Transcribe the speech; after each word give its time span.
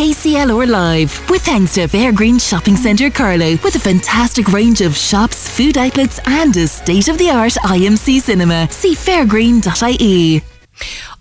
KCLR 0.00 0.66
Live 0.66 1.28
with 1.28 1.42
thanks 1.42 1.74
to 1.74 1.82
Fairgreen 1.86 2.40
Shopping 2.40 2.74
Centre 2.74 3.10
Carlow 3.10 3.58
with 3.62 3.74
a 3.74 3.78
fantastic 3.78 4.48
range 4.48 4.80
of 4.80 4.96
shops, 4.96 5.46
food 5.46 5.76
outlets 5.76 6.18
and 6.24 6.56
a 6.56 6.66
state-of-the-art 6.66 7.52
IMC 7.52 8.22
cinema. 8.22 8.66
See 8.70 8.94
fairgreen.ie. 8.94 10.40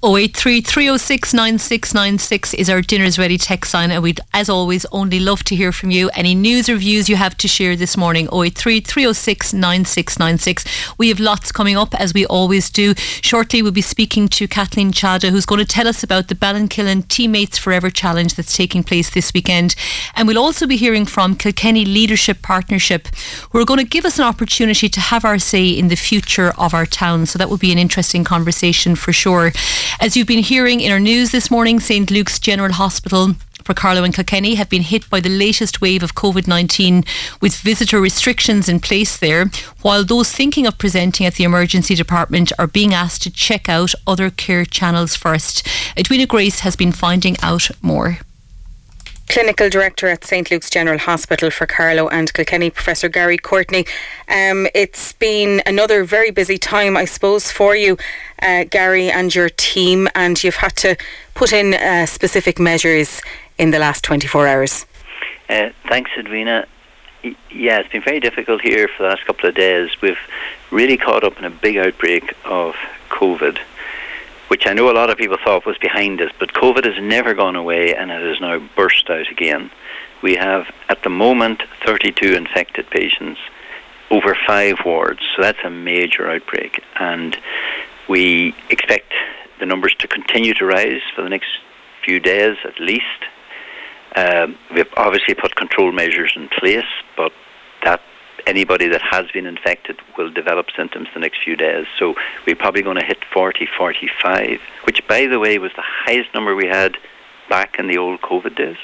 083 0.02 0.62
306 0.62 1.34
9696 1.34 2.54
is 2.54 2.70
our 2.70 2.82
Dinner's 2.82 3.20
Ready 3.20 3.38
text 3.38 3.74
line, 3.74 3.92
and 3.92 4.02
we'd, 4.02 4.22
as 4.34 4.48
always, 4.48 4.86
only 4.94 5.20
love 5.20 5.44
to 5.44 5.58
hear 5.58 5.74
from 5.74 5.92
you. 5.92 6.10
Any 6.14 6.34
news 6.34 6.70
or 6.70 6.78
views 6.78 7.10
you 7.10 7.18
have 7.18 7.36
to 7.36 7.50
share 7.50 7.76
this 7.76 7.98
morning, 7.98 8.30
083 8.32 8.80
306 8.80 9.52
9696. 9.52 10.96
We 10.98 11.10
have 11.10 11.20
lots 11.20 11.52
coming 11.52 11.76
up, 11.76 11.94
as 11.96 12.14
we 12.14 12.26
always 12.28 12.70
do. 12.70 12.94
Shortly, 12.96 13.62
we'll 13.62 13.74
be 13.74 13.82
speaking 13.82 14.30
to 14.30 14.48
Kathleen 14.48 14.94
Chada, 14.94 15.32
who's 15.32 15.46
going 15.46 15.60
to 15.60 15.66
tell 15.66 15.86
us 15.86 16.02
about 16.02 16.30
the 16.30 16.36
Ballinkillen 16.36 17.06
Teammates 17.10 17.58
Forever 17.58 17.90
Challenge 17.90 18.34
that's 18.36 18.56
taking 18.56 18.86
place 18.86 19.10
this 19.10 19.34
weekend. 19.34 19.76
And 20.16 20.30
we'll 20.30 20.40
also 20.40 20.66
be 20.66 20.78
hearing 20.78 21.06
from 21.06 21.36
Kilkenny 21.36 21.84
Leadership 21.84 22.42
Partnership, 22.42 23.10
who 23.52 23.60
are 23.60 23.66
going 23.66 23.82
to 23.82 23.86
give 23.86 24.06
us 24.06 24.18
an 24.18 24.24
opportunity 24.24 24.88
to 24.88 25.02
have 25.02 25.26
our 25.26 25.40
say 25.40 25.68
in 25.68 25.90
the 25.90 25.98
future 25.98 26.54
of 26.58 26.74
our 26.74 26.86
town. 26.86 27.26
So 27.26 27.38
that 27.38 27.50
will 27.50 27.58
be 27.58 27.74
an 27.74 27.78
interesting 27.78 28.24
conversation 28.24 28.96
for 28.96 29.12
sure. 29.12 29.52
As 30.00 30.16
you've 30.16 30.28
been 30.28 30.44
hearing 30.44 30.80
in 30.80 30.92
our 30.92 31.00
news 31.00 31.32
this 31.32 31.50
morning, 31.50 31.80
St 31.80 32.10
Luke's 32.12 32.40
General 32.40 32.74
Hospital 32.74 33.36
for 33.64 33.74
Carlow 33.74 34.04
and 34.04 34.14
Kilkenny 34.14 34.56
have 34.56 34.70
been 34.70 34.82
hit 34.82 35.10
by 35.10 35.20
the 35.20 35.30
latest 35.30 35.82
wave 35.82 36.04
of 36.04 36.16
COVID 36.16 36.48
19 36.48 37.04
with 37.42 37.56
visitor 37.56 38.00
restrictions 38.00 38.70
in 38.70 38.80
place 38.80 39.18
there, 39.18 39.46
while 39.82 40.04
those 40.04 40.32
thinking 40.32 40.66
of 40.66 40.78
presenting 40.78 41.26
at 41.26 41.36
the 41.36 41.44
emergency 41.44 41.96
department 41.96 42.52
are 42.58 42.68
being 42.68 42.94
asked 42.94 43.24
to 43.24 43.32
check 43.32 43.68
out 43.68 43.94
other 44.08 44.30
care 44.30 44.66
channels 44.66 45.16
first. 45.16 45.68
Edwina 45.98 46.26
Grace 46.26 46.62
has 46.62 46.76
been 46.76 46.92
finding 46.92 47.36
out 47.42 47.70
more. 47.82 48.20
Clinical 49.30 49.70
Director 49.70 50.08
at 50.08 50.26
St 50.26 50.50
Luke's 50.50 50.72
General 50.72 50.98
Hospital 50.98 51.52
for 51.52 51.68
Carlow 51.68 52.08
and 52.10 52.34
Kilkenny, 52.34 52.72
Professor 52.72 53.08
Gary 53.08 53.38
Courtney. 53.38 53.86
Um, 54.28 54.68
it's 54.74 55.14
been 55.14 55.62
another 55.68 56.04
very 56.04 56.32
busy 56.32 56.58
time, 56.58 56.98
I 56.98 57.06
suppose, 57.06 57.52
for 57.52 57.76
you, 57.76 57.96
uh, 58.42 58.64
Gary, 58.64 59.12
and 59.12 59.34
your 59.34 59.50
team, 59.50 60.08
and 60.16 60.44
you've 60.44 60.56
had 60.56 60.76
to 60.78 60.98
put 61.36 61.54
in 61.54 61.76
uh, 61.76 62.08
specific 62.08 62.58
measures 62.58 63.22
in 63.60 63.70
the 63.70 63.78
last 63.78 64.04
24 64.04 64.48
hours. 64.48 64.88
Uh, 65.48 65.70
thanks, 65.88 66.10
Edwina. 66.18 66.66
Yeah, 67.22 67.80
it's 67.80 67.92
been 67.92 68.02
very 68.02 68.20
difficult 68.20 68.62
here 68.62 68.88
for 68.88 69.04
the 69.04 69.10
last 69.10 69.26
couple 69.26 69.48
of 69.48 69.54
days. 69.54 69.92
We've 70.02 70.18
really 70.72 70.98
caught 70.98 71.24
up 71.24 71.38
in 71.38 71.46
a 71.46 71.52
big 71.52 71.78
outbreak 71.78 72.34
of 72.46 72.76
COVID 73.10 73.60
which 74.50 74.68
I 74.68 74.74
know 74.74 74.92
a 74.92 74.94
lot 74.94 75.10
of 75.10 75.18
people 75.18 75.38
thought 75.44 75.66
was 75.66 75.78
behind 75.78 76.22
us, 76.22 76.32
but 76.40 76.54
COVID 76.54 76.86
has 76.86 77.02
never 77.02 77.34
gone 77.34 77.56
away 77.56 77.96
and 77.96 78.12
it 78.12 78.22
has 78.22 78.42
now 78.42 78.60
burst 78.76 79.10
out 79.10 79.32
again. 79.32 79.72
We 80.22 80.36
have, 80.36 80.66
at 80.90 81.04
the 81.04 81.10
moment, 81.10 81.64
32 81.86 82.34
infected 82.34 82.90
patients 82.90 83.40
over 84.12 84.36
five 84.48 84.78
wards, 84.84 85.22
so 85.36 85.42
that's 85.42 85.60
a 85.64 85.70
major 85.70 86.30
outbreak. 86.30 86.84
And 87.00 87.38
we 88.10 88.56
expect 88.70 89.14
the 89.60 89.66
numbers 89.66 89.94
to 90.00 90.08
continue 90.08 90.54
to 90.56 90.66
rise 90.66 91.02
for 91.16 91.22
the 91.22 91.30
next 91.30 91.50
few 92.04 92.20
days 92.20 92.58
at 92.66 92.80
least. 92.80 93.06
Um, 94.16 94.58
we've 94.74 94.92
obviously 94.98 95.36
put 95.36 95.56
control 95.56 95.92
measures 95.92 96.34
in 96.36 96.50
place, 96.50 96.90
but 97.16 97.32
that 97.84 98.02
anybody 98.50 98.88
that 98.88 99.02
has 99.02 99.30
been 99.32 99.46
infected 99.46 100.00
will 100.18 100.32
develop 100.32 100.68
symptoms 100.76 101.08
the 101.14 101.20
next 101.20 101.40
few 101.44 101.56
days. 101.56 101.86
So 102.00 102.16
we're 102.46 102.56
probably 102.56 102.82
going 102.82 102.98
to 102.98 103.06
hit 103.06 103.20
40, 103.32 103.68
45, 103.78 104.60
which, 104.86 105.08
by 105.08 105.28
the 105.28 105.40
way, 105.40 105.60
was 105.60 105.72
the 105.76 105.84
highest 105.86 106.34
number 106.34 106.56
we 106.56 106.68
had 106.68 106.98
back 107.48 107.78
in 107.78 107.88
the 107.88 107.98
old 107.98 108.22
COVID 108.22 108.58
days. 108.58 108.78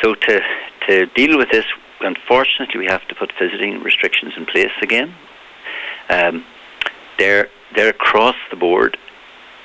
So 0.00 0.14
to, 0.14 0.40
to 0.86 1.06
deal 1.06 1.36
with 1.36 1.50
this, 1.50 1.64
unfortunately, 2.00 2.78
we 2.78 2.86
have 2.86 3.06
to 3.08 3.14
put 3.14 3.32
visiting 3.38 3.82
restrictions 3.82 4.34
in 4.36 4.46
place 4.46 4.72
again. 4.80 5.14
Um, 6.08 6.44
they're, 7.18 7.48
they're 7.74 7.90
across 7.90 8.36
the 8.50 8.56
board. 8.56 8.96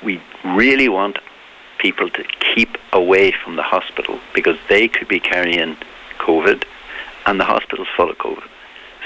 We 0.04 0.22
really 0.44 0.90
want 0.90 1.20
people 1.78 2.10
to 2.10 2.24
keep 2.56 2.78
away 2.92 3.32
from 3.32 3.56
the 3.56 3.64
hospital 3.64 4.20
because 4.34 4.58
they 4.68 4.88
could 4.88 5.08
be 5.08 5.20
carrying 5.20 5.78
COVID 6.18 6.64
and 7.28 7.40
the 7.40 7.46
hospital's 7.46 7.88
full 7.96 8.10
of 8.10 8.18
COVID. 8.18 8.50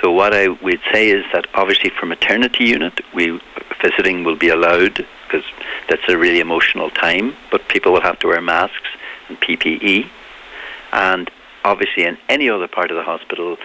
So 0.01 0.11
what 0.11 0.33
I 0.33 0.47
would 0.47 0.81
say 0.91 1.09
is 1.09 1.25
that 1.33 1.45
obviously 1.53 1.89
for 1.89 2.05
maternity 2.05 2.65
unit, 2.65 3.01
we 3.13 3.39
visiting 3.81 4.23
will 4.23 4.35
be 4.35 4.49
allowed 4.49 5.05
because 5.25 5.45
that's 5.89 6.07
a 6.07 6.17
really 6.17 6.39
emotional 6.39 6.89
time, 6.89 7.35
but 7.51 7.67
people 7.67 7.91
will 7.93 8.01
have 8.01 8.19
to 8.19 8.27
wear 8.27 8.41
masks 8.41 8.89
and 9.27 9.39
PPE. 9.39 10.09
And 10.91 11.29
obviously 11.63 12.05
in 12.05 12.17
any 12.29 12.49
other 12.49 12.67
part 12.67 12.91
of 12.91 12.97
the 12.97 13.03
hospital, 13.03 13.57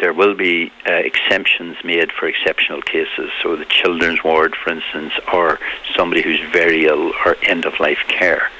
there 0.00 0.12
will 0.12 0.34
be 0.34 0.72
uh, 0.88 0.92
exemptions 0.92 1.76
made 1.84 2.10
for 2.10 2.26
exceptional 2.26 2.82
cases. 2.82 3.30
So 3.42 3.56
the 3.56 3.66
children's 3.66 4.24
ward, 4.24 4.56
for 4.56 4.72
instance, 4.72 5.12
or 5.32 5.60
somebody 5.94 6.22
who's 6.22 6.40
very 6.52 6.86
ill 6.86 7.12
or 7.24 7.36
end 7.42 7.66
of 7.66 7.78
life 7.78 8.00
care. 8.08 8.50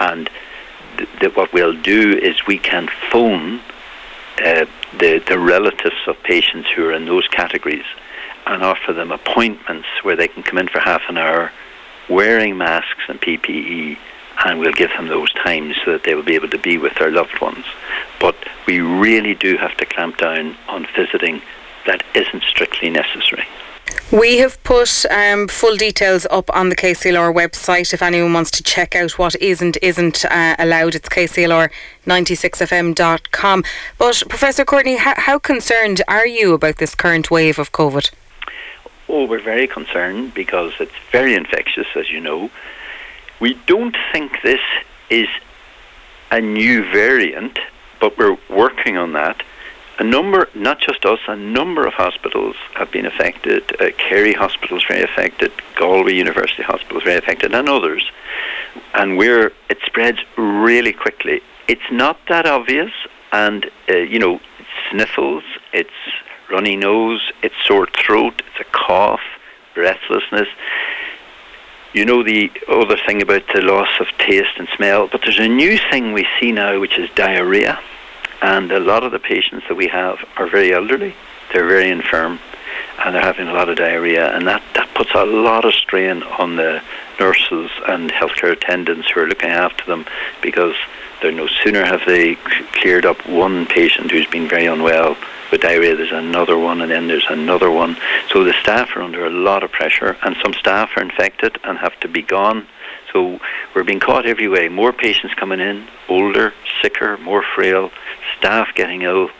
And 0.00 0.30
th- 1.20 1.36
what 1.36 1.52
we'll 1.52 1.78
do 1.80 2.16
is 2.16 2.46
we 2.46 2.58
can 2.58 2.88
phone 3.10 3.60
uh, 4.44 4.66
the, 4.98 5.22
the 5.26 5.38
relatives 5.38 5.96
of 6.06 6.22
patients 6.22 6.68
who 6.74 6.86
are 6.86 6.92
in 6.92 7.04
those 7.06 7.26
categories 7.28 7.84
and 8.46 8.62
offer 8.62 8.92
them 8.92 9.12
appointments 9.12 9.88
where 10.02 10.16
they 10.16 10.28
can 10.28 10.42
come 10.42 10.58
in 10.58 10.68
for 10.68 10.80
half 10.80 11.02
an 11.08 11.18
hour 11.18 11.52
wearing 12.08 12.56
masks 12.56 13.02
and 13.08 13.20
PPE 13.20 13.98
and 14.44 14.60
we'll 14.60 14.72
give 14.72 14.90
them 14.90 15.08
those 15.08 15.32
times 15.32 15.76
so 15.84 15.92
that 15.92 16.04
they 16.04 16.14
will 16.14 16.22
be 16.22 16.34
able 16.34 16.48
to 16.48 16.58
be 16.58 16.78
with 16.78 16.94
their 16.94 17.10
loved 17.10 17.40
ones. 17.40 17.64
But 18.20 18.36
we 18.66 18.80
really 18.80 19.34
do 19.34 19.56
have 19.56 19.76
to 19.78 19.86
clamp 19.86 20.18
down 20.18 20.56
on 20.68 20.86
visiting 20.96 21.42
that 21.86 22.04
isn't 22.14 22.44
strictly 22.44 22.90
necessary. 22.90 23.46
We 24.10 24.38
have 24.38 24.64
put 24.64 25.04
um, 25.10 25.48
full 25.48 25.76
details 25.76 26.26
up 26.30 26.48
on 26.56 26.70
the 26.70 26.76
KCLR 26.76 27.34
website 27.34 27.92
if 27.92 28.00
anyone 28.00 28.32
wants 28.32 28.50
to 28.52 28.62
check 28.62 28.96
out 28.96 29.18
what 29.18 29.34
is 29.36 29.60
and 29.60 29.76
isn't 29.82 30.24
uh, 30.24 30.56
allowed. 30.58 30.94
It's 30.94 31.10
kclr96fm.com. 31.10 33.64
But, 33.98 34.22
Professor 34.30 34.64
Courtney, 34.64 34.96
how, 34.96 35.12
how 35.14 35.38
concerned 35.38 36.00
are 36.08 36.26
you 36.26 36.54
about 36.54 36.78
this 36.78 36.94
current 36.94 37.30
wave 37.30 37.58
of 37.58 37.72
COVID? 37.72 38.10
Oh, 39.10 39.26
we're 39.26 39.42
very 39.42 39.66
concerned 39.66 40.32
because 40.32 40.72
it's 40.80 40.96
very 41.12 41.34
infectious, 41.34 41.88
as 41.94 42.10
you 42.10 42.20
know. 42.20 42.50
We 43.40 43.60
don't 43.66 43.96
think 44.10 44.40
this 44.42 44.62
is 45.10 45.28
a 46.30 46.40
new 46.40 46.82
variant, 46.90 47.58
but 48.00 48.16
we're 48.16 48.38
working 48.48 48.96
on 48.96 49.12
that 49.12 49.42
a 49.98 50.04
number, 50.04 50.48
not 50.54 50.78
just 50.78 51.04
us, 51.04 51.18
a 51.26 51.34
number 51.34 51.86
of 51.86 51.92
hospitals 51.94 52.54
have 52.74 52.90
been 52.92 53.04
affected. 53.04 53.74
Uh, 53.80 53.90
Kerry 53.98 54.32
Hospital 54.32 54.76
is 54.76 54.84
very 54.86 55.02
affected. 55.02 55.50
Galway 55.74 56.14
University 56.14 56.62
Hospital 56.62 56.98
is 56.98 57.04
very 57.04 57.18
affected, 57.18 57.52
and 57.52 57.68
others. 57.68 58.08
And 58.94 59.16
where 59.16 59.52
it 59.68 59.78
spreads 59.84 60.18
really 60.36 60.92
quickly. 60.92 61.40
It's 61.66 61.90
not 61.90 62.18
that 62.28 62.46
obvious, 62.46 62.92
and 63.32 63.68
uh, 63.88 63.96
you 63.96 64.20
know, 64.20 64.40
it's 64.58 64.68
sniffles, 64.90 65.42
it's 65.72 65.90
runny 66.48 66.76
nose, 66.76 67.32
it's 67.42 67.56
sore 67.66 67.88
throat, 67.88 68.40
it's 68.46 68.60
a 68.60 68.70
cough, 68.70 69.20
breathlessness. 69.74 70.48
You 71.92 72.04
know 72.04 72.22
the 72.22 72.52
other 72.68 72.96
thing 73.04 73.20
about 73.20 73.42
the 73.52 73.62
loss 73.62 73.88
of 73.98 74.06
taste 74.18 74.58
and 74.58 74.68
smell, 74.76 75.08
but 75.08 75.22
there's 75.22 75.40
a 75.40 75.48
new 75.48 75.76
thing 75.90 76.12
we 76.12 76.26
see 76.38 76.52
now, 76.52 76.78
which 76.78 76.96
is 76.98 77.10
diarrhea 77.16 77.80
and 78.42 78.70
a 78.72 78.80
lot 78.80 79.04
of 79.04 79.12
the 79.12 79.18
patients 79.18 79.66
that 79.68 79.74
we 79.74 79.88
have 79.88 80.18
are 80.36 80.48
very 80.48 80.72
elderly. 80.72 81.14
They're 81.52 81.66
very 81.66 81.90
infirm 81.90 82.38
and 82.98 83.14
they're 83.14 83.22
having 83.22 83.48
a 83.48 83.52
lot 83.52 83.68
of 83.68 83.76
diarrhea, 83.76 84.34
and 84.34 84.46
that, 84.48 84.62
that 84.74 84.92
puts 84.94 85.10
a 85.14 85.24
lot 85.24 85.64
of 85.64 85.72
strain 85.72 86.22
on 86.22 86.56
the 86.56 86.82
nurses 87.20 87.70
and 87.86 88.10
healthcare 88.10 88.52
attendants 88.52 89.08
who 89.10 89.20
are 89.20 89.26
looking 89.26 89.50
after 89.50 89.84
them 89.84 90.04
because 90.42 90.74
they're 91.20 91.32
no 91.32 91.46
sooner 91.46 91.84
have 91.84 92.02
they 92.06 92.34
cleared 92.72 93.04
up 93.04 93.26
one 93.26 93.66
patient 93.66 94.10
who's 94.10 94.26
been 94.26 94.48
very 94.48 94.66
unwell 94.66 95.16
with 95.50 95.62
diarrhea, 95.62 95.96
there's 95.96 96.12
another 96.12 96.58
one, 96.58 96.82
and 96.82 96.90
then 96.90 97.08
there's 97.08 97.26
another 97.28 97.70
one. 97.70 97.96
So 98.30 98.44
the 98.44 98.52
staff 98.60 98.94
are 98.96 99.02
under 99.02 99.24
a 99.24 99.30
lot 99.30 99.62
of 99.62 99.72
pressure, 99.72 100.16
and 100.22 100.36
some 100.42 100.52
staff 100.54 100.90
are 100.96 101.02
infected 101.02 101.58
and 101.64 101.78
have 101.78 101.98
to 102.00 102.08
be 102.08 102.22
gone 102.22 102.66
so 103.18 103.40
we're 103.74 103.84
being 103.84 104.00
caught 104.00 104.26
every 104.26 104.48
way. 104.48 104.68
More 104.68 104.92
patients 104.92 105.34
coming 105.34 105.60
in, 105.60 105.86
older, 106.08 106.52
sicker, 106.80 107.18
more 107.18 107.44
frail, 107.54 107.90
staff 108.38 108.68
getting 108.74 109.02
ill. 109.02 109.30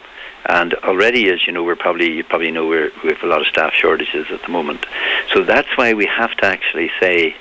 And 0.46 0.75
already, 0.75 1.28
as 1.30 1.46
you 1.46 1.52
know, 1.52 1.62
we're 1.62 1.76
probably 1.76 2.12
you 2.12 2.25
probably 2.25 2.50
know 2.50 2.66
we 2.66 3.10
have 3.10 3.22
a 3.22 3.26
lot 3.26 3.40
of 3.40 3.46
staff 3.46 3.72
shortages 3.75 4.26
at 4.30 4.42
the 4.42 4.48
moment. 4.48 4.84
So 5.32 5.44
that's 5.44 5.69
why 5.76 5.94
we 5.94 6.06
have 6.06 6.34
to 6.38 6.46
actually 6.46 6.90
say, 7.00 7.36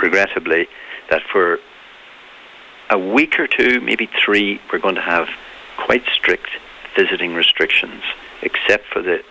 regrettably, 0.00 0.68
that 1.10 1.22
for 1.30 1.58
a 2.88 2.98
week 2.98 3.38
or 3.38 3.46
two, 3.46 3.80
maybe 3.80 4.08
three, 4.24 4.60
we're 4.72 4.78
going 4.78 4.94
to 4.94 5.02
have 5.02 5.28
quite 5.76 6.04
strict 6.12 6.50
visiting 6.96 7.34
restrictions, 7.34 8.02
except 8.42 8.86
for 8.86 9.02
the 9.02 9.22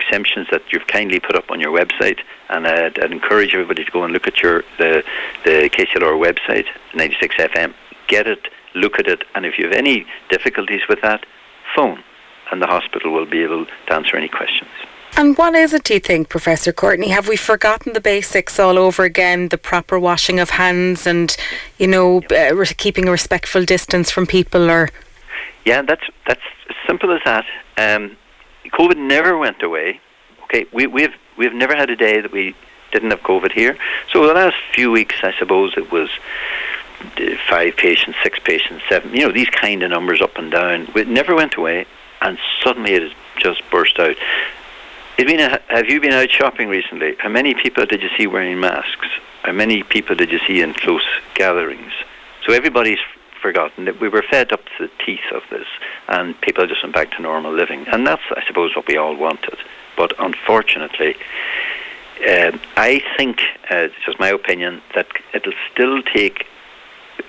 exemptions 0.00 0.46
that 0.50 0.62
you've 0.72 0.86
kindly 0.86 1.20
put 1.20 1.36
up 1.36 1.50
on 1.50 1.60
your 1.60 1.72
website, 1.72 2.20
and 2.48 2.66
I'd, 2.66 2.98
I'd, 2.98 3.12
encourage 3.12 3.54
everybody 3.54 3.84
to 3.84 3.90
go 3.90 4.04
and 4.04 4.12
look 4.12 4.26
at 4.26 4.40
your 4.42 4.62
the 4.78 5.02
the 5.44 5.70
KCLR 5.70 6.16
website, 6.18 6.66
96FM. 6.94 7.74
Get 8.06 8.26
it 8.26 8.48
look 8.74 8.98
at 8.98 9.06
it, 9.06 9.24
and 9.34 9.44
if 9.44 9.58
you 9.58 9.64
have 9.64 9.74
any 9.74 10.06
difficulties 10.30 10.82
with 10.88 11.00
that, 11.02 11.24
phone, 11.74 12.02
and 12.50 12.62
the 12.62 12.66
hospital 12.66 13.12
will 13.12 13.26
be 13.26 13.42
able 13.42 13.66
to 13.66 13.92
answer 13.92 14.16
any 14.16 14.28
questions. 14.28 14.70
And 15.16 15.36
what 15.36 15.54
is 15.54 15.72
it, 15.72 15.84
do 15.84 15.94
you 15.94 16.00
think, 16.00 16.28
Professor 16.28 16.72
Courtney? 16.72 17.08
Have 17.08 17.28
we 17.28 17.36
forgotten 17.36 17.92
the 17.92 18.00
basics 18.00 18.60
all 18.60 18.78
over 18.78 19.04
again? 19.04 19.48
The 19.48 19.58
proper 19.58 19.98
washing 19.98 20.38
of 20.38 20.50
hands 20.50 21.06
and, 21.06 21.36
you 21.78 21.86
know, 21.86 22.22
uh, 22.30 22.64
keeping 22.76 23.08
a 23.08 23.10
respectful 23.10 23.64
distance 23.64 24.10
from 24.10 24.26
people, 24.26 24.70
or 24.70 24.90
yeah, 25.64 25.82
that's 25.82 26.04
that's 26.26 26.40
as 26.70 26.76
simple 26.86 27.10
as 27.12 27.20
that. 27.24 27.44
Um, 27.76 28.16
COVID 28.70 28.96
never 28.96 29.36
went 29.36 29.62
away. 29.62 30.00
Okay, 30.44 30.66
we, 30.72 30.86
we've 30.86 31.14
we've 31.36 31.52
never 31.52 31.74
had 31.74 31.90
a 31.90 31.96
day 31.96 32.20
that 32.20 32.32
we 32.32 32.54
didn't 32.92 33.10
have 33.10 33.20
COVID 33.20 33.52
here. 33.52 33.76
So 34.12 34.26
the 34.26 34.34
last 34.34 34.56
few 34.74 34.90
weeks, 34.90 35.16
I 35.22 35.32
suppose 35.38 35.74
it 35.76 35.92
was 35.92 36.08
uh, 37.00 37.36
five 37.48 37.76
patients, 37.76 38.18
six 38.22 38.38
patients, 38.38 38.82
seven. 38.88 39.14
You 39.14 39.26
know, 39.26 39.32
these 39.32 39.50
kind 39.50 39.82
of 39.82 39.90
numbers 39.90 40.22
up 40.22 40.36
and 40.36 40.50
down. 40.50 40.88
It 40.94 41.08
never 41.08 41.34
went 41.34 41.56
away, 41.56 41.86
and 42.20 42.38
suddenly 42.62 42.94
it 42.94 43.02
has 43.02 43.12
just 43.38 43.62
burst 43.70 43.98
out. 43.98 44.16
Edwina, 45.18 45.60
have 45.68 45.88
you 45.88 46.00
been 46.00 46.12
out 46.12 46.30
shopping 46.30 46.68
recently? 46.68 47.16
How 47.18 47.28
many 47.28 47.54
people 47.54 47.84
did 47.86 48.02
you 48.02 48.08
see 48.16 48.26
wearing 48.26 48.60
masks? 48.60 49.08
How 49.42 49.52
many 49.52 49.82
people 49.82 50.14
did 50.14 50.30
you 50.30 50.38
see 50.46 50.60
in 50.60 50.74
close 50.74 51.04
gatherings? 51.34 51.92
So 52.46 52.52
everybody's 52.52 53.00
forgotten 53.40 53.84
that 53.86 54.00
we 54.00 54.08
were 54.08 54.22
fed 54.22 54.52
up 54.52 54.64
to 54.64 54.86
the 54.86 54.90
teeth 55.04 55.32
of 55.32 55.42
this, 55.50 55.66
and 56.08 56.40
people 56.40 56.66
just 56.66 56.82
went 56.82 56.94
back 56.94 57.10
to 57.12 57.22
normal 57.22 57.52
living. 57.52 57.86
And 57.88 58.06
that's, 58.06 58.22
I 58.30 58.44
suppose, 58.46 58.74
what 58.76 58.86
we 58.86 58.96
all 58.96 59.16
wanted. 59.16 59.58
But 59.96 60.12
unfortunately, 60.18 61.16
uh, 62.26 62.52
I 62.76 63.02
think, 63.16 63.40
uh, 63.70 63.86
it's 63.86 63.94
just 64.04 64.18
my 64.18 64.28
opinion, 64.28 64.82
that 64.94 65.06
it'll 65.32 65.52
still 65.72 66.02
take 66.02 66.46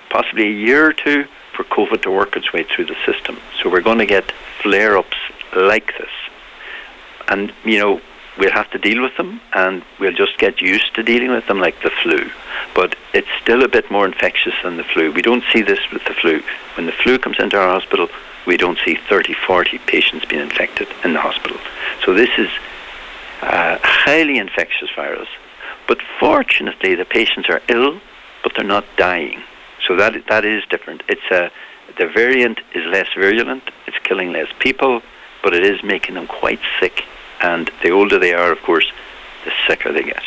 possibly 0.08 0.48
a 0.48 0.52
year 0.52 0.86
or 0.86 0.92
two 0.92 1.24
for 1.54 1.64
COVID 1.64 2.02
to 2.02 2.10
work 2.10 2.36
its 2.36 2.52
way 2.52 2.64
through 2.64 2.86
the 2.86 2.96
system. 3.06 3.38
So 3.60 3.70
we're 3.70 3.82
going 3.82 3.98
to 3.98 4.06
get 4.06 4.32
flare 4.62 4.96
ups 4.96 5.16
like 5.54 5.92
this. 5.98 6.10
And, 7.28 7.52
you 7.64 7.78
know, 7.78 8.00
we'll 8.38 8.52
have 8.52 8.70
to 8.70 8.78
deal 8.78 9.02
with 9.02 9.16
them 9.16 9.40
and 9.52 9.82
we'll 9.98 10.12
just 10.12 10.38
get 10.38 10.60
used 10.60 10.94
to 10.94 11.02
dealing 11.02 11.30
with 11.30 11.46
them 11.46 11.60
like 11.60 11.80
the 11.82 11.90
flu. 12.02 12.30
But 12.74 12.96
it's 13.12 13.28
still 13.40 13.64
a 13.64 13.68
bit 13.68 13.90
more 13.90 14.06
infectious 14.06 14.54
than 14.62 14.76
the 14.76 14.84
flu. 14.84 15.12
We 15.12 15.22
don't 15.22 15.44
see 15.52 15.62
this 15.62 15.80
with 15.92 16.04
the 16.04 16.14
flu. 16.14 16.42
When 16.76 16.86
the 16.86 16.92
flu 16.92 17.18
comes 17.18 17.38
into 17.38 17.58
our 17.58 17.68
hospital, 17.68 18.08
we 18.46 18.56
don't 18.56 18.78
see 18.84 18.96
30, 19.08 19.34
40 19.34 19.78
patients 19.78 20.24
being 20.24 20.42
infected 20.42 20.88
in 21.04 21.12
the 21.12 21.20
hospital. 21.20 21.58
So 22.04 22.14
this 22.14 22.30
is 22.38 22.48
a 23.42 23.78
highly 23.82 24.38
infectious 24.38 24.90
virus. 24.94 25.28
But 25.86 25.98
fortunately, 26.18 26.94
the 26.94 27.04
patients 27.04 27.48
are 27.48 27.60
ill, 27.68 28.00
but 28.42 28.52
they're 28.54 28.64
not 28.64 28.84
dying. 28.96 29.42
So 29.86 29.96
that 29.96 30.14
that 30.28 30.44
is 30.44 30.64
different. 30.70 31.02
It's 31.08 31.30
a 31.30 31.50
the 31.98 32.06
variant 32.06 32.60
is 32.72 32.86
less 32.86 33.08
virulent. 33.14 33.64
It's 33.86 33.98
killing 34.04 34.32
less 34.32 34.48
people, 34.60 35.02
but 35.42 35.52
it 35.54 35.64
is 35.64 35.82
making 35.82 36.14
them 36.14 36.28
quite 36.28 36.60
sick 36.78 37.04
and 37.40 37.70
the 37.82 37.90
older 37.90 38.18
they 38.18 38.34
are, 38.34 38.52
of 38.52 38.62
course, 38.62 38.90
the 39.44 39.52
sicker 39.66 39.92
they 39.92 40.02
get. 40.02 40.22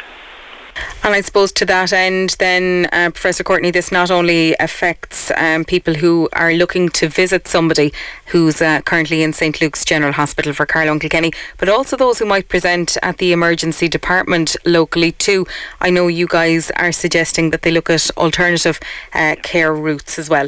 And 1.04 1.14
I 1.14 1.22
suppose 1.22 1.52
to 1.54 1.66
that 1.66 1.94
end, 1.94 2.36
then, 2.40 2.88
uh, 2.92 3.10
Professor 3.10 3.44
Courtney, 3.44 3.72
this 3.72 3.92
not 3.92 4.10
only 4.10 4.56
affects 4.60 5.32
um, 5.38 5.66
people 5.66 5.96
who 5.96 6.30
are 6.34 6.54
looking 6.54 6.90
to 6.90 7.08
visit 7.08 7.48
somebody 7.48 7.94
who's 8.28 8.62
uh, 8.62 8.82
currently 8.82 9.22
in 9.22 9.34
St 9.34 9.60
Luke's 9.62 9.86
General 9.86 10.14
Hospital 10.14 10.54
for 10.54 10.66
Carlow 10.66 10.94
and 10.94 11.02
Kilkenny, 11.02 11.34
but 11.58 11.70
also 11.70 11.98
those 11.98 12.20
who 12.20 12.26
might 12.26 12.48
present 12.48 12.98
at 13.04 13.18
the 13.18 13.34
emergency 13.34 13.88
department 13.88 14.56
locally 14.66 15.12
too. 15.12 15.46
I 15.82 15.90
know 15.90 16.08
you 16.08 16.28
guys 16.28 16.72
are 16.72 16.92
suggesting 16.92 17.50
that 17.50 17.64
they 17.64 17.72
look 17.72 17.90
at 17.90 18.10
alternative 18.18 18.80
uh, 19.14 19.36
care 19.44 19.74
routes 19.74 20.18
as 20.18 20.30
well. 20.30 20.48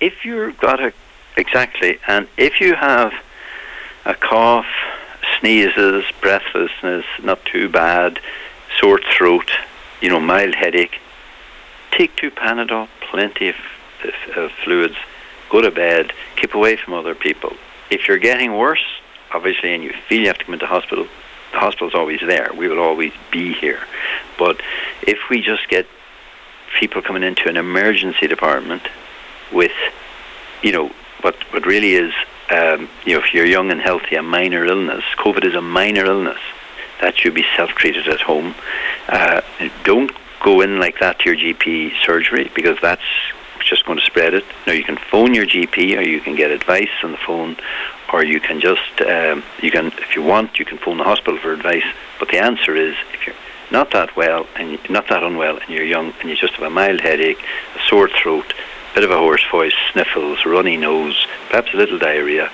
If 0.00 0.24
you've 0.24 0.58
got 0.58 0.80
a 0.80 0.92
exactly, 1.36 1.98
and 2.06 2.28
if 2.36 2.60
you 2.60 2.74
have 2.74 3.12
a 4.04 4.14
cough, 4.14 4.66
sneezes, 5.38 6.04
breathlessness, 6.20 7.04
not 7.22 7.44
too 7.46 7.68
bad, 7.68 8.20
sore 8.80 9.00
throat, 9.16 9.50
you 10.00 10.08
know, 10.08 10.18
mild 10.18 10.54
headache, 10.54 10.98
take 11.90 12.16
two 12.16 12.30
Panadol, 12.30 12.88
plenty 13.10 13.50
of, 13.50 13.56
of, 14.04 14.36
of 14.36 14.50
fluids, 14.64 14.96
go 15.50 15.60
to 15.60 15.70
bed, 15.70 16.12
keep 16.36 16.54
away 16.54 16.76
from 16.76 16.94
other 16.94 17.14
people. 17.14 17.52
If 17.90 18.08
you're 18.08 18.18
getting 18.18 18.56
worse, 18.56 18.84
obviously, 19.32 19.74
and 19.74 19.84
you 19.84 19.92
feel 20.08 20.20
you 20.20 20.28
have 20.28 20.38
to 20.38 20.44
come 20.44 20.54
into 20.54 20.66
hospital, 20.66 21.06
the 21.52 21.58
hospital's 21.58 21.94
always 21.94 22.20
there. 22.20 22.50
We 22.56 22.68
will 22.68 22.78
always 22.78 23.12
be 23.30 23.52
here. 23.52 23.80
But 24.38 24.60
if 25.02 25.18
we 25.28 25.42
just 25.42 25.68
get 25.68 25.86
people 26.78 27.02
coming 27.02 27.22
into 27.22 27.48
an 27.48 27.56
emergency 27.56 28.28
department 28.28 28.82
with, 29.52 29.72
you 30.62 30.72
know, 30.72 30.90
what 31.22 31.36
what 31.52 31.66
really 31.66 31.94
is 31.94 32.14
um, 32.50 32.88
you 33.04 33.14
know, 33.14 33.22
if 33.22 33.32
you're 33.32 33.46
young 33.46 33.70
and 33.70 33.80
healthy, 33.80 34.16
a 34.16 34.22
minor 34.22 34.64
illness. 34.64 35.04
COVID 35.18 35.44
is 35.44 35.54
a 35.54 35.60
minor 35.60 36.04
illness 36.04 36.40
that 37.00 37.16
should 37.16 37.34
be 37.34 37.44
self-treated 37.56 38.08
at 38.08 38.20
home. 38.20 38.54
Uh, 39.08 39.40
don't 39.84 40.12
go 40.42 40.60
in 40.60 40.78
like 40.78 40.98
that 41.00 41.18
to 41.20 41.30
your 41.30 41.54
GP 41.54 41.92
surgery 42.04 42.50
because 42.54 42.78
that's 42.80 43.02
just 43.64 43.84
going 43.84 43.98
to 43.98 44.04
spread 44.04 44.34
it. 44.34 44.44
Now 44.66 44.72
you 44.72 44.84
can 44.84 44.96
phone 44.96 45.34
your 45.34 45.46
GP 45.46 45.96
or 45.96 46.02
you 46.02 46.20
can 46.20 46.34
get 46.34 46.50
advice 46.50 46.90
on 47.02 47.12
the 47.12 47.18
phone, 47.18 47.56
or 48.12 48.24
you 48.24 48.40
can 48.40 48.60
just 48.60 49.00
um, 49.02 49.42
you 49.62 49.70
can 49.70 49.86
if 49.98 50.14
you 50.14 50.22
want 50.22 50.58
you 50.58 50.64
can 50.64 50.78
phone 50.78 50.98
the 50.98 51.04
hospital 51.04 51.38
for 51.38 51.52
advice. 51.52 51.84
But 52.18 52.28
the 52.28 52.38
answer 52.38 52.74
is 52.74 52.94
if 53.12 53.26
you're 53.26 53.36
not 53.70 53.92
that 53.92 54.16
well 54.16 54.46
and 54.56 54.78
not 54.90 55.08
that 55.08 55.22
unwell 55.22 55.58
and 55.58 55.68
you're 55.68 55.84
young 55.84 56.12
and 56.20 56.28
you 56.28 56.36
just 56.36 56.54
have 56.54 56.66
a 56.66 56.70
mild 56.70 57.00
headache, 57.00 57.42
a 57.76 57.80
sore 57.88 58.08
throat, 58.08 58.52
a 58.90 58.94
bit 58.94 59.04
of 59.04 59.10
a 59.10 59.18
hoarse 59.18 59.44
voice, 59.50 59.74
sniffles, 59.92 60.44
runny 60.44 60.76
nose, 60.76 61.26
perhaps 61.48 61.72
a 61.72 61.76
little 61.76 61.98
diarrhea. 61.98 62.50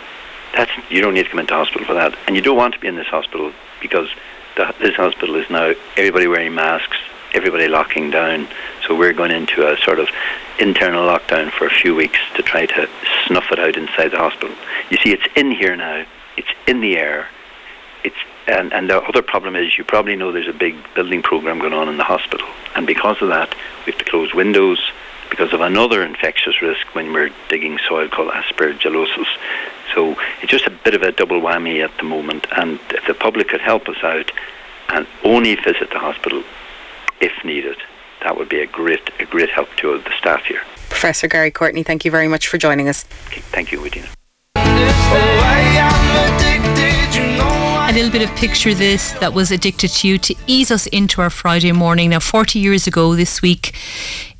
That's 0.55 0.71
you 0.91 1.01
don't 1.01 1.15
need 1.15 1.25
to 1.25 1.31
come 1.31 1.41
into 1.41 1.55
hospital 1.55 1.87
for 1.87 1.95
that, 1.95 2.17
and 2.27 2.37
you 2.37 2.43
don't 2.43 2.57
want 2.57 2.75
to 2.75 2.81
be 2.81 2.89
in 2.89 2.97
this 2.97 3.07
hospital 3.07 3.53
because 3.81 4.09
the, 4.57 4.75
this 4.81 4.97
hospital 4.97 5.37
is 5.37 5.49
now 5.51 5.73
everybody 5.97 6.27
wearing 6.27 6.55
masks, 6.55 6.97
everybody 7.33 7.69
locking 7.69 8.11
down. 8.11 8.49
So 8.87 8.97
we're 8.97 9.13
going 9.13 9.31
into 9.31 9.67
a 9.67 9.77
sort 9.79 10.01
of 10.01 10.09
internal 10.59 11.07
lockdown 11.07 11.51
for 11.53 11.67
a 11.67 11.71
few 11.71 11.95
weeks 11.95 12.19
to 12.35 12.43
try 12.43 12.67
to 12.67 12.89
snuff 13.27 13.51
it 13.53 13.59
out 13.59 13.77
inside 13.77 14.09
the 14.09 14.19
hospital. 14.19 14.55
You 14.91 14.99
see, 14.99 15.13
it's 15.13 15.27
in 15.37 15.51
here 15.51 15.77
now. 15.77 16.05
It's 16.37 16.49
in 16.67 16.81
the 16.81 16.97
air. 16.97 17.29
It's 18.05 18.17
and, 18.47 18.73
and 18.73 18.89
the 18.89 19.03
other 19.03 19.23
problem 19.23 19.57
is 19.57 19.77
you 19.77 19.83
probably 19.83 20.15
know 20.15 20.31
there's 20.31 20.49
a 20.49 20.53
big 20.53 20.77
building 20.95 21.21
program 21.21 21.59
going 21.59 21.73
on 21.73 21.89
in 21.89 21.97
the 21.97 22.05
hospital, 22.05 22.47
and 22.77 22.87
because 22.87 23.21
of 23.21 23.29
that, 23.29 23.55
we 23.85 23.93
have 23.93 23.99
to 23.99 24.05
close 24.05 24.33
windows 24.35 24.81
because 25.31 25.53
of 25.53 25.61
another 25.61 26.05
infectious 26.05 26.63
risk 26.63 26.87
when 26.95 27.13
we're 27.13 27.31
digging 27.49 27.79
soil 27.89 28.09
called 28.09 28.31
aspergillosis. 28.31 29.27
So 29.95 30.17
it's 30.41 30.51
just 30.51 30.67
a 30.67 30.71
bit 30.71 30.95
of 30.95 31.03
a 31.03 31.13
double 31.13 31.41
whammy 31.41 31.83
at 31.85 31.97
the 31.99 32.05
moment. 32.05 32.47
And 32.57 32.79
if 32.91 33.07
the 33.07 33.15
public 33.15 33.49
could 33.49 33.61
help 33.61 33.89
us 33.89 33.97
out 34.03 34.31
and 34.89 35.07
only 35.25 35.55
visit 35.57 35.91
the 35.91 35.99
hospital 35.99 36.43
if 37.21 37.33
needed, 37.45 37.77
that 38.23 38.37
would 38.37 38.49
be 38.49 38.61
a 38.61 38.67
great 38.67 39.01
a 39.21 39.25
great 39.25 39.51
help 39.51 39.69
to 39.77 39.99
the 39.99 40.11
staff 40.19 40.45
here. 40.45 40.63
Professor 40.89 41.29
Gary 41.29 41.51
Courtney, 41.51 41.83
thank 41.83 42.05
you 42.05 42.11
very 42.11 42.29
much 42.29 42.49
for 42.49 42.59
joining 42.59 42.89
us. 42.89 43.05
Okay, 43.27 43.41
thank 43.41 43.73
you, 43.73 43.85
Edwina. 43.85 44.09
A 47.89 47.93
little 47.93 48.11
bit 48.11 48.29
of 48.29 48.35
picture 48.37 48.75
this 48.75 49.13
that 49.13 49.33
was 49.33 49.53
addicted 49.53 49.89
to 49.89 50.09
you 50.09 50.19
to 50.19 50.35
ease 50.47 50.71
us 50.71 50.87
into 50.89 51.23
our 51.23 51.31
Friday 51.31 51.73
morning. 51.73 52.11
Now, 52.11 52.21
40 52.21 52.59
years 52.59 52.87
ago 52.87 53.15
this 53.15 53.41
week, 53.43 53.75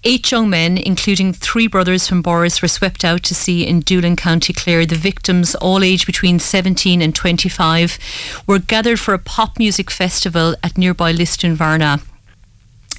Eight 0.09 0.31
young 0.31 0.49
men, 0.49 0.79
including 0.79 1.33
three 1.33 1.67
brothers 1.67 2.07
from 2.07 2.23
Borris, 2.23 2.63
were 2.63 2.69
swept 2.69 3.05
out 3.05 3.25
to 3.25 3.35
sea 3.35 3.67
in 3.67 3.81
Doolin, 3.81 4.15
County 4.15 4.53
Clare. 4.53 4.87
The 4.87 4.95
victims, 4.95 5.57
all 5.57 5.83
aged 5.83 6.07
between 6.07 6.39
17 6.39 7.03
and 7.03 7.13
25, 7.13 7.99
were 8.47 8.61
gathered 8.61 9.01
for 9.01 9.15
a 9.15 9.19
pop 9.19 9.59
music 9.59 9.91
festival 9.91 10.55
at 10.63 10.79
nearby 10.79 11.13
Lisdoonvarna. 11.13 12.05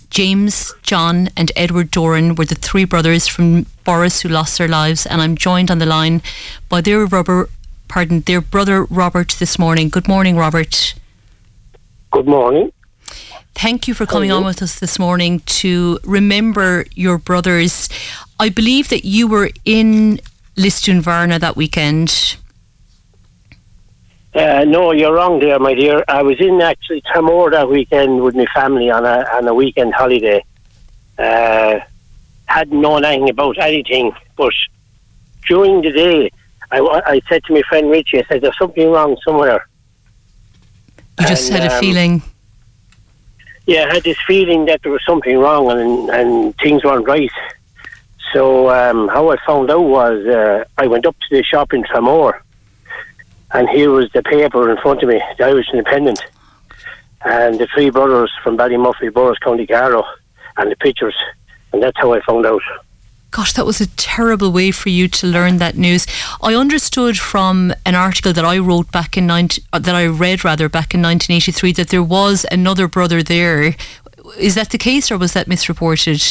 James, 0.09 0.73
John, 0.81 1.29
and 1.37 1.49
Edward 1.55 1.91
Doran 1.91 2.35
were 2.35 2.43
the 2.43 2.55
three 2.55 2.83
brothers 2.83 3.25
from 3.25 3.63
Borris 3.85 4.21
who 4.21 4.27
lost 4.27 4.57
their 4.57 4.67
lives, 4.67 5.05
and 5.05 5.21
I'm 5.21 5.37
joined 5.37 5.71
on 5.71 5.79
the 5.79 5.85
line 5.85 6.21
by 6.67 6.81
their 6.81 7.05
rubber, 7.05 7.49
pardon, 7.87 8.19
their 8.19 8.41
brother 8.41 8.83
Robert 8.83 9.37
this 9.39 9.57
morning. 9.57 9.87
Good 9.87 10.09
morning, 10.09 10.35
Robert. 10.35 10.93
Good 12.11 12.27
morning. 12.27 12.73
Thank 13.57 13.87
you 13.87 13.95
for 13.95 14.05
coming 14.05 14.31
on 14.31 14.45
with 14.45 14.61
us 14.61 14.79
this 14.79 14.99
morning 14.99 15.39
to 15.39 15.97
remember 16.03 16.85
your 16.93 17.17
brothers. 17.17 17.89
I 18.39 18.49
believe 18.49 18.89
that 18.89 19.03
you 19.03 19.27
were 19.27 19.49
in 19.65 20.19
Lisdoonvarna 20.57 21.39
that 21.39 21.55
weekend. 21.55 22.37
Uh, 24.35 24.63
no, 24.63 24.91
you're 24.91 25.11
wrong 25.11 25.39
there, 25.39 25.57
my 25.57 25.73
dear. 25.73 26.03
I 26.07 26.21
was 26.21 26.39
in 26.39 26.61
actually 26.61 27.01
Tramore 27.01 27.51
that 27.53 27.67
weekend 27.67 28.21
with 28.21 28.35
my 28.35 28.45
family 28.53 28.91
on 28.91 29.03
a 29.07 29.25
on 29.33 29.47
a 29.47 29.53
weekend 29.55 29.95
holiday. 29.95 30.43
Uh, 31.17 31.79
hadn't 32.45 32.79
known 32.79 33.05
anything 33.05 33.31
about 33.31 33.57
anything, 33.57 34.11
but 34.35 34.53
during 35.47 35.81
the 35.81 35.91
day, 35.91 36.29
I, 36.69 36.79
I 36.79 37.21
said 37.27 37.43
to 37.45 37.53
my 37.53 37.63
friend 37.63 37.89
Richie, 37.89 38.19
I 38.19 38.25
said, 38.29 38.41
"There's 38.43 38.57
something 38.59 38.87
wrong 38.87 39.17
somewhere." 39.25 39.67
You 41.19 41.25
just 41.25 41.51
and, 41.51 41.63
had 41.63 41.71
a 41.71 41.73
um, 41.73 41.79
feeling 41.79 42.21
yeah, 43.67 43.85
I 43.89 43.95
had 43.95 44.03
this 44.03 44.17
feeling 44.25 44.65
that 44.65 44.81
there 44.81 44.91
was 44.91 45.03
something 45.05 45.37
wrong 45.37 45.69
and 45.69 46.09
and 46.09 46.57
things 46.57 46.83
weren't 46.83 47.07
right. 47.07 47.31
So 48.33 48.69
um, 48.69 49.09
how 49.09 49.29
I 49.29 49.35
found 49.45 49.69
out 49.69 49.81
was 49.81 50.25
uh, 50.25 50.63
I 50.77 50.87
went 50.87 51.05
up 51.05 51.15
to 51.19 51.35
the 51.35 51.43
shop 51.43 51.73
in 51.73 51.83
Tramore, 51.83 52.39
and 53.53 53.69
here 53.69 53.91
was 53.91 54.09
the 54.13 54.23
paper 54.23 54.71
in 54.71 54.77
front 54.77 55.03
of 55.03 55.09
me, 55.09 55.21
the 55.37 55.45
Irish 55.45 55.67
Independent, 55.71 56.25
and 57.25 57.59
the 57.59 57.67
three 57.73 57.89
brothers 57.89 58.31
from 58.41 58.57
Ballymurphy, 58.57 59.09
Borris, 59.11 59.39
County 59.41 59.67
Carlow, 59.67 60.05
and 60.55 60.71
the 60.71 60.75
pictures, 60.77 61.15
and 61.73 61.83
that's 61.83 61.97
how 61.97 62.13
I 62.13 62.21
found 62.21 62.45
out. 62.45 62.61
Gosh, 63.31 63.53
that 63.53 63.65
was 63.65 63.81
a 63.81 63.87
terrible 63.87 64.51
way 64.51 64.71
for 64.71 64.89
you 64.89 65.07
to 65.09 65.27
learn 65.27 65.57
that 65.57 65.75
news. 65.75 66.07
I 66.41 66.55
understood 66.55 67.19
from 67.19 67.73
an 67.85 67.93
article 67.93 68.31
that 68.31 68.45
I 68.45 68.57
wrote 68.57 68.91
back 68.91 69.17
in 69.17 69.27
19, 69.27 69.65
uh, 69.73 69.79
that 69.79 69.95
I 69.95 70.05
read 70.05 70.45
rather 70.45 70.69
back 70.69 70.93
in 70.93 71.01
1983 71.01 71.73
that 71.73 71.89
there 71.89 72.03
was 72.03 72.45
another 72.51 72.87
brother 72.87 73.21
there. 73.21 73.75
Is 74.37 74.55
that 74.55 74.69
the 74.69 74.77
case, 74.77 75.11
or 75.11 75.17
was 75.17 75.33
that 75.33 75.47
misreported? 75.47 76.21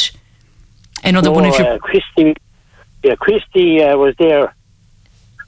Another 1.03 1.29
no, 1.29 1.35
one 1.35 1.45
of 1.45 1.57
your 1.57 1.73
uh, 1.73 1.77
Christy, 1.77 2.35
yeah, 3.03 3.15
Christy 3.15 3.83
uh, 3.83 3.95
was 3.97 4.15
there 4.17 4.55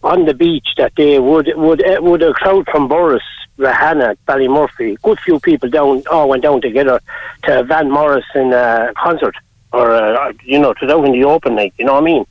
on 0.03 0.25
the 0.25 0.36
beach 0.36 0.68
that 0.77 0.94
day. 0.94 1.18
Would 1.18 1.51
would 1.56 1.86
uh, 1.86 2.00
would 2.01 2.22
a 2.22 2.34
crowd 2.34 2.68
from 2.70 2.88
Borris, 2.88 3.22
Rathanna, 3.58 4.15
Ballymurphy, 4.27 5.01
good 5.01 5.20
few 5.20 5.39
people 5.39 5.68
down, 5.68 6.03
all 6.12 6.29
went 6.29 6.44
down 6.44 6.62
together 6.62 7.01
to 7.44 7.63
Van 7.63 7.89
Morrison 7.89 8.53
uh, 8.53 8.94
concert 8.96 9.36
or 9.72 9.92
uh, 9.94 10.34
you 10.44 10.60
know, 10.60 10.74
to 10.74 10.92
out 10.92 11.06
in 11.06 11.12
the 11.12 11.24
open, 11.26 11.56
like 11.56 11.74
you 11.78 11.86
know 11.86 11.94
what 11.94 12.04
I 12.04 12.06
mean. 12.06 12.26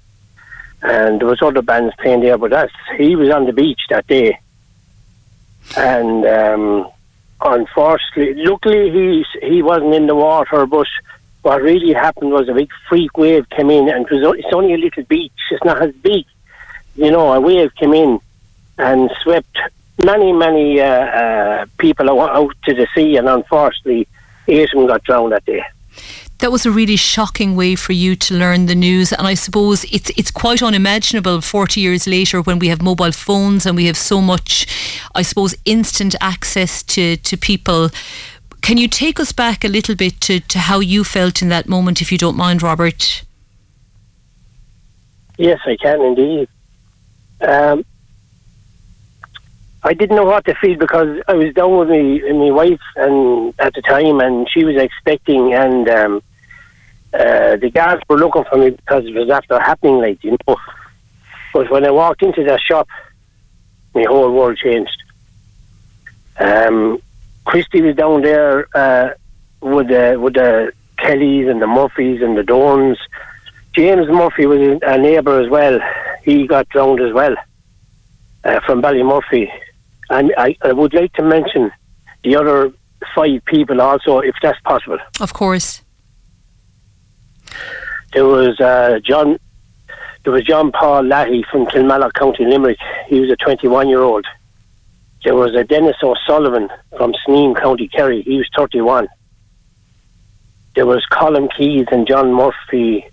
And 0.82 1.20
there 1.20 1.28
was 1.28 1.42
other 1.42 1.62
bands 1.62 1.94
playing 1.98 2.20
there, 2.20 2.38
but 2.38 2.50
that's 2.50 2.72
he 2.96 3.16
was 3.16 3.30
on 3.30 3.46
the 3.46 3.52
beach 3.52 3.80
that 3.90 4.06
day, 4.06 4.38
and 5.76 6.24
um, 6.24 6.88
unfortunately, 7.40 8.44
luckily 8.44 8.90
he 8.90 9.24
he 9.42 9.62
wasn't 9.62 9.94
in 9.94 10.06
the 10.06 10.14
water, 10.14 10.66
but. 10.66 10.86
What 11.42 11.62
really 11.62 11.94
happened 11.94 12.32
was 12.32 12.48
a 12.48 12.52
big 12.52 12.68
freak 12.88 13.16
wave 13.16 13.48
came 13.48 13.70
in, 13.70 13.88
and 13.88 14.04
it 14.04 14.10
was, 14.10 14.36
it's 14.38 14.52
only 14.52 14.74
a 14.74 14.76
little 14.76 15.04
beach. 15.04 15.32
It's 15.52 15.64
not 15.64 15.80
as 15.80 15.94
big, 15.94 16.24
you 16.96 17.12
know. 17.12 17.32
A 17.32 17.40
wave 17.40 17.72
came 17.76 17.94
in 17.94 18.18
and 18.76 19.08
swept 19.22 19.56
many, 20.04 20.32
many 20.32 20.80
uh, 20.80 20.84
uh, 20.84 21.66
people 21.78 22.10
out, 22.10 22.36
out 22.36 22.56
to 22.64 22.74
the 22.74 22.88
sea, 22.92 23.16
and 23.16 23.28
unfortunately, 23.28 24.08
eight 24.48 24.64
of 24.64 24.70
them 24.80 24.88
got 24.88 25.04
drowned 25.04 25.30
that 25.30 25.44
day 25.44 25.64
that 26.38 26.52
was 26.52 26.64
a 26.64 26.70
really 26.70 26.96
shocking 26.96 27.56
way 27.56 27.74
for 27.74 27.92
you 27.92 28.14
to 28.14 28.34
learn 28.34 28.66
the 28.66 28.74
news. 28.74 29.12
And 29.12 29.26
I 29.26 29.34
suppose 29.34 29.84
it's 29.92 30.10
it's 30.10 30.30
quite 30.30 30.62
unimaginable 30.62 31.40
40 31.40 31.80
years 31.80 32.06
later 32.06 32.40
when 32.40 32.58
we 32.58 32.68
have 32.68 32.80
mobile 32.80 33.12
phones 33.12 33.66
and 33.66 33.76
we 33.76 33.86
have 33.86 33.96
so 33.96 34.20
much, 34.20 34.66
I 35.14 35.22
suppose, 35.22 35.54
instant 35.64 36.14
access 36.20 36.82
to, 36.84 37.16
to 37.16 37.36
people. 37.36 37.90
Can 38.60 38.76
you 38.76 38.88
take 38.88 39.18
us 39.18 39.32
back 39.32 39.64
a 39.64 39.68
little 39.68 39.94
bit 39.94 40.20
to, 40.22 40.40
to 40.40 40.58
how 40.58 40.80
you 40.80 41.04
felt 41.04 41.42
in 41.42 41.48
that 41.48 41.68
moment, 41.68 42.00
if 42.00 42.12
you 42.12 42.18
don't 42.18 42.36
mind, 42.36 42.62
Robert? 42.62 43.24
Yes, 45.38 45.60
I 45.64 45.76
can 45.76 46.00
indeed. 46.02 46.48
Um, 47.40 47.84
I 49.84 49.94
didn't 49.94 50.16
know 50.16 50.24
what 50.24 50.44
to 50.46 50.54
feel 50.56 50.76
because 50.76 51.20
I 51.28 51.34
was 51.34 51.54
down 51.54 51.78
with 51.78 51.88
me 51.88 52.20
my 52.32 52.50
wife 52.50 52.80
and 52.96 53.54
at 53.60 53.74
the 53.74 53.82
time, 53.82 54.20
and 54.20 54.48
she 54.50 54.64
was 54.64 54.76
expecting, 54.76 55.54
and 55.54 55.88
um, 55.88 56.22
uh, 57.14 57.56
the 57.56 57.70
guards 57.72 58.02
were 58.08 58.18
looking 58.18 58.44
for 58.44 58.58
me 58.58 58.70
because 58.70 59.04
it 59.06 59.14
was 59.14 59.30
after 59.30 59.58
happening, 59.58 59.98
like 59.98 60.22
you 60.22 60.36
know. 60.46 60.56
But 61.52 61.70
when 61.70 61.84
I 61.84 61.90
walked 61.90 62.22
into 62.22 62.44
that 62.44 62.60
shop, 62.60 62.88
my 63.94 64.04
whole 64.06 64.32
world 64.32 64.58
changed. 64.58 65.02
Um, 66.38 67.00
Christy 67.44 67.80
was 67.80 67.96
down 67.96 68.22
there 68.22 68.68
uh, 68.76 69.14
with 69.60 69.88
the 69.88 70.18
with 70.20 70.34
the 70.34 70.72
Kellys 70.98 71.48
and 71.48 71.62
the 71.62 71.66
Murphys 71.66 72.20
and 72.22 72.36
the 72.36 72.42
Dorans. 72.42 72.98
James 73.74 74.08
Murphy 74.08 74.46
was 74.46 74.80
a 74.82 74.98
neighbour 74.98 75.40
as 75.40 75.48
well. 75.48 75.80
He 76.24 76.46
got 76.46 76.68
drowned 76.68 77.00
as 77.00 77.12
well 77.12 77.34
uh, 78.44 78.60
from 78.66 78.82
Ballymurphy. 78.82 79.50
And 80.10 80.32
I, 80.36 80.56
I 80.62 80.72
would 80.72 80.94
like 80.94 81.12
to 81.14 81.22
mention 81.22 81.70
the 82.24 82.36
other 82.36 82.72
five 83.14 83.44
people 83.44 83.80
also, 83.80 84.18
if 84.18 84.34
that's 84.42 84.60
possible. 84.60 84.98
Of 85.20 85.32
course. 85.32 85.82
There 88.12 88.24
was 88.26 88.58
uh, 88.60 89.00
John. 89.04 89.38
There 90.24 90.32
was 90.32 90.44
John 90.44 90.72
Paul 90.72 91.04
Lahey 91.04 91.44
from 91.46 91.66
Kilmallock, 91.66 92.12
County 92.14 92.44
Limerick. 92.44 92.78
He 93.06 93.20
was 93.20 93.30
a 93.30 93.36
21 93.36 93.88
year 93.88 94.02
old. 94.02 94.26
There 95.24 95.34
was 95.34 95.54
a 95.54 95.64
Dennis 95.64 95.96
O'Sullivan 96.02 96.68
from 96.96 97.14
Sneem, 97.26 97.54
County 97.54 97.88
Kerry. 97.88 98.22
He 98.22 98.36
was 98.36 98.48
31. 98.56 99.08
There 100.74 100.86
was 100.86 101.04
Colin 101.06 101.48
Keys 101.56 101.86
and 101.90 102.06
John 102.06 102.32
Murphy. 102.32 103.08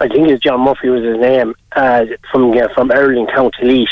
I 0.00 0.08
think 0.08 0.28
it's 0.28 0.42
John 0.42 0.60
Murphy 0.60 0.88
was 0.88 1.02
his 1.02 1.18
name 1.18 1.54
uh, 1.72 2.04
from 2.30 2.52
uh, 2.56 2.68
from 2.74 2.90
Errill, 2.90 3.26
County 3.32 3.64
Laois. 3.64 3.86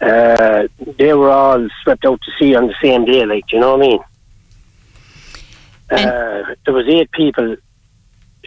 Uh, 0.00 0.68
they 0.98 1.14
were 1.14 1.30
all 1.30 1.66
swept 1.82 2.04
out 2.04 2.20
to 2.20 2.30
sea 2.38 2.54
on 2.54 2.66
the 2.66 2.74
same 2.82 3.06
day, 3.06 3.24
like, 3.24 3.46
do 3.46 3.56
you 3.56 3.60
know 3.60 3.76
what 3.76 3.86
I 3.86 3.88
mean? 3.88 4.00
Uh, 5.90 6.54
there 6.64 6.74
was 6.74 6.86
eight 6.88 7.10
people 7.12 7.56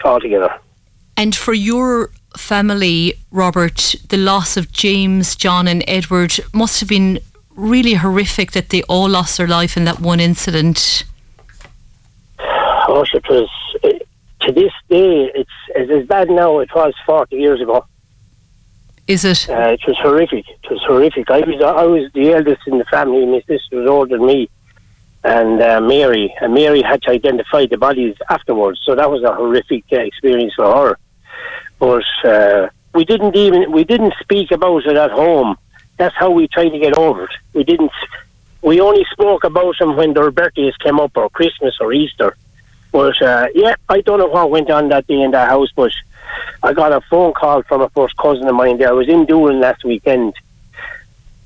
altogether. 0.05 0.53
And 1.17 1.35
for 1.35 1.53
your 1.53 2.11
family, 2.37 3.13
Robert, 3.31 3.95
the 4.09 4.17
loss 4.17 4.57
of 4.57 4.71
James, 4.71 5.35
John, 5.35 5.67
and 5.67 5.83
Edward 5.87 6.39
must 6.53 6.79
have 6.79 6.89
been 6.89 7.19
really 7.55 7.95
horrific 7.95 8.51
that 8.53 8.69
they 8.69 8.83
all 8.83 9.09
lost 9.09 9.37
their 9.37 9.47
life 9.47 9.75
in 9.75 9.85
that 9.85 9.99
one 9.99 10.19
incident. 10.19 11.03
Oh, 12.39 13.05
it 13.13 13.23
was. 13.29 13.49
Uh, 13.83 13.89
to 14.41 14.53
this 14.53 14.71
day, 14.89 15.29
it's, 15.35 15.49
it's 15.75 15.91
as 15.91 16.07
bad 16.07 16.29
now 16.29 16.59
as 16.59 16.69
it 16.69 16.75
was 16.75 16.93
40 17.05 17.35
years 17.35 17.61
ago. 17.61 17.85
Is 19.07 19.25
it? 19.25 19.49
Uh, 19.49 19.71
it 19.71 19.81
was 19.87 19.97
horrific. 19.99 20.45
It 20.47 20.69
was 20.69 20.81
horrific. 20.87 21.29
I 21.31 21.39
was 21.39 21.61
I 21.63 21.83
was 21.83 22.11
the 22.13 22.31
eldest 22.31 22.61
in 22.67 22.77
the 22.77 22.85
family. 22.85 23.25
My 23.25 23.41
sister 23.47 23.77
was 23.77 23.89
older 23.89 24.17
than 24.17 24.27
me, 24.27 24.49
and 25.23 25.61
uh, 25.61 25.81
Mary. 25.81 26.33
And 26.41 26.53
Mary 26.53 26.81
had 26.81 27.01
to 27.03 27.11
identify 27.11 27.65
the 27.65 27.77
bodies 27.77 28.15
afterwards. 28.29 28.79
So 28.83 28.95
that 28.95 29.09
was 29.09 29.23
a 29.23 29.33
horrific 29.33 29.85
uh, 29.91 29.97
experience 29.97 30.53
for 30.55 30.65
her. 30.75 30.97
But 31.77 32.05
uh, 32.23 32.69
we 32.93 33.05
didn't 33.05 33.35
even 33.35 33.71
we 33.71 33.83
didn't 33.83 34.13
speak 34.21 34.51
about 34.51 34.85
it 34.85 34.97
at 34.97 35.11
home. 35.11 35.57
That's 35.97 36.15
how 36.15 36.31
we 36.31 36.47
tried 36.47 36.69
to 36.69 36.79
get 36.79 36.97
over 36.97 37.25
it. 37.25 37.31
We 37.53 37.63
didn't. 37.63 37.91
We 38.61 38.81
only 38.81 39.05
spoke 39.11 39.45
about 39.45 39.77
them 39.79 39.95
when 39.95 40.13
their 40.13 40.31
birthdays 40.31 40.75
came 40.77 40.99
up, 40.99 41.15
or 41.15 41.29
Christmas, 41.29 41.77
or 41.79 41.93
Easter. 41.93 42.35
But 42.91 43.21
uh, 43.21 43.47
yeah, 43.53 43.75
I 43.87 44.01
don't 44.01 44.19
know 44.19 44.27
what 44.27 44.49
went 44.49 44.69
on 44.69 44.89
that 44.89 45.07
day 45.07 45.21
in 45.21 45.31
that 45.31 45.47
house, 45.47 45.69
but 45.75 45.91
I 46.63 46.73
got 46.73 46.91
a 46.91 47.01
phone 47.01 47.33
call 47.33 47.63
from 47.63 47.81
a 47.81 47.89
first 47.89 48.17
cousin 48.17 48.47
of 48.47 48.55
mine 48.55 48.77
there. 48.77 48.89
I 48.89 48.93
was 48.93 49.07
in 49.07 49.25
Doolin 49.25 49.59
last 49.59 49.83
weekend, 49.83 50.33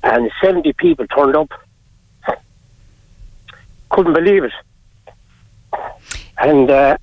and 0.02 0.30
70 0.42 0.72
people 0.74 1.06
turned 1.06 1.36
up. 1.36 1.52
Couldn't 3.94 4.12
believe 4.12 4.44
it. 4.44 4.52
And 6.38 6.68
uh, 6.70 6.96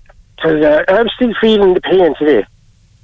uh, 0.43 0.83
I'm 0.89 1.07
still 1.15 1.33
feeling 1.39 1.73
the 1.73 1.81
pain 1.81 2.13
today. 2.19 2.45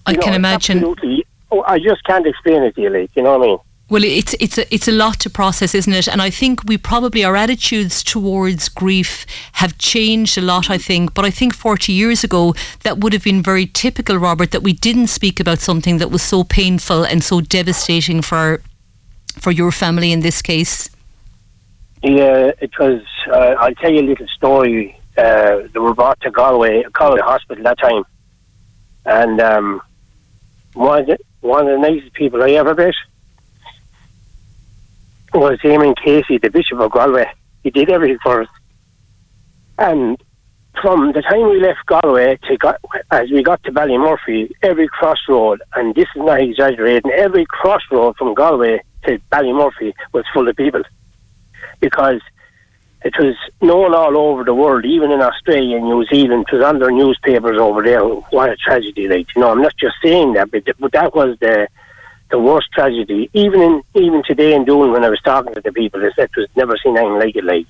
I 0.05 0.11
you 0.11 0.19
can 0.19 0.31
know, 0.31 0.35
imagine. 0.35 0.77
Absolutely. 0.77 1.25
Oh, 1.51 1.63
I 1.65 1.79
just 1.79 2.03
can't 2.03 2.27
explain 2.27 2.63
it 2.63 2.75
to 2.75 2.81
you, 2.81 2.89
like, 2.89 3.15
you 3.15 3.23
know 3.23 3.37
what 3.37 3.45
I 3.45 3.47
mean? 3.47 3.59
Well, 3.89 4.03
it's 4.03 4.35
it's 4.41 4.57
a, 4.57 4.73
it's 4.73 4.89
a 4.89 4.91
lot 4.91 5.21
to 5.21 5.29
process, 5.29 5.73
isn't 5.73 5.93
it? 5.93 6.09
And 6.09 6.21
I 6.21 6.29
think 6.29 6.65
we 6.65 6.77
probably 6.77 7.23
our 7.23 7.37
attitudes 7.37 8.03
towards 8.03 8.67
grief 8.67 9.25
have 9.53 9.77
changed 9.77 10.37
a 10.37 10.41
lot. 10.41 10.69
I 10.69 10.77
think, 10.77 11.13
but 11.13 11.23
I 11.23 11.31
think 11.31 11.55
forty 11.55 11.93
years 11.93 12.21
ago 12.25 12.53
that 12.83 12.97
would 12.97 13.13
have 13.13 13.23
been 13.23 13.41
very 13.41 13.65
typical, 13.65 14.17
Robert, 14.17 14.51
that 14.51 14.63
we 14.63 14.73
didn't 14.73 15.07
speak 15.07 15.39
about 15.39 15.59
something 15.59 15.99
that 15.99 16.11
was 16.11 16.21
so 16.21 16.43
painful 16.43 17.05
and 17.05 17.23
so 17.23 17.39
devastating 17.39 18.21
for 18.21 18.61
for 19.39 19.51
your 19.51 19.71
family 19.71 20.11
in 20.11 20.19
this 20.19 20.41
case. 20.41 20.89
Yeah, 22.03 22.51
it 22.61 22.71
was. 22.79 23.01
Uh, 23.27 23.55
I'll 23.59 23.73
tell 23.75 23.91
you 23.91 24.01
a 24.01 24.09
little 24.09 24.27
story. 24.27 24.99
Uh, 25.17 25.67
they 25.73 25.79
were 25.79 25.95
brought 25.95 26.21
to 26.21 26.31
Galway, 26.31 26.83
Galway 26.93 27.21
Hospital 27.21 27.63
that 27.63 27.79
time, 27.79 28.03
and 29.05 29.41
um, 29.41 29.81
one 30.73 31.01
of 31.01 31.07
the, 31.07 31.17
one 31.41 31.67
of 31.67 31.81
the 31.81 31.89
nicest 31.89 32.13
people 32.13 32.43
I 32.43 32.51
ever 32.51 32.75
met 32.75 32.93
was 35.33 35.59
Eamon 35.63 35.95
Casey, 35.97 36.37
the 36.37 36.51
Bishop 36.51 36.79
of 36.79 36.91
Galway. 36.91 37.25
He 37.63 37.71
did 37.71 37.89
everything 37.89 38.19
for 38.21 38.43
us. 38.43 38.49
And 39.79 40.21
from 40.81 41.11
the 41.13 41.21
time 41.23 41.49
we 41.49 41.59
left 41.59 41.79
Galway 41.87 42.37
to 42.47 42.77
as 43.09 43.29
we 43.31 43.41
got 43.41 43.63
to 43.63 43.71
Ballymurphy, 43.71 44.51
every 44.61 44.87
crossroad, 44.87 45.61
and 45.75 45.95
this 45.95 46.07
is 46.15 46.21
not 46.21 46.41
exaggerating, 46.41 47.11
every 47.11 47.45
crossroad 47.45 48.15
from 48.17 48.35
Galway 48.35 48.81
to 49.05 49.19
Ballymurphy 49.31 49.93
was 50.13 50.25
full 50.33 50.47
of 50.47 50.55
people. 50.55 50.83
Because 51.79 52.21
it 53.03 53.13
was 53.19 53.35
known 53.61 53.93
all 53.93 54.17
over 54.17 54.43
the 54.43 54.53
world, 54.53 54.85
even 54.85 55.11
in 55.11 55.21
Australia 55.21 55.77
and 55.77 55.85
New 55.85 56.05
Zealand, 56.05 56.45
it 56.51 56.55
was 56.55 56.63
on 56.63 56.79
their 56.79 56.91
newspapers 56.91 57.59
over 57.59 57.83
there. 57.83 58.03
What 58.03 58.49
a 58.49 58.55
tragedy, 58.57 59.07
like, 59.07 59.27
you 59.35 59.41
know, 59.41 59.51
I'm 59.51 59.61
not 59.61 59.77
just 59.77 59.95
saying 60.03 60.33
that, 60.33 60.51
but, 60.51 60.63
but 60.79 60.91
that 60.93 61.15
was 61.15 61.37
the 61.39 61.67
the 62.29 62.39
worst 62.39 62.71
tragedy. 62.73 63.29
Even 63.33 63.61
in 63.61 63.83
even 63.95 64.21
today 64.23 64.53
in 64.53 64.65
Doon, 64.65 64.91
when 64.91 65.05
I 65.05 65.09
was 65.09 65.21
talking 65.21 65.53
to 65.53 65.61
the 65.61 65.71
people, 65.71 66.01
they 66.01 66.11
said 66.15 66.29
it 66.35 66.39
was 66.39 66.49
never 66.55 66.75
seen 66.77 66.97
anything 66.97 67.19
like 67.19 67.35
it. 67.35 67.43
Like, 67.43 67.65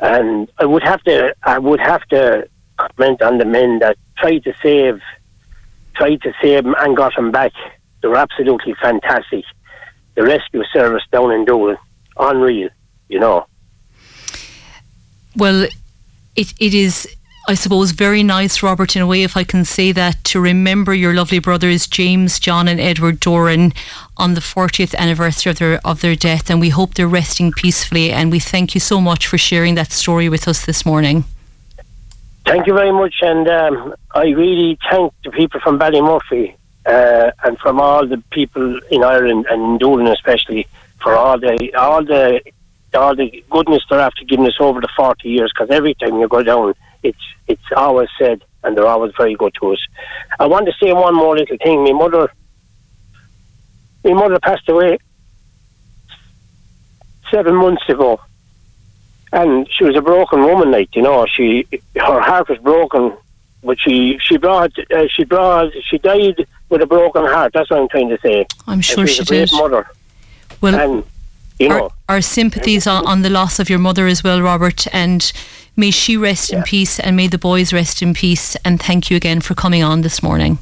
and 0.00 0.50
I 0.58 0.64
would 0.64 0.82
have 0.82 1.02
to 1.02 1.34
I 1.42 1.58
would 1.58 1.80
have 1.80 2.02
to 2.08 2.48
comment 2.78 3.22
on 3.22 3.38
the 3.38 3.44
men 3.44 3.80
that 3.80 3.98
tried 4.16 4.44
to 4.44 4.54
save 4.62 5.00
tried 5.94 6.22
to 6.22 6.32
save 6.40 6.64
him 6.64 6.74
and 6.78 6.96
got 6.96 7.14
them 7.16 7.30
back. 7.30 7.52
They 8.02 8.08
were 8.08 8.16
absolutely 8.16 8.74
fantastic. 8.80 9.44
The 10.14 10.22
rescue 10.22 10.62
service 10.72 11.02
down 11.12 11.32
in 11.32 11.44
Doolin, 11.44 11.76
unreal, 12.18 12.70
you 13.08 13.20
know. 13.20 13.46
Well, 15.36 15.68
it, 16.36 16.54
it 16.58 16.74
is 16.74 17.06
I 17.48 17.54
suppose, 17.54 17.92
very 17.92 18.22
nice, 18.22 18.62
Robert, 18.62 18.94
in 18.94 19.00
a 19.00 19.06
way, 19.06 19.22
if 19.22 19.34
I 19.34 19.42
can 19.42 19.64
say 19.64 19.90
that, 19.92 20.22
to 20.24 20.38
remember 20.38 20.92
your 20.92 21.14
lovely 21.14 21.38
brothers, 21.38 21.86
James, 21.86 22.38
John, 22.38 22.68
and 22.68 22.78
Edward 22.78 23.20
Doran, 23.20 23.72
on 24.18 24.34
the 24.34 24.42
40th 24.42 24.94
anniversary 24.96 25.48
of 25.52 25.58
their 25.58 25.80
of 25.82 26.02
their 26.02 26.14
death. 26.14 26.50
And 26.50 26.60
we 26.60 26.68
hope 26.68 26.92
they're 26.92 27.08
resting 27.08 27.52
peacefully. 27.52 28.12
And 28.12 28.30
we 28.30 28.38
thank 28.38 28.74
you 28.74 28.80
so 28.80 29.00
much 29.00 29.26
for 29.26 29.38
sharing 29.38 29.76
that 29.76 29.92
story 29.92 30.28
with 30.28 30.46
us 30.46 30.66
this 30.66 30.84
morning. 30.84 31.24
Thank 32.44 32.66
you 32.66 32.74
very 32.74 32.92
much, 32.92 33.14
and 33.22 33.48
um, 33.48 33.94
I 34.14 34.24
really 34.28 34.78
thank 34.90 35.14
the 35.24 35.30
people 35.30 35.60
from 35.60 35.78
Ballymurphy 35.78 36.54
uh, 36.84 37.30
and 37.44 37.58
from 37.58 37.80
all 37.80 38.06
the 38.06 38.22
people 38.30 38.78
in 38.90 39.02
Ireland 39.02 39.46
and 39.48 39.62
in 39.62 39.78
Doolin 39.78 40.06
especially 40.06 40.66
for 41.02 41.14
all 41.14 41.38
the 41.38 41.74
all 41.74 42.04
the 42.04 42.40
all 42.94 43.14
the 43.14 43.44
goodness 43.50 43.82
they're 43.88 44.00
after 44.00 44.24
giving 44.24 44.46
us 44.46 44.56
over 44.60 44.80
the 44.80 44.88
forty 44.96 45.28
years. 45.28 45.52
Because 45.54 45.70
every 45.70 45.94
time 45.94 46.18
you 46.18 46.28
go 46.28 46.42
down, 46.42 46.74
it's 47.02 47.18
it's 47.46 47.62
always 47.76 48.08
said, 48.18 48.42
and 48.64 48.76
they're 48.76 48.86
always 48.86 49.12
very 49.16 49.34
good 49.34 49.54
to 49.60 49.72
us. 49.72 49.78
I 50.38 50.46
want 50.46 50.66
to 50.66 50.72
say 50.82 50.92
one 50.92 51.14
more 51.14 51.36
little 51.36 51.56
thing. 51.58 51.84
My 51.84 51.92
mother, 51.92 52.32
my 54.04 54.12
mother 54.12 54.38
passed 54.40 54.68
away 54.68 54.98
seven 57.30 57.54
months 57.54 57.88
ago, 57.88 58.20
and 59.32 59.68
she 59.70 59.84
was 59.84 59.96
a 59.96 60.02
broken 60.02 60.42
woman. 60.42 60.70
Like 60.70 60.94
you 60.96 61.02
know, 61.02 61.26
she 61.26 61.66
her 61.96 62.20
heart 62.20 62.48
was 62.48 62.58
broken, 62.58 63.16
but 63.62 63.78
she 63.80 64.18
she 64.20 64.36
brought 64.36 64.72
uh, 64.78 65.06
she 65.08 65.24
brought 65.24 65.72
she 65.84 65.98
died 65.98 66.46
with 66.68 66.82
a 66.82 66.86
broken 66.86 67.24
heart. 67.24 67.52
That's 67.52 67.70
what 67.70 67.80
I'm 67.80 67.88
trying 67.88 68.08
to 68.10 68.18
say. 68.20 68.46
I'm 68.66 68.80
sure 68.80 69.06
she 69.06 69.24
great 69.24 69.50
did. 69.50 69.52
Mother, 69.52 69.86
Well, 70.60 70.74
and 70.74 71.04
you 71.58 71.68
know. 71.68 71.84
our, 71.84 71.90
our 72.16 72.20
sympathies 72.20 72.86
on, 72.86 73.06
on 73.06 73.22
the 73.22 73.30
loss 73.30 73.58
of 73.58 73.68
your 73.68 73.78
mother 73.78 74.06
as 74.06 74.22
well, 74.22 74.42
Robert, 74.42 74.86
and 74.92 75.32
may 75.76 75.90
she 75.90 76.16
rest 76.16 76.52
in 76.52 76.62
peace 76.62 76.98
and 76.98 77.16
may 77.16 77.28
the 77.28 77.38
boys 77.38 77.72
rest 77.72 78.02
in 78.02 78.14
peace. 78.14 78.56
And 78.64 78.80
thank 78.80 79.10
you 79.10 79.16
again 79.16 79.40
for 79.40 79.54
coming 79.54 79.82
on 79.82 80.02
this 80.02 80.22
morning. 80.22 80.58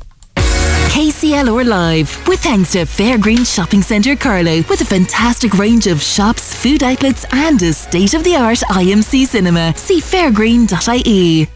KCLR 0.97 1.67
Live, 1.67 2.27
with 2.27 2.41
thanks 2.41 2.73
to 2.73 2.87
Fairgreen 2.87 3.45
Shopping 3.45 3.83
Centre 3.83 4.17
Carlow, 4.17 4.63
with 4.69 4.81
a 4.81 4.85
fantastic 4.87 5.53
range 5.59 5.87
of 5.87 6.01
shops, 6.01 6.55
food 6.55 6.83
outlets, 6.83 7.27
and 7.33 7.61
a 7.61 7.75
state 7.75 8.15
of 8.15 8.25
the 8.25 8.35
art 8.37 8.61
IMC 8.71 9.27
cinema. 9.27 9.75
See 9.77 10.01
fairgreen.ie. 10.01 11.49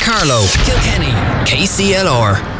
Carlow, 0.00 0.46
Kilkenny, 0.64 1.12
KCLR. 1.44 2.57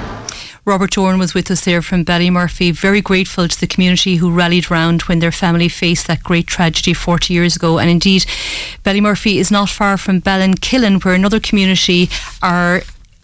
Robert 0.69 0.91
Doran 0.91 1.19
was 1.19 1.33
with 1.33 1.51
us 1.51 1.65
there 1.65 1.81
from 1.81 2.05
Ballymurphy. 2.05 2.75
Very 2.75 3.01
grateful 3.01 3.49
to 3.49 3.59
the 3.59 3.67
community 3.67 4.17
who 4.17 4.31
rallied 4.31 4.71
round 4.71 5.01
when 5.05 5.19
their 5.19 5.33
family 5.33 5.71
faced 5.71 6.07
that 6.09 6.23
great 6.23 6.47
tragedy 6.47 6.93
40 6.93 7.33
years 7.33 7.57
ago. 7.57 7.79
And 7.79 7.89
indeed, 7.89 8.27
Ballymurphy 8.85 9.37
is 9.37 9.51
not 9.51 9.71
far 9.71 9.97
from 9.97 10.21
Ballinkillen, 10.21 11.03
where 11.03 11.15
another 11.15 11.41
community 11.41 12.11
are 12.43 12.83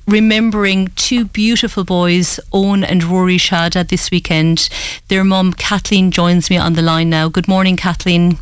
remembering 0.09 0.89
two 0.97 1.27
beautiful 1.27 1.85
boys, 1.85 2.41
Eoghan 2.51 2.83
and 2.83 3.03
Ruairí 3.03 3.37
Chada, 3.37 3.87
this 3.87 4.11
weekend. 4.11 4.71
Their 5.09 5.23
mum, 5.23 5.53
Kathleen, 5.53 6.11
joins 6.11 6.49
me 6.49 6.57
on 6.57 6.73
the 6.73 6.83
line 6.83 7.11
now. 7.11 7.29
Good 7.29 7.47
morning, 7.47 7.77
Kathleen. 7.77 8.39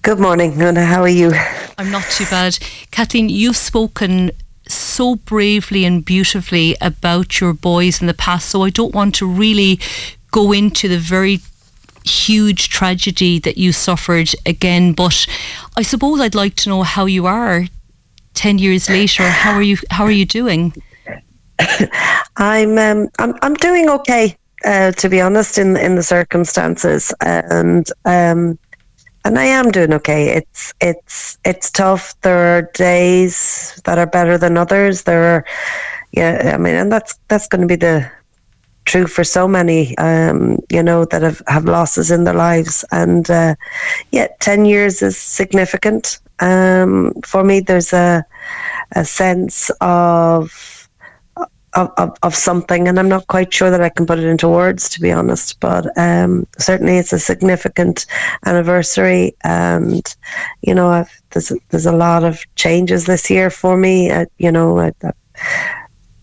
Good 0.00 0.18
morning, 0.18 0.52
Nuna. 0.52 0.86
How 0.86 1.02
are 1.02 1.08
you? 1.08 1.32
I'm 1.76 1.90
not 1.90 2.04
too 2.04 2.24
bad. 2.30 2.58
Kathleen, 2.90 3.28
you've 3.28 3.58
spoken 3.58 4.30
so 4.68 5.16
bravely 5.16 5.84
and 5.84 6.04
beautifully 6.04 6.76
about 6.80 7.40
your 7.40 7.52
boys 7.52 8.00
in 8.00 8.06
the 8.06 8.14
past, 8.14 8.48
so 8.48 8.62
I 8.62 8.70
don't 8.70 8.94
want 8.94 9.14
to 9.16 9.26
really 9.26 9.80
go 10.30 10.52
into 10.52 10.88
the 10.88 10.98
very 10.98 11.40
huge 12.04 12.68
tragedy 12.68 13.38
that 13.38 13.56
you 13.56 13.72
suffered 13.72 14.30
again, 14.44 14.92
but 14.92 15.26
I 15.76 15.82
suppose 15.82 16.20
I'd 16.20 16.34
like 16.34 16.54
to 16.56 16.68
know 16.68 16.82
how 16.82 17.06
you 17.06 17.26
are 17.26 17.66
10 18.34 18.58
years 18.58 18.90
later. 18.90 19.22
How 19.22 19.52
are 19.52 19.62
you 19.62 19.78
how 19.90 20.04
are 20.04 20.10
you 20.10 20.26
doing? 20.26 20.74
I'm 22.36 22.78
um, 22.78 23.08
I'm 23.18 23.34
I'm 23.42 23.54
doing 23.54 23.88
okay, 23.88 24.36
uh, 24.64 24.92
to 24.92 25.08
be 25.08 25.20
honest, 25.20 25.56
in 25.56 25.76
in 25.76 25.94
the 25.94 26.02
circumstances, 26.02 27.14
and 27.20 27.86
um, 28.04 28.58
and 29.24 29.38
I 29.38 29.44
am 29.44 29.70
doing 29.70 29.92
okay. 29.94 30.28
It's 30.28 30.74
it's 30.80 31.38
it's 31.44 31.70
tough. 31.70 32.18
There 32.20 32.58
are 32.58 32.70
days 32.74 33.80
that 33.84 33.98
are 33.98 34.06
better 34.06 34.38
than 34.38 34.56
others. 34.56 35.02
There 35.04 35.24
are, 35.24 35.44
yeah. 36.12 36.52
I 36.54 36.58
mean, 36.58 36.74
and 36.74 36.92
that's 36.92 37.18
that's 37.28 37.48
going 37.48 37.62
to 37.62 37.66
be 37.66 37.76
the 37.76 38.10
true 38.84 39.06
for 39.06 39.24
so 39.24 39.48
many, 39.48 39.96
um, 39.98 40.58
you 40.70 40.82
know, 40.82 41.04
that 41.06 41.22
have, 41.22 41.42
have 41.46 41.64
losses 41.64 42.10
in 42.10 42.24
their 42.24 42.34
lives. 42.34 42.84
And 42.92 43.30
uh, 43.30 43.54
yeah, 44.12 44.28
10 44.40 44.66
years 44.66 45.02
is 45.02 45.16
significant. 45.16 46.18
Um, 46.40 47.12
for 47.24 47.44
me, 47.44 47.60
there's 47.60 47.92
a, 47.92 48.24
a 48.92 49.04
sense 49.04 49.70
of, 49.80 50.73
of, 51.74 51.92
of, 51.96 52.16
of 52.22 52.34
something, 52.34 52.88
and 52.88 52.98
I'm 52.98 53.08
not 53.08 53.26
quite 53.26 53.52
sure 53.52 53.70
that 53.70 53.80
I 53.80 53.88
can 53.88 54.06
put 54.06 54.18
it 54.18 54.24
into 54.24 54.48
words, 54.48 54.88
to 54.90 55.00
be 55.00 55.12
honest. 55.12 55.58
But 55.60 55.86
um, 55.98 56.46
certainly, 56.58 56.98
it's 56.98 57.12
a 57.12 57.18
significant 57.18 58.06
anniversary, 58.46 59.34
and 59.44 60.14
you 60.62 60.74
know, 60.74 60.88
I've, 60.88 61.10
there's 61.30 61.52
there's 61.70 61.86
a 61.86 61.92
lot 61.92 62.24
of 62.24 62.42
changes 62.56 63.06
this 63.06 63.28
year 63.30 63.50
for 63.50 63.76
me. 63.76 64.10
Uh, 64.10 64.26
you 64.38 64.52
know, 64.52 64.78
I, 64.78 64.92
I 65.02 65.12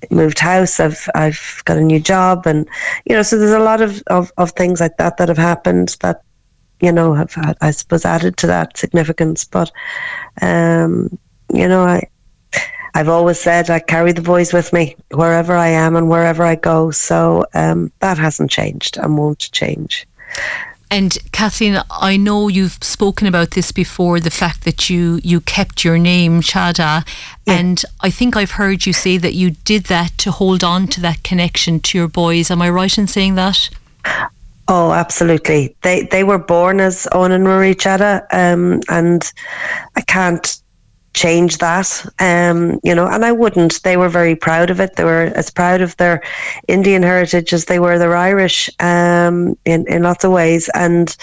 moved 0.10 0.40
house. 0.40 0.80
I've 0.80 1.08
I've 1.16 1.62
got 1.66 1.78
a 1.78 1.82
new 1.82 2.00
job, 2.00 2.48
and 2.48 2.68
you 3.06 3.16
know, 3.16 3.24
so 3.24 3.38
there's 3.38 3.52
a 3.52 3.60
lot 3.60 3.82
of, 3.82 4.02
of, 4.08 4.32
of 4.38 4.52
things 4.52 4.80
like 4.80 4.98
that 4.98 5.18
that 5.18 5.30
have 5.30 5.38
happened 5.38 5.98
that 6.02 6.22
you 6.82 6.92
know 6.92 7.14
have 7.14 7.34
I 7.62 7.72
suppose 7.72 8.06
added 8.06 8.38
to 8.38 8.48
that 8.48 8.78
significance. 8.78 9.46
But 9.46 9.72
um, 10.42 11.18
you 11.54 11.68
know, 11.68 11.84
I 11.84 12.08
I've 12.94 13.10
always 13.10 13.40
said 13.40 13.70
I 13.70 13.80
carry 13.80 14.12
the 14.12 14.22
boys 14.22 14.54
with 14.54 14.74
me 14.74 14.96
wherever 15.12 15.56
I 15.56 15.68
am 15.68 15.96
and 15.96 16.10
wherever 16.10 16.44
I 16.44 16.56
go. 16.56 16.92
So 16.92 17.46
um, 17.54 17.92
that 18.00 18.18
hasn't 18.18 18.52
changed 18.52 18.98
and 18.98 19.18
won't 19.18 19.50
change. 19.52 20.08
And 20.90 21.18
Kathleen, 21.32 21.82
I 21.90 22.18
know 22.18 22.50
you've 22.50 22.78
spoken 22.82 23.26
about 23.26 23.52
this 23.52 23.72
before, 23.72 24.20
the 24.20 24.30
fact 24.30 24.66
that 24.66 24.90
you, 24.90 25.22
you 25.24 25.40
kept 25.40 25.86
your 25.86 25.98
name, 25.98 26.42
Chada, 26.42 27.08
Yeah. 27.48 27.54
and 27.54 27.82
I 28.02 28.10
think 28.10 28.36
I've 28.36 28.52
heard 28.52 28.86
you 28.86 28.92
say 28.92 29.18
that 29.18 29.34
you 29.34 29.52
did 29.64 29.86
that 29.86 30.18
to 30.18 30.32
hold 30.32 30.66
on 30.66 30.88
to 30.88 31.00
that 31.02 31.24
connection 31.24 31.80
to 31.80 31.98
your 31.98 32.10
boys. 32.10 32.52
Am 32.52 32.62
I 32.62 32.70
right 32.70 32.98
in 32.98 33.08
saying 33.08 33.36
that? 33.36 33.70
Oh, 34.68 34.92
absolutely. 34.92 35.76
They 35.82 36.04
they 36.04 36.24
were 36.24 36.38
born 36.38 36.80
as 36.80 37.08
Eoghan 37.14 37.32
and 37.32 37.46
Ruairí 37.46 37.76
Chada, 37.76 38.22
um, 38.32 38.82
and 38.90 39.32
I 39.96 40.02
can't 40.02 40.61
change 41.14 41.58
that. 41.58 42.06
Um, 42.20 42.80
you 42.84 42.96
know, 42.96 43.08
and 43.08 43.26
I 43.26 43.32
wouldn't. 43.32 43.84
They 43.84 43.98
were 43.98 44.10
very 44.10 44.36
proud 44.36 44.70
of 44.70 44.80
it. 44.80 44.96
They 44.96 45.04
were 45.04 45.32
as 45.36 45.50
proud 45.50 45.82
of 45.82 45.96
their 45.98 46.22
Indian 46.68 47.04
heritage 47.04 47.54
as 47.54 47.66
they 47.66 47.80
were 47.80 47.98
their 47.98 48.16
Irish, 48.16 48.70
um, 48.80 49.58
in 49.66 49.86
in 49.88 50.04
lots 50.04 50.24
of 50.24 50.32
ways. 50.32 50.70
And 50.74 51.16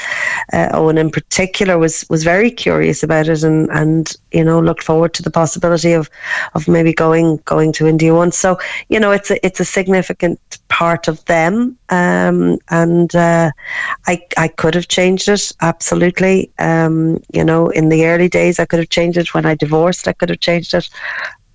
uh, 0.53 0.69
Eoghan, 0.73 0.99
in 0.99 1.11
particular, 1.11 1.79
was 1.79 2.05
was 2.11 2.25
very 2.25 2.51
curious 2.51 3.03
about 3.03 3.29
it, 3.29 3.43
and 3.43 3.71
and 3.71 4.15
you 4.33 4.45
know 4.45 4.61
looked 4.61 4.83
forward 4.83 5.15
to 5.15 5.23
the 5.23 5.31
possibility 5.31 5.93
of 5.93 6.11
of 6.55 6.69
maybe 6.69 6.93
going 6.93 7.39
going 7.45 7.73
to 7.73 7.87
India 7.87 8.15
once. 8.15 8.37
So 8.37 8.59
you 8.89 9.01
know, 9.01 9.11
it's 9.11 9.31
a 9.31 9.45
it's 9.45 9.61
a 9.61 9.65
significant 9.65 10.39
part 10.69 11.09
of 11.09 11.25
them, 11.25 11.77
um, 11.89 12.59
and 12.71 13.15
uh, 13.15 13.51
I 14.07 14.23
I 14.37 14.49
could 14.49 14.75
have 14.75 14.89
changed 14.89 15.29
it 15.29 15.53
absolutely. 15.61 16.51
Um, 16.59 17.23
you 17.33 17.45
know, 17.45 17.69
in 17.71 17.89
the 17.89 18.07
early 18.07 18.29
days, 18.29 18.59
I 18.59 18.67
could 18.67 18.79
have 18.79 18.91
changed 18.91 19.19
it. 19.19 19.35
When 19.35 19.47
I 19.47 19.55
divorced, 19.55 19.78
I 19.87 20.13
could 20.13 20.31
have 20.31 20.41
changed 20.41 20.75
it, 20.75 20.89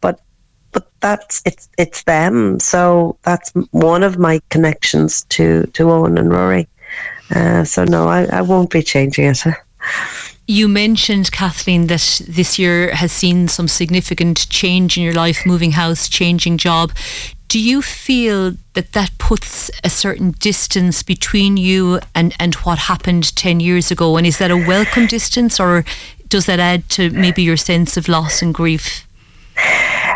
but 0.02 0.20
but 0.72 0.88
that's 1.02 1.42
it's 1.46 1.70
it's 1.78 2.04
them. 2.04 2.60
So 2.60 3.18
that's 3.24 3.52
one 3.72 4.04
of 4.04 4.18
my 4.18 4.42
connections 4.50 5.24
to 5.30 5.64
to 5.74 5.86
Eoghan 5.86 6.20
and 6.20 6.32
Ruairí. 6.32 6.68
Uh, 7.36 7.64
so 7.64 7.84
no, 7.84 8.08
I, 8.08 8.26
I 8.26 8.42
won't 8.42 8.70
be 8.70 8.84
changing 8.84 9.26
it. 9.26 9.44
You 10.46 10.68
mentioned, 10.68 11.32
Kathleen, 11.32 11.88
that 11.88 12.22
this 12.28 12.60
year 12.60 12.94
has 12.94 13.14
seen 13.14 13.48
some 13.48 13.70
significant 13.70 14.50
change 14.50 14.98
in 14.98 15.04
your 15.04 15.14
life, 15.14 15.46
moving 15.46 15.72
house, 15.72 16.10
changing 16.10 16.58
job. 16.58 16.92
Do 17.48 17.60
you 17.60 17.82
feel 17.82 18.54
that 18.74 18.92
that 18.92 19.18
puts 19.20 19.72
a 19.86 19.90
certain 19.90 20.32
distance 20.32 21.02
between 21.02 21.56
you 21.56 22.00
and, 22.14 22.36
and 22.40 22.56
what 22.56 22.78
happened 22.78 23.34
10 23.36 23.62
years 23.62 23.90
ago? 23.90 24.18
And 24.18 24.28
is 24.28 24.38
that 24.40 24.52
a 24.52 24.58
welcome 24.58 25.08
distance 25.08 25.62
or 25.62 25.86
does 26.34 26.48
that 26.48 26.60
add 26.60 26.90
to 26.90 27.12
maybe 27.12 27.44
your 27.44 27.56
sense 27.56 27.96
of 27.96 28.08
loss 28.08 28.42
and 28.42 28.56
grief? 28.56 29.06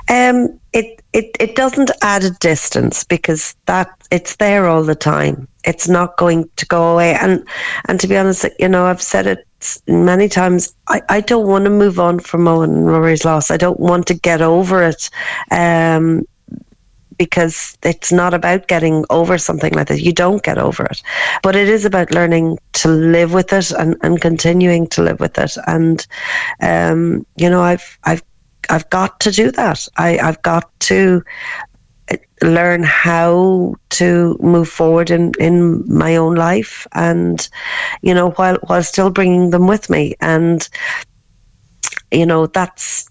Um, 0.10 0.60
it, 0.74 1.00
it 1.14 1.38
it 1.40 1.56
doesn't 1.56 1.92
add 2.02 2.24
a 2.24 2.32
distance 2.32 3.04
because 3.04 3.56
that 3.68 3.88
it's 4.10 4.38
there 4.38 4.66
all 4.66 4.82
the 4.82 4.96
time. 4.96 5.48
It's 5.64 5.88
not 5.88 6.18
going 6.18 6.50
to 6.56 6.66
go 6.66 6.92
away. 6.92 7.14
And 7.14 7.48
and 7.88 8.00
to 8.00 8.08
be 8.08 8.18
honest, 8.18 8.48
you 8.58 8.68
know, 8.68 8.86
I've 8.86 9.02
said 9.02 9.28
it 9.28 9.46
many 9.88 10.28
times. 10.28 10.74
I, 10.88 11.04
I 11.08 11.22
don't 11.22 11.46
want 11.46 11.66
to 11.66 11.70
move 11.70 12.00
on 12.00 12.20
from 12.20 12.46
Eoghan 12.46 12.64
and 12.64 12.88
Ruairí's 12.88 13.24
loss. 13.24 13.52
I 13.52 13.58
don't 13.58 13.80
want 13.80 14.08
to 14.08 14.16
get 14.16 14.42
over 14.42 14.82
it. 14.82 15.12
Um, 15.52 16.26
because 17.18 17.78
it's 17.84 18.12
not 18.12 18.34
about 18.34 18.68
getting 18.68 19.06
over 19.10 19.38
something 19.38 19.74
like 19.74 19.88
that. 19.88 20.02
You 20.02 20.14
don't 20.14 20.44
get 20.44 20.58
over 20.58 20.86
it. 20.86 21.02
But 21.44 21.56
it 21.56 21.68
is 21.68 21.86
about 21.86 22.12
learning 22.12 22.60
to 22.74 22.90
live 22.90 23.34
with 23.34 23.52
it 23.54 23.72
and, 23.72 23.96
and 24.02 24.22
continuing 24.22 24.88
to 24.88 25.04
live 25.04 25.20
with 25.20 25.38
it. 25.38 25.58
And 25.68 26.06
um, 26.62 27.26
you 27.36 27.50
know, 27.50 27.62
I've 27.62 27.98
I've 28.04 28.24
I've 28.70 28.90
got 28.90 29.20
to 29.22 29.32
do 29.32 29.52
that. 29.52 29.88
I, 29.98 30.18
I've 30.20 30.42
got 30.42 30.78
to 30.82 31.24
learn 32.42 32.84
how 32.84 33.76
to 33.90 34.38
move 34.42 34.70
forward 34.70 35.10
in, 35.10 35.32
in 35.40 35.84
my 35.92 36.16
own 36.16 36.36
life 36.36 36.86
and 36.94 37.50
you 38.02 38.14
know 38.14 38.30
while 38.32 38.58
while 38.68 38.84
still 38.84 39.10
bringing 39.10 39.50
them 39.50 39.66
with 39.68 39.90
me 39.90 40.16
and 40.22 40.70
you 42.12 42.26
know 42.26 42.46
that's 42.46 43.10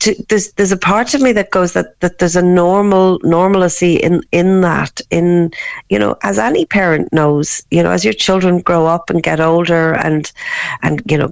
to, 0.00 0.14
there's 0.28 0.52
there's 0.52 0.72
a 0.72 0.76
part 0.76 1.14
of 1.14 1.20
me 1.20 1.32
that 1.32 1.50
goes 1.50 1.72
that 1.72 1.98
that 2.00 2.18
there's 2.18 2.36
a 2.36 2.42
normal 2.42 3.18
normalcy 3.22 3.96
in 3.96 4.22
in 4.32 4.60
that 4.62 5.00
in 5.10 5.50
you 5.88 5.98
know 5.98 6.16
as 6.22 6.38
any 6.38 6.64
parent 6.66 7.12
knows 7.12 7.62
you 7.70 7.82
know 7.82 7.90
as 7.90 8.04
your 8.04 8.14
children 8.14 8.60
grow 8.60 8.86
up 8.86 9.10
and 9.10 9.22
get 9.22 9.40
older 9.40 9.94
and 9.94 10.32
and 10.82 11.02
you 11.10 11.18
know 11.18 11.30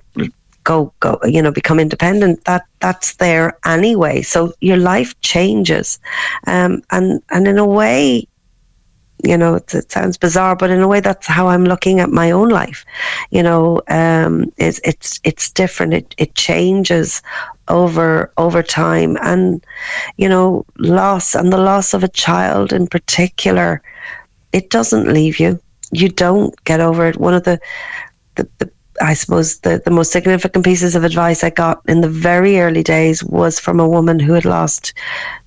go 0.65 0.93
go 1.01 1.19
you 1.25 1.43
know 1.43 1.51
become 1.51 1.81
independent 1.81 2.45
that 2.45 2.65
that's 2.81 3.17
there 3.17 3.57
anyway. 3.65 4.23
So 4.23 4.53
your 4.61 4.77
life 4.77 5.19
changes. 5.21 5.99
Um 6.47 6.83
and 6.91 7.23
and 7.31 7.49
in 7.49 7.59
a 7.59 7.67
way 7.67 8.27
you 9.23 9.37
know 9.37 9.57
it, 9.57 9.75
it, 9.75 9.93
sounds 9.93 10.17
bizarre 10.17 10.57
but 10.57 10.71
in 10.71 10.81
a 10.81 10.89
way 10.89 11.01
that's 11.01 11.27
how 11.27 11.47
i'm 11.49 11.65
looking 11.65 12.01
at 12.01 12.11
my 12.11 12.31
own 12.31 12.49
life. 12.49 12.85
You 13.31 13.43
know 13.43 13.83
um 13.89 14.53
it's 14.57 14.81
it's 14.85 15.21
it's 15.25 15.51
different. 15.51 15.95
It 15.95 16.15
it 16.19 16.35
changes 16.35 17.23
over 17.71 18.33
over 18.37 18.63
time. 18.63 19.17
And 19.23 19.65
you 20.17 20.29
know 20.29 20.65
loss 20.79 21.35
and 21.35 21.53
the 21.53 21.59
loss 21.59 21.95
of 21.95 22.05
a 22.05 22.09
child 22.09 22.73
in 22.73 22.87
particular 22.87 23.83
it 24.53 24.71
doesn't 24.71 25.13
leave 25.13 25.39
you. 25.39 25.61
You 25.93 26.09
don't 26.09 26.55
get 26.65 26.81
over 26.81 27.07
it. 27.07 27.19
One 27.19 27.35
of 27.35 27.45
the 27.45 27.61
the, 28.37 28.49
the 28.59 28.71
I 29.03 29.15
suppose 29.15 29.61
the, 29.61 29.81
the 29.85 29.91
most 29.91 30.13
significant 30.13 30.65
pieces 30.65 30.95
of 30.95 31.05
advice 31.05 31.43
I 31.43 31.51
got 31.51 31.81
in 31.89 32.03
the 32.03 32.09
very 32.09 32.61
early 32.61 32.83
days 32.83 33.25
was 33.25 33.59
from 33.59 33.81
a 33.81 33.89
woman 33.89 34.21
who 34.21 34.35
had 34.35 34.45
lost 34.45 34.93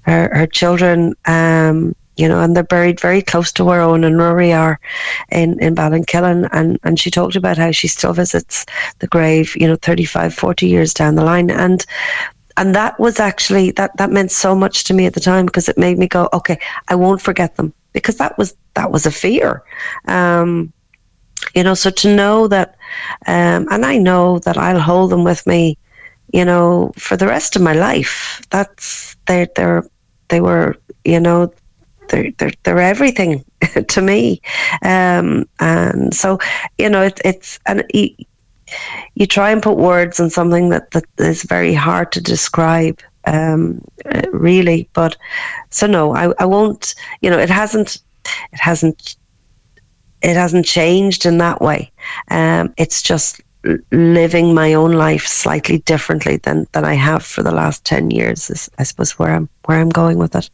her, 0.01 0.29
her 0.33 0.47
children 0.47 1.13
um, 1.25 1.95
you 2.17 2.27
know, 2.27 2.41
and 2.41 2.55
they're 2.55 2.63
buried 2.63 2.99
very 2.99 3.21
close 3.21 3.51
to 3.53 3.65
where 3.65 3.81
Eoghan 3.81 4.05
and 4.05 4.15
Ruairí 4.15 4.55
are 4.57 4.79
in, 5.31 5.59
in 5.59 5.75
Ballinkillen. 5.75 6.47
And, 6.51 6.79
and 6.83 6.99
she 6.99 7.09
talked 7.09 7.35
about 7.35 7.57
how 7.57 7.71
she 7.71 7.87
still 7.87 8.13
visits 8.13 8.65
the 8.99 9.07
grave, 9.07 9.55
you 9.55 9.67
know, 9.67 9.75
35, 9.77 10.33
40 10.33 10.67
years 10.67 10.93
down 10.93 11.15
the 11.15 11.23
line. 11.23 11.49
And 11.49 11.85
and 12.57 12.75
that 12.75 12.99
was 12.99 13.19
actually 13.19 13.71
that 13.71 13.95
that 13.97 14.11
meant 14.11 14.31
so 14.31 14.55
much 14.55 14.83
to 14.83 14.93
me 14.93 15.05
at 15.05 15.13
the 15.13 15.19
time 15.19 15.45
because 15.45 15.67
it 15.67 15.77
made 15.77 15.97
me 15.97 16.07
go, 16.07 16.29
okay, 16.33 16.59
I 16.87 16.95
won't 16.95 17.21
forget 17.21 17.55
them 17.55 17.73
because 17.93 18.17
that 18.17 18.37
was 18.37 18.55
that 18.75 18.91
was 18.91 19.05
a 19.05 19.11
fear. 19.11 19.63
Um, 20.07 20.71
you 21.55 21.63
know, 21.63 21.73
so 21.73 21.89
to 21.89 22.15
know 22.15 22.47
that, 22.47 22.75
um, 23.27 23.67
and 23.69 23.85
I 23.85 23.97
know 23.97 24.39
that 24.39 24.57
I'll 24.57 24.79
hold 24.79 25.11
them 25.11 25.23
with 25.23 25.45
me, 25.45 25.77
you 26.31 26.45
know, 26.45 26.91
for 26.95 27.17
the 27.17 27.27
rest 27.27 27.55
of 27.55 27.61
my 27.61 27.73
life. 27.73 28.41
That's 28.49 29.15
they 29.25 29.47
they're 29.55 29.83
they 30.29 30.41
were 30.41 30.75
you 31.05 31.19
know 31.19 31.51
they're 32.09 32.31
they're, 32.37 32.51
they're 32.63 32.79
everything 32.79 33.43
to 33.87 34.01
me, 34.01 34.41
um, 34.81 35.47
and 35.59 36.13
so 36.13 36.39
you 36.77 36.89
know 36.89 37.03
it, 37.03 37.19
it's 37.25 37.59
and 37.65 37.83
you, 37.93 38.09
you 39.15 39.25
try 39.25 39.51
and 39.51 39.61
put 39.61 39.77
words 39.77 40.19
on 40.19 40.29
something 40.29 40.69
that 40.69 40.91
that 40.91 41.05
is 41.17 41.43
very 41.43 41.73
hard 41.73 42.11
to 42.13 42.21
describe. 42.21 42.99
Um, 43.25 43.81
really, 44.33 44.89
but 44.93 45.15
so 45.69 45.87
no, 45.87 46.13
I, 46.13 46.33
I 46.39 46.45
won't. 46.45 46.93
You 47.21 47.29
know, 47.29 47.39
it 47.39 47.49
hasn't 47.49 47.97
it 48.51 48.59
hasn't 48.59 49.15
it 50.21 50.35
hasn't 50.35 50.65
changed 50.65 51.25
in 51.25 51.37
that 51.37 51.61
way. 51.61 51.91
Um, 52.29 52.73
it's 52.77 53.01
just 53.01 53.41
living 53.91 54.53
my 54.53 54.73
own 54.73 54.91
life 54.91 55.25
slightly 55.25 55.79
differently 55.79 56.37
than, 56.37 56.67
than 56.73 56.83
I 56.83 56.95
have 56.95 57.23
for 57.23 57.43
the 57.43 57.51
last 57.51 57.85
10 57.85 58.11
years 58.11 58.49
is 58.49 58.69
I 58.77 58.83
suppose 58.83 59.17
where 59.17 59.33
I'm 59.33 59.49
where 59.65 59.79
I'm 59.79 59.89
going 59.89 60.17
with 60.17 60.35
it. 60.35 60.49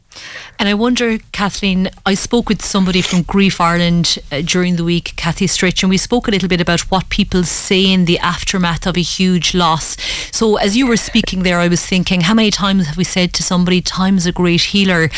And 0.60 0.68
I 0.68 0.74
wonder 0.74 1.18
Kathleen 1.32 1.90
I 2.06 2.14
spoke 2.14 2.48
with 2.48 2.64
somebody 2.64 3.02
from 3.02 3.22
Grief 3.22 3.60
Ireland 3.60 4.18
uh, 4.30 4.42
during 4.42 4.76
the 4.76 4.84
week 4.84 5.14
Kathy 5.16 5.46
Stritch 5.46 5.82
and 5.82 5.90
we 5.90 5.96
spoke 5.96 6.28
a 6.28 6.30
little 6.30 6.48
bit 6.48 6.60
about 6.60 6.82
what 6.92 7.08
people 7.08 7.42
say 7.42 7.90
in 7.90 8.04
the 8.04 8.20
aftermath 8.20 8.86
of 8.86 8.96
a 8.96 9.02
huge 9.02 9.54
loss. 9.54 9.96
So 10.30 10.56
as 10.56 10.76
you 10.76 10.86
were 10.86 10.96
speaking 10.96 11.42
there 11.42 11.58
I 11.58 11.66
was 11.68 11.84
thinking 11.84 12.22
how 12.22 12.34
many 12.34 12.52
times 12.52 12.86
have 12.86 12.96
we 12.96 13.04
said 13.04 13.32
to 13.34 13.42
somebody 13.42 13.80
time's 13.80 14.26
a 14.26 14.32
great 14.32 14.62
healer 14.62 15.10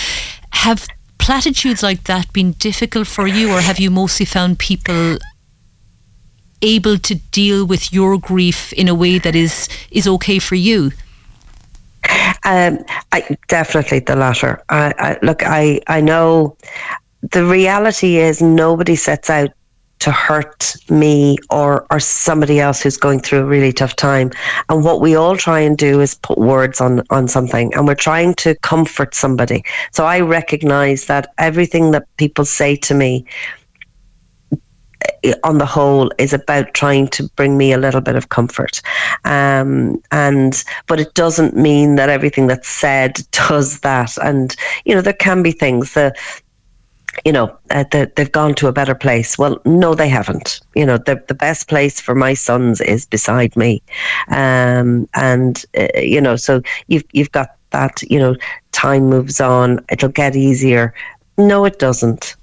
have 0.52 0.88
platitudes 1.18 1.82
like 1.82 2.04
that 2.04 2.32
been 2.32 2.52
difficult 2.52 3.06
for 3.06 3.26
you 3.26 3.52
or 3.52 3.60
have 3.60 3.78
you 3.78 3.90
mostly 3.90 4.26
found 4.26 4.58
people 4.58 5.18
able 6.62 6.98
to 6.98 7.14
deal 7.32 7.66
with 7.66 7.92
your 7.92 8.18
grief 8.18 8.72
in 8.72 8.88
a 8.88 8.94
way 8.94 9.18
that 9.18 9.34
is 9.34 9.68
is 9.90 10.06
okay 10.06 10.38
for 10.38 10.54
you? 10.54 10.92
Um, 12.44 12.78
I, 13.12 13.36
definitely 13.48 14.00
the 14.00 14.16
latter. 14.16 14.62
I, 14.68 14.92
I, 14.98 15.18
look, 15.22 15.44
I, 15.44 15.80
I 15.86 16.00
know 16.00 16.56
the 17.30 17.44
reality 17.44 18.16
is 18.16 18.42
nobody 18.42 18.96
sets 18.96 19.30
out 19.30 19.50
to 20.00 20.10
hurt 20.10 20.74
me 20.90 21.38
or 21.50 21.86
or 21.92 22.00
somebody 22.00 22.58
else 22.58 22.82
who's 22.82 22.96
going 22.96 23.20
through 23.20 23.38
a 23.38 23.44
really 23.44 23.72
tough 23.72 23.94
time. 23.94 24.32
And 24.68 24.84
what 24.84 25.00
we 25.00 25.14
all 25.14 25.36
try 25.36 25.60
and 25.60 25.78
do 25.78 26.00
is 26.00 26.16
put 26.16 26.38
words 26.38 26.80
on 26.80 27.04
on 27.10 27.28
something, 27.28 27.72
and 27.74 27.86
we're 27.86 27.94
trying 27.94 28.34
to 28.34 28.56
comfort 28.62 29.14
somebody. 29.14 29.62
So 29.92 30.04
I 30.04 30.18
recognize 30.18 31.06
that 31.06 31.32
everything 31.38 31.92
that 31.92 32.04
people 32.16 32.44
say 32.44 32.74
to 32.76 32.94
me 32.94 33.24
on 35.44 35.58
the 35.58 35.66
whole 35.66 36.10
is 36.18 36.32
about 36.32 36.74
trying 36.74 37.08
to 37.08 37.28
bring 37.36 37.56
me 37.56 37.72
a 37.72 37.78
little 37.78 38.00
bit 38.00 38.16
of 38.16 38.28
comfort. 38.28 38.80
Um, 39.24 40.02
and 40.10 40.62
but 40.86 41.00
it 41.00 41.14
doesn't 41.14 41.56
mean 41.56 41.96
that 41.96 42.08
everything 42.08 42.46
that's 42.46 42.68
said 42.68 43.20
does 43.30 43.80
that. 43.80 44.16
And 44.18 44.54
you 44.84 44.94
know 44.94 45.00
there 45.00 45.12
can 45.12 45.42
be 45.42 45.52
things 45.52 45.94
that 45.94 46.16
you 47.24 47.32
know 47.32 47.56
uh, 47.70 47.84
that 47.92 48.16
they've 48.16 48.32
gone 48.32 48.54
to 48.56 48.68
a 48.68 48.72
better 48.72 48.94
place. 48.94 49.38
Well 49.38 49.60
no 49.64 49.94
they 49.94 50.08
haven't. 50.08 50.60
You 50.74 50.86
know 50.86 50.98
the, 50.98 51.22
the 51.28 51.34
best 51.34 51.68
place 51.68 52.00
for 52.00 52.14
my 52.14 52.34
sons 52.34 52.80
is 52.80 53.06
beside 53.06 53.56
me. 53.56 53.82
Um, 54.28 55.08
and 55.14 55.64
uh, 55.76 55.88
you 55.98 56.20
know 56.20 56.36
so 56.36 56.62
you've 56.88 57.04
you've 57.12 57.32
got 57.32 57.56
that 57.70 58.02
you 58.02 58.18
know 58.18 58.36
time 58.72 59.04
moves 59.04 59.40
on. 59.40 59.84
It'll 59.90 60.08
get 60.08 60.36
easier. 60.36 60.94
No 61.38 61.64
it 61.64 61.78
doesn't 61.78 62.36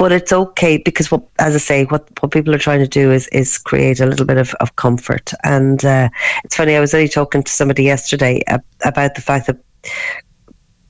but 0.00 0.12
it's 0.12 0.32
okay 0.32 0.78
because 0.78 1.10
what, 1.10 1.22
as 1.38 1.54
I 1.54 1.58
say, 1.58 1.84
what, 1.84 2.08
what 2.22 2.32
people 2.32 2.54
are 2.54 2.58
trying 2.58 2.78
to 2.78 2.88
do 2.88 3.12
is 3.12 3.28
is 3.28 3.58
create 3.58 4.00
a 4.00 4.06
little 4.06 4.24
bit 4.24 4.38
of, 4.38 4.54
of 4.54 4.74
comfort. 4.76 5.30
And 5.44 5.84
uh, 5.84 6.08
it's 6.42 6.56
funny, 6.56 6.74
I 6.74 6.80
was 6.80 6.94
only 6.94 7.06
talking 7.06 7.42
to 7.42 7.52
somebody 7.52 7.82
yesterday 7.82 8.42
about 8.82 9.14
the 9.14 9.20
fact 9.20 9.46
that 9.46 9.58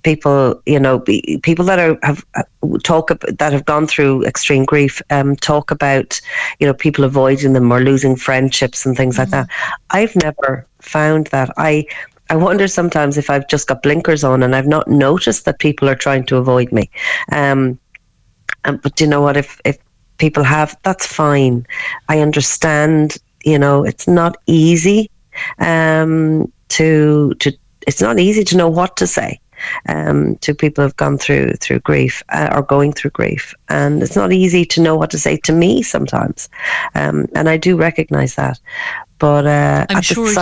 people, 0.05 0.63
you 0.65 0.79
know, 0.79 1.01
people 1.43 1.65
that 1.65 1.81
are 1.81 1.99
have 2.05 2.25
uh, 2.37 2.45
talk 2.85 3.09
that 3.09 3.53
have 3.53 3.65
gone 3.65 3.89
through 3.89 4.25
extreme 4.27 4.65
grief 4.65 5.03
um, 5.11 5.35
talk 5.35 5.73
about, 5.73 6.21
you 6.61 6.67
know, 6.69 6.73
people 6.73 7.05
avoiding 7.05 7.53
them 7.53 7.73
or 7.73 7.81
losing 7.81 8.15
friendships 8.15 8.87
and 8.87 8.97
things 8.97 9.17
mm-hmm. 9.17 9.33
like 9.33 9.49
that. 9.49 9.49
I've 9.91 10.15
never 10.15 10.69
found 10.79 11.27
that. 11.29 11.51
I 11.57 11.85
I 12.31 12.37
wonder 12.37 12.69
sometimes 12.69 13.19
if 13.19 13.29
I've 13.29 13.49
just 13.49 13.67
got 13.67 13.83
blinkers 13.83 14.23
on 14.23 14.45
and 14.45 14.55
I've 14.55 14.69
not 14.69 14.87
noticed 14.87 15.47
that 15.47 15.59
people 15.59 15.89
are 15.89 15.97
trying 15.97 16.27
to 16.27 16.37
avoid 16.37 16.71
me. 16.71 16.89
Um, 17.33 17.77
um, 18.65 18.79
but 18.79 19.01
you 19.01 19.07
know 19.07 19.21
what? 19.21 19.37
If 19.37 19.61
if 19.65 19.79
people 20.19 20.43
have, 20.43 20.77
that's 20.83 21.07
fine. 21.07 21.67
I 22.09 22.21
understand. 22.21 23.17
You 23.45 23.59
know, 23.59 23.85
it's 23.85 24.07
not 24.07 24.37
easy 24.47 25.11
um, 25.59 26.51
to 26.71 27.35
to. 27.35 27.53
It's 27.87 28.03
not 28.03 28.19
easy 28.19 28.45
to 28.45 28.57
know 28.57 28.69
what 28.69 28.97
to 28.99 29.07
say 29.07 29.41
um, 29.89 30.37
to 30.37 30.55
people 30.55 30.85
who've 30.85 30.97
gone 30.97 31.19
through 31.19 31.53
through 31.55 31.81
grief 31.81 32.23
uh, 32.31 32.51
or 32.55 32.63
going 32.63 32.93
through 32.93 33.11
grief, 33.11 33.55
and 33.69 34.03
it's 34.03 34.17
not 34.17 34.33
easy 34.33 34.65
to 34.67 34.81
know 34.81 34.97
what 34.97 35.11
to 35.11 35.19
say 35.19 35.37
to 35.39 35.53
me 35.53 35.83
sometimes. 35.83 36.49
Um, 36.95 37.27
and 37.35 37.49
I 37.49 37.57
do 37.57 37.77
recognise 37.77 38.35
that, 38.35 38.61
but 39.19 39.47
uh, 39.47 39.87
I'm 39.91 40.03
sure 40.03 40.27
the 40.27 40.33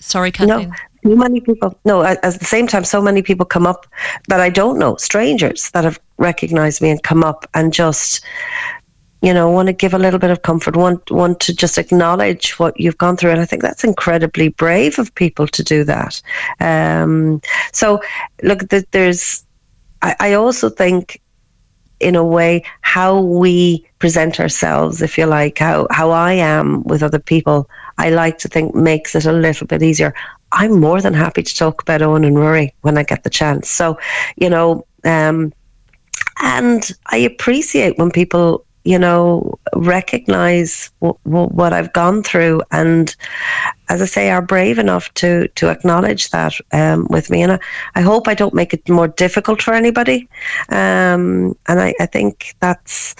Sorry, 0.00 0.30
Kathleen. 0.30 0.68
No, 0.70 0.74
so 1.08 1.16
many 1.16 1.40
people. 1.40 1.78
No 1.84 2.02
at, 2.02 2.22
the 2.22 2.44
same 2.44 2.66
time 2.66 2.84
so 2.84 3.00
many 3.00 3.22
people 3.22 3.46
come 3.46 3.66
up 3.66 3.86
that 4.28 4.40
i 4.40 4.50
don't 4.50 4.78
know 4.78 4.96
strangers 4.96 5.70
that 5.70 5.84
have 5.84 5.98
recognized 6.18 6.80
me 6.82 6.90
and 6.90 7.02
come 7.02 7.24
up 7.24 7.48
and 7.54 7.72
just 7.72 8.24
you 9.22 9.34
know 9.34 9.50
want 9.50 9.66
to 9.66 9.72
give 9.72 9.94
a 9.94 9.98
little 9.98 10.18
bit 10.18 10.30
of 10.30 10.42
comfort 10.42 10.76
want 10.76 11.10
want 11.10 11.40
to 11.40 11.54
just 11.54 11.78
acknowledge 11.78 12.58
what 12.58 12.78
you've 12.78 12.98
gone 12.98 13.16
through. 13.16 13.30
And 13.30 13.40
i 13.40 13.44
think 13.44 13.62
that's 13.62 13.84
incredibly 13.84 14.48
brave 14.48 14.98
of 14.98 15.14
people 15.14 15.46
to 15.48 15.62
do 15.62 15.84
that. 15.84 16.20
Um, 16.60 17.40
so 17.72 18.00
look 18.42 18.68
there's 18.92 19.44
I, 20.02 20.14
I 20.20 20.32
also 20.34 20.68
think 20.68 21.20
in 22.00 22.14
a 22.14 22.24
way 22.24 22.64
how 22.82 23.20
we 23.20 23.84
present 23.98 24.38
ourselves 24.38 25.02
if 25.02 25.18
you 25.18 25.26
like 25.26 25.58
how 25.58 25.86
how 25.90 26.10
i 26.10 26.32
am 26.32 26.84
with 26.84 27.02
other 27.02 27.18
people 27.18 27.68
i 27.98 28.08
like 28.08 28.38
to 28.38 28.48
think 28.48 28.72
makes 28.74 29.16
it 29.16 29.26
a 29.26 29.32
little 29.32 29.66
bit 29.66 29.82
easier 29.82 30.14
I'm 30.52 30.80
more 30.80 31.00
than 31.00 31.14
happy 31.14 31.42
to 31.42 31.56
talk 31.56 31.82
about 31.82 32.00
Eoghan 32.00 32.26
and 32.26 32.36
Ruairí 32.36 32.72
when 32.82 32.98
I 32.98 33.02
get 33.02 33.24
the 33.24 33.30
chance. 33.30 33.68
So, 33.68 33.98
you 34.36 34.48
know, 34.48 34.86
um, 35.04 35.52
and 36.40 36.90
I 37.06 37.16
appreciate 37.18 37.98
when 37.98 38.10
people, 38.10 38.64
you 38.84 38.98
know, 38.98 39.58
recognize 39.74 40.90
w- 41.00 41.18
w- 41.24 41.48
what 41.48 41.72
I've 41.72 41.92
gone 41.92 42.22
through 42.22 42.62
and, 42.70 43.14
as 43.88 44.00
I 44.00 44.06
say, 44.06 44.30
are 44.30 44.42
brave 44.42 44.78
enough 44.78 45.12
to 45.14 45.48
to 45.48 45.68
acknowledge 45.68 46.30
that 46.30 46.54
um, 46.72 47.06
with 47.10 47.30
me. 47.30 47.42
And 47.42 47.52
I, 47.52 47.58
I 47.96 48.00
hope 48.00 48.28
I 48.28 48.34
don't 48.34 48.54
make 48.54 48.72
it 48.72 48.88
more 48.88 49.08
difficult 49.08 49.62
for 49.62 49.74
anybody. 49.74 50.28
Um, 50.70 51.56
and 51.66 51.80
I, 51.80 51.94
I 52.00 52.06
think 52.06 52.54
that's 52.60 53.14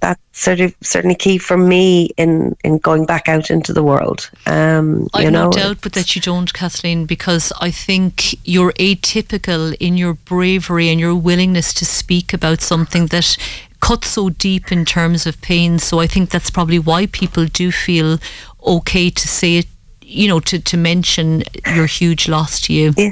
that's 0.00 0.20
sort 0.32 0.60
of 0.60 0.74
certainly 0.80 1.14
key 1.14 1.38
for 1.38 1.56
me 1.56 2.10
in 2.16 2.56
in 2.64 2.78
going 2.78 3.06
back 3.06 3.28
out 3.28 3.50
into 3.50 3.72
the 3.72 3.82
world. 3.82 4.30
Um, 4.46 5.08
I've 5.14 5.24
you 5.24 5.30
know, 5.30 5.44
no 5.44 5.50
doubt, 5.50 5.78
but 5.80 5.92
that 5.94 6.14
you 6.14 6.22
don't, 6.22 6.52
Kathleen, 6.52 7.06
because 7.06 7.52
I 7.60 7.70
think 7.70 8.46
you're 8.46 8.72
atypical 8.74 9.74
in 9.80 9.96
your 9.96 10.14
bravery 10.14 10.88
and 10.88 11.00
your 11.00 11.14
willingness 11.14 11.72
to 11.74 11.84
speak 11.84 12.32
about 12.32 12.60
something 12.60 13.06
that 13.06 13.36
cuts 13.80 14.08
so 14.08 14.30
deep 14.30 14.72
in 14.72 14.84
terms 14.84 15.26
of 15.26 15.40
pain. 15.40 15.78
So 15.78 16.00
I 16.00 16.06
think 16.06 16.30
that's 16.30 16.50
probably 16.50 16.78
why 16.78 17.06
people 17.06 17.46
do 17.46 17.70
feel 17.72 18.18
okay 18.66 19.10
to 19.10 19.28
say 19.28 19.58
it. 19.58 19.66
You 20.02 20.28
know, 20.28 20.40
to 20.40 20.58
to 20.58 20.76
mention 20.76 21.42
your 21.74 21.86
huge 21.86 22.28
loss 22.28 22.60
to 22.62 22.72
you. 22.72 22.94
Yeah. 22.96 23.10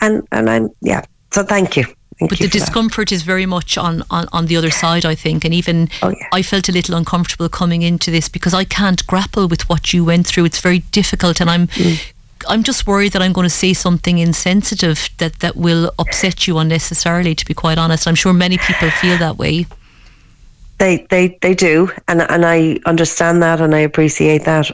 And 0.00 0.26
and 0.30 0.48
I'm 0.48 0.70
yeah. 0.80 1.02
So 1.32 1.42
thank 1.42 1.76
you. 1.76 1.84
Thank 2.18 2.30
but 2.30 2.38
the 2.38 2.48
discomfort 2.48 3.12
is 3.12 3.22
very 3.22 3.44
much 3.44 3.76
on, 3.76 4.02
on, 4.10 4.26
on 4.32 4.46
the 4.46 4.56
other 4.56 4.70
side, 4.70 5.04
I 5.04 5.14
think. 5.14 5.44
And 5.44 5.52
even 5.52 5.90
Oh, 6.02 6.08
yeah. 6.08 6.28
I 6.32 6.42
felt 6.42 6.68
a 6.68 6.72
little 6.72 6.94
uncomfortable 6.94 7.48
coming 7.50 7.82
into 7.82 8.10
this 8.10 8.28
because 8.28 8.54
I 8.54 8.64
can't 8.64 9.06
grapple 9.06 9.48
with 9.48 9.68
what 9.68 9.92
you 9.92 10.02
went 10.04 10.26
through. 10.26 10.46
It's 10.46 10.60
very 10.60 10.78
difficult, 10.92 11.40
and 11.40 11.50
I'm. 11.50 11.66
Mm. 11.68 12.12
I'm 12.48 12.62
just 12.62 12.86
worried 12.86 13.12
that 13.12 13.22
I'm 13.22 13.32
going 13.32 13.46
to 13.46 13.54
say 13.54 13.72
something 13.72 14.18
insensitive 14.18 15.08
that, 15.18 15.40
that 15.40 15.56
will 15.56 15.90
upset 15.98 16.46
you 16.46 16.58
unnecessarily. 16.58 17.34
To 17.34 17.44
be 17.44 17.54
quite 17.54 17.76
honest, 17.76 18.06
I'm 18.06 18.14
sure 18.14 18.32
many 18.32 18.58
people 18.58 18.90
feel 18.90 19.18
that 19.18 19.36
way. 19.36 19.66
They 20.78 21.06
they 21.08 21.38
they 21.40 21.54
do, 21.54 21.90
and 22.06 22.22
and 22.22 22.44
I 22.44 22.78
understand 22.84 23.42
that, 23.42 23.60
and 23.60 23.74
I 23.74 23.80
appreciate 23.80 24.44
that. 24.44 24.70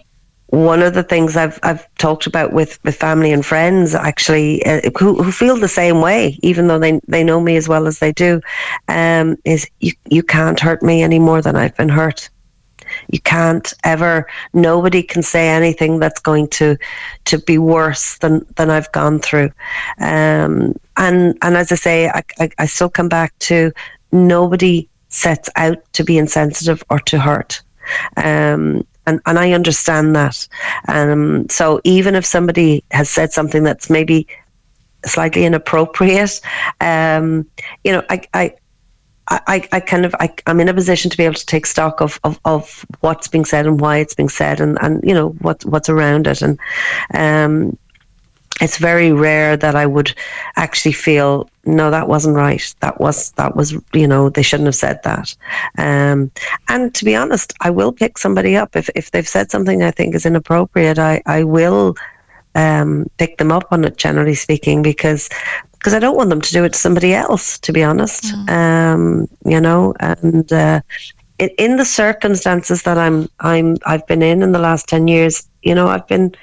One 0.52 0.82
of 0.82 0.92
the 0.92 1.02
things 1.02 1.34
I've 1.34 1.58
I've 1.62 1.86
talked 1.96 2.26
about 2.26 2.52
with, 2.52 2.78
with 2.84 2.94
family 2.94 3.32
and 3.32 3.44
friends 3.44 3.94
actually 3.94 4.62
uh, 4.66 4.82
who 4.98 5.22
who 5.22 5.32
feel 5.32 5.56
the 5.56 5.66
same 5.66 6.02
way, 6.02 6.38
even 6.42 6.68
though 6.68 6.78
they 6.78 7.00
they 7.08 7.24
know 7.24 7.40
me 7.40 7.56
as 7.56 7.68
well 7.70 7.86
as 7.86 8.00
they 8.00 8.12
do, 8.12 8.42
um, 8.88 9.36
is 9.46 9.66
you 9.80 9.92
you 10.10 10.22
can't 10.22 10.60
hurt 10.60 10.82
me 10.82 11.02
any 11.02 11.18
more 11.18 11.40
than 11.40 11.56
I've 11.56 11.74
been 11.76 11.88
hurt. 11.88 12.28
You 13.08 13.20
can't 13.20 13.72
ever. 13.84 14.26
Nobody 14.52 15.02
can 15.02 15.22
say 15.22 15.48
anything 15.48 15.98
that's 15.98 16.20
going 16.20 16.48
to 16.48 16.76
to 17.24 17.38
be 17.38 17.56
worse 17.56 18.18
than 18.18 18.44
than 18.56 18.68
I've 18.68 18.92
gone 18.92 19.20
through. 19.20 19.50
Um, 20.00 20.74
and 20.98 21.38
and 21.40 21.56
as 21.56 21.72
I 21.72 21.76
say, 21.76 22.08
I, 22.08 22.22
I, 22.38 22.50
I 22.58 22.66
still 22.66 22.90
come 22.90 23.08
back 23.08 23.32
to 23.38 23.72
nobody 24.12 24.86
sets 25.08 25.48
out 25.56 25.78
to 25.94 26.04
be 26.04 26.18
insensitive 26.18 26.82
or 26.90 26.98
to 26.98 27.18
hurt. 27.18 27.62
Um, 28.16 28.86
and, 29.06 29.20
and 29.26 29.38
I 29.38 29.52
understand 29.52 30.14
that. 30.16 30.46
Um, 30.88 31.48
so 31.48 31.80
even 31.84 32.14
if 32.14 32.24
somebody 32.24 32.84
has 32.90 33.10
said 33.10 33.32
something 33.32 33.62
that's 33.64 33.90
maybe 33.90 34.26
slightly 35.04 35.44
inappropriate, 35.44 36.40
um, 36.80 37.46
you 37.84 37.92
know, 37.92 38.02
I, 38.08 38.22
I, 38.34 38.54
I, 39.28 39.68
I 39.72 39.80
kind 39.80 40.04
of 40.04 40.14
I, 40.20 40.34
I'm 40.46 40.60
in 40.60 40.68
a 40.68 40.74
position 40.74 41.10
to 41.10 41.16
be 41.16 41.24
able 41.24 41.36
to 41.36 41.46
take 41.46 41.66
stock 41.66 42.00
of, 42.00 42.18
of, 42.24 42.38
of 42.44 42.84
what's 43.00 43.28
being 43.28 43.44
said 43.44 43.66
and 43.66 43.80
why 43.80 43.98
it's 43.98 44.14
being 44.14 44.28
said 44.28 44.60
and, 44.60 44.78
and 44.82 45.02
you 45.04 45.14
know 45.14 45.30
what 45.40 45.64
what's 45.64 45.88
around 45.88 46.26
it 46.26 46.42
and 46.42 46.58
um, 47.14 47.78
it's 48.60 48.78
very 48.78 49.12
rare 49.12 49.56
that 49.56 49.74
I 49.74 49.86
would 49.86 50.14
actually 50.56 50.92
feel 50.92 51.48
no 51.64 51.90
that 51.90 52.08
wasn't 52.08 52.36
right. 52.36 52.74
That 52.80 53.00
was 53.00 53.32
that 53.32 53.56
was 53.56 53.72
you 53.92 54.06
know 54.06 54.28
they 54.28 54.42
shouldn't 54.42 54.66
have 54.66 54.74
said 54.74 55.00
that. 55.04 55.34
Um, 55.78 56.30
and 56.68 56.94
to 56.94 57.04
be 57.04 57.16
honest 57.16 57.52
I 57.60 57.70
will 57.70 57.92
pick 57.92 58.18
somebody 58.18 58.56
up. 58.56 58.76
If, 58.76 58.90
if 58.94 59.10
they've 59.10 59.28
said 59.28 59.50
something 59.50 59.82
I 59.82 59.90
think 59.90 60.14
is 60.14 60.26
inappropriate 60.26 60.98
I, 60.98 61.22
I 61.26 61.44
will 61.44 61.94
um, 62.54 63.06
pick 63.18 63.38
them 63.38 63.52
up 63.52 63.64
on 63.70 63.84
it 63.84 63.96
generally 63.96 64.34
speaking 64.34 64.82
because 64.82 65.28
because 65.72 65.94
I 65.94 65.98
don't 65.98 66.16
want 66.16 66.30
them 66.30 66.40
to 66.40 66.52
do 66.52 66.64
it 66.64 66.74
to 66.74 66.78
somebody 66.78 67.14
else 67.14 67.58
to 67.60 67.72
be 67.72 67.82
honest. 67.82 68.34
Um, 68.48 69.28
you 69.44 69.60
know 69.60 69.94
and 70.00 70.52
uh, 70.52 70.80
in, 71.38 71.48
in 71.58 71.76
the 71.76 71.84
circumstances 71.84 72.82
that 72.82 72.98
I'm 72.98 73.28
I'm 73.40 73.76
I've 73.86 74.06
been 74.06 74.22
in 74.22 74.42
in 74.42 74.52
the 74.52 74.58
last 74.58 74.88
10 74.88 75.08
years 75.08 75.48
you 75.62 75.74
know 75.74 75.88
I've 75.88 76.06
been 76.06 76.34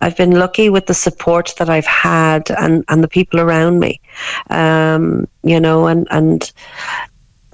I've 0.00 0.16
been 0.16 0.32
lucky 0.32 0.70
with 0.70 0.86
the 0.86 0.94
support 0.94 1.54
that 1.58 1.68
I've 1.68 1.86
had 1.86 2.50
and, 2.50 2.84
and 2.88 3.04
the 3.04 3.08
people 3.08 3.40
around 3.40 3.80
me, 3.80 4.00
um, 4.48 5.28
you 5.42 5.60
know, 5.60 5.86
and, 5.86 6.06
and, 6.10 6.50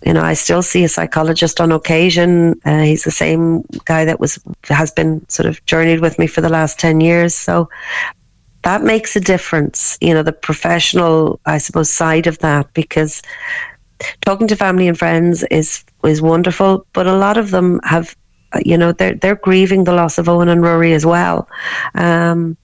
you 0.04 0.12
know, 0.12 0.22
I 0.22 0.34
still 0.34 0.62
see 0.62 0.84
a 0.84 0.88
psychologist 0.88 1.60
on 1.60 1.72
occasion. 1.72 2.60
Uh, 2.64 2.82
he's 2.82 3.02
the 3.02 3.10
same 3.10 3.62
guy 3.84 4.04
that 4.04 4.20
was, 4.20 4.38
has 4.64 4.92
been 4.92 5.28
sort 5.28 5.46
of 5.46 5.64
journeyed 5.66 6.00
with 6.00 6.18
me 6.18 6.26
for 6.26 6.40
the 6.40 6.48
last 6.48 6.78
10 6.78 7.00
years. 7.00 7.34
So 7.34 7.68
that 8.62 8.82
makes 8.82 9.16
a 9.16 9.20
difference, 9.20 9.98
you 10.00 10.14
know, 10.14 10.22
the 10.22 10.32
professional, 10.32 11.40
I 11.46 11.58
suppose, 11.58 11.90
side 11.90 12.26
of 12.26 12.38
that, 12.40 12.72
because 12.74 13.22
talking 14.24 14.46
to 14.48 14.56
family 14.56 14.86
and 14.86 14.98
friends 14.98 15.42
is, 15.50 15.84
is 16.04 16.22
wonderful, 16.22 16.86
but 16.92 17.06
a 17.06 17.16
lot 17.16 17.38
of 17.38 17.50
them 17.50 17.80
have 17.82 18.14
you 18.64 18.76
know 18.78 18.92
they're 18.92 19.14
they're 19.14 19.36
grieving 19.36 19.84
the 19.84 19.92
loss 19.92 20.18
of 20.18 20.26
Eoghan 20.26 20.48
and 20.48 20.62
Ruairí 20.62 20.94
as 20.94 21.06
well. 21.06 21.48
Um, 21.94 22.56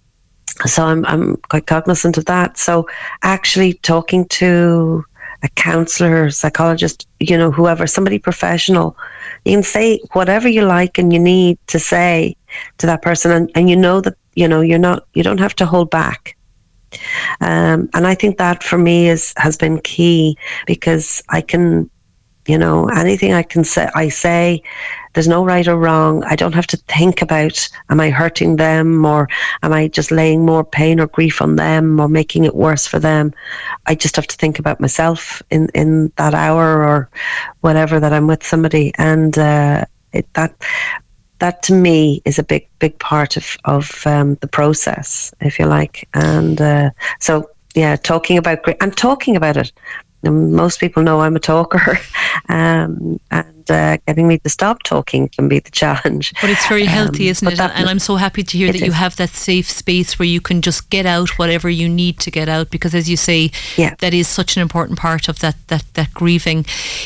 so 0.66 0.84
I'm 0.84 1.04
I'm 1.06 1.36
quite 1.48 1.66
cognizant 1.66 2.18
of 2.18 2.24
that. 2.26 2.56
So 2.58 2.88
actually 3.22 3.74
talking 3.74 4.26
to 4.28 5.04
a 5.42 5.48
counselor, 5.50 6.30
psychologist, 6.30 7.08
you 7.18 7.36
know, 7.36 7.50
whoever, 7.50 7.86
somebody 7.86 8.18
professional, 8.18 8.96
you 9.44 9.52
can 9.52 9.62
say 9.62 10.00
whatever 10.12 10.48
you 10.48 10.62
like 10.62 10.98
and 10.98 11.12
you 11.12 11.18
need 11.18 11.58
to 11.66 11.80
say 11.80 12.36
to 12.78 12.86
that 12.86 13.02
person, 13.02 13.32
and, 13.32 13.50
and 13.54 13.68
you 13.68 13.76
know 13.76 14.00
that 14.00 14.14
you 14.34 14.46
know 14.46 14.60
you're 14.60 14.78
not 14.78 15.06
you 15.14 15.22
don't 15.22 15.40
have 15.40 15.56
to 15.56 15.66
hold 15.66 15.90
back. 15.90 16.36
Um, 17.40 17.88
and 17.94 18.06
I 18.06 18.14
think 18.14 18.38
that 18.38 18.62
for 18.62 18.78
me 18.78 19.08
is 19.08 19.32
has 19.36 19.56
been 19.56 19.80
key 19.80 20.36
because 20.66 21.22
I 21.30 21.40
can 21.40 21.90
you 22.46 22.58
know 22.58 22.88
anything 22.88 23.32
i 23.32 23.42
can 23.42 23.64
say 23.64 23.88
i 23.94 24.08
say 24.08 24.62
there's 25.14 25.28
no 25.28 25.44
right 25.44 25.66
or 25.68 25.76
wrong. 25.76 26.24
I 26.24 26.36
don't 26.36 26.54
have 26.54 26.66
to 26.68 26.76
think 26.76 27.22
about 27.22 27.68
am 27.90 28.00
i 28.00 28.10
hurting 28.10 28.56
them 28.56 29.04
or 29.04 29.28
am 29.62 29.72
i 29.72 29.88
just 29.88 30.10
laying 30.10 30.44
more 30.44 30.64
pain 30.64 31.00
or 31.00 31.06
grief 31.06 31.42
on 31.42 31.56
them 31.56 32.00
or 32.00 32.08
making 32.08 32.44
it 32.44 32.54
worse 32.54 32.86
for 32.86 32.98
them? 32.98 33.32
I 33.86 33.94
just 33.94 34.16
have 34.16 34.26
to 34.26 34.36
think 34.36 34.58
about 34.58 34.80
myself 34.80 35.42
in 35.50 35.68
in 35.74 36.12
that 36.16 36.34
hour 36.34 36.82
or 36.82 37.10
whatever 37.60 38.00
that 38.00 38.12
i'm 38.12 38.26
with 38.26 38.44
somebody. 38.44 38.92
And 38.98 39.38
uh, 39.38 39.84
it, 40.12 40.26
that 40.34 40.54
that 41.38 41.62
to 41.64 41.74
me 41.74 42.22
is 42.24 42.38
a 42.38 42.44
big 42.44 42.68
big 42.78 42.98
part 42.98 43.36
of 43.36 43.56
of 43.64 44.06
um, 44.06 44.36
the 44.36 44.48
process 44.48 45.32
if 45.40 45.58
you 45.58 45.66
like. 45.66 46.08
And 46.14 46.60
uh, 46.60 46.90
so 47.20 47.50
yeah 47.74 47.96
talking 47.96 48.36
about 48.36 48.62
grief 48.62 48.76
and 48.80 48.96
talking 48.96 49.36
about 49.36 49.56
it 49.56 49.72
most 50.30 50.78
people 50.80 51.02
know 51.02 51.20
I'm 51.20 51.36
a 51.36 51.40
talker, 51.40 51.98
um, 52.48 53.18
and 53.30 53.70
uh, 53.70 53.96
getting 54.06 54.28
me 54.28 54.38
to 54.38 54.48
stop 54.48 54.82
talking 54.82 55.28
can 55.28 55.48
be 55.48 55.58
the 55.58 55.70
challenge. 55.70 56.32
But 56.40 56.50
it's 56.50 56.66
very 56.66 56.84
healthy, 56.84 57.26
Um, 57.26 57.30
isn't 57.30 57.48
it? 57.52 57.56
that- 57.58 57.72
And 57.74 57.88
I'm 57.88 57.98
so 57.98 58.16
happy 58.16 58.42
to 58.42 58.58
hear 58.58 58.72
that 58.72 58.80
you 58.80 58.92
have 58.92 59.16
that 59.16 59.30
safe 59.30 59.70
space 59.70 60.18
where 60.18 60.26
you 60.28 60.40
can 60.40 60.62
just 60.62 60.90
get 60.90 61.06
out 61.06 61.38
whatever 61.38 61.68
you 61.70 61.88
need 61.88 62.18
to 62.20 62.30
get 62.30 62.48
out 62.48 62.70
because 62.70 62.94
as 62.94 63.08
you 63.08 63.16
say, 63.16 63.50
Yeah. 63.76 63.94
that 64.00 64.14
is 64.14 64.28
such 64.28 64.56
an 64.56 64.62
important 64.62 64.98
part 64.98 65.28
of 65.28 65.38
that 65.40 65.56
that 65.68 65.84
that 65.94 66.12
grieving. 66.14 66.64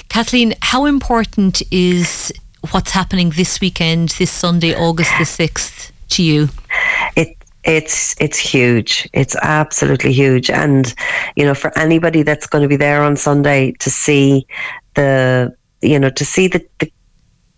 Kathleen, 0.09 0.55
how 0.63 0.87
important 0.87 1.63
is 1.71 2.33
what's 2.71 2.91
happening 2.93 3.31
this 3.31 3.61
weekend, 3.61 4.09
this 4.19 4.31
Sunday, 4.31 4.75
August 4.75 5.11
the 5.19 5.25
6th 5.25 5.91
to 6.11 6.23
you? 6.23 6.49
It 7.67 7.77
it's 7.77 8.15
it's 8.21 8.39
huge. 8.39 9.09
It's 9.13 9.37
absolutely 9.43 10.13
huge, 10.13 10.51
and 10.51 10.95
you 11.37 11.45
know, 11.45 11.55
for 11.55 11.77
anybody 11.79 12.23
that's 12.23 12.47
going 12.47 12.63
to 12.63 12.69
be 12.69 12.77
there 12.77 13.03
on 13.03 13.17
Sunday 13.17 13.73
to 13.81 13.91
see 13.91 14.47
the 14.95 15.55
you 15.83 15.99
know 15.99 16.11
to 16.11 16.25
see 16.25 16.49
the. 16.49 16.67
the 16.79 16.93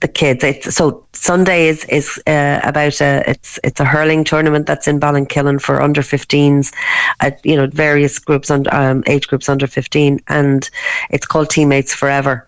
the 0.00 0.06
kids. 0.06 0.44
It's, 0.44 0.76
so 0.76 1.04
Sunday 1.12 1.66
is 1.66 1.84
is 1.86 2.22
uh, 2.28 2.60
about 2.62 3.00
a 3.00 3.28
it's 3.28 3.58
it's 3.64 3.80
a 3.80 3.84
hurling 3.84 4.22
tournament 4.22 4.64
that's 4.64 4.86
in 4.86 5.00
Ballinkillen 5.00 5.60
for 5.60 5.82
under 5.82 6.02
15s, 6.02 6.72
at 7.18 7.44
you 7.44 7.56
know 7.56 7.66
various 7.66 8.16
groups 8.20 8.48
and 8.48 8.68
um, 8.68 9.02
age 9.08 9.26
groups 9.26 9.48
under 9.48 9.66
15, 9.66 10.20
and 10.28 10.70
it's 11.10 11.26
called 11.26 11.50
Teammates 11.50 11.92
Forever 11.92 12.47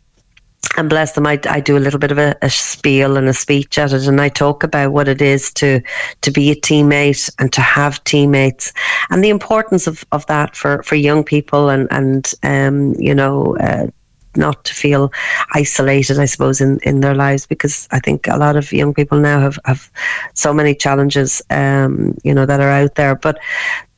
and 0.80 0.88
bless 0.88 1.12
them, 1.12 1.26
I, 1.26 1.38
I 1.48 1.60
do 1.60 1.76
a 1.76 1.78
little 1.78 2.00
bit 2.00 2.10
of 2.10 2.18
a, 2.18 2.34
a 2.42 2.50
spiel 2.50 3.16
and 3.16 3.28
a 3.28 3.34
speech 3.34 3.78
at 3.78 3.92
it, 3.92 4.08
and 4.08 4.20
I 4.20 4.30
talk 4.30 4.62
about 4.64 4.92
what 4.92 5.08
it 5.08 5.20
is 5.20 5.52
to 5.54 5.80
to 6.22 6.30
be 6.30 6.50
a 6.50 6.56
teammate 6.56 7.30
and 7.38 7.52
to 7.52 7.60
have 7.60 8.02
teammates, 8.04 8.72
and 9.10 9.22
the 9.22 9.28
importance 9.28 9.86
of, 9.86 10.04
of 10.10 10.26
that 10.26 10.56
for, 10.56 10.82
for 10.82 10.96
young 10.96 11.22
people 11.22 11.68
and 11.68 11.86
and 11.90 12.32
um, 12.42 12.94
you 12.94 13.14
know 13.14 13.56
uh, 13.58 13.88
not 14.36 14.64
to 14.64 14.74
feel 14.74 15.12
isolated, 15.54 16.18
I 16.18 16.24
suppose, 16.24 16.60
in, 16.60 16.78
in 16.82 17.00
their 17.00 17.14
lives 17.14 17.46
because 17.46 17.88
I 17.90 18.00
think 18.00 18.26
a 18.26 18.36
lot 18.36 18.56
of 18.56 18.72
young 18.72 18.94
people 18.94 19.18
now 19.18 19.40
have, 19.40 19.58
have 19.64 19.90
so 20.34 20.54
many 20.54 20.74
challenges, 20.74 21.42
um, 21.50 22.16
you 22.22 22.32
know, 22.32 22.46
that 22.46 22.60
are 22.60 22.70
out 22.70 22.94
there. 22.94 23.16
But 23.16 23.38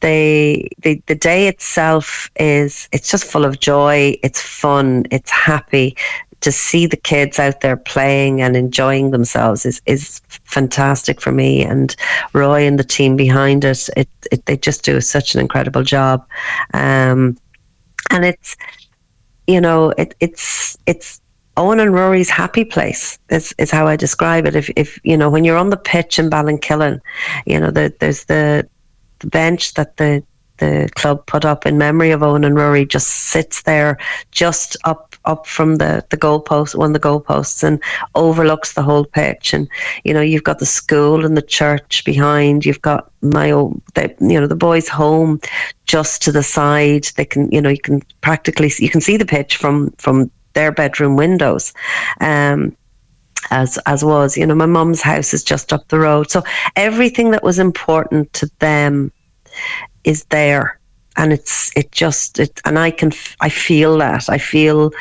they, 0.00 0.70
the, 0.78 1.02
the 1.06 1.14
day 1.14 1.48
itself 1.48 2.30
is, 2.40 2.88
it's 2.92 3.10
just 3.10 3.24
full 3.24 3.44
of 3.44 3.60
joy. 3.60 4.16
It's 4.22 4.40
fun. 4.40 5.04
It's 5.10 5.30
happy 5.30 5.96
to 6.42 6.52
see 6.52 6.86
the 6.86 6.96
kids 6.96 7.38
out 7.38 7.60
there 7.60 7.76
playing 7.76 8.42
and 8.42 8.56
enjoying 8.56 9.10
themselves 9.10 9.64
is, 9.64 9.80
is 9.86 10.20
fantastic 10.44 11.20
for 11.20 11.32
me. 11.32 11.64
And 11.64 11.94
Roy 12.32 12.66
and 12.66 12.78
the 12.78 12.84
team 12.84 13.16
behind 13.16 13.64
it, 13.64 13.88
it, 13.96 14.08
it 14.30 14.44
they 14.46 14.56
just 14.56 14.84
do 14.84 15.00
such 15.00 15.34
an 15.34 15.40
incredible 15.40 15.82
job. 15.82 16.26
Um, 16.74 17.38
and 18.10 18.24
it's, 18.24 18.56
you 19.46 19.60
know, 19.60 19.90
it, 19.96 20.14
it's 20.20 20.76
it's 20.86 21.20
Eoghan 21.56 21.82
and 21.82 21.92
Ruairí's 21.92 22.30
happy 22.30 22.64
place 22.64 23.18
is, 23.28 23.54
is 23.58 23.70
how 23.70 23.86
I 23.86 23.96
describe 23.96 24.46
it. 24.46 24.56
If, 24.56 24.70
if 24.76 24.98
you 25.04 25.16
know 25.16 25.30
when 25.30 25.44
you're 25.44 25.58
on 25.58 25.70
the 25.70 25.76
pitch 25.76 26.18
in 26.18 26.30
Ballinkillen, 26.30 27.00
you 27.46 27.60
know 27.60 27.70
the, 27.70 27.94
there's 28.00 28.24
the, 28.24 28.68
the 29.20 29.26
bench 29.26 29.74
that 29.74 29.96
the 29.96 30.24
the 30.58 30.88
club 30.94 31.24
put 31.26 31.44
up 31.44 31.66
in 31.66 31.78
memory 31.78 32.10
of 32.10 32.20
Eoghan 32.20 32.46
and 32.46 32.56
Ruairí 32.56 32.88
just 32.88 33.08
sits 33.08 33.62
there, 33.62 33.98
just 34.30 34.76
up 34.84 35.16
up 35.24 35.46
from 35.46 35.76
the 35.76 36.04
the 36.10 36.16
goalpost, 36.16 36.74
one 36.74 36.94
of 36.94 37.00
the 37.00 37.08
goalposts, 37.08 37.62
and 37.62 37.82
overlooks 38.14 38.74
the 38.74 38.82
whole 38.82 39.04
pitch. 39.04 39.54
And 39.54 39.68
you 40.04 40.12
know 40.12 40.20
you've 40.20 40.44
got 40.44 40.58
the 40.58 40.66
school 40.66 41.24
and 41.24 41.36
the 41.36 41.42
church 41.42 42.04
behind. 42.04 42.64
You've 42.64 42.82
got 42.82 43.10
my 43.22 43.50
old, 43.50 43.80
the, 43.94 44.14
you 44.20 44.40
know 44.40 44.46
the 44.46 44.56
boys' 44.56 44.88
home 44.88 45.40
just 45.86 46.22
to 46.22 46.32
the 46.32 46.42
side. 46.42 47.06
They 47.16 47.24
can 47.24 47.50
you 47.50 47.60
know 47.60 47.70
you 47.70 47.80
can 47.80 48.02
practically 48.20 48.70
you 48.78 48.90
can 48.90 49.00
see 49.00 49.16
the 49.16 49.26
pitch 49.26 49.56
from 49.56 49.90
from 49.98 50.30
their 50.54 50.72
bedroom 50.72 51.16
windows. 51.16 51.72
Um, 52.20 52.76
as 53.50 53.78
as 53.86 54.04
was. 54.04 54.36
You 54.36 54.46
know, 54.46 54.54
my 54.54 54.66
mum's 54.66 55.02
house 55.02 55.34
is 55.34 55.42
just 55.42 55.72
up 55.72 55.88
the 55.88 55.98
road. 55.98 56.30
So 56.30 56.42
everything 56.76 57.32
that 57.32 57.42
was 57.42 57.58
important 57.58 58.32
to 58.34 58.50
them 58.60 59.12
is 60.04 60.24
there. 60.26 60.78
And 61.16 61.32
it's 61.32 61.70
it 61.76 61.92
just 61.92 62.38
it 62.38 62.60
and 62.64 62.78
i 62.78 62.90
can 62.90 63.12
i 63.40 63.48
feel 63.50 63.98
that. 63.98 64.30
I 64.30 64.38
feel 64.38 64.92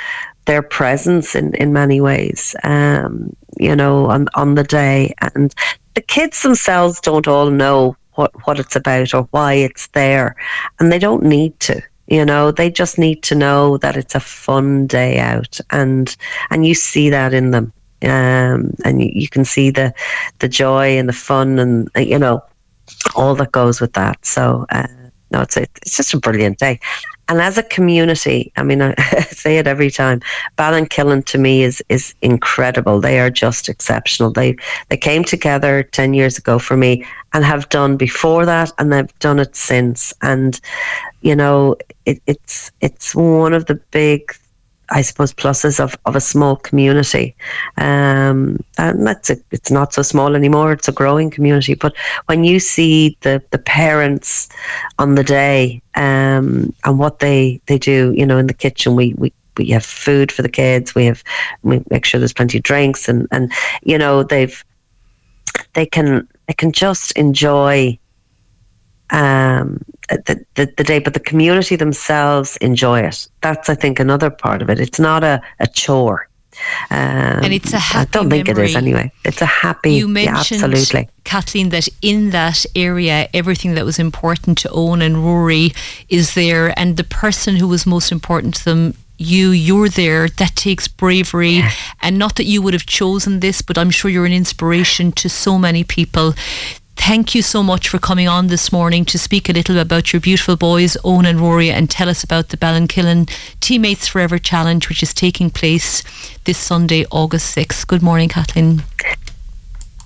their 0.46 0.62
presence 0.62 1.36
in 1.36 1.54
in 1.56 1.72
many 1.72 2.02
ways 2.02 2.56
um 2.64 3.36
you 3.58 3.76
know 3.76 4.06
on 4.08 4.28
on 4.36 4.56
the 4.56 4.64
day. 4.64 5.14
And 5.22 5.54
the 5.94 6.02
kids 6.02 6.42
themselves 6.42 7.00
don't 7.00 7.28
all 7.28 7.50
know 7.50 7.96
what 8.16 8.32
what 8.46 8.60
it's 8.60 8.76
about 8.76 9.14
or 9.14 9.24
why 9.32 9.54
it's 9.54 9.88
there. 9.88 10.36
And 10.80 10.92
they 10.92 11.00
don't 11.00 11.24
need 11.24 11.60
to 11.62 11.82
you 12.08 12.26
know. 12.26 12.52
They 12.52 12.70
just 12.70 12.98
need 12.98 13.24
to 13.24 13.36
know 13.36 13.78
that 13.78 13.96
it's 13.96 14.16
a 14.16 14.20
fun 14.20 14.88
day 14.88 15.20
out. 15.20 15.60
And 15.70 16.16
and 16.50 16.66
you 16.66 16.76
see 16.76 17.10
that 17.10 17.34
in 17.34 17.52
them. 17.52 17.72
Um 18.04 18.74
and 18.84 19.02
you, 19.02 19.12
you 19.14 19.30
can 19.30 19.46
see 19.46 19.70
the 19.72 19.94
the 20.40 20.50
joy 20.50 20.98
and 20.98 21.08
the 21.08 21.14
fun 21.14 21.58
and 21.60 21.90
you 21.96 22.20
know 22.20 22.44
all 23.16 23.36
that 23.36 23.52
goes 23.52 23.82
with 23.82 23.94
that. 23.94 24.26
So, 24.26 24.66
uh, 24.70 24.88
no, 25.32 25.42
it's 25.42 25.58
it's 25.58 25.98
just 25.98 26.14
a 26.14 26.20
brilliant 26.20 26.60
day. 26.60 26.80
And 27.30 27.40
as 27.40 27.58
a 27.58 27.64
community, 27.64 28.52
I 28.58 28.64
mean, 28.64 28.82
I 28.82 28.94
say 29.32 29.58
it 29.58 29.66
every 29.66 29.90
time. 29.90 30.22
Ballinkillen 30.58 31.26
to 31.26 31.38
me 31.38 31.64
is 31.64 31.82
is 31.88 32.14
incredible. 32.22 33.00
They 33.00 33.20
are 33.20 33.30
just 33.30 33.70
exceptional. 33.70 34.32
They 34.32 34.58
they 34.90 34.98
came 34.98 35.24
together 35.24 35.84
ten 35.84 36.14
years 36.14 36.38
ago 36.38 36.60
for 36.60 36.76
me 36.76 37.06
and 37.34 37.46
have 37.46 37.70
done 37.70 37.96
before 37.96 38.46
that, 38.46 38.72
and 38.78 38.92
they've 38.92 39.20
done 39.20 39.40
it 39.40 39.56
since. 39.56 40.14
And 40.22 40.60
you 41.22 41.36
know, 41.36 41.78
it, 42.06 42.22
it's 42.28 42.72
it's 42.82 43.16
one 43.16 43.54
of 43.54 43.68
the 43.68 43.76
big 43.92 44.34
I 44.92 45.02
suppose, 45.02 45.34
pluses 45.34 45.80
of, 45.80 45.98
of 46.06 46.16
a 46.16 46.22
small 46.22 46.58
community. 46.58 47.36
Um, 47.78 48.60
and 48.78 49.08
that's 49.08 49.30
a, 49.30 49.38
it's 49.52 49.72
not 49.72 49.94
so 49.94 50.02
small 50.02 50.36
anymore. 50.36 50.74
It's 50.74 50.88
a 50.88 50.92
growing 50.92 51.32
community. 51.32 51.74
But 51.74 51.96
when 52.26 52.44
you 52.44 52.60
see 52.60 53.18
the, 53.22 53.42
the 53.52 53.58
parents 53.58 54.50
on 55.00 55.16
the 55.16 55.24
day 55.24 55.82
um, 55.96 56.74
and 56.84 57.00
what 57.00 57.20
they, 57.20 57.62
they 57.68 57.78
do, 57.78 58.14
you 58.16 58.26
know, 58.26 58.38
in 58.38 58.48
the 58.48 58.54
kitchen, 58.54 58.96
we, 58.96 59.14
we, 59.18 59.32
we 59.58 59.70
have 59.70 59.86
food 59.86 60.32
for 60.32 60.42
the 60.42 60.50
kids. 60.50 60.96
We 60.96 61.06
have 61.06 61.24
we 61.64 61.84
make 61.90 62.06
sure 62.06 62.20
there's 62.20 62.34
plenty 62.34 62.58
of 62.58 62.64
drinks, 62.64 63.10
and 63.10 63.28
and 63.32 63.52
you 63.84 63.98
know 63.98 64.24
they've 64.24 64.64
they 65.74 65.86
can 65.86 66.28
they 66.48 66.54
can 66.54 66.72
just 66.72 67.12
enjoy 67.14 67.98
um, 69.12 69.84
the, 70.10 70.46
the, 70.56 70.74
the 70.78 70.84
day, 70.84 71.00
but 71.00 71.14
the 71.14 71.20
community 71.20 71.76
themselves 71.76 72.58
enjoy 72.58 73.02
it. 73.02 73.28
That's, 73.42 73.70
I 73.70 73.76
think, 73.76 74.00
another 74.00 74.30
part 74.30 74.62
of 74.62 74.70
it. 74.70 74.80
It's 74.80 75.00
not 75.00 75.24
a, 75.24 75.42
a 75.60 75.68
chore. 75.68 76.28
Um, 76.90 77.44
and 77.44 77.54
it's 77.54 77.74
a 77.74 77.80
happy 77.80 78.00
I 78.00 78.12
don't 78.12 78.30
think 78.30 78.48
memory. 78.48 78.66
it 78.66 78.70
is 78.70 78.76
anyway. 78.76 79.12
It's 79.24 79.42
a 79.42 79.46
happy, 79.46 79.94
You 79.94 80.08
yeah, 80.08 80.32
mentioned, 80.32 80.64
absolutely. 80.64 81.10
Kathleen, 81.24 81.70
that 81.70 81.88
in 82.02 82.32
that 82.32 82.66
area, 82.76 83.30
everything 83.34 83.74
that 83.76 83.86
was 83.86 84.00
important 84.00 84.58
to 84.60 84.70
Eoghan 84.70 85.02
and 85.02 85.16
Ruairí 85.18 85.76
is 86.10 86.34
there, 86.36 86.78
and 86.78 86.98
the 86.98 87.04
person 87.04 87.56
who 87.56 87.68
was 87.68 87.86
most 87.86 88.12
important 88.12 88.56
to 88.56 88.66
them 88.66 88.94
you 89.18 89.52
you're 89.52 89.88
there 89.88 90.28
that 90.28 90.56
takes 90.56 90.88
bravery 90.88 91.62
and 92.02 92.18
not 92.18 92.38
that 92.38 92.46
you 92.46 92.60
would 92.60 92.74
have 92.74 92.88
chosen 92.88 93.40
this 93.40 93.62
but 93.62 93.78
i'm 93.78 93.92
sure 93.92 94.10
you're 94.10 94.26
an 94.26 94.34
inspiration 94.34 95.12
to 95.12 95.30
so 95.30 95.60
many 95.60 95.84
people 95.84 96.34
Thank 97.04 97.34
you 97.34 97.42
so 97.42 97.64
much 97.64 97.90
for 97.90 97.98
coming 97.98 98.28
on 98.28 98.48
this 98.48 98.72
morning 98.72 99.06
to 99.06 99.18
speak 99.18 99.50
a 99.50 99.54
little 99.54 99.80
about 99.80 100.14
your 100.14 100.20
beautiful 100.20 100.56
boys, 100.56 100.96
Eoghan 101.04 101.28
and 101.28 101.40
Ruairí, 101.40 101.72
and 101.72 101.90
tell 101.90 102.08
us 102.08 102.24
about 102.24 102.50
the 102.50 102.58
Ballinkillen 102.58 103.28
Teammates 103.60 104.08
Forever 104.08 104.38
Challenge, 104.38 104.88
which 104.88 105.02
is 105.02 105.12
taking 105.12 105.50
place 105.50 106.04
this 106.44 106.60
Sunday, 106.60 107.06
August 107.10 107.58
6th. 107.58 107.88
Good 107.88 108.04
morning, 108.04 108.30
Kathleen. 108.30 108.84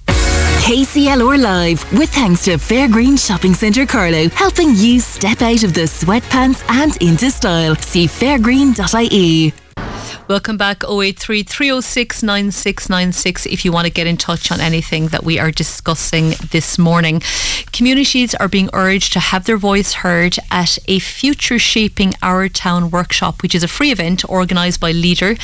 KCLR 0.07 1.39
Live, 1.39 1.99
with 1.99 2.09
thanks 2.09 2.45
to 2.45 2.51
Fairgreen 2.51 3.23
Shopping 3.23 3.53
Centre 3.53 3.85
Carlow, 3.85 4.29
helping 4.29 4.69
you 4.73 5.01
step 5.01 5.41
out 5.41 5.63
of 5.63 5.73
the 5.73 5.81
sweatpants 5.81 6.63
and 6.69 6.95
into 7.03 7.29
style. 7.29 7.75
See 7.75 8.07
fairgreen.ie. 8.07 9.53
Welcome 10.27 10.57
back 10.57 10.83
083 10.83 11.43
306 11.43 12.23
9696 12.23 13.45
if 13.45 13.63
you 13.63 13.71
want 13.71 13.85
to 13.85 13.93
get 13.93 14.07
in 14.07 14.17
touch 14.17 14.51
on 14.51 14.59
anything 14.59 15.09
that 15.09 15.23
we 15.23 15.37
are 15.37 15.51
discussing 15.51 16.31
this 16.49 16.79
morning. 16.79 17.21
Communities 17.71 18.33
are 18.33 18.47
being 18.47 18.71
urged 18.73 19.13
to 19.13 19.19
have 19.19 19.45
their 19.45 19.57
voice 19.57 19.93
heard 19.93 20.37
at 20.49 20.79
a 20.87 20.97
Future 20.97 21.59
Shaping 21.59 22.13
Our 22.23 22.49
Town 22.49 22.89
workshop, 22.89 23.43
which 23.43 23.53
is 23.53 23.61
a 23.61 23.67
free 23.67 23.91
event 23.91 24.25
organised 24.25 24.79
by 24.79 24.91
Leader 24.93 25.35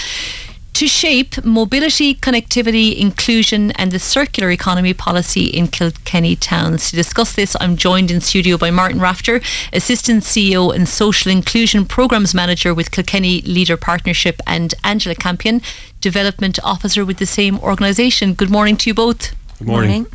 to 0.74 0.88
shape 0.88 1.44
mobility, 1.44 2.16
connectivity, 2.16 2.98
inclusion, 2.98 3.72
and 3.72 3.92
the 3.92 4.00
circular 4.00 4.52
economy 4.52 4.94
policy 4.94 5.46
in 5.46 5.68
Kilkenny 5.68 6.36
towns. 6.36 6.90
To 6.90 6.96
discuss 6.96 7.36
this, 7.36 7.56
I'm 7.60 7.76
joined 7.76 8.10
in 8.10 8.22
studio 8.22 8.58
by 8.58 8.72
Martin 8.72 9.00
Rafter, 9.00 9.42
Assistant 9.74 10.24
CEO 10.24 10.74
and 10.74 10.88
Social 10.88 11.32
Inclusion 11.32 11.86
Programmes 11.86 12.34
Manager 12.34 12.74
with 12.74 12.92
Kilkenny 12.92 13.42
Leader 13.42 13.78
Partnership, 13.78 14.40
and 14.48 14.74
Angela 14.84 15.16
Campion, 15.16 15.62
Development 16.00 16.58
Officer 16.64 17.04
with 17.06 17.18
the 17.18 17.26
same 17.26 17.60
organisation. 17.60 18.34
Good 18.34 18.50
morning 18.50 18.78
to 18.78 18.90
you 18.90 18.94
both. 18.94 19.36
Good 19.60 19.68
morning. 19.68 20.08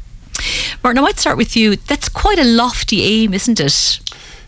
Martin, 0.83 0.99
I 0.99 1.03
might 1.03 1.19
start 1.19 1.37
with 1.37 1.57
you. 1.57 1.77
That's 1.77 2.09
quite 2.09 2.39
a 2.39 2.45
lofty 2.45 3.03
aim, 3.03 3.35
isn't 3.35 3.61
it? 3.61 4.01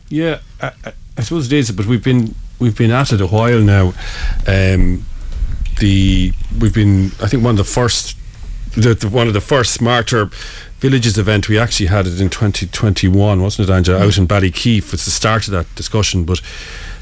Yeah, 0.09 0.41
I, 0.61 0.73
I, 0.85 0.93
I 1.19 1.23
suppose 1.23 1.53
it 1.53 1.57
is, 1.57 1.71
but 1.71 1.87
we've 1.87 2.03
been 2.03 2.35
we've 2.59 2.77
been 2.77 2.91
at 2.91 3.13
it 3.13 3.21
a 3.21 3.27
while 3.27 3.61
now. 3.61 3.93
Um, 4.47 5.05
the 5.79 6.33
we've 6.61 6.75
been 6.75 7.07
I 7.21 7.29
think 7.29 7.43
one 7.45 7.53
of 7.53 7.59
the 7.59 7.65
first 7.65 8.17
the, 8.75 8.95
the, 8.95 9.09
one 9.09 9.27
of 9.27 9.35
the 9.35 9.41
first 9.41 9.73
smarter 9.73 10.27
villages 10.79 11.19
event 11.19 11.49
we 11.49 11.59
actually 11.59 11.87
had 11.87 12.07
it 12.07 12.21
in 12.21 12.29
2021 12.29 13.43
wasn't 13.43 13.69
it 13.69 13.73
Angela 13.73 13.99
out 14.05 14.19
in 14.19 14.29
Ballykeefe 14.29 14.93
it's 14.93 15.05
the 15.05 15.11
start 15.11 15.47
of 15.47 15.53
that 15.53 15.75
discussion. 15.75 16.25
But 16.25 16.41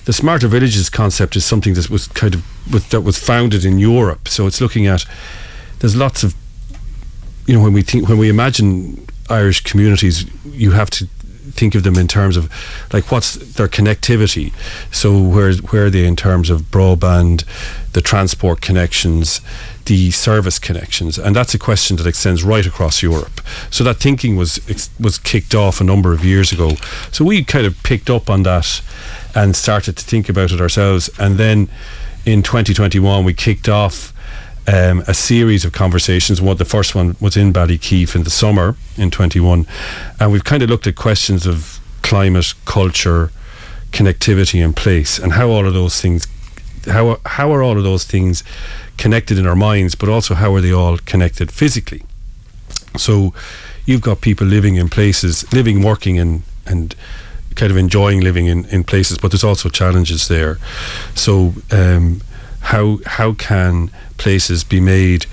the 0.06 0.12
smarter 0.12 0.46
villages 0.46 0.88
concept 0.88 1.34
is 1.36 1.44
something 1.44 1.74
that 1.74 1.90
was 1.90 2.06
kind 2.08 2.34
of 2.34 2.90
that 2.90 3.02
was 3.02 3.18
founded 3.18 3.64
in 3.64 3.78
Europe. 3.78 4.28
So 4.28 4.46
it's 4.46 4.60
looking 4.60 4.86
at 4.86 5.04
there's 5.80 5.96
lots 5.96 6.22
of 6.22 6.34
you 7.46 7.54
know 7.54 7.62
when 7.62 7.72
we 7.72 7.82
think 7.82 8.08
when 8.08 8.18
we 8.18 8.28
imagine 8.28 9.06
Irish 9.28 9.62
communities 9.64 10.24
you 10.44 10.70
have 10.70 10.90
to 10.90 11.08
think 11.56 11.74
of 11.74 11.82
them 11.82 11.96
in 11.96 12.06
terms 12.06 12.36
of 12.36 12.50
like 12.92 13.10
what's 13.10 13.34
their 13.34 13.68
connectivity. 13.68 14.52
So 14.92 15.20
where 15.20 15.52
where 15.54 15.86
are 15.86 15.90
they 15.90 16.06
in 16.06 16.16
terms 16.16 16.50
of 16.50 16.62
broadband 16.70 17.44
the 17.92 18.00
transport 18.00 18.60
connections 18.60 19.40
the 19.86 20.10
service 20.10 20.58
connections? 20.58 21.18
And 21.18 21.34
that's 21.34 21.54
a 21.54 21.58
question 21.58 21.96
that 21.96 22.06
extends 22.06 22.44
right 22.44 22.66
across 22.66 23.02
Europe. 23.02 23.40
So 23.70 23.84
that 23.84 23.96
thinking 23.96 24.36
was 24.36 24.60
was 25.00 25.18
kicked 25.18 25.54
off 25.54 25.80
a 25.80 25.84
number 25.84 26.12
of 26.12 26.24
years 26.24 26.52
ago. 26.52 26.76
So 27.12 27.24
we 27.24 27.44
kind 27.44 27.66
of 27.66 27.82
picked 27.82 28.10
up 28.10 28.28
on 28.28 28.42
that 28.42 28.82
and 29.34 29.56
started 29.56 29.96
to 29.96 30.04
think 30.04 30.28
about 30.28 30.52
it 30.52 30.60
ourselves. 30.60 31.10
And 31.18 31.36
then 31.36 31.68
in 32.24 32.42
2021 32.42 33.24
we 33.24 33.34
kicked 33.34 33.68
off 33.68 34.12
um, 34.66 35.02
a 35.06 35.14
series 35.14 35.64
of 35.64 35.72
conversations. 35.72 36.40
What 36.40 36.58
the 36.58 36.64
first 36.64 36.94
one 36.94 37.16
was 37.20 37.36
in 37.36 37.52
Ballykeefe 37.52 38.14
in 38.14 38.24
the 38.24 38.30
summer 38.30 38.76
in 38.96 39.10
21, 39.10 39.66
and 40.20 40.32
we've 40.32 40.44
kind 40.44 40.62
of 40.62 40.70
looked 40.70 40.86
at 40.86 40.96
questions 40.96 41.46
of 41.46 41.80
climate, 42.02 42.54
culture, 42.64 43.30
connectivity, 43.92 44.64
and 44.64 44.74
place, 44.74 45.18
and 45.18 45.32
how 45.32 45.48
all 45.50 45.66
of 45.66 45.74
those 45.74 46.00
things 46.00 46.26
how 46.86 47.18
how 47.26 47.52
are 47.52 47.62
all 47.62 47.76
of 47.76 47.84
those 47.84 48.04
things 48.04 48.44
connected 48.96 49.38
in 49.38 49.46
our 49.46 49.56
minds, 49.56 49.94
but 49.94 50.08
also 50.08 50.34
how 50.34 50.54
are 50.54 50.60
they 50.60 50.72
all 50.72 50.98
connected 50.98 51.50
physically? 51.50 52.02
So 52.96 53.34
you've 53.84 54.00
got 54.00 54.20
people 54.20 54.46
living 54.46 54.76
in 54.76 54.88
places, 54.88 55.50
living, 55.52 55.82
working, 55.82 56.18
and 56.18 56.42
and 56.66 56.94
kind 57.54 57.70
of 57.70 57.76
enjoying 57.76 58.20
living 58.20 58.46
in, 58.46 58.66
in 58.66 58.84
places, 58.84 59.18
but 59.18 59.30
there's 59.30 59.44
also 59.44 59.68
challenges 59.68 60.28
there. 60.28 60.58
So 61.14 61.54
um, 61.70 62.20
how 62.60 62.98
how 63.06 63.32
can 63.32 63.90
places 64.16 64.64
be 64.64 64.80
made, 64.80 65.26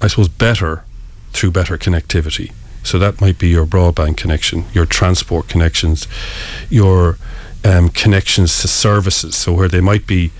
I 0.00 0.08
suppose, 0.08 0.28
better 0.28 0.84
through 1.32 1.52
better 1.52 1.76
connectivity? 1.78 2.52
So 2.82 2.98
that 2.98 3.20
might 3.20 3.38
be 3.38 3.48
your 3.48 3.64
broadband 3.64 4.18
connection, 4.18 4.66
your 4.72 4.84
transport 4.84 5.48
connections, 5.48 6.06
your 6.68 7.16
um, 7.64 7.88
connections 7.88 8.60
to 8.60 8.68
services. 8.68 9.34
So 9.34 9.54
where 9.54 9.68
they 9.68 9.80
might 9.80 10.06
be 10.06 10.32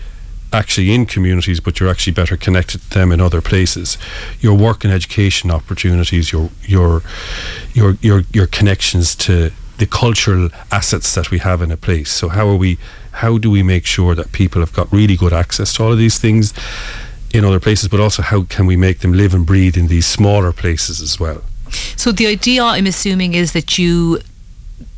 actually 0.52 0.94
in 0.94 1.04
communities, 1.06 1.58
but 1.58 1.80
you're 1.80 1.88
actually 1.88 2.12
better 2.12 2.36
connected 2.36 2.80
to 2.82 2.90
them 2.90 3.10
in 3.10 3.20
other 3.20 3.40
places. 3.40 3.98
Your 4.40 4.54
work 4.54 4.84
and 4.84 4.92
education 4.92 5.50
opportunities, 5.50 6.32
your 6.32 6.50
your 6.62 7.02
your 7.72 7.96
your 8.00 8.22
your 8.32 8.46
connections 8.46 9.16
to 9.16 9.50
the 9.78 9.86
cultural 9.86 10.50
assets 10.70 11.14
that 11.14 11.30
we 11.30 11.38
have 11.38 11.60
in 11.60 11.72
a 11.72 11.76
place. 11.76 12.10
So 12.10 12.28
how 12.28 12.46
are 12.48 12.56
we? 12.56 12.78
How 13.12 13.38
do 13.38 13.50
we 13.50 13.62
make 13.62 13.86
sure 13.86 14.14
that 14.14 14.32
people 14.32 14.60
have 14.60 14.72
got 14.72 14.92
really 14.92 15.16
good 15.16 15.32
access 15.32 15.74
to 15.74 15.84
all 15.84 15.92
of 15.92 15.98
these 15.98 16.18
things 16.18 16.52
in 17.34 17.44
other 17.44 17.60
places, 17.60 17.88
but 17.88 18.00
also 18.00 18.22
how 18.22 18.44
can 18.44 18.66
we 18.66 18.76
make 18.76 19.00
them 19.00 19.12
live 19.12 19.34
and 19.34 19.46
breathe 19.46 19.76
in 19.76 19.88
these 19.88 20.06
smaller 20.06 20.52
places 20.52 21.00
as 21.00 21.18
well? 21.18 21.42
So 21.96 22.12
the 22.12 22.26
idea, 22.26 22.62
I'm 22.62 22.86
assuming, 22.86 23.34
is 23.34 23.52
that 23.52 23.78
you 23.78 24.20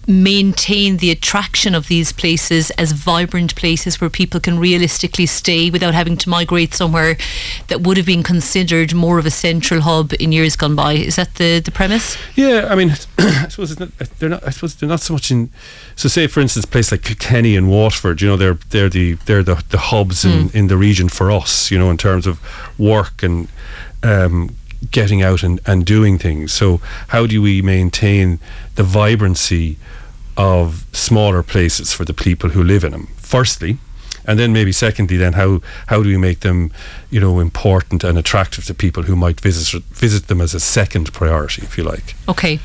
maintain 0.07 0.98
the 0.98 1.11
attraction 1.11 1.74
of 1.74 1.88
these 1.88 2.12
places 2.12 2.70
as 2.72 2.92
vibrant 2.92 3.57
places 3.57 4.00
where 4.00 4.09
people 4.09 4.38
can 4.38 4.59
realistically 4.59 5.26
stay 5.26 5.68
without 5.68 5.94
having 5.94 6.16
to 6.16 6.28
migrate 6.28 6.72
somewhere 6.74 7.16
that 7.68 7.80
would 7.80 7.96
have 7.96 8.07
been 8.07 8.22
considered 8.22 8.94
more 8.94 9.18
of 9.18 9.26
a 9.26 9.30
central 9.30 9.80
hub 9.80 10.12
in 10.20 10.30
years 10.30 10.54
gone 10.54 10.76
by. 10.76 10.92
Is 10.92 11.16
that 11.16 11.34
the, 11.34 11.61
the 11.61 11.72
premise? 11.72 12.16
Yeah, 12.36 12.68
I 12.70 12.76
mean, 12.76 12.90
I 13.18 13.48
suppose 13.48 13.78
not, 13.80 13.88
they're 14.18 14.28
not. 14.28 14.46
I 14.46 14.50
suppose 14.50 14.76
they're 14.76 14.88
not 14.88 15.00
so 15.00 15.14
much 15.14 15.30
in. 15.30 15.50
So, 15.96 16.09
say 16.09 16.26
for 16.28 16.40
instance, 16.40 16.64
a 16.64 16.68
place 16.68 16.92
like 16.92 17.02
Kilkenny 17.02 17.57
and 17.57 17.68
Waterford. 17.68 18.20
You 18.22 18.28
know, 18.28 18.36
they're 18.36 18.59
they're 18.70 18.88
the 18.88 19.14
they're 19.14 19.42
the, 19.42 19.62
the 19.70 19.78
hubs 19.78 20.24
mm. 20.24 20.32
in, 20.32 20.48
hmm. 20.48 20.57
in 20.57 20.66
the 20.68 20.76
region 20.76 21.09
for 21.09 21.32
us. 21.32 21.70
You 21.70 21.78
know, 21.78 21.90
in 21.90 21.96
terms 21.96 22.26
of 22.26 22.40
work 22.78 23.22
and. 23.22 23.48
Um, 24.02 24.54
getting 24.90 25.22
out 25.22 25.42
and, 25.42 25.59
and 25.66 25.84
doing 25.84 26.18
things. 26.18 26.52
So, 26.52 26.80
how 27.09 27.26
do 27.26 27.40
we 27.40 27.62
maintain 27.62 28.38
the 28.74 28.82
vibrancy 28.82 29.78
of 30.37 30.84
smaller 30.93 31.43
places 31.43 31.93
for 31.93 32.05
the 32.05 32.14
people 32.14 32.51
who 32.51 32.62
live 32.62 32.84
in 32.84 32.93
them. 32.93 33.09
Firstly, 33.16 33.78
and 34.26 34.39
then 34.39 34.53
maybe 34.53 34.72
secondly, 34.72 35.16
then 35.16 35.34
how 35.34 35.61
how 35.87 36.03
do 36.03 36.09
we 36.09 36.16
make 36.16 36.41
them, 36.41 36.72
you 37.11 37.20
know, 37.20 37.41
important 37.41 38.05
and 38.05 38.18
attractive 38.18 38.64
to 38.66 38.74
people 38.74 39.05
who 39.05 39.16
might 39.16 39.41
visit 39.41 39.82
visit 39.84 40.26
them 40.26 40.41
as 40.41 40.55
a 40.55 40.61
second 40.61 41.12
priority, 41.12 41.62
if 41.62 41.78
you 41.78 41.84
like. 41.84 42.14
Okay. 42.28 42.59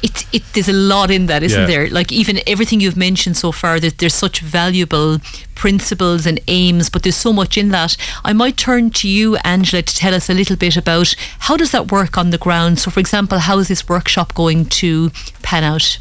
It, 0.00 0.32
it, 0.32 0.44
there's 0.52 0.68
a 0.68 0.72
lot 0.72 1.10
in 1.10 1.26
that, 1.26 1.42
isn't 1.42 1.62
yeah. 1.62 1.66
there? 1.66 1.90
Like 1.90 2.12
even 2.12 2.38
everything 2.46 2.80
you've 2.80 2.96
mentioned 2.96 3.36
so 3.36 3.50
far, 3.50 3.80
that 3.80 3.98
there's 3.98 4.14
such 4.14 4.38
valuable 4.38 5.18
principles 5.56 6.24
and 6.24 6.38
aims, 6.46 6.88
but 6.88 7.02
there's 7.02 7.16
so 7.16 7.32
much 7.32 7.58
in 7.58 7.70
that. 7.70 7.96
I 8.24 8.32
might 8.32 8.56
turn 8.56 8.90
to 8.90 9.08
you, 9.08 9.34
Angela, 9.38 9.82
to 9.82 9.94
tell 9.96 10.14
us 10.14 10.30
a 10.30 10.34
little 10.34 10.54
bit 10.54 10.76
about 10.76 11.16
how 11.40 11.56
does 11.56 11.72
that 11.72 11.90
work 11.90 12.16
on 12.16 12.30
the 12.30 12.38
ground. 12.38 12.78
So, 12.78 12.92
for 12.92 13.00
example, 13.00 13.40
how 13.40 13.58
is 13.58 13.66
this 13.66 13.88
workshop 13.88 14.34
going 14.34 14.66
to 14.66 15.10
pan 15.42 15.64
out? 15.64 15.98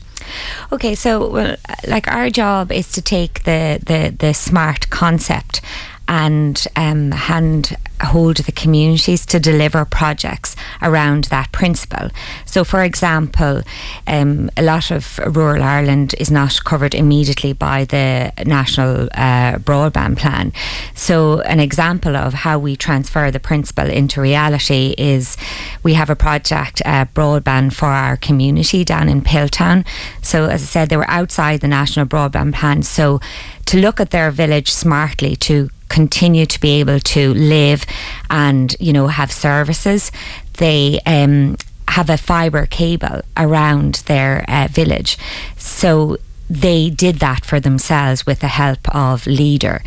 Okay, 0.71 0.95
so 0.95 1.29
well, 1.29 1.55
like 1.87 2.07
our 2.07 2.29
job 2.29 2.71
is 2.71 2.91
to 2.93 3.01
take 3.01 3.43
the 3.43 3.79
the 3.85 4.15
the 4.17 4.33
smart 4.33 4.89
concept 4.89 5.61
and 6.07 6.65
um, 6.75 7.11
hand 7.11 7.75
hold 8.01 8.37
the 8.37 8.51
communities 8.51 9.25
to 9.25 9.39
deliver 9.39 9.83
projects 9.83 10.55
around 10.81 11.25
that 11.25 11.51
principle. 11.51 12.09
So, 12.45 12.63
for 12.63 12.83
example, 12.83 13.63
um, 14.05 14.49
a 14.55 14.61
lot 14.61 14.91
of 14.91 15.19
rural 15.19 15.63
Ireland 15.63 16.13
is 16.19 16.29
not 16.29 16.63
covered 16.63 16.93
immediately 16.93 17.53
by 17.53 17.85
the 17.85 18.31
national 18.45 19.09
uh, 19.13 19.57
broadband 19.57 20.17
plan. 20.17 20.53
So, 20.93 21.41
an 21.41 21.59
example 21.59 22.15
of 22.15 22.33
how 22.33 22.59
we 22.59 22.75
transfer 22.75 23.31
the 23.31 23.39
principle 23.39 23.89
into 23.89 24.21
reality 24.21 24.93
is 24.97 25.37
we 25.83 25.95
have 25.95 26.09
a 26.09 26.15
project, 26.15 26.81
uh, 26.85 27.05
Broadband 27.05 27.73
for 27.73 27.87
Our 27.87 28.17
Community, 28.17 28.83
down 28.83 29.09
in 29.09 29.21
Piltown. 29.21 29.85
So, 30.21 30.45
as 30.45 30.61
I 30.61 30.65
said, 30.65 30.89
they 30.89 30.97
were 30.97 31.09
outside 31.09 31.61
the 31.61 31.67
national 31.67 32.05
broadband 32.05 32.53
plan. 32.53 32.83
So, 32.83 33.19
to 33.65 33.77
look 33.77 33.99
at 33.99 34.11
their 34.11 34.31
village 34.31 34.71
smartly 34.71 35.35
to 35.35 35.69
continue 35.89 36.45
to 36.45 36.59
be 36.59 36.79
able 36.79 36.99
to 36.99 37.33
live 37.33 37.85
and 38.29 38.75
you 38.79 38.93
know 38.93 39.07
have 39.07 39.31
services. 39.31 40.11
They 40.57 40.99
um, 41.05 41.57
have 41.87 42.09
a 42.09 42.17
fibre 42.17 42.65
cable 42.65 43.21
around 43.35 43.95
their 44.05 44.45
uh, 44.47 44.67
village. 44.69 45.17
So 45.57 46.17
they 46.49 46.89
did 46.89 47.17
that 47.17 47.45
for 47.45 47.59
themselves 47.59 48.25
with 48.25 48.39
the 48.39 48.47
help 48.47 48.87
of 48.95 49.27
leader. 49.27 49.83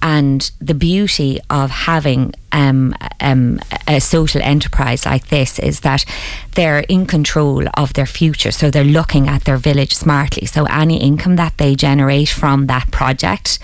And 0.00 0.50
the 0.60 0.74
beauty 0.74 1.40
of 1.50 1.70
having 1.70 2.34
um, 2.54 2.94
um, 3.20 3.60
a 3.88 4.00
social 4.00 4.40
enterprise 4.42 5.04
like 5.04 5.26
this 5.28 5.58
is 5.58 5.80
that 5.80 6.04
they're 6.52 6.84
in 6.88 7.04
control 7.04 7.66
of 7.74 7.92
their 7.94 8.06
future. 8.06 8.52
So 8.52 8.70
they're 8.70 8.84
looking 8.84 9.28
at 9.28 9.44
their 9.44 9.56
village 9.56 9.94
smartly. 9.94 10.46
So 10.46 10.64
any 10.66 10.98
income 11.00 11.36
that 11.36 11.58
they 11.58 11.74
generate 11.74 12.28
from 12.28 12.66
that 12.68 12.90
project 12.92 13.58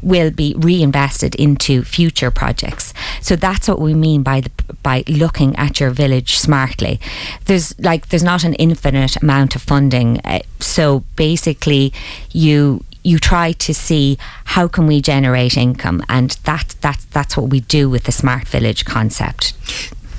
will 0.00 0.30
be 0.30 0.54
reinvested 0.56 1.34
into 1.34 1.84
future 1.84 2.30
projects. 2.30 2.94
So 3.20 3.36
that's 3.36 3.68
what 3.68 3.78
we 3.78 3.94
mean 3.94 4.22
by 4.22 4.40
the, 4.40 4.50
by 4.82 5.04
looking 5.06 5.54
at 5.56 5.78
your 5.78 5.90
village 5.90 6.38
smartly. 6.38 6.98
There's 7.44 7.78
like 7.78 8.08
there's 8.08 8.22
not 8.22 8.42
an 8.44 8.54
infinite 8.54 9.16
amount 9.22 9.54
of 9.54 9.62
funding. 9.62 10.20
Uh, 10.24 10.40
so 10.60 11.04
basically, 11.16 11.92
you 12.32 12.84
you 13.02 13.18
try 13.18 13.52
to 13.52 13.74
see 13.74 14.18
how 14.44 14.68
can 14.68 14.86
we 14.86 15.00
generate 15.00 15.56
income 15.56 16.02
and 16.08 16.30
that, 16.44 16.74
that 16.80 17.04
that's 17.12 17.36
what 17.36 17.50
we 17.50 17.60
do 17.60 17.88
with 17.88 18.04
the 18.04 18.12
smart 18.12 18.46
village 18.46 18.84
concept. 18.84 19.54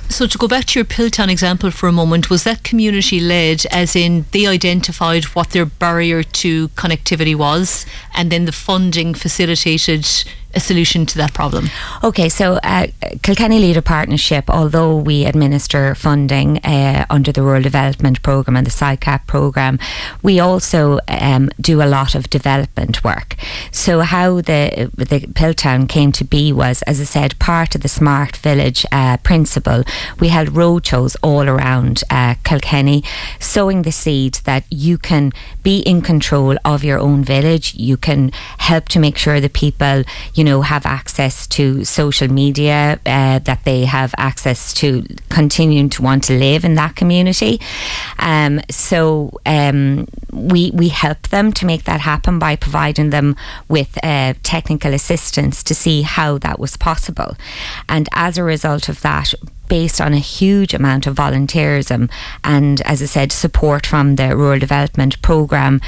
So 0.08 0.26
to 0.26 0.36
go 0.36 0.46
back 0.46 0.66
to 0.66 0.78
your 0.78 0.84
Piltown 0.84 1.30
example 1.30 1.70
for 1.70 1.88
a 1.88 1.92
moment, 1.92 2.28
was 2.28 2.44
that 2.44 2.64
community 2.64 3.18
led 3.18 3.64
as 3.70 3.96
in 3.96 4.26
they 4.32 4.46
identified 4.46 5.24
what 5.24 5.50
their 5.50 5.64
barrier 5.64 6.22
to 6.22 6.68
connectivity 6.70 7.34
was 7.34 7.86
and 8.14 8.30
then 8.30 8.44
the 8.44 8.52
funding 8.52 9.14
facilitated 9.14 10.06
a 10.54 10.60
solution 10.60 11.06
to 11.06 11.18
that 11.18 11.32
problem? 11.34 11.68
Okay, 12.02 12.28
so 12.28 12.58
uh, 12.62 12.86
Kilkenny 13.22 13.58
Leader 13.58 13.82
Partnership, 13.82 14.48
although 14.48 14.96
we 14.96 15.24
administer 15.24 15.94
funding 15.94 16.58
uh, 16.58 17.06
under 17.10 17.32
the 17.32 17.42
Rural 17.42 17.62
Development 17.62 18.22
Programme 18.22 18.56
and 18.56 18.66
the 18.66 18.70
SICAP 18.70 19.26
programme, 19.26 19.78
we 20.22 20.40
also 20.40 20.98
um, 21.08 21.50
do 21.60 21.82
a 21.82 21.86
lot 21.86 22.14
of 22.14 22.28
development 22.30 23.04
work. 23.04 23.36
So 23.70 24.00
how 24.00 24.36
the 24.36 24.90
the 24.96 25.20
Piltown 25.20 25.88
came 25.88 26.12
to 26.12 26.24
be 26.24 26.52
was, 26.52 26.82
as 26.82 27.00
I 27.00 27.04
said, 27.04 27.38
part 27.38 27.74
of 27.74 27.82
the 27.82 27.88
Smart 27.88 28.36
Village 28.36 28.84
uh, 28.92 29.16
principle. 29.18 29.84
We 30.20 30.28
held 30.28 30.48
roadshows 30.48 31.16
all 31.22 31.48
around 31.48 32.02
uh, 32.10 32.34
Kilkenny, 32.44 33.04
sowing 33.38 33.82
the 33.82 33.92
seed 33.92 34.34
that 34.44 34.64
you 34.70 34.98
can 34.98 35.32
be 35.62 35.80
in 35.80 36.02
control 36.02 36.56
of 36.64 36.84
your 36.84 36.98
own 36.98 37.24
village. 37.24 37.74
You 37.74 37.96
can 37.96 38.30
help 38.58 38.88
to 38.90 38.98
make 38.98 39.16
sure 39.16 39.40
the 39.40 39.48
people, 39.48 40.04
you 40.34 40.41
you 40.42 40.46
know, 40.46 40.60
have 40.60 40.84
access 40.86 41.46
to 41.46 41.84
social 41.84 42.26
media, 42.26 42.98
uh, 43.06 43.38
that 43.38 43.60
they 43.62 43.84
have 43.84 44.12
access 44.18 44.74
to 44.74 45.06
continuing 45.28 45.88
to 45.88 46.02
want 46.02 46.24
to 46.24 46.32
live 46.32 46.64
in 46.64 46.74
that 46.74 46.96
community. 46.96 47.60
Um, 48.18 48.60
so 48.68 49.30
um, 49.46 50.08
we 50.32 50.72
we 50.74 50.88
help 50.88 51.28
them 51.28 51.52
to 51.52 51.64
make 51.64 51.84
that 51.84 52.00
happen 52.00 52.40
by 52.40 52.56
providing 52.56 53.10
them 53.10 53.36
with 53.68 53.96
uh, 54.02 54.34
technical 54.42 54.92
assistance 54.92 55.62
to 55.62 55.76
see 55.76 56.02
how 56.02 56.38
that 56.38 56.58
was 56.58 56.76
possible, 56.76 57.36
and 57.88 58.08
as 58.12 58.36
a 58.36 58.42
result 58.42 58.88
of 58.88 59.00
that 59.02 59.32
based 59.68 60.00
on 60.00 60.12
a 60.12 60.18
huge 60.18 60.74
amount 60.74 61.06
of 61.06 61.14
volunteerism 61.14 62.10
and, 62.42 62.80
as 62.80 63.00
I 63.00 63.06
said, 63.06 63.30
support 63.30 63.86
from 63.86 64.16
the 64.16 64.36
Rural 64.36 64.58
Development 64.58 65.22
Programme, 65.22 65.80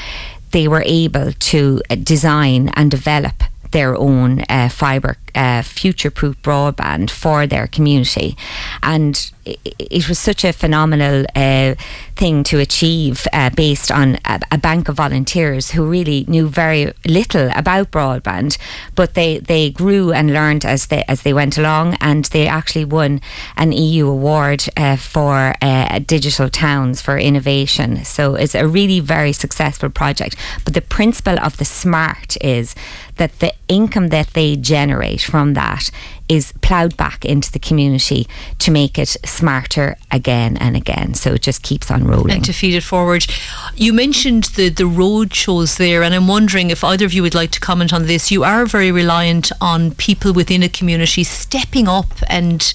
they 0.52 0.68
were 0.68 0.84
able 0.86 1.32
to 1.32 1.82
uh, 1.90 1.96
design 1.96 2.70
and 2.76 2.90
develop 2.90 3.42
their 3.74 3.96
own 3.96 4.40
uh, 4.48 4.68
fibre 4.68 5.16
uh, 5.34 5.60
future 5.62 6.10
proof 6.10 6.40
broadband 6.42 7.10
for 7.10 7.44
their 7.44 7.66
community. 7.66 8.36
And 8.82 9.32
it, 9.44 9.58
it 9.78 10.08
was 10.08 10.18
such 10.18 10.44
a 10.44 10.52
phenomenal 10.52 11.24
uh, 11.34 11.74
thing 12.16 12.44
to 12.44 12.58
achieve 12.58 13.26
uh, 13.32 13.50
based 13.50 13.90
on 13.90 14.18
a, 14.24 14.40
a, 14.52 14.58
bank 14.58 14.88
of 14.88 14.96
volunteers 14.96 15.72
who 15.72 15.84
really 15.84 16.24
knew 16.28 16.48
very 16.48 16.92
little 17.06 17.50
about 17.54 17.90
broadband, 17.90 18.56
but 18.94 19.14
they, 19.14 19.38
they 19.38 19.70
grew 19.70 20.12
and 20.12 20.32
learned 20.32 20.64
as 20.64 20.86
they 20.86 21.04
as 21.08 21.22
they 21.22 21.32
went 21.32 21.58
along, 21.58 21.94
and 22.00 22.26
they 22.26 22.46
actually 22.46 22.84
won 22.84 23.20
an 23.56 23.72
EU 23.72 24.08
award 24.08 24.64
uh, 24.76 24.96
for 24.96 25.54
uh, 25.60 25.98
digital 26.00 26.48
towns 26.48 27.00
for 27.00 27.18
innovation. 27.18 28.04
So 28.04 28.34
it's 28.34 28.54
a 28.54 28.66
really 28.66 29.00
very 29.00 29.32
successful 29.32 29.90
project. 29.90 30.36
But 30.64 30.74
the 30.74 30.80
principle 30.80 31.38
of 31.40 31.56
the 31.58 31.64
smart 31.64 32.36
is 32.40 32.74
that 33.16 33.38
the 33.40 33.52
income 33.68 34.08
that 34.08 34.28
they 34.28 34.56
generate 34.56 35.20
from 35.20 35.54
that 35.54 35.90
is 36.28 36.52
ploughed 36.62 36.96
back 36.96 37.24
into 37.24 37.52
the 37.52 37.58
community 37.58 38.26
to 38.58 38.70
make 38.70 38.98
it 38.98 39.16
smarter 39.24 39.96
again 40.10 40.56
and 40.56 40.76
again. 40.76 41.14
So 41.14 41.34
it 41.34 41.42
just 41.42 41.62
keeps 41.62 41.90
on 41.90 42.06
rolling. 42.06 42.36
And 42.36 42.44
to 42.44 42.52
feed 42.52 42.74
it 42.74 42.82
forward. 42.82 43.26
You 43.74 43.92
mentioned 43.92 44.44
the, 44.56 44.68
the 44.68 44.86
road 44.86 45.34
shows 45.34 45.76
there, 45.76 46.02
and 46.02 46.14
I'm 46.14 46.28
wondering 46.28 46.70
if 46.70 46.82
either 46.82 47.04
of 47.04 47.12
you 47.12 47.22
would 47.22 47.34
like 47.34 47.50
to 47.52 47.60
comment 47.60 47.92
on 47.92 48.06
this. 48.06 48.30
You 48.30 48.44
are 48.44 48.66
very 48.66 48.90
reliant 48.90 49.52
on 49.60 49.94
people 49.94 50.32
within 50.32 50.62
a 50.62 50.68
community 50.68 51.24
stepping 51.24 51.88
up 51.88 52.12
and 52.28 52.72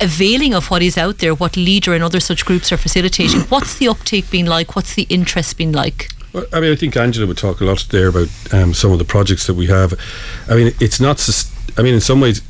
availing 0.00 0.54
of 0.54 0.70
what 0.70 0.82
is 0.82 0.98
out 0.98 1.18
there, 1.18 1.34
what 1.34 1.56
Leader 1.56 1.94
and 1.94 2.02
other 2.02 2.20
such 2.20 2.44
groups 2.44 2.72
are 2.72 2.76
facilitating. 2.76 3.40
What's 3.48 3.78
the 3.78 3.88
uptake 3.88 4.30
been 4.30 4.46
like? 4.46 4.74
What's 4.74 4.94
the 4.94 5.06
interest 5.08 5.56
been 5.56 5.72
like? 5.72 6.10
Well, 6.32 6.46
I 6.52 6.60
mean, 6.60 6.72
I 6.72 6.76
think 6.76 6.96
Angela 6.96 7.26
would 7.28 7.38
talk 7.38 7.60
a 7.60 7.64
lot 7.64 7.86
there 7.90 8.08
about 8.08 8.28
um, 8.52 8.74
some 8.74 8.90
of 8.90 8.98
the 8.98 9.04
projects 9.04 9.46
that 9.46 9.54
we 9.54 9.66
have. 9.66 9.94
I 10.48 10.56
mean, 10.56 10.74
it's 10.80 11.00
not. 11.00 11.26
I 11.76 11.82
mean, 11.82 11.94
in 11.94 12.00
some 12.00 12.20
ways, 12.20 12.42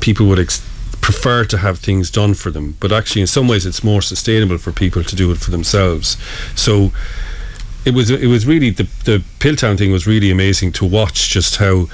people 0.00 0.26
would 0.26 0.38
ex- 0.38 0.66
prefer 1.00 1.44
to 1.44 1.58
have 1.58 1.78
things 1.78 2.10
done 2.10 2.34
for 2.34 2.50
them, 2.50 2.76
but 2.80 2.92
actually, 2.92 3.20
in 3.20 3.26
some 3.26 3.48
ways, 3.48 3.66
it's 3.66 3.82
more 3.82 4.02
sustainable 4.02 4.58
for 4.58 4.72
people 4.72 5.02
to 5.04 5.16
do 5.16 5.30
it 5.32 5.38
for 5.38 5.50
themselves. 5.50 6.16
So. 6.54 6.92
It 7.84 7.94
was 7.94 8.10
it 8.10 8.28
was 8.28 8.46
really 8.46 8.70
the 8.70 8.84
the 9.04 9.24
Piltown 9.40 9.76
thing 9.76 9.90
was 9.90 10.06
really 10.06 10.30
amazing 10.30 10.70
to 10.74 10.84
watch 10.84 11.30
just 11.30 11.56
how 11.56 11.88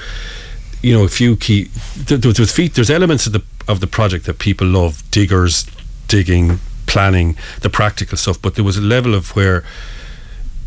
you 0.83 0.93
know 0.93 1.03
a 1.03 1.09
few 1.09 1.35
key 1.35 1.65
feet 1.65 2.75
there's 2.75 2.89
elements 2.89 3.25
of 3.25 3.33
the 3.33 3.43
of 3.67 3.79
the 3.79 3.87
project 3.87 4.25
that 4.25 4.39
people 4.39 4.67
love 4.67 5.03
diggers 5.11 5.65
digging 6.07 6.59
planning 6.85 7.35
the 7.61 7.69
practical 7.69 8.17
stuff 8.17 8.41
but 8.41 8.55
there 8.55 8.63
was 8.63 8.77
a 8.77 8.81
level 8.81 9.13
of 9.13 9.35
where 9.35 9.63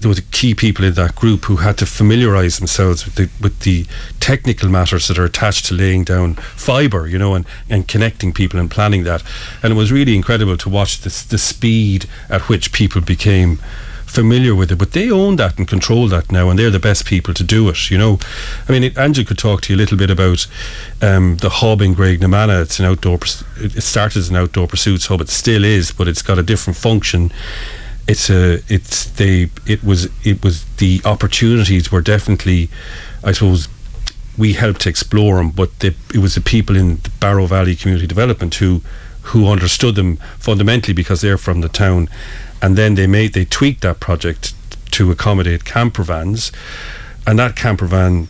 there 0.02 0.08
was 0.08 0.20
key 0.32 0.54
people 0.54 0.84
in 0.84 0.94
that 0.94 1.14
group 1.14 1.44
who 1.44 1.56
had 1.56 1.78
to 1.78 1.86
familiarise 1.86 2.58
themselves 2.58 3.04
with 3.04 3.14
the 3.14 3.28
with 3.40 3.60
the 3.60 3.86
technical 4.20 4.68
matters 4.68 5.08
that 5.08 5.18
are 5.18 5.24
attached 5.24 5.66
to 5.66 5.74
laying 5.74 6.04
down 6.04 6.34
fibre, 6.34 7.06
you 7.06 7.18
know, 7.18 7.34
and, 7.34 7.46
and 7.70 7.88
connecting 7.88 8.32
people 8.32 8.58
and 8.58 8.70
planning 8.70 9.04
that. 9.04 9.22
And 9.62 9.72
it 9.72 9.76
was 9.76 9.92
really 9.92 10.16
incredible 10.16 10.56
to 10.58 10.68
watch 10.68 11.00
the, 11.00 11.26
the 11.30 11.38
speed 11.38 12.06
at 12.28 12.48
which 12.48 12.72
people 12.72 13.00
became 13.00 13.58
familiar 14.04 14.54
with 14.54 14.70
it, 14.70 14.76
but 14.76 14.92
they 14.92 15.10
own 15.10 15.36
that 15.36 15.56
and 15.56 15.66
control 15.66 16.06
that 16.08 16.30
now, 16.30 16.50
and 16.50 16.58
they're 16.58 16.70
the 16.70 16.78
best 16.78 17.06
people 17.06 17.32
to 17.32 17.42
do 17.42 17.68
it. 17.70 17.90
You 17.90 17.96
know, 17.96 18.18
I 18.68 18.72
mean, 18.72 18.84
Angela 18.98 19.24
could 19.24 19.38
talk 19.38 19.62
to 19.62 19.72
you 19.72 19.76
a 19.76 19.80
little 19.80 19.96
bit 19.96 20.10
about 20.10 20.46
um, 21.00 21.38
the 21.38 21.48
hub 21.48 21.80
in 21.80 21.94
Graiguenamanagh. 21.94 22.62
It's 22.62 22.78
an 22.78 22.84
outdoor. 22.84 23.20
It 23.56 23.82
started 23.82 24.18
as 24.18 24.28
an 24.28 24.36
outdoor 24.36 24.66
pursuits 24.66 25.06
hub. 25.06 25.22
It 25.22 25.30
still 25.30 25.64
is, 25.64 25.92
but 25.92 26.08
it's 26.08 26.22
got 26.22 26.38
a 26.38 26.42
different 26.42 26.76
function 26.76 27.32
it's 28.08 28.30
a 28.30 28.60
it's 28.68 29.04
they 29.12 29.50
it 29.66 29.84
was 29.84 30.08
it 30.26 30.42
was 30.42 30.64
the 30.76 31.00
opportunities 31.04 31.92
were 31.92 32.00
definitely 32.00 32.68
I 33.22 33.32
suppose 33.32 33.68
we 34.36 34.54
helped 34.54 34.80
to 34.82 34.88
explore 34.88 35.36
them 35.36 35.50
but 35.50 35.70
it 35.82 36.18
was 36.18 36.34
the 36.34 36.40
people 36.40 36.76
in 36.76 36.96
the 36.96 37.10
Barrow 37.20 37.46
Valley 37.46 37.76
Community 37.76 38.06
Development 38.06 38.54
who 38.54 38.82
who 39.22 39.48
understood 39.48 39.94
them 39.94 40.16
fundamentally 40.38 40.92
because 40.92 41.20
they're 41.20 41.38
from 41.38 41.60
the 41.60 41.68
town. 41.68 42.08
And 42.60 42.76
then 42.76 42.94
they 42.94 43.06
made 43.06 43.32
they 43.32 43.44
tweaked 43.44 43.82
that 43.82 44.00
project 44.00 44.54
to 44.92 45.10
accommodate 45.10 45.64
camper 45.64 46.02
vans. 46.02 46.52
And 47.26 47.38
that 47.38 47.56
camper 47.56 47.86
van 47.86 48.28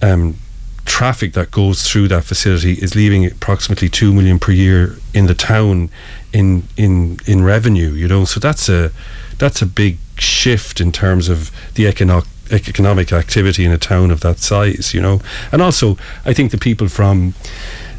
um, 0.00 0.36
traffic 0.84 1.34
that 1.34 1.50
goes 1.50 1.88
through 1.88 2.08
that 2.08 2.24
facility 2.24 2.74
is 2.74 2.94
leaving 2.94 3.26
approximately 3.26 3.88
2 3.88 4.12
million 4.12 4.38
per 4.38 4.52
year 4.52 4.96
in 5.12 5.26
the 5.26 5.34
town 5.34 5.90
in 6.32 6.64
in 6.76 7.18
in 7.26 7.44
revenue. 7.44 7.90
You 7.90 8.08
know, 8.08 8.24
so 8.24 8.40
that's 8.40 8.68
a 8.68 8.92
that's 9.38 9.62
a 9.62 9.66
big 9.66 9.98
shift 10.18 10.80
in 10.80 10.92
terms 10.92 11.28
of 11.28 11.50
the 11.74 11.86
economic 11.86 12.28
economic 12.50 13.12
activity 13.12 13.64
in 13.64 13.72
a 13.72 13.78
town 13.78 14.10
of 14.10 14.20
that 14.20 14.38
size. 14.38 14.94
You 14.94 15.00
know, 15.00 15.20
and 15.52 15.62
also 15.62 15.96
I 16.24 16.32
think 16.32 16.50
the 16.50 16.58
people 16.58 16.88
from 16.88 17.34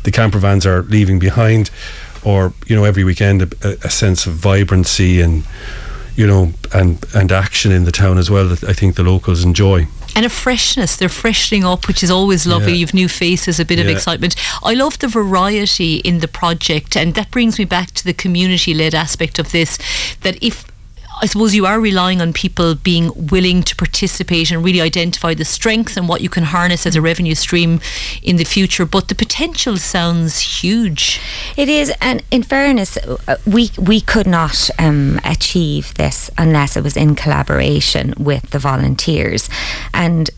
the 0.04 0.12
camper 0.12 0.40
vans 0.40 0.66
are 0.66 0.84
leaving 0.84 1.20
behind, 1.20 1.70
or 2.24 2.54
you 2.68 2.76
know, 2.76 2.84
every 2.84 3.04
weekend 3.04 3.42
a, 3.42 3.78
a 3.84 3.90
sense 3.90 4.26
of 4.26 4.34
vibrancy 4.34 5.22
and 5.22 5.44
you 6.16 6.28
know 6.28 6.52
and 6.74 7.04
and 7.14 7.32
action 7.32 7.72
in 7.72 7.86
the 7.86 7.92
town 7.92 8.18
as 8.18 8.30
well 8.30 8.48
that 8.50 8.64
I 8.64 8.74
think 8.74 8.96
the 8.96 9.04
locals 9.04 9.44
enjoy 9.44 9.88
and 10.16 10.26
a 10.26 10.30
freshness. 10.30 10.96
They're 10.96 11.10
freshening 11.10 11.64
up, 11.64 11.88
which 11.88 12.04
is 12.04 12.12
always 12.12 12.48
lovely. 12.48 12.74
Yeah. 12.74 12.80
You've 12.80 12.94
new 12.94 13.08
faces, 13.08 13.60
a 13.60 13.66
bit 13.66 13.80
yeah. 13.80 13.86
of 13.86 13.90
excitement. 13.90 14.36
I 14.64 14.74
love 14.74 15.00
the 15.00 15.08
variety 15.08 15.98
in 15.98 16.20
the 16.20 16.28
project, 16.28 16.96
and 16.96 17.14
that 17.16 17.32
brings 17.32 17.60
me 17.60 17.66
back 17.66 17.92
to 17.92 18.04
the 18.04 18.14
community 18.14 18.74
led 18.74 18.96
aspect 18.96 19.40
of 19.40 19.52
this. 19.52 19.78
That 20.22 20.42
if 20.42 20.71
I 21.22 21.28
suppose 21.28 21.54
you 21.54 21.68
are 21.68 21.80
relying 21.80 22.20
on 22.20 22.34
people 22.34 22.74
being 22.74 23.12
willing 23.28 23.62
to 23.64 23.76
participate 23.76 24.50
and 24.50 24.64
really 24.64 24.82
identify 24.82 25.36
the 25.36 25.46
strengths 25.46 25.96
and 25.96 26.10
what 26.10 26.22
you 26.22 26.30
can 26.30 26.46
harness 26.46 26.88
as 26.88 26.96
a 26.96 27.02
revenue 27.02 27.36
stream 27.36 27.80
in 28.24 28.38
the 28.38 28.44
future. 28.44 28.88
But 28.88 29.08
the 29.08 29.14
potential 29.14 29.78
sounds 29.78 30.62
huge. 30.62 31.22
It 31.56 31.70
is, 31.70 31.94
and 32.02 32.24
in 32.32 32.42
fairness, 32.42 32.98
uh, 32.98 33.38
we 33.46 33.70
we 33.78 34.02
could 34.02 34.26
not 34.26 34.72
um, 34.80 35.20
achieve 35.24 35.94
this 35.94 36.32
unless 36.40 36.76
it 36.76 36.84
was 36.84 36.98
in 36.98 37.14
collaboration 37.14 38.16
with 38.18 38.50
the 38.50 38.60
volunteers, 38.60 39.48
and 39.94 40.32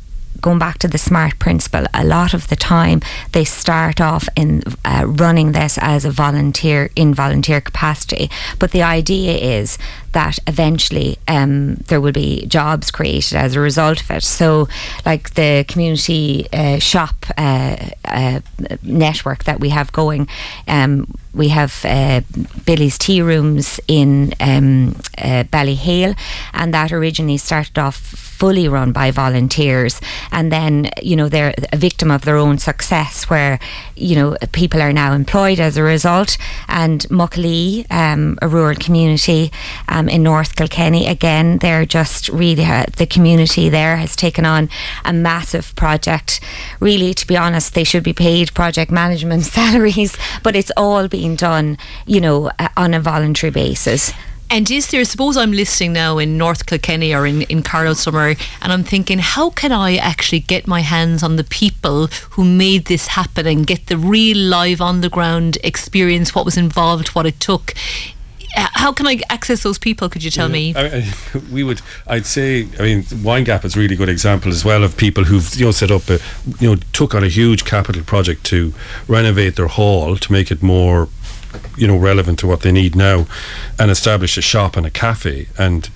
going 0.43 0.59
back 0.59 0.77
to 0.79 0.89
the 0.89 0.97
SMART 0.97 1.39
principle, 1.39 1.85
a 1.93 2.03
lot 2.03 2.33
of 2.33 2.49
the 2.49 2.55
time 2.57 2.99
they 3.31 3.45
start 3.45 4.01
off 4.01 4.27
in 4.35 4.61
uh, 4.83 5.05
running 5.07 5.53
this 5.53 5.79
as 5.81 6.03
a 6.03 6.11
volunteer 6.11 6.89
in 6.95 7.13
volunteer 7.13 7.61
capacity. 7.61 8.29
But 8.59 8.71
the 8.71 8.83
idea 8.83 9.37
is 9.37 9.77
that 10.13 10.39
eventually 10.47 11.17
um, 11.27 11.75
there 11.87 12.01
will 12.01 12.11
be 12.11 12.45
jobs 12.45 12.91
created 12.91 13.35
as 13.35 13.55
a 13.55 13.59
result 13.59 14.01
of 14.01 14.11
it. 14.11 14.23
So, 14.23 14.67
like 15.05 15.33
the 15.35 15.65
community 15.67 16.47
uh, 16.53 16.79
shop 16.79 17.25
uh, 17.37 17.77
uh, 18.05 18.39
network 18.81 19.43
that 19.43 19.59
we 19.59 19.69
have 19.69 19.91
going, 19.91 20.27
um, 20.67 21.07
we 21.33 21.49
have 21.49 21.83
uh, 21.83 22.21
Billy's 22.65 22.97
Tea 22.97 23.21
Rooms 23.21 23.79
in 23.87 24.33
um, 24.39 24.95
uh, 25.17 25.43
Ballyhale, 25.45 26.15
and 26.53 26.73
that 26.73 26.91
originally 26.91 27.37
started 27.37 27.79
off 27.79 27.95
fully 27.95 28.67
run 28.67 28.91
by 28.91 29.09
volunteers, 29.09 29.99
and 30.31 30.51
then 30.51 30.89
you 31.01 31.15
know 31.15 31.29
they're 31.29 31.53
a 31.71 31.77
victim 31.77 32.11
of 32.11 32.23
their 32.23 32.37
own 32.37 32.57
success, 32.59 33.29
where 33.29 33.59
you 33.95 34.15
know 34.15 34.37
people 34.51 34.81
are 34.81 34.93
now 34.93 35.13
employed 35.13 35.59
as 35.59 35.75
a 35.75 35.83
result. 35.83 36.37
And 36.67 37.01
Muckalee, 37.09 37.91
um, 37.91 38.37
a 38.41 38.47
rural 38.47 38.75
community 38.75 39.51
um, 39.87 40.02
in 40.09 40.23
North 40.23 40.55
Kilkenny, 40.55 41.07
again 41.07 41.57
they're 41.59 41.85
just 41.85 42.29
really 42.29 42.65
uh, 42.65 42.85
the 42.97 43.05
community 43.05 43.69
there 43.69 43.97
has 43.97 44.15
taken 44.15 44.45
on 44.45 44.69
a 45.05 45.13
massive 45.13 45.75
project. 45.75 46.39
Really, 46.79 47.13
to 47.13 47.27
be 47.27 47.37
honest, 47.37 47.73
they 47.73 47.83
should 47.83 48.03
be 48.03 48.13
paid 48.13 48.53
project 48.53 48.91
management 48.91 49.43
salaries, 49.57 50.17
but 50.43 50.55
it's 50.55 50.71
all 50.77 51.07
being 51.07 51.35
done, 51.35 51.77
you 52.05 52.21
know, 52.21 52.51
uh, 52.59 52.69
on 52.77 52.93
a 52.93 52.99
voluntary 52.99 53.51
basis. 53.51 54.13
And 54.53 54.69
is 54.69 54.91
there, 54.91 55.03
suppose 55.03 55.35
I'm 55.35 55.51
listening 55.51 55.93
now 55.93 56.19
in 56.19 56.37
North 56.37 56.67
Kilkenny 56.67 57.11
or 57.11 57.25
in, 57.25 57.41
in 57.43 57.63
Carlow 57.63 57.93
somewhere, 57.95 58.35
and 58.61 58.71
I'm 58.71 58.83
thinking, 58.83 59.17
how 59.17 59.49
can 59.49 59.71
I 59.71 59.95
actually 59.95 60.41
get 60.41 60.67
my 60.67 60.81
hands 60.81 61.23
on 61.23 61.37
the 61.37 61.43
people 61.43 62.05
who 62.31 62.43
made 62.43 62.85
this 62.85 63.07
happen 63.07 63.47
and 63.47 63.65
get 63.65 63.87
the 63.87 63.97
real 63.97 64.37
live 64.37 64.79
on 64.79 65.01
the 65.01 65.09
ground 65.09 65.57
experience, 65.63 66.35
what 66.35 66.45
was 66.45 66.55
involved, 66.55 67.09
what 67.09 67.25
it 67.25 67.39
took? 67.39 67.73
Uh, 68.55 68.67
how 68.73 68.91
can 68.91 69.07
I 69.07 69.19
access 69.29 69.63
those 69.63 69.77
people? 69.77 70.09
Could 70.09 70.23
you 70.23 70.31
tell 70.31 70.47
yeah, 70.47 70.53
me? 70.53 70.75
I 70.75 70.89
mean, 70.89 71.51
we 71.51 71.63
would. 71.63 71.81
I'd 72.07 72.25
say. 72.25 72.67
I 72.79 72.83
mean, 72.83 73.03
Windgap 73.03 73.65
is 73.65 73.75
a 73.75 73.79
really 73.79 73.95
good 73.95 74.09
example 74.09 74.51
as 74.51 74.63
well 74.63 74.83
of 74.83 74.95
people 74.97 75.23
who've 75.23 75.55
you 75.55 75.65
know 75.65 75.71
set 75.71 75.91
up 75.91 76.09
a 76.09 76.19
you 76.59 76.69
know 76.69 76.75
took 76.93 77.15
on 77.15 77.23
a 77.23 77.29
huge 77.29 77.65
capital 77.65 78.03
project 78.03 78.43
to 78.45 78.73
renovate 79.07 79.55
their 79.55 79.67
hall 79.67 80.17
to 80.17 80.31
make 80.31 80.51
it 80.51 80.61
more 80.61 81.09
you 81.77 81.87
know 81.87 81.97
relevant 81.97 82.39
to 82.39 82.47
what 82.47 82.61
they 82.61 82.71
need 82.71 82.95
now 82.95 83.27
and 83.79 83.91
establish 83.91 84.37
a 84.37 84.41
shop 84.41 84.75
and 84.75 84.85
a 84.85 84.89
cafe 84.89 85.47
and 85.57 85.89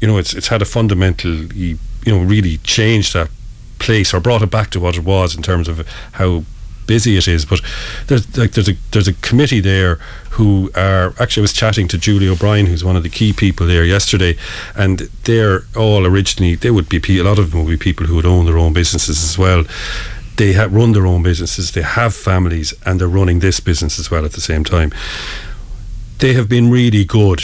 you 0.00 0.08
know 0.08 0.18
it's 0.18 0.34
it's 0.34 0.48
had 0.48 0.60
a 0.60 0.64
fundamental 0.64 1.30
you 1.52 1.78
know 2.06 2.18
really 2.18 2.58
changed 2.58 3.14
that 3.14 3.30
place 3.78 4.14
or 4.14 4.20
brought 4.20 4.42
it 4.42 4.50
back 4.50 4.70
to 4.70 4.80
what 4.80 4.96
it 4.96 5.04
was 5.04 5.36
in 5.36 5.42
terms 5.42 5.68
of 5.68 5.86
how 6.12 6.44
busy 6.86 7.16
it 7.16 7.28
is. 7.28 7.44
But 7.44 7.60
there's 8.06 8.36
like 8.36 8.52
there's 8.52 8.68
a 8.68 8.74
there's 8.90 9.08
a 9.08 9.14
committee 9.14 9.60
there 9.60 9.96
who 10.30 10.70
are 10.74 11.14
actually 11.20 11.42
I 11.42 11.48
was 11.48 11.52
chatting 11.52 11.88
to 11.88 11.98
Julie 11.98 12.28
O'Brien, 12.28 12.66
who's 12.66 12.84
one 12.84 12.96
of 12.96 13.02
the 13.02 13.08
key 13.08 13.32
people 13.32 13.66
there 13.66 13.84
yesterday, 13.84 14.36
and 14.74 15.00
they're 15.24 15.62
all 15.76 16.06
originally 16.06 16.54
they 16.54 16.70
would 16.70 16.88
be 16.88 17.18
a 17.18 17.24
lot 17.24 17.38
of 17.38 17.50
them 17.50 17.64
would 17.64 17.70
be 17.70 17.76
people 17.76 18.06
who 18.06 18.16
would 18.16 18.26
own 18.26 18.46
their 18.46 18.58
own 18.58 18.72
businesses 18.72 19.22
as 19.22 19.38
well. 19.38 19.64
They 20.36 20.56
run 20.66 20.92
their 20.92 21.06
own 21.06 21.22
businesses, 21.22 21.70
they 21.72 21.82
have 21.82 22.12
families, 22.12 22.74
and 22.84 23.00
they're 23.00 23.06
running 23.06 23.38
this 23.38 23.60
business 23.60 24.00
as 24.00 24.10
well 24.10 24.24
at 24.24 24.32
the 24.32 24.40
same 24.40 24.64
time 24.64 24.90
they 26.18 26.34
have 26.34 26.48
been 26.48 26.70
really 26.70 27.04
good 27.04 27.42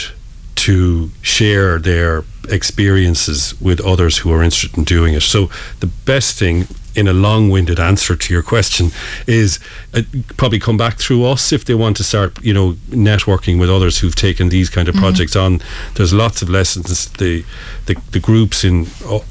to 0.55 1.09
share 1.21 1.79
their 1.79 2.23
experiences 2.49 3.59
with 3.61 3.79
others 3.81 4.17
who 4.19 4.31
are 4.31 4.43
interested 4.43 4.77
in 4.77 4.83
doing 4.83 5.13
it. 5.13 5.21
So 5.21 5.49
the 5.79 5.87
best 6.05 6.37
thing 6.37 6.67
in 6.95 7.07
a 7.07 7.13
long-winded 7.13 7.79
answer 7.79 8.15
to 8.15 8.33
your 8.33 8.43
question 8.43 8.91
is 9.27 9.59
uh, 9.93 10.01
probably 10.37 10.59
come 10.59 10.77
back 10.77 10.97
through 10.97 11.25
us 11.25 11.51
if 11.51 11.65
they 11.65 11.73
want 11.73 11.95
to 11.97 12.03
start 12.03 12.41
you 12.43 12.53
know 12.53 12.73
networking 12.89 13.59
with 13.59 13.69
others 13.69 13.99
who've 13.99 14.15
taken 14.15 14.49
these 14.49 14.69
kind 14.69 14.87
of 14.87 14.95
mm-hmm. 14.95 15.03
projects 15.03 15.35
on 15.35 15.61
there's 15.95 16.13
lots 16.13 16.41
of 16.41 16.49
lessons 16.49 17.09
the, 17.13 17.43
the 17.85 17.95
the 18.11 18.19
groups 18.19 18.63
in 18.63 18.87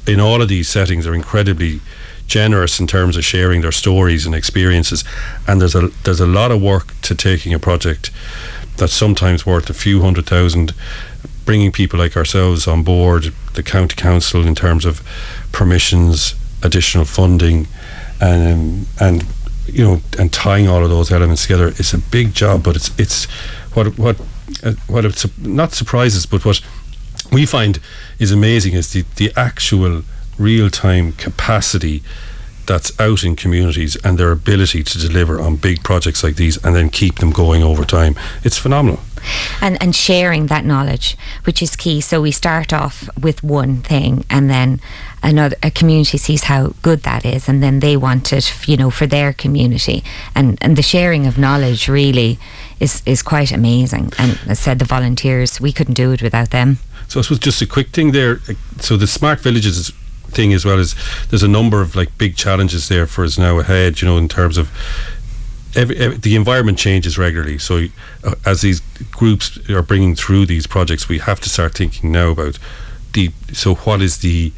in 0.07 0.19
all 0.19 0.41
of 0.41 0.47
these 0.47 0.67
settings 0.67 1.05
are 1.05 1.13
incredibly 1.13 1.79
generous 2.27 2.79
in 2.79 2.87
terms 2.87 3.17
of 3.17 3.25
sharing 3.25 3.61
their 3.61 3.71
stories 3.71 4.25
and 4.25 4.33
experiences 4.33 5.03
and 5.47 5.61
there's 5.61 5.75
a 5.75 5.89
there's 6.03 6.21
a 6.21 6.27
lot 6.27 6.51
of 6.51 6.61
work 6.61 6.99
to 7.01 7.13
taking 7.13 7.53
a 7.53 7.59
project 7.59 8.09
that's 8.77 8.93
sometimes 8.93 9.45
worth 9.45 9.69
a 9.69 9.73
few 9.73 10.01
hundred 10.01 10.25
thousand 10.25 10.73
bringing 11.45 11.71
people 11.71 11.99
like 11.99 12.15
ourselves 12.15 12.67
on 12.67 12.83
board 12.83 13.33
the 13.53 13.63
county 13.63 13.95
council 13.95 14.47
in 14.47 14.55
terms 14.55 14.85
of 14.85 15.01
permissions 15.51 16.35
additional 16.63 17.05
funding, 17.05 17.67
and 18.19 18.53
um, 18.53 18.85
and 18.99 19.25
you 19.65 19.83
know, 19.83 20.01
and 20.19 20.31
tying 20.33 20.67
all 20.67 20.83
of 20.83 20.89
those 20.89 21.11
elements 21.11 21.43
together. 21.43 21.69
It's 21.69 21.93
a 21.93 21.97
big 21.97 22.33
job, 22.33 22.63
but 22.63 22.75
it's 22.75 22.97
it's 22.99 23.25
what 23.73 23.97
what 23.97 24.19
uh, 24.63 24.73
what 24.87 25.05
it's 25.05 25.25
not 25.39 25.73
surprises, 25.73 26.25
but 26.25 26.45
what 26.45 26.61
we 27.31 27.45
find 27.45 27.79
is 28.19 28.31
amazing 28.31 28.73
is 28.73 28.93
the 28.93 29.05
the 29.15 29.31
actual 29.35 30.03
real 30.37 30.69
time 30.69 31.13
capacity 31.13 32.01
that's 32.65 32.97
out 32.99 33.23
in 33.23 33.35
communities 33.35 33.95
and 33.97 34.17
their 34.17 34.31
ability 34.31 34.83
to 34.83 34.97
deliver 34.97 35.41
on 35.41 35.55
big 35.55 35.83
projects 35.83 36.23
like 36.23 36.35
these 36.35 36.63
and 36.63 36.75
then 36.75 36.89
keep 36.89 37.15
them 37.15 37.31
going 37.31 37.63
over 37.63 37.83
time. 37.83 38.15
It's 38.43 38.57
phenomenal. 38.57 38.99
And 39.61 39.81
and 39.81 39.95
sharing 39.95 40.47
that 40.47 40.65
knowledge, 40.65 41.17
which 41.43 41.61
is 41.61 41.75
key. 41.75 42.01
So 42.01 42.21
we 42.21 42.31
start 42.31 42.73
off 42.73 43.09
with 43.19 43.43
one 43.43 43.81
thing 43.81 44.25
and 44.29 44.49
then 44.49 44.79
another 45.23 45.55
a 45.61 45.71
community 45.71 46.17
sees 46.17 46.43
how 46.43 46.73
good 46.81 47.03
that 47.03 47.25
is 47.25 47.47
and 47.47 47.61
then 47.61 47.79
they 47.79 47.95
want 47.95 48.33
it 48.33 48.67
you 48.67 48.75
know 48.75 48.89
for 48.89 49.05
their 49.05 49.33
community 49.33 50.03
and 50.35 50.57
and 50.61 50.75
the 50.75 50.81
sharing 50.81 51.27
of 51.27 51.37
knowledge 51.37 51.87
really 51.87 52.39
is 52.79 53.03
is 53.05 53.21
quite 53.21 53.51
amazing 53.51 54.11
and 54.17 54.39
as 54.47 54.49
I 54.49 54.53
said 54.53 54.79
the 54.79 54.85
volunteers 54.85 55.61
we 55.61 55.71
couldn't 55.71 55.93
do 55.93 56.11
it 56.11 56.21
without 56.21 56.49
them 56.49 56.79
so 57.07 57.19
I 57.19 57.23
suppose 57.23 57.39
just 57.39 57.61
a 57.61 57.67
quick 57.67 57.89
thing 57.89 58.11
there 58.11 58.39
so 58.79 58.97
the 58.97 59.07
smart 59.07 59.39
villages 59.39 59.91
thing 60.29 60.53
as 60.53 60.65
well 60.65 60.79
is 60.79 60.95
there's 61.29 61.43
a 61.43 61.47
number 61.47 61.81
of 61.81 61.95
like 61.95 62.17
big 62.17 62.35
challenges 62.35 62.87
there 62.87 63.05
for 63.05 63.23
us 63.23 63.37
now 63.37 63.59
ahead 63.59 64.01
you 64.01 64.07
know 64.07 64.17
in 64.17 64.27
terms 64.27 64.57
of 64.57 64.69
Every, 65.73 65.95
every, 65.95 66.17
the 66.17 66.35
environment 66.35 66.77
changes 66.77 67.17
regularly. 67.17 67.57
So, 67.57 67.85
uh, 68.25 68.35
as 68.45 68.59
these 68.59 68.81
groups 69.09 69.57
are 69.69 69.81
bringing 69.81 70.15
through 70.15 70.45
these 70.45 70.67
projects, 70.67 71.07
we 71.07 71.19
have 71.19 71.39
to 71.39 71.49
start 71.49 71.75
thinking 71.75 72.11
now 72.11 72.31
about 72.31 72.59
the. 73.13 73.31
So, 73.53 73.75
what 73.75 74.01
is 74.01 74.17
the 74.17 74.51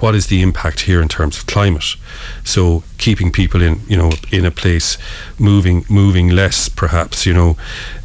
what 0.00 0.14
is 0.14 0.26
the 0.26 0.42
impact 0.42 0.80
here 0.80 1.00
in 1.02 1.08
terms 1.08 1.38
of 1.38 1.46
climate? 1.46 1.96
So 2.44 2.82
keeping 2.98 3.30
people 3.30 3.62
in, 3.62 3.80
you 3.86 3.96
know, 3.96 4.10
in 4.32 4.44
a 4.44 4.50
place, 4.50 4.98
moving, 5.38 5.84
moving 5.88 6.28
less, 6.30 6.68
perhaps, 6.68 7.26
you 7.26 7.34
know, 7.34 7.56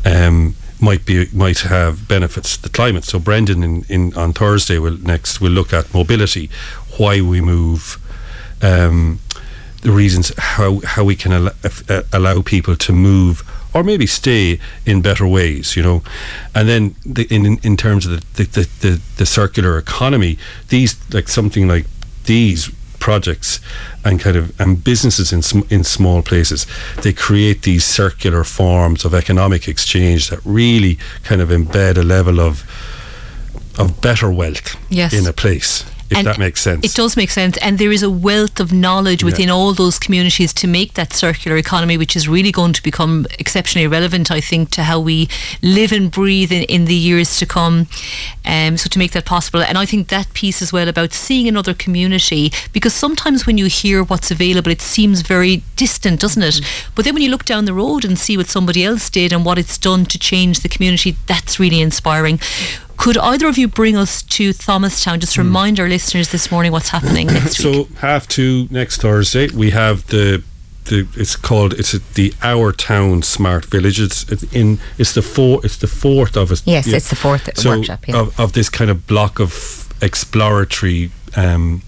um, 0.05 0.55
might 0.81 1.05
be 1.05 1.27
might 1.33 1.59
have 1.59 2.07
benefits 2.07 2.57
to 2.57 2.63
the 2.63 2.69
climate. 2.69 3.05
So 3.05 3.19
Brendan 3.19 3.63
in, 3.63 3.85
in 3.89 4.13
on 4.15 4.33
Thursday 4.33 4.77
will 4.77 4.97
next 4.97 5.39
will 5.41 5.51
look 5.51 5.73
at 5.73 5.93
mobility, 5.93 6.49
why 6.97 7.21
we 7.21 7.41
move, 7.41 7.97
um, 8.61 9.19
the 9.81 9.91
reasons 9.91 10.33
how 10.37 10.81
how 10.83 11.03
we 11.03 11.15
can 11.15 11.31
al- 11.31 11.55
uh, 11.89 12.01
allow 12.11 12.41
people 12.41 12.75
to 12.75 12.93
move 12.93 13.43
or 13.75 13.83
maybe 13.83 14.07
stay 14.07 14.57
in 14.85 15.01
better 15.01 15.27
ways, 15.27 15.75
you 15.75 15.83
know. 15.83 16.01
And 16.55 16.67
then 16.67 16.95
the, 17.05 17.27
in 17.29 17.59
in 17.61 17.75
terms 17.77 18.05
of 18.05 18.33
the 18.35 18.43
the, 18.43 18.67
the 18.79 19.01
the 19.17 19.25
circular 19.25 19.77
economy, 19.77 20.37
these 20.69 20.95
like 21.13 21.27
something 21.27 21.67
like 21.67 21.85
these 22.23 22.71
projects 22.99 23.59
and 24.03 24.19
kind 24.19 24.37
of 24.37 24.59
and 24.59 24.83
businesses 24.83 25.31
in 25.31 25.41
sm- 25.43 25.67
in 25.69 25.83
small 25.83 26.23
places 26.23 26.65
they 27.03 27.13
create 27.13 27.61
these 27.61 27.85
circular 27.85 28.43
forms 28.43 29.05
of 29.05 29.13
economic 29.13 29.67
exchange 29.67 30.29
that 30.31 30.39
really 30.43 30.97
kind 31.23 31.39
of 31.39 31.49
embed 31.49 31.97
a 31.97 32.03
level 32.03 32.39
of 32.39 32.63
of 33.77 34.01
better 34.01 34.31
wealth 34.31 34.75
yes. 34.89 35.13
in 35.13 35.27
a 35.27 35.33
place 35.33 35.85
if 36.15 36.19
and 36.19 36.27
that 36.27 36.39
makes 36.39 36.61
sense. 36.61 36.85
It 36.85 36.95
does 36.95 37.17
make 37.17 37.29
sense. 37.29 37.57
And 37.57 37.77
there 37.77 37.91
is 37.91 38.03
a 38.03 38.09
wealth 38.09 38.59
of 38.59 38.71
knowledge 38.71 39.23
within 39.23 39.47
yeah. 39.47 39.53
all 39.53 39.73
those 39.73 39.99
communities 39.99 40.53
to 40.53 40.67
make 40.67 40.93
that 40.93 41.13
circular 41.13 41.57
economy, 41.57 41.97
which 41.97 42.15
is 42.15 42.27
really 42.27 42.51
going 42.51 42.73
to 42.73 42.83
become 42.83 43.25
exceptionally 43.39 43.87
relevant, 43.87 44.31
I 44.31 44.41
think, 44.41 44.69
to 44.71 44.83
how 44.83 44.99
we 44.99 45.27
live 45.61 45.91
and 45.91 46.09
breathe 46.09 46.51
in, 46.51 46.63
in 46.63 46.85
the 46.85 46.95
years 46.95 47.37
to 47.39 47.45
come. 47.45 47.87
Um, 48.45 48.77
so 48.77 48.89
to 48.89 48.99
make 48.99 49.11
that 49.11 49.25
possible. 49.25 49.61
And 49.61 49.77
I 49.77 49.85
think 49.85 50.07
that 50.09 50.31
piece 50.33 50.61
as 50.61 50.71
well 50.71 50.87
about 50.87 51.13
seeing 51.13 51.47
another 51.47 51.73
community, 51.73 52.51
because 52.71 52.93
sometimes 52.93 53.45
when 53.45 53.57
you 53.57 53.65
hear 53.65 54.03
what's 54.03 54.31
available, 54.31 54.71
it 54.71 54.81
seems 54.81 55.21
very 55.21 55.63
distant, 55.75 56.19
doesn't 56.21 56.43
it? 56.43 56.55
Mm-hmm. 56.55 56.91
But 56.95 57.05
then 57.05 57.15
when 57.15 57.23
you 57.23 57.29
look 57.29 57.45
down 57.45 57.65
the 57.65 57.73
road 57.73 58.05
and 58.05 58.17
see 58.17 58.37
what 58.37 58.47
somebody 58.47 58.83
else 58.83 59.09
did 59.09 59.33
and 59.33 59.43
what 59.43 59.57
it's 59.57 59.77
done 59.77 60.05
to 60.05 60.19
change 60.19 60.59
the 60.59 60.69
community, 60.69 61.15
that's 61.27 61.59
really 61.59 61.81
inspiring. 61.81 62.39
Could 62.97 63.17
either 63.17 63.47
of 63.47 63.57
you 63.57 63.67
bring 63.67 63.95
us 63.95 64.21
to 64.23 64.53
Thomastown? 64.53 65.19
Just 65.19 65.35
hmm. 65.35 65.41
remind 65.41 65.77
mm. 65.77 65.81
our 65.81 65.89
listeners 65.89 66.29
this 66.29 66.51
morning 66.51 66.71
what's 66.71 66.89
happening 66.89 67.27
next 67.27 67.57
so 67.57 67.71
week. 67.71 67.87
So 67.89 67.95
half 67.95 68.27
two 68.27 68.67
next 68.71 69.01
Thursday, 69.01 69.49
we 69.49 69.71
have 69.71 70.07
the 70.07 70.43
the, 70.85 71.07
it's 71.15 71.35
called 71.35 71.73
it's 71.73 71.93
a, 71.93 71.99
the 72.13 72.33
Our 72.41 72.71
Town 72.71 73.23
Smart 73.23 73.65
Village. 73.65 73.99
It's, 73.99 74.31
it's, 74.31 74.43
in 74.53 74.79
it's 74.97 75.13
the 75.13 75.21
four 75.21 75.61
it's 75.63 75.77
the 75.77 75.87
fourth 75.87 76.37
of 76.37 76.51
it. 76.51 76.61
Yes, 76.65 76.87
yeah. 76.87 76.97
it's 76.97 77.09
the 77.09 77.15
fourth 77.15 77.49
so 77.57 77.71
workshop. 77.71 78.07
Yeah. 78.07 78.19
Of, 78.19 78.39
of 78.39 78.53
this 78.53 78.69
kind 78.69 78.89
of 78.89 79.07
block 79.07 79.39
of 79.39 79.93
exploratory 80.01 81.11
um, 81.35 81.81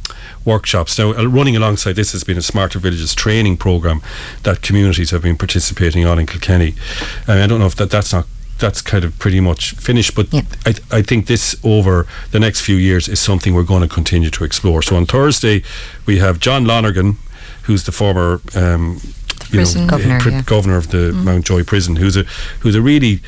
workshops. 0.46 0.98
Now, 0.98 1.12
uh, 1.12 1.26
running 1.26 1.56
alongside 1.56 1.94
this 1.94 2.12
has 2.14 2.24
been 2.24 2.38
a 2.38 2.42
Smarter 2.42 2.80
Villages 2.80 3.14
training 3.14 3.58
program 3.58 4.02
that 4.44 4.62
communities 4.62 5.12
have 5.12 5.22
been 5.22 5.38
participating 5.38 6.06
on 6.06 6.20
in 6.20 6.26
Kilkenny. 6.26 6.76
I 7.28 7.46
don't 7.48 7.60
know 7.60 7.68
if 7.68 7.76
that 7.76 7.90
that's 7.90 8.14
not 8.14 8.26
that's 8.60 8.82
kind 8.82 9.04
of 9.04 9.18
pretty 9.20 9.40
much 9.40 9.72
finished. 9.76 10.16
But 10.16 10.34
yeah. 10.34 10.42
I, 10.66 10.74
I 10.92 11.02
think 11.02 11.28
this 11.28 11.56
over 11.64 12.08
the 12.32 12.40
next 12.40 12.62
few 12.62 12.76
years 12.76 13.08
is 13.08 13.20
something 13.20 13.54
we're 13.54 13.64
going 13.64 13.82
to 13.82 13.88
continue 13.88 14.30
to 14.32 14.44
explore. 14.44 14.82
So 14.82 14.96
on 14.96 15.06
Thursday, 15.06 15.64
we 16.06 16.20
have 16.20 16.40
John 16.40 16.66
Lonergan, 16.66 17.18
who's 17.64 17.84
the 17.84 17.92
former 17.92 18.42
um, 18.56 19.00
prison 19.50 19.84
know, 19.84 19.92
governor, 19.92 20.20
pr- 20.20 20.30
yeah. 20.30 20.42
governor 20.44 20.78
of 20.78 20.90
the 20.90 21.12
mm. 21.12 21.24
Mountjoy 21.24 21.64
prison, 21.64 21.98
who's 21.98 22.18
a 22.18 22.24
who's 22.62 22.76
a 22.76 22.82
really, 22.82 23.22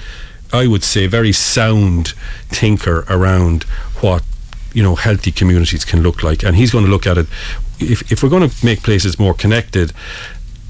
I 0.52 0.68
would 0.68 0.84
say, 0.84 1.08
very 1.08 1.32
sound 1.32 2.10
thinker 2.50 3.06
around 3.10 3.64
what 4.02 4.24
you 4.74 4.84
know 4.84 4.96
healthy 4.96 5.32
communities 5.32 5.86
can 5.86 6.02
look 6.02 6.24
like, 6.24 6.44
and 6.44 6.56
he's 6.56 6.72
going 6.72 6.86
to 6.86 6.92
look 6.92 7.08
at 7.08 7.18
it. 7.18 7.28
If 7.80 8.12
if 8.12 8.24
we're 8.24 8.30
going 8.30 8.50
to 8.50 8.66
make 8.66 8.84
places 8.84 9.20
more 9.20 9.34
connected, 9.34 9.94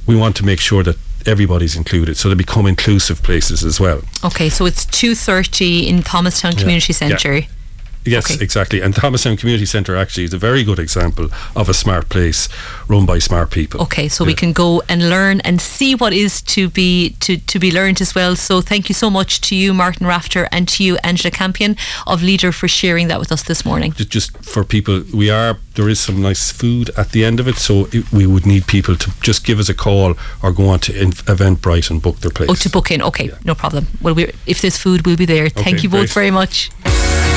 we 0.05 0.15
want 0.15 0.35
to 0.37 0.45
make 0.45 0.59
sure 0.59 0.83
that 0.83 0.97
everybody's 1.25 1.75
included, 1.75 2.17
so 2.17 2.29
they 2.29 2.35
become 2.35 2.65
inclusive 2.65 3.21
places 3.23 3.63
as 3.63 3.79
well. 3.79 4.01
Okay, 4.23 4.49
so 4.49 4.65
it's 4.65 4.85
two 4.85 5.15
thirty 5.15 5.87
in 5.87 6.03
Thomastown 6.03 6.53
Community 6.53 6.93
yeah. 6.93 6.97
Centre. 6.97 7.37
Yeah. 7.39 7.47
Yes, 8.05 8.31
okay. 8.31 8.43
exactly. 8.43 8.81
And 8.81 8.95
Thomas 8.95 9.19
Thomastown 9.19 9.37
Community 9.37 9.65
Centre 9.65 9.97
actually 9.97 10.23
is 10.23 10.33
a 10.33 10.37
very 10.37 10.63
good 10.63 10.79
example 10.79 11.29
of 11.55 11.67
a 11.67 11.73
smart 11.73 12.07
place 12.07 12.47
run 12.87 13.05
by 13.05 13.19
smart 13.19 13.51
people. 13.51 13.81
Okay, 13.81 14.07
so 14.07 14.23
yeah. 14.23 14.27
we 14.27 14.33
can 14.33 14.53
go 14.53 14.81
and 14.87 15.09
learn 15.09 15.41
and 15.41 15.59
see 15.59 15.93
what 15.93 16.13
is 16.13 16.41
to 16.43 16.69
be 16.69 17.15
to, 17.19 17.37
to 17.37 17.59
be 17.59 17.71
learned 17.71 17.99
as 17.99 18.15
well. 18.15 18.35
So 18.35 18.61
thank 18.61 18.87
you 18.87 18.95
so 18.95 19.09
much 19.09 19.41
to 19.41 19.55
you, 19.55 19.73
Martin 19.73 20.07
Rafter, 20.07 20.47
and 20.51 20.67
to 20.69 20.83
you, 20.83 20.97
Angela 21.03 21.31
Campion 21.31 21.75
of 22.07 22.23
Leader, 22.23 22.53
for 22.53 22.67
sharing 22.69 23.09
that 23.09 23.19
with 23.19 23.31
us 23.31 23.43
this 23.43 23.65
morning. 23.65 23.91
Just 23.91 24.37
for 24.37 24.63
people, 24.63 25.03
we 25.13 25.29
are 25.29 25.57
there 25.75 25.89
is 25.89 25.99
some 25.99 26.21
nice 26.21 26.51
food 26.51 26.91
at 26.97 27.11
the 27.11 27.25
end 27.25 27.39
of 27.39 27.47
it, 27.47 27.55
so 27.55 27.87
it, 27.91 28.11
we 28.13 28.25
would 28.25 28.45
need 28.45 28.67
people 28.67 28.95
to 28.95 29.11
just 29.21 29.45
give 29.45 29.59
us 29.59 29.69
a 29.69 29.73
call 29.73 30.15
or 30.41 30.51
go 30.53 30.69
on 30.69 30.79
to 30.79 30.93
Eventbrite 30.93 31.89
and 31.89 32.01
book 32.01 32.19
their 32.19 32.31
place. 32.31 32.49
Oh, 32.49 32.55
to 32.55 32.69
book 32.69 32.89
in. 32.91 33.01
Okay, 33.01 33.27
yeah. 33.27 33.37
no 33.43 33.55
problem. 33.55 33.87
Well, 34.01 34.15
we 34.15 34.31
if 34.45 34.61
there's 34.61 34.77
food, 34.77 35.05
we'll 35.05 35.17
be 35.17 35.25
there. 35.25 35.49
Thank 35.49 35.77
okay, 35.77 35.83
you 35.83 35.89
both 35.89 36.13
very 36.13 36.31
much. 36.31 36.71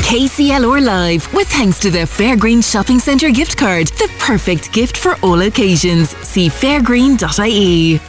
KCLR 0.02 0.84
Live, 0.84 1.32
with 1.32 1.48
thanks 1.48 1.78
to 1.80 1.90
the 1.90 2.00
Fairgreen 2.00 2.62
Shopping 2.62 2.98
Centre 2.98 3.30
gift 3.30 3.56
card, 3.56 3.88
the 3.88 4.10
perfect 4.18 4.72
gift 4.72 4.96
for 4.96 5.16
all 5.22 5.40
occasions. 5.42 6.10
See 6.18 6.48
fairgreen.ie. 6.48 8.00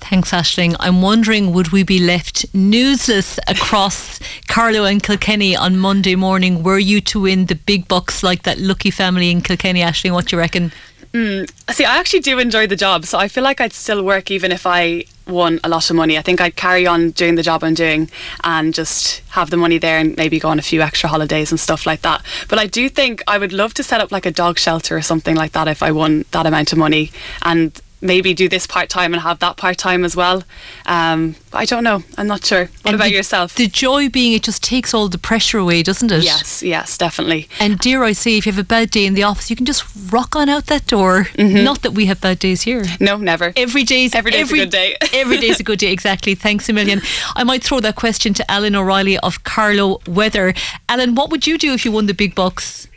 Thanks, 0.00 0.30
Ashling. 0.30 0.76
I'm 0.78 1.02
wondering, 1.02 1.52
would 1.52 1.72
we 1.72 1.82
be 1.82 1.98
left 1.98 2.52
newsless 2.52 3.38
across 3.48 4.20
Carlow 4.46 4.84
and 4.84 5.02
Kilkenny 5.02 5.56
on 5.56 5.78
Monday 5.78 6.14
morning 6.14 6.62
were 6.62 6.78
you 6.78 7.00
to 7.00 7.22
win 7.22 7.46
the 7.46 7.56
big 7.56 7.88
bucks 7.88 8.22
like 8.22 8.44
that 8.44 8.58
lucky 8.58 8.92
family 8.92 9.32
in 9.32 9.40
Kilkenny, 9.40 9.80
Ashling? 9.80 10.12
What 10.12 10.26
do 10.28 10.36
you 10.36 10.40
reckon? 10.40 10.70
Mm, 11.16 11.50
see, 11.72 11.86
I 11.86 11.96
actually 11.96 12.20
do 12.20 12.38
enjoy 12.38 12.66
the 12.66 12.76
job, 12.76 13.06
so 13.06 13.16
I 13.16 13.28
feel 13.28 13.42
like 13.42 13.58
I'd 13.58 13.72
still 13.72 14.04
work 14.04 14.30
even 14.30 14.52
if 14.52 14.66
I 14.66 15.06
won 15.26 15.60
a 15.64 15.68
lot 15.68 15.88
of 15.88 15.96
money. 15.96 16.18
I 16.18 16.20
think 16.20 16.42
I'd 16.42 16.56
carry 16.56 16.86
on 16.86 17.12
doing 17.12 17.36
the 17.36 17.42
job 17.42 17.64
I'm 17.64 17.72
doing 17.72 18.10
and 18.44 18.74
just 18.74 19.22
have 19.30 19.48
the 19.48 19.56
money 19.56 19.78
there 19.78 19.98
and 19.98 20.14
maybe 20.18 20.38
go 20.38 20.50
on 20.50 20.58
a 20.58 20.62
few 20.62 20.82
extra 20.82 21.08
holidays 21.08 21.50
and 21.50 21.58
stuff 21.58 21.86
like 21.86 22.02
that. 22.02 22.22
But 22.50 22.58
I 22.58 22.66
do 22.66 22.90
think 22.90 23.22
I 23.26 23.38
would 23.38 23.54
love 23.54 23.72
to 23.74 23.82
set 23.82 24.02
up 24.02 24.12
like 24.12 24.26
a 24.26 24.30
dog 24.30 24.58
shelter 24.58 24.94
or 24.94 25.00
something 25.00 25.34
like 25.34 25.52
that 25.52 25.68
if 25.68 25.82
I 25.82 25.90
won 25.90 26.26
that 26.32 26.44
amount 26.44 26.72
of 26.72 26.78
money. 26.78 27.10
And 27.40 27.80
maybe 28.00 28.34
do 28.34 28.48
this 28.48 28.66
part 28.66 28.88
time 28.88 29.12
and 29.14 29.22
have 29.22 29.38
that 29.38 29.56
part 29.56 29.78
time 29.78 30.04
as 30.04 30.14
well. 30.14 30.44
Um, 30.84 31.36
I 31.52 31.64
don't 31.64 31.84
know. 31.84 32.02
I'm 32.18 32.26
not 32.26 32.44
sure. 32.44 32.66
What 32.66 32.86
and 32.86 32.94
about 32.94 33.06
the, 33.06 33.12
yourself? 33.12 33.54
The 33.54 33.66
joy 33.66 34.08
being 34.08 34.32
it 34.32 34.42
just 34.42 34.62
takes 34.62 34.92
all 34.92 35.08
the 35.08 35.18
pressure 35.18 35.58
away, 35.58 35.82
doesn't 35.82 36.10
it? 36.10 36.22
Yes, 36.24 36.62
yes, 36.62 36.98
definitely. 36.98 37.48
And 37.58 37.78
dear, 37.78 38.02
I 38.02 38.12
say, 38.12 38.36
if 38.36 38.46
you 38.46 38.52
have 38.52 38.60
a 38.60 38.66
bad 38.66 38.90
day 38.90 39.06
in 39.06 39.14
the 39.14 39.22
office, 39.22 39.50
you 39.50 39.56
can 39.56 39.66
just 39.66 39.84
rock 40.10 40.36
on 40.36 40.48
out 40.48 40.66
that 40.66 40.86
door. 40.86 41.24
Mm-hmm. 41.34 41.64
Not 41.64 41.82
that 41.82 41.92
we 41.92 42.06
have 42.06 42.20
bad 42.20 42.38
days 42.38 42.62
here. 42.62 42.84
No, 43.00 43.16
never. 43.16 43.52
Every 43.56 43.84
day's 43.84 44.14
every 44.14 44.30
day's 44.30 44.42
every, 44.42 44.60
a 44.60 44.64
good 44.64 44.70
day. 44.70 44.96
every 45.12 45.38
day's 45.38 45.60
a 45.60 45.62
good 45.62 45.78
day. 45.78 45.92
Exactly. 45.92 46.34
Thanks 46.34 46.68
a 46.68 46.72
million. 46.72 47.00
I 47.34 47.44
might 47.44 47.62
throw 47.62 47.80
that 47.80 47.96
question 47.96 48.34
to 48.34 48.50
Alan 48.50 48.76
O'Reilly 48.76 49.18
of 49.18 49.44
Carlow 49.44 50.00
Weather. 50.06 50.54
Alan, 50.88 51.14
what 51.14 51.30
would 51.30 51.46
you 51.46 51.58
do 51.58 51.72
if 51.72 51.84
you 51.84 51.92
won 51.92 52.06
the 52.06 52.14
big 52.14 52.34
bucks? 52.34 52.88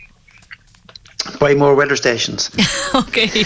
Buy 1.39 1.53
more 1.53 1.75
weather 1.75 1.95
stations. 1.95 2.49
okay. 2.95 3.43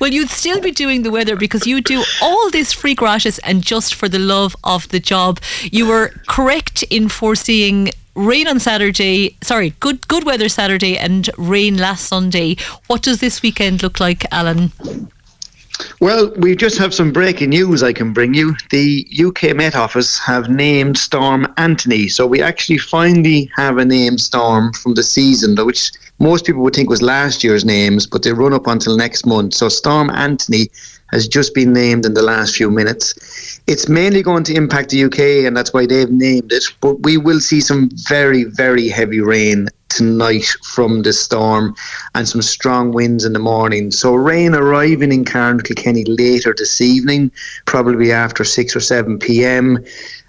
Well, 0.00 0.10
you'd 0.10 0.30
still 0.30 0.60
be 0.60 0.70
doing 0.70 1.02
the 1.02 1.10
weather 1.10 1.36
because 1.36 1.66
you 1.66 1.80
do 1.80 2.02
all 2.22 2.50
this 2.50 2.72
free 2.72 2.94
gratis 2.94 3.38
and 3.40 3.62
just 3.62 3.94
for 3.94 4.08
the 4.08 4.18
love 4.18 4.56
of 4.64 4.88
the 4.88 5.00
job. 5.00 5.40
You 5.62 5.86
were 5.86 6.12
correct 6.26 6.82
in 6.84 7.08
foreseeing 7.08 7.90
rain 8.14 8.48
on 8.48 8.58
Saturday. 8.58 9.36
Sorry, 9.42 9.70
good 9.80 10.08
good 10.08 10.24
weather 10.24 10.48
Saturday 10.48 10.98
and 10.98 11.28
rain 11.36 11.76
last 11.76 12.06
Sunday. 12.06 12.56
What 12.86 13.02
does 13.02 13.20
this 13.20 13.42
weekend 13.42 13.82
look 13.82 14.00
like, 14.00 14.24
Alan? 14.32 14.72
Well, 16.00 16.30
we 16.36 16.54
just 16.56 16.78
have 16.78 16.94
some 16.94 17.12
breaking 17.12 17.50
news 17.50 17.82
I 17.82 17.92
can 17.92 18.12
bring 18.12 18.34
you. 18.34 18.54
The 18.70 19.06
UK 19.24 19.56
Met 19.56 19.74
Office 19.74 20.18
have 20.18 20.48
named 20.48 20.98
Storm 20.98 21.46
Antoni. 21.56 22.10
So 22.10 22.26
we 22.26 22.42
actually 22.42 22.78
finally 22.78 23.50
have 23.56 23.78
a 23.78 23.84
named 23.84 24.20
storm 24.20 24.72
from 24.72 24.94
the 24.94 25.02
season, 25.02 25.56
which 25.64 25.90
most 26.18 26.46
people 26.46 26.62
would 26.62 26.74
think 26.74 26.88
was 26.88 27.02
last 27.02 27.44
year's 27.44 27.64
names, 27.64 28.06
but 28.06 28.22
they 28.22 28.32
run 28.32 28.52
up 28.52 28.66
until 28.66 28.96
next 28.96 29.26
month. 29.26 29.54
So 29.54 29.68
Storm 29.68 30.08
Antoni 30.10 30.68
has 31.12 31.28
just 31.28 31.54
been 31.54 31.72
named 31.72 32.04
in 32.04 32.14
the 32.14 32.22
last 32.22 32.56
few 32.56 32.70
minutes. 32.70 33.60
It's 33.66 33.88
mainly 33.88 34.22
going 34.22 34.44
to 34.44 34.54
impact 34.54 34.90
the 34.90 35.04
UK, 35.04 35.46
and 35.46 35.56
that's 35.56 35.72
why 35.72 35.86
they've 35.86 36.10
named 36.10 36.52
it. 36.52 36.64
But 36.80 37.02
we 37.02 37.16
will 37.16 37.40
see 37.40 37.60
some 37.60 37.90
very, 38.08 38.44
very 38.44 38.88
heavy 38.88 39.20
rain 39.20 39.68
tonight 39.96 40.46
from 40.62 41.02
the 41.02 41.12
storm 41.12 41.74
and 42.14 42.28
some 42.28 42.42
strong 42.42 42.92
winds 42.92 43.24
in 43.24 43.32
the 43.32 43.38
morning. 43.38 43.90
So 43.90 44.14
rain 44.14 44.54
arriving 44.54 45.10
in 45.10 45.24
Carlow-Kilkenny 45.24 46.04
later 46.04 46.54
this 46.56 46.80
evening, 46.80 47.32
probably 47.64 48.12
after 48.12 48.44
6 48.44 48.76
or 48.76 48.80
7 48.80 49.18
p.m 49.18 49.84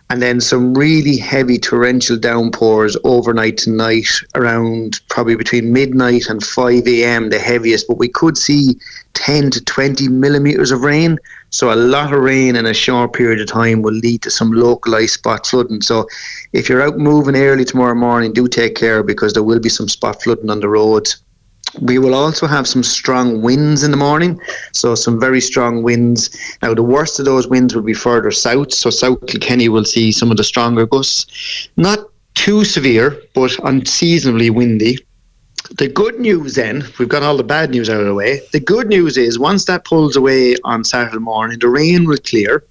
and 0.10 0.22
then 0.22 0.40
some 0.40 0.74
really 0.74 1.18
heavy 1.18 1.58
torrential 1.58 2.18
downpours 2.18 2.96
overnight 3.04 3.58
tonight 3.58 4.08
around 4.36 5.02
probably 5.10 5.36
between 5.36 5.74
midnight 5.74 6.28
and 6.30 6.44
5 6.44 6.88
a.m. 6.88 7.30
the 7.30 7.40
heaviest 7.40 7.88
but 7.88 7.98
we 7.98 8.08
could 8.08 8.38
see 8.38 8.76
10 9.14 9.52
to 9.52 9.64
20 9.64 10.08
millimeters 10.08 10.72
of 10.72 10.82
rain 10.82 11.18
so 11.50 11.74
a 11.74 11.76
lot 11.76 12.14
of 12.14 12.20
rain 12.22 12.56
in 12.56 12.66
a 12.66 12.74
short 12.74 13.14
period 13.14 13.42
of 13.42 13.48
time 13.48 13.82
will 13.82 13.94
lead 13.94 14.22
to 14.22 14.32
some 14.32 14.52
localized 14.52 15.14
spot 15.14 15.46
flooding 15.46 15.82
so 15.82 16.08
if 16.54 16.70
you're 16.70 16.82
out 16.82 16.98
moving 16.98 17.36
early 17.36 17.66
tomorrow 17.66 17.96
morning 17.96 18.32
do 18.32 18.48
take 18.48 18.76
care 18.76 19.04
because 19.04 19.34
there 19.34 19.44
will 19.44 19.60
be 19.60 19.70
some 19.70 19.90
spot 19.90 20.22
flooding 20.22 20.50
on 20.50 20.60
the 20.60 20.70
roads 20.70 21.18
we 21.82 22.00
will 22.00 22.14
also 22.14 22.48
have 22.48 22.68
some 22.68 22.84
strong 22.84 23.42
winds 23.42 23.84
in 23.84 23.92
the 23.92 23.98
morning, 23.98 24.40
so 24.72 24.96
some 24.96 25.20
very 25.20 25.42
strong 25.42 25.84
winds. 25.84 26.30
Now, 26.62 26.74
the 26.74 26.84
worst 26.84 27.20
of 27.20 27.26
those 27.26 27.48
winds 27.48 27.76
will 27.76 27.84
be 27.84 27.94
further 27.94 28.32
south, 28.32 28.74
so 28.74 28.90
South 28.90 29.26
Kilkenny 29.28 29.70
will 29.70 29.86
see 29.86 30.12
some 30.12 30.32
of 30.32 30.38
the 30.38 30.44
stronger 30.44 30.86
gusts. 30.86 31.70
Not 31.78 32.00
too 32.34 32.64
severe, 32.64 33.22
but 33.34 33.58
unseasonably 33.64 34.50
windy. 34.50 35.00
The 35.78 35.90
good 35.90 36.20
news 36.20 36.56
then, 36.56 36.84
we've 36.98 37.10
got 37.10 37.24
all 37.24 37.36
the 37.36 37.44
bad 37.44 37.72
news 37.72 37.90
out 37.90 38.00
of 38.00 38.06
the 38.06 38.14
way. 38.14 38.42
The 38.54 38.60
good 38.60 38.88
news 38.88 39.18
is 39.18 39.38
once 39.38 39.66
that 39.66 39.86
pulls 39.86 40.16
away 40.16 40.56
on 40.64 40.84
Saturday 40.84 41.20
morning, 41.20 41.60
the 41.60 41.68
rain 41.68 42.06
will 42.06 42.18
clear 42.18 42.64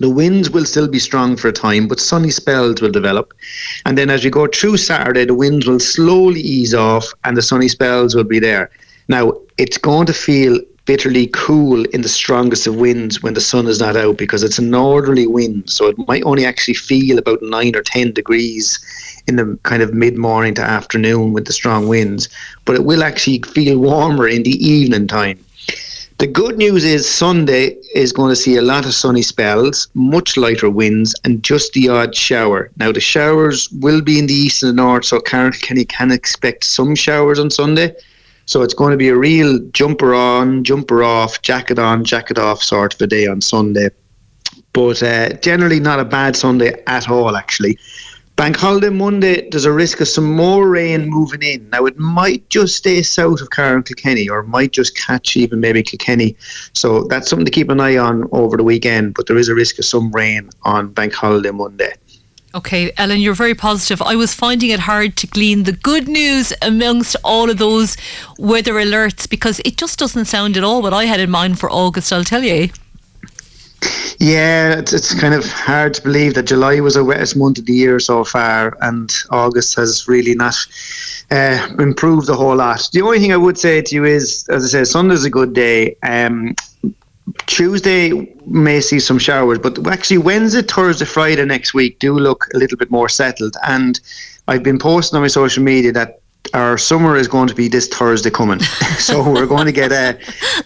the 0.00 0.10
winds 0.10 0.50
will 0.50 0.64
still 0.64 0.88
be 0.88 0.98
strong 0.98 1.36
for 1.36 1.48
a 1.48 1.52
time, 1.52 1.86
but 1.86 2.00
sunny 2.00 2.30
spells 2.30 2.80
will 2.80 2.90
develop. 2.90 3.32
And 3.84 3.96
then 3.96 4.10
as 4.10 4.24
we 4.24 4.30
go 4.30 4.46
through 4.46 4.78
Saturday, 4.78 5.26
the 5.26 5.34
winds 5.34 5.66
will 5.66 5.78
slowly 5.78 6.40
ease 6.40 6.74
off 6.74 7.12
and 7.24 7.36
the 7.36 7.42
sunny 7.42 7.68
spells 7.68 8.14
will 8.14 8.24
be 8.24 8.38
there. 8.38 8.70
Now, 9.08 9.34
it's 9.58 9.78
going 9.78 10.06
to 10.06 10.14
feel 10.14 10.58
bitterly 10.86 11.28
cool 11.28 11.84
in 11.90 12.00
the 12.00 12.08
strongest 12.08 12.66
of 12.66 12.76
winds 12.76 13.22
when 13.22 13.34
the 13.34 13.40
sun 13.40 13.66
is 13.66 13.78
not 13.78 13.96
out 13.96 14.16
because 14.16 14.42
it's 14.42 14.58
a 14.58 14.62
northerly 14.62 15.26
wind. 15.26 15.68
So 15.68 15.86
it 15.86 16.08
might 16.08 16.24
only 16.24 16.44
actually 16.44 16.74
feel 16.74 17.18
about 17.18 17.42
9 17.42 17.76
or 17.76 17.82
10 17.82 18.12
degrees 18.12 18.78
in 19.26 19.36
the 19.36 19.58
kind 19.62 19.82
of 19.82 19.92
mid 19.92 20.16
morning 20.16 20.54
to 20.54 20.62
afternoon 20.62 21.32
with 21.34 21.44
the 21.44 21.52
strong 21.52 21.88
winds. 21.88 22.28
But 22.64 22.74
it 22.74 22.84
will 22.84 23.04
actually 23.04 23.42
feel 23.42 23.78
warmer 23.78 24.26
in 24.26 24.42
the 24.44 24.66
evening 24.66 25.06
time. 25.06 25.38
The 26.20 26.26
good 26.26 26.58
news 26.58 26.84
is 26.84 27.08
Sunday 27.08 27.78
is 27.94 28.12
going 28.12 28.28
to 28.28 28.36
see 28.36 28.56
a 28.56 28.60
lot 28.60 28.84
of 28.84 28.92
sunny 28.92 29.22
spells, 29.22 29.88
much 29.94 30.36
lighter 30.36 30.68
winds, 30.68 31.14
and 31.24 31.42
just 31.42 31.72
the 31.72 31.88
odd 31.88 32.14
shower. 32.14 32.70
Now, 32.76 32.92
the 32.92 33.00
showers 33.00 33.70
will 33.70 34.02
be 34.02 34.18
in 34.18 34.26
the 34.26 34.34
east 34.34 34.62
and 34.62 34.68
the 34.68 34.82
north, 34.82 35.06
so 35.06 35.18
Carlow-Kilkenny 35.18 35.86
can 35.86 36.10
expect 36.10 36.64
some 36.64 36.94
showers 36.94 37.38
on 37.38 37.48
Sunday. 37.48 37.94
So 38.44 38.60
it's 38.60 38.74
going 38.74 38.90
to 38.90 38.98
be 38.98 39.08
a 39.08 39.16
real 39.16 39.60
jumper 39.70 40.14
on, 40.14 40.62
jumper 40.62 41.02
off, 41.02 41.40
jacket 41.40 41.78
on, 41.78 42.04
jacket 42.04 42.36
off 42.36 42.62
sort 42.62 42.92
of 42.92 43.00
a 43.00 43.06
day 43.06 43.26
on 43.26 43.40
Sunday. 43.40 43.88
But 44.74 45.02
uh, 45.02 45.30
generally, 45.38 45.80
not 45.80 46.00
a 46.00 46.04
bad 46.04 46.36
Sunday 46.36 46.82
at 46.86 47.08
all, 47.08 47.34
actually. 47.34 47.78
Bank 48.40 48.56
holiday 48.56 48.88
Monday, 48.88 49.50
there's 49.50 49.66
a 49.66 49.70
risk 49.70 50.00
of 50.00 50.08
some 50.08 50.34
more 50.34 50.66
rain 50.66 51.10
moving 51.10 51.42
in. 51.42 51.68
Now, 51.68 51.84
it 51.84 51.98
might 51.98 52.48
just 52.48 52.74
stay 52.74 53.02
south 53.02 53.42
of 53.42 53.50
Carlow-Kilkenny 53.50 54.30
or 54.30 54.42
might 54.44 54.72
just 54.72 54.96
catch 54.96 55.36
even 55.36 55.60
maybe 55.60 55.82
Kilkenny. 55.82 56.34
So 56.72 57.04
that's 57.04 57.28
something 57.28 57.44
to 57.44 57.52
keep 57.52 57.68
an 57.68 57.80
eye 57.80 57.98
on 57.98 58.26
over 58.32 58.56
the 58.56 58.64
weekend, 58.64 59.12
but 59.12 59.26
there 59.26 59.36
is 59.36 59.50
a 59.50 59.54
risk 59.54 59.78
of 59.78 59.84
some 59.84 60.10
rain 60.12 60.48
on 60.62 60.90
Bank 60.90 61.12
holiday 61.12 61.50
Monday. 61.50 61.92
Okay, 62.54 62.90
Alan, 62.96 63.20
you're 63.20 63.34
very 63.34 63.54
positive. 63.54 64.00
I 64.00 64.16
was 64.16 64.32
finding 64.32 64.70
it 64.70 64.80
hard 64.80 65.16
to 65.18 65.26
glean 65.26 65.64
the 65.64 65.72
good 65.72 66.08
news 66.08 66.54
amongst 66.62 67.16
all 67.22 67.50
of 67.50 67.58
those 67.58 67.98
weather 68.38 68.72
alerts 68.72 69.28
because 69.28 69.60
it 69.66 69.76
just 69.76 69.98
doesn't 69.98 70.24
sound 70.24 70.56
at 70.56 70.64
all 70.64 70.80
what 70.80 70.94
I 70.94 71.04
had 71.04 71.20
in 71.20 71.28
mind 71.28 71.58
for 71.58 71.70
August, 71.70 72.10
I'll 72.10 72.24
tell 72.24 72.42
you. 72.42 72.70
Yeah, 74.18 74.78
it's, 74.78 74.92
it's 74.92 75.18
kind 75.18 75.32
of 75.32 75.50
hard 75.50 75.94
to 75.94 76.02
believe 76.02 76.34
that 76.34 76.42
July 76.42 76.80
was 76.80 76.94
the 76.94 77.04
wettest 77.04 77.36
month 77.36 77.58
of 77.58 77.66
the 77.66 77.72
year 77.72 77.98
so 77.98 78.22
far, 78.22 78.76
and 78.82 79.10
August 79.30 79.74
has 79.76 80.06
really 80.06 80.34
not 80.34 80.54
uh, 81.30 81.68
improved 81.78 82.28
a 82.28 82.34
whole 82.34 82.56
lot. 82.56 82.88
The 82.92 83.00
only 83.00 83.18
thing 83.18 83.32
I 83.32 83.38
would 83.38 83.56
say 83.56 83.80
to 83.80 83.94
you 83.94 84.04
is, 84.04 84.46
as 84.50 84.64
I 84.64 84.68
said, 84.68 84.88
Sunday's 84.88 85.24
a 85.24 85.30
good 85.30 85.54
day. 85.54 85.96
Um, 86.02 86.54
Tuesday 87.46 88.34
may 88.46 88.80
see 88.80 89.00
some 89.00 89.18
showers, 89.18 89.58
but 89.58 89.86
actually 89.86 90.18
Wednesday, 90.18 90.62
Thursday, 90.62 91.04
Friday 91.04 91.44
next 91.44 91.72
week 91.74 91.98
do 91.98 92.18
look 92.18 92.46
a 92.54 92.58
little 92.58 92.76
bit 92.76 92.90
more 92.90 93.08
settled. 93.08 93.56
And 93.66 94.00
I've 94.48 94.62
been 94.62 94.78
posting 94.78 95.16
on 95.16 95.22
my 95.22 95.28
social 95.28 95.62
media 95.62 95.92
that 95.92 96.19
our 96.54 96.78
summer 96.78 97.16
is 97.16 97.28
going 97.28 97.48
to 97.48 97.54
be 97.54 97.68
this 97.68 97.86
Thursday 97.86 98.30
coming. 98.30 98.60
so 98.98 99.22
we're 99.28 99.46
going 99.46 99.66
to 99.66 99.72
get 99.72 99.92
a, 99.92 100.18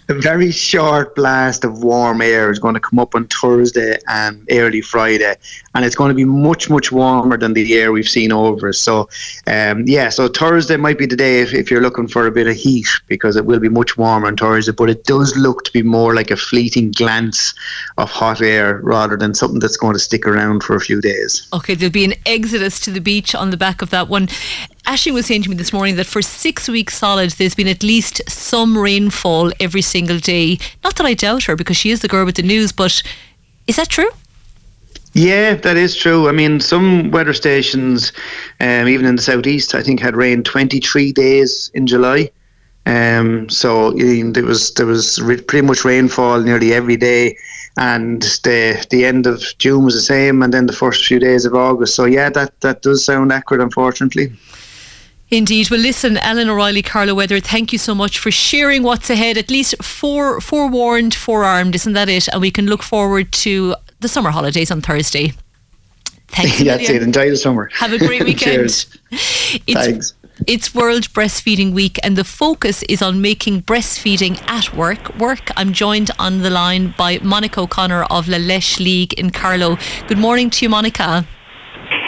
a, 0.09 0.14
very 0.14 0.51
short 0.51 1.14
blast 1.14 1.64
of 1.64 1.83
warm 1.83 2.22
air. 2.22 2.51
It's 2.51 2.59
going 2.59 2.75
to 2.75 2.81
come 2.81 2.99
up 2.99 3.14
on 3.14 3.27
Thursday 3.27 3.99
and 4.09 4.47
early 4.51 4.81
Friday, 4.81 5.35
and 5.75 5.85
it's 5.85 5.95
going 5.95 6.09
to 6.09 6.14
be 6.14 6.25
much 6.25 6.70
much 6.70 6.91
warmer 6.91 7.37
than 7.37 7.53
the 7.53 7.75
air 7.75 7.93
we've 7.93 8.09
seen 8.09 8.33
over. 8.33 8.72
So, 8.72 9.09
um, 9.47 9.85
yeah, 9.87 10.09
so 10.09 10.29
Thursday 10.29 10.77
might 10.77 10.99
be 10.99 11.07
the 11.07 11.16
day 11.16 11.41
if, 11.41 11.53
if 11.53 11.70
you're 11.70 11.83
looking 11.83 12.09
for 12.09 12.27
a 12.27 12.31
bit 12.33 12.47
of 12.47 12.57
heat 12.57 12.89
because 13.07 13.37
it 13.37 13.45
will 13.45 13.61
be 13.61 13.68
much 13.68 13.99
warmer 13.99 14.29
on 14.29 14.37
Thursday. 14.37 14.72
But 14.72 14.91
it 14.91 15.05
does 15.05 15.37
look 15.37 15.64
to 15.64 15.72
be 15.72 15.83
more 15.83 16.14
like 16.14 16.31
a 16.31 16.37
fleeting 16.37 16.93
glance 16.93 17.55
of 17.99 18.11
hot 18.11 18.41
air 18.41 18.81
rather 18.83 19.16
than 19.16 19.35
something 19.35 19.61
that's 19.61 19.77
going 19.77 19.95
to 19.95 20.01
stick 20.01 20.27
around 20.27 20.62
for 20.62 20.77
a 20.77 20.81
few 20.81 21.01
days. 21.01 21.47
Okay, 21.53 21.75
there'll 21.75 21.93
be 21.93 22.05
an 22.05 22.14
exodus 22.27 22.81
to 22.81 22.91
the 22.91 23.01
beach 23.01 23.35
on 23.35 23.51
the 23.51 23.57
back 23.57 23.83
of 23.83 23.91
that 23.91 24.09
one. 24.09 24.29
Ashling 24.87 25.14
was 25.14 25.26
saying 25.26 25.43
to 25.43 25.51
me 25.51 25.57
this 25.57 25.72
morning 25.72 25.97
that 25.97 26.07
for 26.07 26.20
six 26.20 26.68
weeks 26.68 26.99
solid, 26.99 27.30
there's 27.32 27.55
been 27.55 27.68
at 27.68 27.82
least 27.82 28.20
some 28.28 28.76
rainfall 28.76 29.51
every 29.59 29.80
single 29.80 30.18
day. 30.18 30.59
Not 30.82 30.97
that 30.97 31.07
I 31.07 31.14
doubt 31.14 31.45
her 31.45 31.57
because 31.57 31.76
she 31.76 31.91
is 31.91 32.01
the 32.01 32.09
girl 32.09 32.26
with 32.26 32.37
the 32.37 32.43
news, 32.43 32.70
but 32.70 33.03
is 33.66 33.76
that 33.76 33.89
true? 33.89 34.11
Yeah, 35.14 35.55
that 35.55 35.76
is 35.76 35.97
true. 35.97 36.28
I 36.28 36.32
mean, 36.32 36.61
some 36.61 37.11
weather 37.12 37.32
stations, 37.32 38.12
um, 38.61 38.89
even 38.89 39.07
in 39.07 39.16
the 39.16 39.22
southeast, 39.22 39.74
I 39.74 39.82
think 39.82 40.01
had 40.01 40.16
rain 40.16 40.43
23 40.43 41.12
days 41.12 41.70
in 41.72 41.87
July. 41.87 42.30
Um, 42.87 43.49
so 43.49 43.93
there 43.93 44.45
was 44.45 44.74
there 44.74 44.85
was 44.85 45.18
pretty 45.47 45.62
much 45.62 45.87
rainfall 45.87 46.43
nearly 46.43 46.74
every 46.74 46.99
day, 46.99 47.39
and 47.78 48.20
the 48.43 48.87
the 48.91 49.07
end 49.07 49.26
of 49.26 49.43
June 49.57 49.85
was 49.85 49.95
the 49.95 50.01
same, 50.01 50.43
and 50.43 50.53
then 50.53 50.66
the 50.66 50.74
first 50.74 51.07
few 51.07 51.18
days 51.18 51.47
of 51.47 51.55
August. 51.55 51.95
So 51.95 52.05
yeah, 52.05 52.28
that 52.30 52.61
that 52.61 52.82
does 52.82 53.03
sound 53.03 53.32
accurate, 53.32 53.62
unfortunately. 53.62 54.32
Indeed. 55.31 55.70
Well, 55.70 55.81
listen, 55.81 56.16
Alan 56.18 56.49
O'Reilly, 56.49 56.83
Carlow 56.83 57.14
Weather, 57.14 57.41
thank 57.41 57.72
you 57.72 57.79
so 57.79 57.95
much 57.95 58.18
for 58.18 58.31
sharing 58.31 58.83
what's 58.83 59.11
ahead. 59.11 59.37
At 59.37 59.51
least 59.51 59.75
fore, 59.83 60.41
forewarned, 60.41 61.14
forearmed, 61.14 61.75
isn't 61.75 61.95
that 61.95 62.09
it? 62.09 62.29
And 62.29 62.41
we 62.41 62.51
can 62.51 62.66
look 62.66 62.83
forward 62.83 63.33
to 63.33 63.75
the 64.01 64.09
summer 64.09 64.31
holidays 64.31 64.70
on 64.70 64.81
Thursday. 64.81 65.33
Thanks. 66.29 66.59
That's 66.64 66.89
it. 66.89 67.03
Enjoy 67.03 67.31
the 67.31 67.37
summer. 67.37 67.70
Have 67.75 67.93
a 67.93 67.99
great 67.99 68.25
weekend. 68.31 68.68
Cheers. 68.70 68.85
Thanks. 69.66 70.14
It's 70.49 70.75
World 70.75 71.05
Breastfeeding 71.12 71.72
Week, 71.72 71.99
and 72.03 72.16
the 72.16 72.25
focus 72.25 72.83
is 72.89 73.01
on 73.01 73.22
making 73.22 73.62
breastfeeding 73.62 74.43
at 74.49 74.75
work 74.75 75.16
work. 75.16 75.49
I'm 75.57 75.72
joined 75.72 76.11
on 76.18 76.41
the 76.41 76.51
line 76.51 76.93
by 76.99 77.18
Monica 77.22 77.61
O'Connor 77.61 78.05
of 78.05 78.29
La 78.29 78.39
Leche 78.39 78.81
League 78.81 79.12
in 79.14 79.31
Carlow. 79.31 79.79
Good 80.09 80.18
morning 80.18 80.51
to 80.51 80.64
you, 80.64 80.68
Monica. 80.68 81.25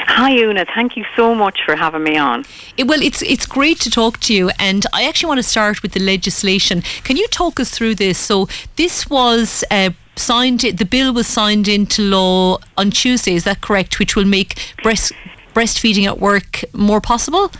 Hi, 0.06 0.32
Una. 0.38 0.64
Thank 0.74 0.96
you 0.96 1.04
so 1.14 1.34
much 1.34 1.60
for 1.64 1.76
having 1.76 2.02
me 2.02 2.16
on. 2.16 2.44
It, 2.76 2.86
well, 2.86 3.02
it's 3.02 3.22
it's 3.22 3.44
great 3.44 3.80
to 3.80 3.90
talk 3.90 4.18
to 4.20 4.34
you, 4.34 4.50
and 4.58 4.86
I 4.92 5.04
actually 5.04 5.28
want 5.28 5.38
to 5.38 5.48
start 5.48 5.82
with 5.82 5.92
the 5.92 6.00
legislation. 6.00 6.82
Can 7.04 7.16
you 7.16 7.26
talk 7.28 7.60
us 7.60 7.70
through 7.70 7.96
this? 7.96 8.18
So, 8.18 8.48
this 8.76 9.08
was. 9.10 9.64
Uh, 9.70 9.90
signed 10.18 10.60
the 10.60 10.86
bill 10.86 11.12
was 11.12 11.26
signed 11.26 11.68
into 11.68 12.00
law 12.00 12.56
on 12.78 12.90
Tuesday 12.90 13.34
is 13.34 13.44
that 13.44 13.60
correct 13.60 13.98
which 13.98 14.16
will 14.16 14.24
make 14.24 14.58
breast 14.82 15.12
breastfeeding 15.52 16.06
at 16.06 16.18
work 16.18 16.64
more 16.72 17.02
possible 17.02 17.52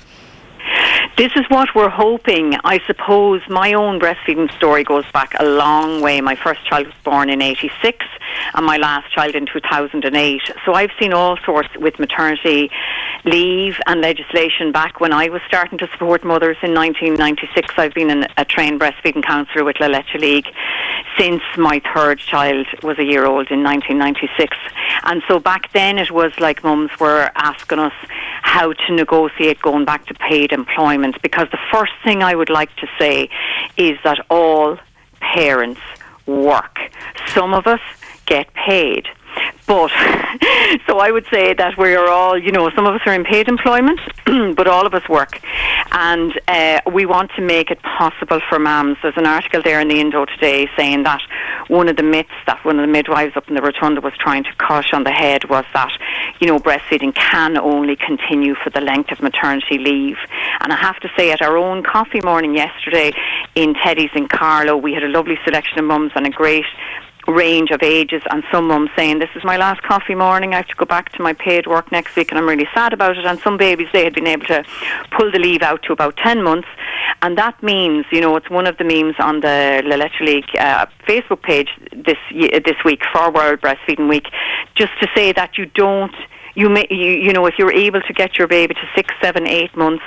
this 1.17 1.33
is 1.35 1.45
what 1.49 1.69
we're 1.75 1.89
hoping. 1.89 2.57
I 2.65 2.81
suppose 2.87 3.41
my 3.49 3.73
own 3.73 3.99
breastfeeding 3.99 4.55
story 4.55 4.85
goes 4.85 5.05
back 5.13 5.35
a 5.39 5.45
long 5.45 6.01
way. 6.01 6.21
My 6.21 6.37
first 6.37 6.65
child 6.67 6.87
was 6.87 6.95
born 7.05 7.31
in 7.31 7.41
86 7.43 8.05
and 8.55 8.67
my 8.67 8.77
last 8.77 9.13
child 9.13 9.35
in 9.35 9.47
2008. 9.47 10.43
So 10.65 10.75
I've 10.75 10.91
seen 10.99 11.13
all 11.13 11.37
sorts 11.45 11.69
with 11.77 11.99
maternity 11.99 12.71
leave 13.25 13.81
and 13.87 14.01
legislation 14.01 14.73
back 14.73 15.01
when 15.01 15.13
I 15.13 15.29
was 15.29 15.43
starting 15.47 15.79
to 15.79 15.89
support 15.89 16.25
mothers 16.25 16.57
in 16.63 16.75
1996. 16.75 17.75
I've 17.77 17.95
been 17.95 18.11
an, 18.11 18.27
a 18.37 18.45
trained 18.45 18.81
breastfeeding 18.81 19.25
counsellor 19.25 19.65
with 19.65 19.81
La 19.81 19.87
Leche 19.87 20.15
League 20.15 20.47
since 21.19 21.43
my 21.57 21.81
third 21.95 22.19
child 22.19 22.67
was 22.83 22.99
a 22.99 23.05
year 23.05 23.25
old 23.25 23.51
in 23.51 23.63
1996. 23.63 24.57
And 25.05 25.23
so 25.29 25.39
back 25.39 25.73
then 25.73 25.99
it 25.99 26.11
was 26.11 26.39
like 26.39 26.63
mums 26.63 26.91
were 27.01 27.31
asking 27.37 27.79
us 27.79 27.95
how 28.43 28.73
to 28.73 28.93
negotiate 28.93 29.61
going 29.61 29.85
back 29.85 30.07
to 30.07 30.15
paid 30.15 30.53
employment 30.53 30.86
because 31.23 31.49
the 31.51 31.59
first 31.73 31.93
thing 32.05 32.23
I 32.23 32.35
would 32.35 32.51
like 32.51 32.75
to 32.77 32.87
say 32.99 33.29
is 33.77 33.99
that 34.05 34.25
all 34.31 34.79
parents 35.21 35.81
work. 36.27 36.79
Some 37.35 37.55
of 37.55 37.67
us 37.67 37.81
get 38.27 38.53
paid. 38.55 39.07
But 39.67 39.91
so 40.87 40.99
I 40.99 41.11
would 41.11 41.27
say 41.31 41.55
that 41.55 41.77
we 41.77 41.95
are 41.95 42.09
all, 42.09 42.39
you 42.39 42.53
know, 42.53 42.71
some 42.71 42.87
of 42.87 42.95
us 42.95 43.01
are 43.07 43.15
in 43.15 43.25
paid 43.25 43.49
employment, 43.49 44.01
but 44.57 44.69
all 44.69 44.87
of 44.87 44.95
us 44.95 45.09
work, 45.09 45.41
and 45.93 46.39
uh, 46.47 46.81
we 46.93 47.07
want 47.07 47.33
to 47.37 47.43
make 47.43 47.71
it 47.71 47.83
possible 47.83 48.41
for 48.49 48.59
mums. 48.59 48.97
There's 49.03 49.17
an 49.17 49.27
article 49.27 49.63
there 49.63 49.81
in 49.81 49.89
the 49.89 50.01
Indo 50.01 50.25
today 50.25 50.69
saying 50.77 51.03
that 51.03 51.21
one 51.69 51.89
of 51.89 51.97
the 51.97 52.03
myths 52.03 52.31
that 52.47 52.65
one 52.65 52.79
of 52.79 52.87
the 52.87 52.93
midwives 52.93 53.37
up 53.37 53.49
in 53.49 53.55
the 53.55 53.63
rotunda 53.63 54.01
was 54.01 54.13
trying 54.19 54.45
to 54.45 54.55
cut 54.59 54.93
on 54.95 55.05
the 55.05 55.11
head 55.11 55.49
was 55.49 55.65
that, 55.75 55.91
you 56.41 56.47
know, 56.47 56.59
breastfeeding 56.59 57.15
can 57.15 57.59
only 57.59 57.97
continue 57.97 58.55
for 58.63 58.71
the 58.71 58.81
length 58.81 59.11
of 59.11 59.21
maternity 59.21 59.79
leave. 59.79 60.17
And 60.61 60.73
I 60.73 60.77
have 60.77 61.01
to 61.01 61.11
say, 61.17 61.33
at 61.33 61.43
our 61.43 61.57
own 61.57 61.83
coffee 61.83 62.21
morning 62.23 62.55
yesterday 62.55 63.13
in 63.55 63.75
Teddy's 63.75 64.11
in 64.15 64.29
Carlow, 64.29 64.77
we 64.77 64.93
had 64.93 65.03
a 65.03 65.09
lovely 65.09 65.39
selection 65.45 65.79
of 65.79 65.85
mums 65.87 66.13
and 66.15 66.27
a 66.27 66.31
great 66.31 66.67
range 67.27 67.71
of 67.71 67.83
ages 67.83 68.23
and 68.31 68.45
some 68.53 68.69
mums 68.69 68.91
saying 68.97 69.19
this 69.19 69.31
is 69.35 69.45
my 69.45 69.57
last 69.57 69.83
coffee 69.83 70.15
morning 70.15 70.55
I 70.55 70.59
have 70.59 70.69
to 70.69 70.75
go 70.77 70.85
back 70.85 71.13
to 71.13 71.23
my 71.23 71.33
paid 71.33 71.67
work 71.67 71.91
next 71.91 72.17
week 72.17 72.31
and 72.31 72.39
I'm 72.39 72.49
really 72.49 72.69
sad 72.75 72.93
about 72.93 73.19
it. 73.19 73.25
And 73.25 73.39
some 73.41 73.57
babies 73.57 73.89
they 73.93 74.05
had 74.05 74.15
been 74.15 74.27
able 74.27 74.47
to 74.47 74.65
pull 75.11 75.31
the 75.31 75.39
leave 75.39 75.63
out 75.63 75.83
to 75.85 75.93
about 75.93 76.17
10 76.19 76.43
months. 76.43 76.69
And 77.23 77.37
that 77.39 77.61
means 77.63 78.07
you 78.11 78.21
know 78.21 78.37
it's 78.37 78.51
one 78.51 78.67
of 78.67 78.77
the 78.79 78.85
memes 78.85 79.17
on 79.19 79.41
the 79.41 79.83
La 79.85 79.97
League 80.25 80.51
uh, 80.59 80.87
Facebook 81.09 81.43
page 81.43 81.69
this 81.93 82.19
this 82.31 82.77
week 82.85 83.03
for 83.13 83.31
World 83.31 83.61
Breastfeeding 83.61 84.09
Week 84.09 84.27
just 84.75 84.93
to 85.01 85.09
say 85.15 85.33
that 85.33 85.59
you 85.59 85.67
don't 85.67 86.15
you 86.55 86.69
may 86.69 86.87
you, 86.91 87.11
you 87.11 87.33
know 87.33 87.47
if 87.47 87.55
you're 87.59 87.73
able 87.73 88.01
to 88.03 88.13
get 88.13 88.39
your 88.39 88.49
baby 88.49 88.75
to 88.75 88.89
six 88.95 89.15
seven 89.23 89.47
eight 89.47 89.77
months 89.77 90.05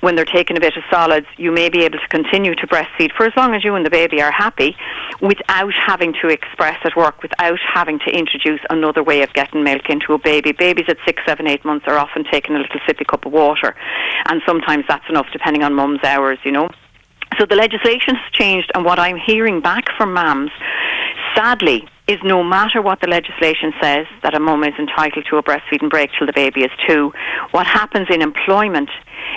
when 0.00 0.14
they're 0.14 0.24
taking 0.24 0.56
a 0.56 0.60
bit 0.60 0.76
of 0.76 0.82
solids, 0.90 1.26
you 1.36 1.50
may 1.50 1.68
be 1.68 1.84
able 1.84 1.98
to 1.98 2.08
continue 2.08 2.54
to 2.54 2.66
breastfeed 2.66 3.12
for 3.16 3.26
as 3.26 3.32
long 3.36 3.54
as 3.54 3.64
you 3.64 3.74
and 3.74 3.84
the 3.84 3.90
baby 3.90 4.22
are 4.22 4.30
happy 4.30 4.76
without 5.20 5.74
having 5.74 6.12
to 6.22 6.28
express 6.28 6.78
at 6.84 6.96
work, 6.96 7.22
without 7.22 7.58
having 7.74 7.98
to 8.00 8.10
introduce 8.10 8.60
another 8.70 9.02
way 9.02 9.22
of 9.22 9.32
getting 9.32 9.64
milk 9.64 9.88
into 9.88 10.12
a 10.12 10.18
baby. 10.18 10.52
Babies 10.52 10.86
at 10.88 10.98
six, 11.04 11.22
seven, 11.26 11.46
eight 11.46 11.64
months 11.64 11.86
are 11.88 11.98
often 11.98 12.24
taking 12.30 12.54
a 12.54 12.58
little 12.58 12.80
sippy 12.88 13.06
cup 13.06 13.26
of 13.26 13.32
water, 13.32 13.74
and 14.26 14.40
sometimes 14.46 14.84
that's 14.88 15.08
enough 15.08 15.26
depending 15.32 15.62
on 15.62 15.74
mum's 15.74 16.04
hours, 16.04 16.38
you 16.44 16.52
know. 16.52 16.68
So 17.38 17.46
the 17.46 17.56
legislation 17.56 18.14
has 18.14 18.32
changed, 18.32 18.70
and 18.74 18.84
what 18.84 18.98
I'm 18.98 19.16
hearing 19.16 19.60
back 19.60 19.84
from 19.96 20.14
mums, 20.14 20.50
sadly, 21.34 21.88
is 22.08 22.18
no 22.24 22.42
matter 22.42 22.80
what 22.80 23.00
the 23.00 23.06
legislation 23.06 23.72
says 23.80 24.06
that 24.22 24.34
a 24.34 24.40
mum 24.40 24.64
is 24.64 24.74
entitled 24.78 25.26
to 25.26 25.36
a 25.36 25.42
breastfeeding 25.42 25.90
break 25.90 26.10
till 26.16 26.26
the 26.26 26.32
baby 26.32 26.62
is 26.62 26.70
two, 26.86 27.12
what 27.50 27.66
happens 27.66 28.08
in 28.10 28.22
employment 28.22 28.88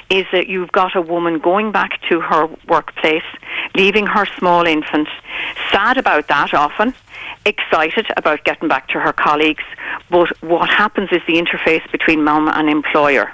is 0.09 0.25
that 0.31 0.47
you've 0.47 0.71
got 0.71 0.95
a 0.95 1.01
woman 1.01 1.39
going 1.39 1.71
back 1.73 2.01
to 2.09 2.21
her 2.21 2.47
workplace, 2.69 3.23
leaving 3.75 4.07
her 4.07 4.25
small 4.37 4.65
infant, 4.65 5.09
sad 5.69 5.97
about 5.97 6.29
that 6.29 6.53
often, 6.53 6.93
excited 7.45 8.07
about 8.15 8.43
getting 8.45 8.69
back 8.69 8.87
to 8.87 8.99
her 8.99 9.11
colleagues, 9.11 9.63
but 10.09 10.29
what 10.41 10.69
happens 10.69 11.09
is 11.11 11.21
the 11.27 11.33
interface 11.33 11.89
between 11.91 12.23
mum 12.23 12.47
and 12.47 12.69
employer. 12.69 13.33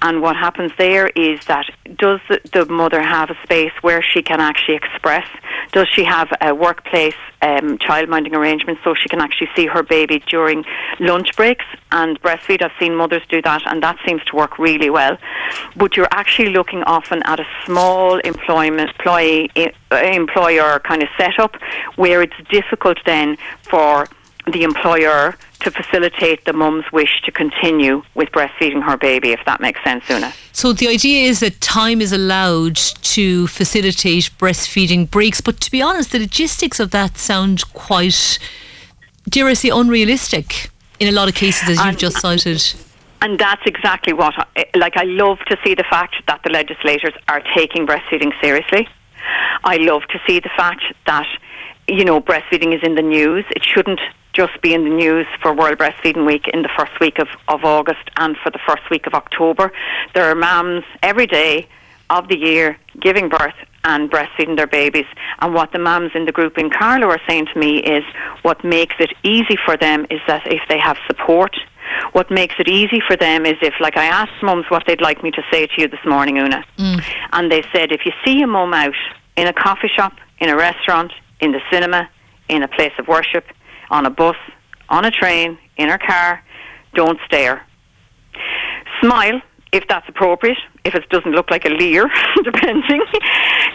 And 0.00 0.22
what 0.22 0.36
happens 0.36 0.70
there 0.78 1.08
is 1.08 1.44
that 1.46 1.66
does 1.96 2.20
the, 2.28 2.40
the, 2.52 2.66
mother 2.66 3.02
have 3.02 3.30
a 3.30 3.36
space 3.42 3.72
where 3.80 4.02
she 4.02 4.22
can 4.22 4.40
actually 4.40 4.76
express? 4.76 5.26
Does 5.72 5.88
she 5.92 6.04
have 6.04 6.28
a 6.40 6.54
workplace 6.54 7.16
um, 7.42 7.78
childminding 7.78 8.32
arrangement 8.32 8.78
so 8.84 8.94
she 8.94 9.08
can 9.08 9.20
actually 9.20 9.48
see 9.56 9.66
her 9.66 9.82
baby 9.82 10.22
during 10.28 10.64
lunch 11.00 11.34
breaks 11.34 11.64
and 11.90 12.20
breastfeed? 12.22 12.62
I've 12.62 12.70
seen 12.78 12.94
mothers 12.94 13.22
do 13.28 13.42
that, 13.42 13.62
and 13.66 13.82
that 13.82 13.96
seems 14.06 14.22
to 14.26 14.36
work 14.36 14.58
really 14.58 14.90
well. 14.90 15.18
But 15.76 15.96
you're 15.96 16.08
actually 16.12 16.50
looking 16.50 16.84
often 16.84 17.22
at 17.24 17.40
a 17.40 17.46
small 17.64 18.18
employment 18.18 18.90
employee, 18.90 19.50
employer 19.90 20.78
kind 20.80 21.02
of 21.02 21.08
setup 21.18 21.56
where 21.96 22.22
it's 22.22 22.36
difficult 22.50 22.98
then 23.04 23.36
for 23.62 24.06
the 24.52 24.62
employer 24.62 25.36
to 25.60 25.70
facilitate 25.70 26.44
the 26.44 26.52
mum's 26.52 26.84
wish 26.92 27.20
to 27.22 27.32
continue 27.32 28.02
with 28.14 28.30
breastfeeding 28.30 28.82
her 28.82 28.96
baby, 28.96 29.32
if 29.32 29.40
that 29.44 29.60
makes 29.60 29.82
sense, 29.82 30.08
Una. 30.08 30.32
So 30.52 30.72
the 30.72 30.88
idea 30.88 31.28
is 31.28 31.40
that 31.40 31.60
time 31.60 32.00
is 32.00 32.12
allowed 32.12 32.76
to 32.76 33.46
facilitate 33.48 34.30
breastfeeding 34.38 35.10
breaks, 35.10 35.40
but 35.40 35.60
to 35.60 35.70
be 35.70 35.82
honest, 35.82 36.12
the 36.12 36.20
logistics 36.20 36.78
of 36.78 36.90
that 36.92 37.18
sound 37.18 37.72
quite, 37.72 38.38
dare 39.28 39.46
I 39.46 39.54
say, 39.54 39.70
unrealistic 39.70 40.70
in 41.00 41.08
a 41.08 41.12
lot 41.12 41.28
of 41.28 41.34
cases, 41.34 41.68
as 41.68 41.84
you've 41.84 41.98
just 41.98 42.20
cited. 42.20 42.62
And 43.20 43.38
that's 43.38 43.62
exactly 43.66 44.12
what, 44.12 44.34
I, 44.56 44.66
like, 44.76 44.96
I 44.96 45.02
love 45.04 45.40
to 45.48 45.56
see 45.64 45.74
the 45.74 45.84
fact 45.84 46.14
that 46.28 46.40
the 46.44 46.50
legislators 46.50 47.14
are 47.26 47.42
taking 47.54 47.84
breastfeeding 47.84 48.32
seriously. 48.40 48.88
I 49.64 49.76
love 49.78 50.02
to 50.10 50.20
see 50.26 50.38
the 50.38 50.50
fact 50.56 50.82
that 51.06 51.26
you 51.88 52.04
know, 52.04 52.20
breastfeeding 52.20 52.74
is 52.74 52.82
in 52.82 52.94
the 52.94 53.02
news. 53.02 53.44
It 53.50 53.64
shouldn't 53.64 54.00
just 54.32 54.60
be 54.60 54.74
in 54.74 54.84
the 54.84 54.90
news 54.90 55.26
for 55.42 55.54
World 55.54 55.78
Breastfeeding 55.78 56.26
Week 56.26 56.46
in 56.52 56.62
the 56.62 56.68
first 56.76 57.00
week 57.00 57.18
of, 57.18 57.28
of 57.48 57.64
August 57.64 58.10
and 58.18 58.36
for 58.36 58.50
the 58.50 58.60
first 58.66 58.88
week 58.90 59.06
of 59.06 59.14
October. 59.14 59.72
There 60.14 60.24
are 60.24 60.34
mums 60.34 60.84
every 61.02 61.26
day 61.26 61.68
of 62.10 62.28
the 62.28 62.38
year 62.38 62.78
giving 63.00 63.28
birth 63.28 63.54
and 63.84 64.10
breastfeeding 64.10 64.56
their 64.56 64.66
babies. 64.66 65.06
And 65.40 65.54
what 65.54 65.72
the 65.72 65.78
mums 65.78 66.12
in 66.14 66.26
the 66.26 66.32
group 66.32 66.58
in 66.58 66.70
Carlow 66.70 67.08
are 67.08 67.20
saying 67.26 67.46
to 67.52 67.58
me 67.58 67.78
is 67.78 68.04
what 68.42 68.62
makes 68.64 68.96
it 68.98 69.12
easy 69.22 69.56
for 69.64 69.76
them 69.76 70.06
is 70.10 70.20
that 70.26 70.46
if 70.46 70.60
they 70.68 70.78
have 70.78 70.98
support, 71.06 71.56
what 72.12 72.30
makes 72.30 72.54
it 72.58 72.68
easy 72.68 73.00
for 73.06 73.16
them 73.16 73.46
is 73.46 73.54
if, 73.62 73.74
like 73.80 73.96
I 73.96 74.04
asked 74.04 74.42
mums 74.42 74.66
what 74.68 74.84
they'd 74.86 75.00
like 75.00 75.22
me 75.22 75.30
to 75.32 75.42
say 75.50 75.66
to 75.66 75.80
you 75.80 75.88
this 75.88 76.04
morning, 76.04 76.38
Una, 76.38 76.64
mm. 76.76 77.02
and 77.32 77.50
they 77.50 77.62
said, 77.72 77.92
if 77.92 78.04
you 78.04 78.12
see 78.24 78.42
a 78.42 78.46
mum 78.46 78.74
out 78.74 78.94
in 79.36 79.46
a 79.46 79.52
coffee 79.52 79.88
shop, 79.88 80.12
in 80.38 80.48
a 80.48 80.56
restaurant, 80.56 81.12
in 81.40 81.52
the 81.52 81.60
cinema, 81.70 82.08
in 82.48 82.62
a 82.62 82.68
place 82.68 82.92
of 82.98 83.08
worship, 83.08 83.44
on 83.90 84.06
a 84.06 84.10
bus, 84.10 84.36
on 84.88 85.04
a 85.04 85.10
train, 85.10 85.58
in 85.76 85.88
her 85.88 85.98
car. 85.98 86.42
Don't 86.94 87.18
stare. 87.26 87.64
Smile 89.00 89.40
if 89.72 89.84
that's 89.88 90.08
appropriate. 90.08 90.58
If 90.84 90.94
it 90.94 91.08
doesn't 91.10 91.32
look 91.32 91.50
like 91.50 91.64
a 91.64 91.68
leer, 91.68 92.10
depending. 92.44 93.02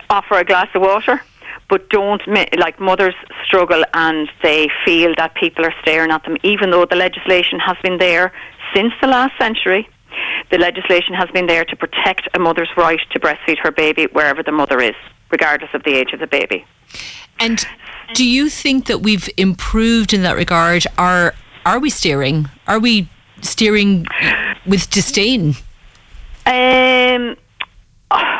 Offer 0.09 0.39
a 0.39 0.43
glass 0.43 0.67
of 0.73 0.81
water. 0.81 1.21
But 1.69 1.89
don't, 1.89 2.21
like 2.27 2.79
mothers 2.79 3.15
struggle 3.45 3.83
and 3.93 4.29
they 4.41 4.69
feel 4.85 5.13
that 5.17 5.33
people 5.35 5.65
are 5.65 5.73
staring 5.81 6.11
at 6.11 6.23
them, 6.23 6.37
even 6.43 6.71
though 6.71 6.85
the 6.85 6.95
legislation 6.95 7.59
has 7.59 7.77
been 7.81 7.97
there 7.97 8.31
since 8.75 8.93
the 9.01 9.07
last 9.07 9.37
century. 9.39 9.87
The 10.51 10.57
legislation 10.57 11.15
has 11.15 11.29
been 11.31 11.47
there 11.47 11.65
to 11.65 11.75
protect 11.75 12.27
a 12.35 12.39
mother's 12.39 12.69
right 12.77 12.99
to 13.11 13.19
breastfeed 13.19 13.57
her 13.63 13.71
baby 13.71 14.07
wherever 14.11 14.43
the 14.43 14.51
mother 14.51 14.79
is, 14.81 14.95
regardless 15.31 15.71
of 15.73 15.83
the 15.83 15.95
age 15.95 16.13
of 16.13 16.19
the 16.19 16.27
baby. 16.27 16.65
And 17.39 17.65
do 18.13 18.25
you 18.25 18.49
think 18.49 18.87
that 18.87 18.99
we've 18.99 19.29
improved 19.37 20.13
in 20.13 20.23
that 20.23 20.35
regard? 20.35 20.85
Are 20.97 21.33
are 21.65 21.79
we 21.79 21.89
steering? 21.89 22.49
Are 22.67 22.79
we 22.79 23.09
steering 23.41 24.05
with 24.65 24.89
disdain? 24.89 25.55
Um 26.45 27.35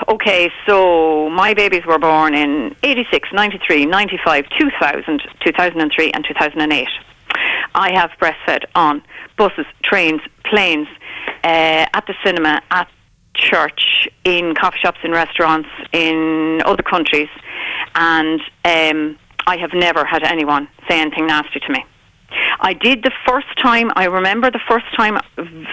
okay, 0.08 0.52
so 0.66 1.30
my 1.30 1.54
babies 1.54 1.86
were 1.86 2.00
born 2.00 2.36
in 2.36 2.76
86, 2.84 3.30
93, 3.34 3.86
95, 3.86 4.46
2000, 4.58 5.22
2003 5.44 6.12
and 6.12 6.26
2008. 6.26 6.88
I 7.76 7.91
have 7.94 8.12
breastfed 8.22 8.66
on 8.76 9.02
buses, 9.38 9.66
trains, 9.84 10.22
planes, 10.46 10.88
uh, 11.44 11.88
at 11.94 12.06
the 12.06 12.14
cinema, 12.24 12.62
at 12.70 12.88
church, 13.34 14.08
in 14.24 14.54
coffee 14.56 14.78
shops, 14.80 15.00
in 15.04 15.12
restaurants, 15.12 15.70
in 15.91 16.62
other 16.66 16.84
countries, 16.84 17.30
and 17.96 18.41
um, 18.66 19.18
I 19.46 19.58
have 19.58 19.74
never 19.74 20.06
had 20.06 20.24
anyone 20.24 20.68
say 20.88 21.00
anything 21.00 21.28
nasty 21.28 21.60
to 21.60 21.72
me. 21.72 21.86
I 22.60 22.74
did 22.74 23.04
the 23.04 23.12
first 23.28 23.48
time, 23.62 23.91
I 23.96 24.06
remember 24.06 24.50
the 24.50 24.62
first 24.68 24.86
time 24.96 25.20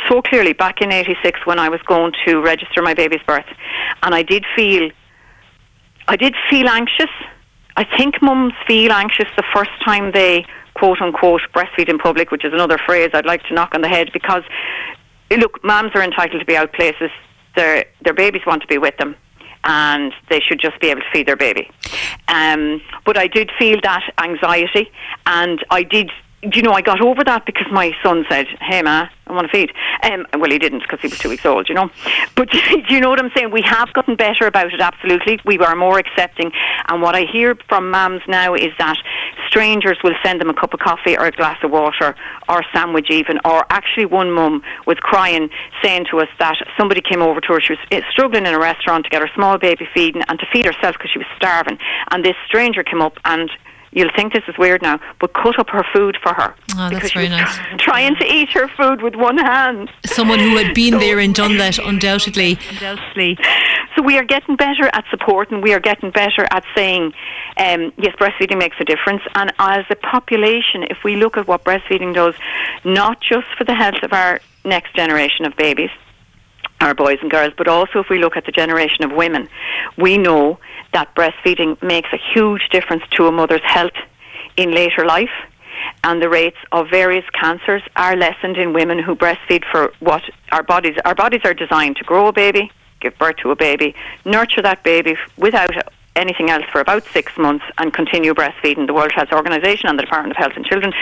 so 0.09 0.21
clearly 0.23 0.53
back 0.53 0.83
in 0.83 0.93
86 0.93 1.47
when 1.47 1.59
I 1.59 1.69
was 1.69 1.81
going 1.83 2.13
to 2.27 2.41
register 2.41 2.83
my 2.83 2.95
baby's 2.95 3.23
birth. 3.27 3.47
And 4.03 4.15
I 4.15 4.23
did 4.23 4.45
feel, 4.55 4.91
I 6.09 6.17
did 6.17 6.35
feel 6.51 6.69
anxious. 6.69 7.11
I 7.77 7.85
think 7.97 8.21
mums 8.21 8.53
feel 8.67 8.93
anxious 8.93 9.29
the 9.37 9.45
first 9.55 9.71
time 9.85 10.13
they 10.13 10.45
quote 10.75 11.01
unquote 11.01 11.43
breastfeed 11.55 11.89
in 11.89 11.99
public, 11.99 12.31
which 12.31 12.45
is 12.45 12.53
another 12.53 12.79
phrase 12.79 13.11
I'd 13.15 13.27
like 13.27 13.43
to 13.45 13.55
knock 13.55 13.75
on 13.75 13.81
the 13.81 13.89
head 13.89 14.11
because 14.13 14.43
look, 15.31 15.63
moms 15.65 15.93
are 15.95 16.03
entitled 16.03 16.41
to 16.41 16.47
be 16.47 16.57
out 16.57 16.73
places. 16.73 17.11
Their 17.57 17.87
their 18.03 18.15
babies 18.15 18.43
want 18.47 18.63
to 18.63 18.69
be 18.69 18.79
with 18.79 18.97
them 18.99 19.17
and 19.65 20.13
they 20.29 20.41
should 20.41 20.61
just 20.61 20.81
be 20.81 20.89
able 20.89 21.03
to 21.03 21.11
feed 21.13 21.27
their 21.27 21.37
baby. 21.37 21.71
Um, 22.29 22.81
but 23.05 23.17
I 23.17 23.27
did 23.27 23.51
feel 23.59 23.79
that 23.83 24.03
anxiety, 24.19 24.91
and 25.27 25.65
I 25.71 25.83
did 25.83 26.11
you 26.43 26.63
know, 26.63 26.73
I 26.73 26.81
got 26.81 27.03
over 27.03 27.23
that 27.25 27.45
because 27.45 27.67
my 27.71 27.93
son 28.03 28.25
said, 28.29 28.47
"Hey, 28.61 28.81
ma, 28.81 29.09
I 29.27 29.33
want 29.33 29.47
to 29.47 29.53
feed." 29.53 29.73
Um, 30.03 30.27
well, 30.39 30.51
he 30.51 30.59
didn't 30.59 30.81
because 30.81 31.01
he 31.01 31.09
was 31.09 31.19
two 31.19 31.29
weeks 31.29 31.45
old, 31.45 31.69
you 31.69 31.75
know. 31.75 31.91
But 32.35 32.51
do 32.51 32.83
you 32.89 33.01
know 33.01 33.11
what 33.11 33.19
I'm 33.19 33.31
saying? 33.37 33.51
We 33.51 33.61
have 33.63 33.93
gotten 33.93 34.17
better 34.17 34.47
about 34.47 34.73
it. 34.73 34.81
Absolutely, 34.81 35.39
we 35.45 35.59
are 35.59 35.77
more 35.77 35.99
accepting. 35.99 36.53
And 36.89 37.03
what 37.03 37.15
I 37.15 37.25
hear 37.31 37.57
from 37.69 37.91
mums 37.91 38.23
now 38.27 38.55
is 38.55 38.73
that 38.79 38.97
strangers 39.47 39.99
will 40.03 40.15
send 40.25 40.41
them 40.41 40.49
a 40.49 40.55
cup 40.55 40.73
of 40.73 40.81
coffee 40.81 41.19
or 41.19 41.27
a 41.27 41.31
glass 41.31 41.59
of 41.63 41.71
water 41.71 42.15
or 42.49 42.61
a 42.61 42.67
sandwich, 42.73 43.11
even. 43.11 43.39
Or 43.45 43.67
actually, 43.69 44.07
one 44.07 44.31
mum 44.31 44.63
was 44.87 44.97
crying, 45.01 45.51
saying 45.83 46.07
to 46.11 46.21
us 46.21 46.29
that 46.39 46.57
somebody 46.79 47.03
came 47.03 47.21
over 47.21 47.41
to 47.43 47.53
her. 47.53 47.61
She 47.61 47.75
was 47.75 47.81
eh, 47.91 48.01
struggling 48.11 48.47
in 48.47 48.55
a 48.55 48.59
restaurant 48.59 49.05
to 49.05 49.11
get 49.11 49.21
her 49.21 49.31
small 49.35 49.59
baby 49.59 49.87
feeding 49.93 50.23
and 50.29 50.39
to 50.39 50.47
feed 50.51 50.65
herself 50.65 50.95
because 50.97 51.11
she 51.11 51.19
was 51.19 51.29
starving. 51.37 51.79
And 52.11 52.25
this 52.25 52.37
stranger 52.47 52.83
came 52.83 53.03
up 53.03 53.19
and 53.27 53.51
you'll 53.93 54.11
think 54.15 54.33
this 54.33 54.45
is 54.49 54.57
weird 54.59 54.83
now, 54.83 55.01
but 55.21 55.33
cut 55.33 55.59
up 55.59 55.69
her 55.71 55.85
food 55.93 56.17
for 56.23 56.33
her. 56.35 56.55
Oh, 56.77 56.91
that's 56.91 57.13
very 57.13 57.29
nice. 57.29 57.59
Trying 57.79 58.17
to 58.17 58.25
eat 58.25 58.51
her 58.51 58.69
food 58.69 59.03
with 59.03 59.15
one 59.15 59.39
hand. 59.39 59.91
Someone 60.07 60.39
who 60.39 60.57
had 60.57 60.75
been 60.75 60.95
so, 60.95 60.99
there 60.99 61.19
and 61.19 61.35
done 61.35 61.57
that, 61.59 61.79
undoubtedly. 61.85 62.59
Undoubtedly. 62.71 63.39
So 63.97 64.03
we 64.03 64.17
are 64.19 64.25
getting 64.25 64.57
better 64.57 64.89
at 64.93 65.05
support 65.11 65.51
and 65.51 65.63
we 65.63 65.75
are 65.75 65.81
getting 65.81 66.11
better 66.11 66.47
at 66.51 66.65
saying, 66.75 67.13
um, 67.57 67.93
yes, 67.99 68.15
breastfeeding 68.17 68.59
makes 68.59 68.77
a 68.81 68.85
difference. 68.85 69.23
And 69.35 69.53
as 69.59 69.85
a 69.91 69.97
population, 69.97 70.85
if 70.85 70.99
we 71.05 71.17
look 71.17 71.37
at 71.37 71.49
what 71.49 71.65
breastfeeding 71.65 72.15
does, 72.15 72.35
not 72.85 73.21
just 73.21 73.47
for 73.59 73.65
the 73.65 73.75
health 73.75 74.03
of 74.03 74.13
our 74.13 74.41
next 74.65 74.95
generation 74.95 75.45
of 75.45 75.57
babies, 75.57 75.91
our 76.81 76.95
boys 76.95 77.19
and 77.21 77.31
girls, 77.31 77.53
but 77.57 77.69
also 77.69 78.01
if 78.01 78.09
we 78.09 78.19
look 78.19 78.37
at 78.37 78.47
the 78.47 78.53
generation 78.53 79.05
of 79.05 79.13
women, 79.13 79.49
we 79.97 80.17
know 80.19 80.59
that 80.93 81.15
breastfeeding 81.15 81.81
makes 81.83 82.09
a 82.13 82.19
huge 82.35 82.69
difference 82.71 83.03
to 83.13 83.27
a 83.27 83.33
mother's 83.33 83.63
health 83.65 83.93
in 84.57 84.73
later 84.73 85.05
life. 85.05 85.31
And 86.05 86.21
the 86.21 86.29
rates 86.29 86.57
of 86.73 86.89
various 86.91 87.25
cancers 87.31 87.83
are 87.97 88.17
lessened 88.17 88.57
in 88.57 88.73
women 88.73 88.99
who 88.99 89.15
breastfeed 89.15 89.65
for 89.71 89.93
what 90.01 90.23
our 90.53 90.63
bodies 90.63 90.97
our 91.05 91.15
bodies 91.15 91.41
are 91.45 91.55
designed 91.55 91.97
to 91.97 92.05
grow 92.05 92.27
a 92.27 92.33
baby, 92.33 92.71
give 93.01 93.17
birth 93.19 93.37
to 93.39 93.51
a 93.51 93.57
baby, 93.57 93.95
nurture 94.25 94.63
that 94.63 94.83
baby 94.83 95.17
without 95.37 95.71
anything 96.17 96.51
else 96.51 96.65
for 96.71 96.81
about 96.81 97.05
six 97.13 97.37
months 97.39 97.65
and 97.79 97.93
continue 97.93 98.35
breastfeeding. 98.35 98.87
The 98.87 98.95
World 98.95 99.13
Health 99.13 99.33
Organization 99.33 99.89
and 99.89 99.99
the 99.99 100.03
Department 100.03 100.33
of 100.33 100.37
Health 100.37 100.53
and 100.57 100.67
Children 100.67 100.93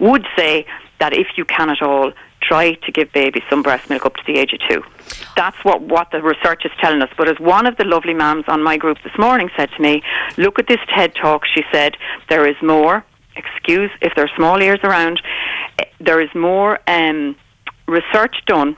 would 0.00 0.26
say 0.36 0.66
that 0.98 1.12
if 1.12 1.28
you 1.36 1.44
can 1.44 1.68
at 1.70 1.82
all, 1.82 2.12
try 2.42 2.74
to 2.74 2.92
give 2.92 3.12
babies 3.12 3.42
some 3.48 3.62
breast 3.62 3.88
milk 3.88 4.04
up 4.04 4.14
to 4.16 4.22
the 4.26 4.38
age 4.38 4.52
of 4.52 4.60
two. 4.68 4.82
That's 5.36 5.56
what, 5.64 5.80
what 5.82 6.10
the 6.10 6.22
research 6.22 6.64
is 6.64 6.72
telling 6.80 7.02
us. 7.02 7.10
But 7.16 7.28
as 7.28 7.38
one 7.38 7.66
of 7.66 7.76
the 7.76 7.84
lovely 7.84 8.14
mums 8.14 8.44
on 8.48 8.62
my 8.62 8.76
group 8.76 8.98
this 9.02 9.16
morning 9.18 9.50
said 9.56 9.70
to 9.76 9.82
me, 9.82 10.02
look 10.36 10.58
at 10.58 10.66
this 10.68 10.80
TED 10.94 11.14
talk, 11.14 11.44
she 11.46 11.62
said, 11.72 11.96
there 12.28 12.46
is 12.46 12.56
more, 12.62 13.04
excuse 13.36 13.90
if 14.00 14.14
there 14.14 14.24
are 14.24 14.36
small 14.36 14.60
ears 14.60 14.80
around, 14.82 15.22
eh, 15.78 15.84
there 16.00 16.20
is 16.20 16.28
more 16.34 16.78
um, 16.86 17.36
research 17.86 18.36
done 18.46 18.76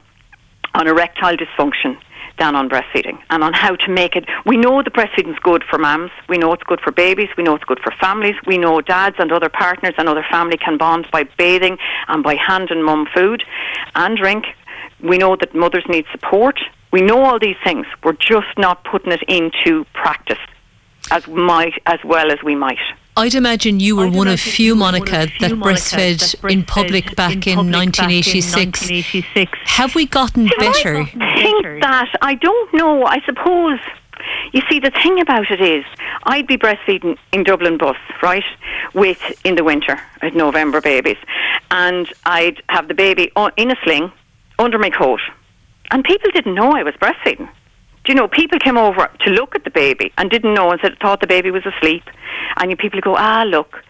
on 0.74 0.86
erectile 0.86 1.36
dysfunction 1.36 1.96
than 2.38 2.56
on 2.56 2.68
breastfeeding 2.68 3.18
and 3.30 3.44
on 3.44 3.52
how 3.52 3.76
to 3.76 3.90
make 3.90 4.16
it. 4.16 4.24
We 4.44 4.56
know 4.56 4.82
the 4.82 4.90
breastfeeding 4.90 5.32
is 5.32 5.38
good 5.40 5.62
for 5.68 5.78
mums. 5.78 6.10
We 6.28 6.38
know 6.38 6.52
it's 6.52 6.62
good 6.64 6.80
for 6.80 6.92
babies. 6.92 7.28
We 7.36 7.44
know 7.44 7.54
it's 7.54 7.64
good 7.64 7.80
for 7.80 7.92
families. 8.00 8.34
We 8.46 8.58
know 8.58 8.80
dads 8.80 9.16
and 9.18 9.30
other 9.32 9.48
partners 9.48 9.94
and 9.98 10.08
other 10.08 10.24
family 10.30 10.56
can 10.56 10.76
bond 10.76 11.06
by 11.12 11.24
bathing 11.38 11.78
and 12.08 12.22
by 12.22 12.34
handing 12.34 12.82
mum 12.82 13.06
food 13.14 13.44
and 13.94 14.16
drink. 14.16 14.46
We 15.00 15.18
know 15.18 15.36
that 15.36 15.54
mothers 15.54 15.84
need 15.88 16.06
support. 16.10 16.60
We 16.92 17.02
know 17.02 17.24
all 17.24 17.38
these 17.38 17.56
things. 17.62 17.86
We're 18.02 18.12
just 18.12 18.56
not 18.56 18.84
putting 18.84 19.12
it 19.12 19.22
into 19.28 19.84
practice 19.92 20.38
as 21.10 21.26
might 21.26 21.74
as 21.86 21.98
well 22.04 22.32
as 22.32 22.42
we 22.42 22.54
might. 22.54 22.78
I'd 23.16 23.34
imagine 23.34 23.78
you 23.78 23.94
were 23.96 24.08
one 24.08 24.26
of 24.26 24.40
few, 24.40 24.74
Monica, 24.74 25.28
that 25.38 25.52
breastfed, 25.52 26.36
breastfed 26.36 26.50
in 26.50 26.64
public 26.64 27.14
back 27.14 27.46
in, 27.46 27.56
public 27.56 27.74
1986. 27.74 28.52
Back 28.52 28.90
in 28.90 28.96
1986. 28.96 29.58
Have 29.66 29.94
we 29.94 30.06
gotten 30.06 30.50
better? 30.58 30.96
I 30.98 31.40
think 31.40 31.80
that 31.80 32.12
I 32.20 32.34
don't 32.34 32.74
know. 32.74 33.04
I 33.04 33.20
suppose. 33.24 33.78
You 34.52 34.62
see, 34.68 34.80
the 34.80 34.90
thing 34.90 35.20
about 35.20 35.50
it 35.50 35.60
is, 35.60 35.84
I'd 36.24 36.46
be 36.46 36.56
breastfeeding 36.56 37.16
in 37.32 37.44
Dublin 37.44 37.76
bus, 37.76 37.96
right, 38.22 38.44
with 38.94 39.20
in 39.44 39.54
the 39.54 39.64
winter, 39.64 40.00
with 40.22 40.34
November 40.34 40.80
babies, 40.80 41.18
and 41.70 42.10
I'd 42.24 42.62
have 42.68 42.88
the 42.88 42.94
baby 42.94 43.30
in 43.56 43.70
a 43.70 43.76
sling 43.84 44.10
under 44.58 44.78
my 44.78 44.90
coat, 44.90 45.20
and 45.90 46.02
people 46.02 46.30
didn't 46.30 46.54
know 46.54 46.72
I 46.72 46.82
was 46.82 46.94
breastfeeding. 46.94 47.48
Do 48.04 48.12
you 48.12 48.14
know, 48.14 48.28
people 48.28 48.58
came 48.58 48.76
over 48.76 49.10
to 49.20 49.30
look 49.30 49.54
at 49.54 49.64
the 49.64 49.70
baby 49.70 50.12
and 50.18 50.30
didn't 50.30 50.52
know 50.52 50.70
and 50.70 50.80
said, 50.80 50.98
thought 51.00 51.20
the 51.20 51.26
baby 51.26 51.50
was 51.50 51.64
asleep. 51.64 52.04
And 52.58 52.70
you 52.70 52.76
people 52.76 53.00
go, 53.00 53.16
ah, 53.16 53.44
look. 53.44 53.82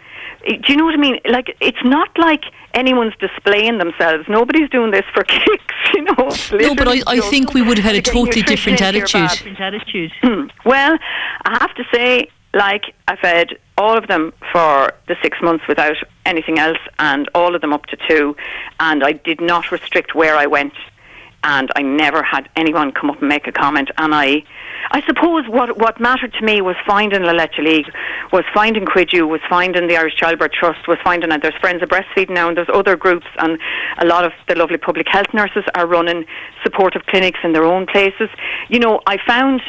Do 0.47 0.61
you 0.69 0.77
know 0.77 0.85
what 0.85 0.95
I 0.95 0.99
mean? 0.99 1.19
Like, 1.29 1.57
it's 1.61 1.83
not 1.85 2.11
like 2.19 2.43
anyone's 2.75 3.15
displaying 3.19 3.79
themselves. 3.79 4.27
Nobody's 4.29 4.69
doing 4.71 4.91
this 4.91 5.05
for 5.13 5.25
kicks, 5.25 5.75
you 5.95 6.03
know. 6.03 6.31
No, 6.53 6.75
but 6.75 6.87
I, 6.87 7.03
I 7.07 7.21
think 7.21 7.55
we 7.55 7.63
would 7.63 7.79
have 7.79 7.87
had 7.87 7.97
a 7.97 8.03
totally 8.03 8.43
different 8.43 8.81
attitude. 8.83 9.59
attitude. 9.59 10.13
Hmm. 10.23 10.47
well, 10.65 10.97
I 11.47 11.59
have 11.61 11.75
to 11.75 11.85
say, 11.93 12.29
like, 12.53 12.95
I 13.09 13.17
fed 13.17 13.59
all 13.79 13.97
of 13.97 14.07
them 14.07 14.33
for 14.53 14.93
the 15.09 15.17
six 15.23 15.39
months 15.43 15.67
without 15.67 15.97
anything 16.27 16.59
else, 16.59 16.79
and 16.99 17.29
all 17.35 17.55
of 17.55 17.63
them 17.63 17.73
up 17.73 17.87
to 17.87 17.97
two, 18.09 18.37
and 18.79 19.03
I 19.03 19.13
did 19.13 19.41
not 19.41 19.73
restrict 19.73 20.15
where 20.15 20.37
I 20.37 20.47
went 20.47 20.75
and 21.45 21.71
I 21.77 21.83
never 21.83 22.23
had 22.23 22.49
anyone 22.57 22.91
come 22.91 23.11
up 23.11 23.21
and 23.21 23.29
make 23.29 23.47
a 23.47 23.53
comment. 23.53 23.91
And 23.99 24.15
I, 24.15 24.43
I 24.91 25.03
suppose 25.07 25.45
what 25.47 25.79
what 25.79 26.01
mattered 26.01 26.33
to 26.35 26.45
me 26.45 26.61
was 26.63 26.75
finding 26.87 27.23
La 27.23 27.33
Leche 27.33 27.59
League, 27.59 27.91
was 28.33 28.45
finding 28.53 28.87
Cuidiú, 28.87 29.29
was 29.29 29.43
finding 29.49 29.87
the 29.87 29.97
Irish 29.97 30.17
Childbirth 30.17 30.53
Trust, 30.53 30.89
was 30.89 30.99
finding 31.05 31.31
and 31.31 31.43
there's 31.43 31.55
Friends 31.61 31.83
of 31.83 31.91
Breastfeeding 31.91 32.31
now, 32.31 32.49
and 32.49 32.57
there's 32.57 32.69
other 32.73 32.97
groups, 32.97 33.27
and 33.39 33.59
a 33.99 34.07
lot 34.07 34.25
of 34.25 34.33
the 34.49 34.55
lovely 34.57 34.79
public 34.79 35.07
health 35.09 35.33
nurses 35.33 35.65
are 35.75 35.87
running 35.87 36.25
supportive 36.63 37.05
clinics 37.07 37.39
in 37.45 37.53
their 37.53 37.65
own 37.65 37.87
places. 37.87 38.31
You 38.69 38.79
know, 38.79 39.01
I 39.07 39.19
found, 39.27 39.61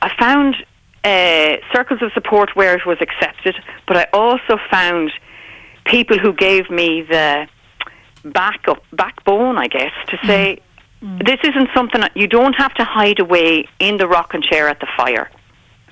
I 0.00 0.10
found 0.18 0.56
uh, 1.04 1.56
circles 1.74 2.00
of 2.02 2.10
support 2.14 2.56
where 2.56 2.74
it 2.74 2.86
was 2.86 2.98
accepted, 3.00 3.56
but 3.86 3.96
I 3.98 4.06
also 4.14 4.58
found 4.70 5.12
people 5.84 6.18
who 6.18 6.32
gave 6.32 6.70
me 6.70 7.02
the 7.02 7.46
backup, 8.24 8.82
backbone, 8.92 9.58
I 9.58 9.68
guess, 9.68 9.92
to 10.08 10.18
say. 10.26 10.60
Mm. 11.02 11.24
This 11.24 11.38
isn't 11.44 11.68
something 11.74 12.02
you 12.14 12.26
don't 12.26 12.54
have 12.54 12.74
to 12.74 12.84
hide 12.84 13.20
away 13.20 13.68
in 13.78 13.98
the 13.98 14.08
rocking 14.08 14.42
chair 14.42 14.68
at 14.68 14.80
the 14.80 14.88
fire. 14.96 15.30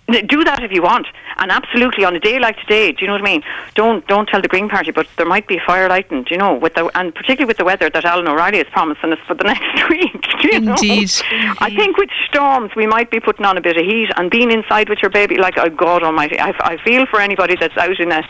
Do 0.09 0.45
that 0.45 0.63
if 0.63 0.71
you 0.71 0.83
want, 0.83 1.09
and 1.37 1.51
absolutely 1.51 2.05
on 2.05 2.15
a 2.15 2.21
day 2.21 2.39
like 2.39 2.57
today. 2.59 2.93
Do 2.93 2.99
you 3.01 3.09
know 3.09 3.15
what 3.15 3.23
I 3.23 3.25
mean? 3.25 3.43
Don't 3.75 4.07
don't 4.07 4.29
tell 4.29 4.41
the 4.41 4.47
Green 4.47 4.69
Party, 4.69 4.93
but 4.93 5.09
there 5.17 5.27
might 5.27 5.49
be 5.49 5.57
a 5.57 5.61
fire 5.67 5.89
lighting. 5.89 6.23
Do 6.23 6.33
you 6.33 6.39
know? 6.39 6.55
With 6.55 6.75
the 6.75 6.89
and 6.97 7.13
particularly 7.13 7.47
with 7.47 7.57
the 7.57 7.65
weather 7.65 7.91
that 7.91 8.05
Alan 8.05 8.29
O'Reilly 8.29 8.59
is 8.59 8.69
promising 8.71 9.13
us 9.13 9.19
for 9.27 9.35
the 9.35 9.43
next 9.53 9.89
week. 9.91 10.23
Do 10.41 10.49
you 10.49 10.59
Indeed. 10.59 11.11
Know? 11.33 11.55
I 11.59 11.75
think 11.75 11.97
with 11.97 12.11
storms 12.29 12.71
we 12.77 12.87
might 12.87 13.11
be 13.11 13.19
putting 13.19 13.45
on 13.45 13.57
a 13.57 13.61
bit 13.61 13.77
of 13.77 13.85
heat 13.85 14.11
and 14.17 14.31
being 14.31 14.53
inside 14.53 14.89
with 14.89 15.01
your 15.03 15.11
baby. 15.11 15.39
Like 15.39 15.59
oh 15.59 15.71
God 15.71 16.05
Almighty, 16.05 16.39
I, 16.39 16.55
I 16.61 16.77
feel 16.77 17.07
for 17.07 17.21
anybody 17.21 17.57
that's 17.57 17.77
out 17.77 17.99
in 17.99 18.13
a 18.13 18.23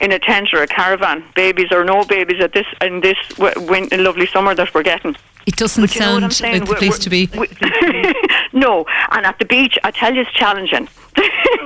in 0.00 0.12
a 0.12 0.18
tent 0.18 0.48
or 0.54 0.62
a 0.62 0.66
caravan, 0.66 1.24
babies 1.34 1.70
or 1.72 1.84
no 1.84 2.04
babies 2.04 2.40
at 2.40 2.54
this 2.54 2.66
in 2.80 3.02
this 3.02 3.18
w- 3.36 3.86
lovely 3.98 4.26
summer 4.28 4.54
that 4.54 4.72
we're 4.72 4.82
getting. 4.82 5.14
It 5.46 5.56
doesn't 5.56 5.88
sound 5.88 6.40
like 6.40 6.64
the 6.66 6.74
place 6.76 6.98
to 7.00 7.10
be. 7.10 7.28
no, 8.52 8.86
and 9.10 9.26
at 9.26 9.38
the 9.38 9.44
beach, 9.44 9.78
I 9.82 9.90
tell 9.90 10.14
you, 10.14 10.22
it's 10.22 10.32
challenging 10.32 10.88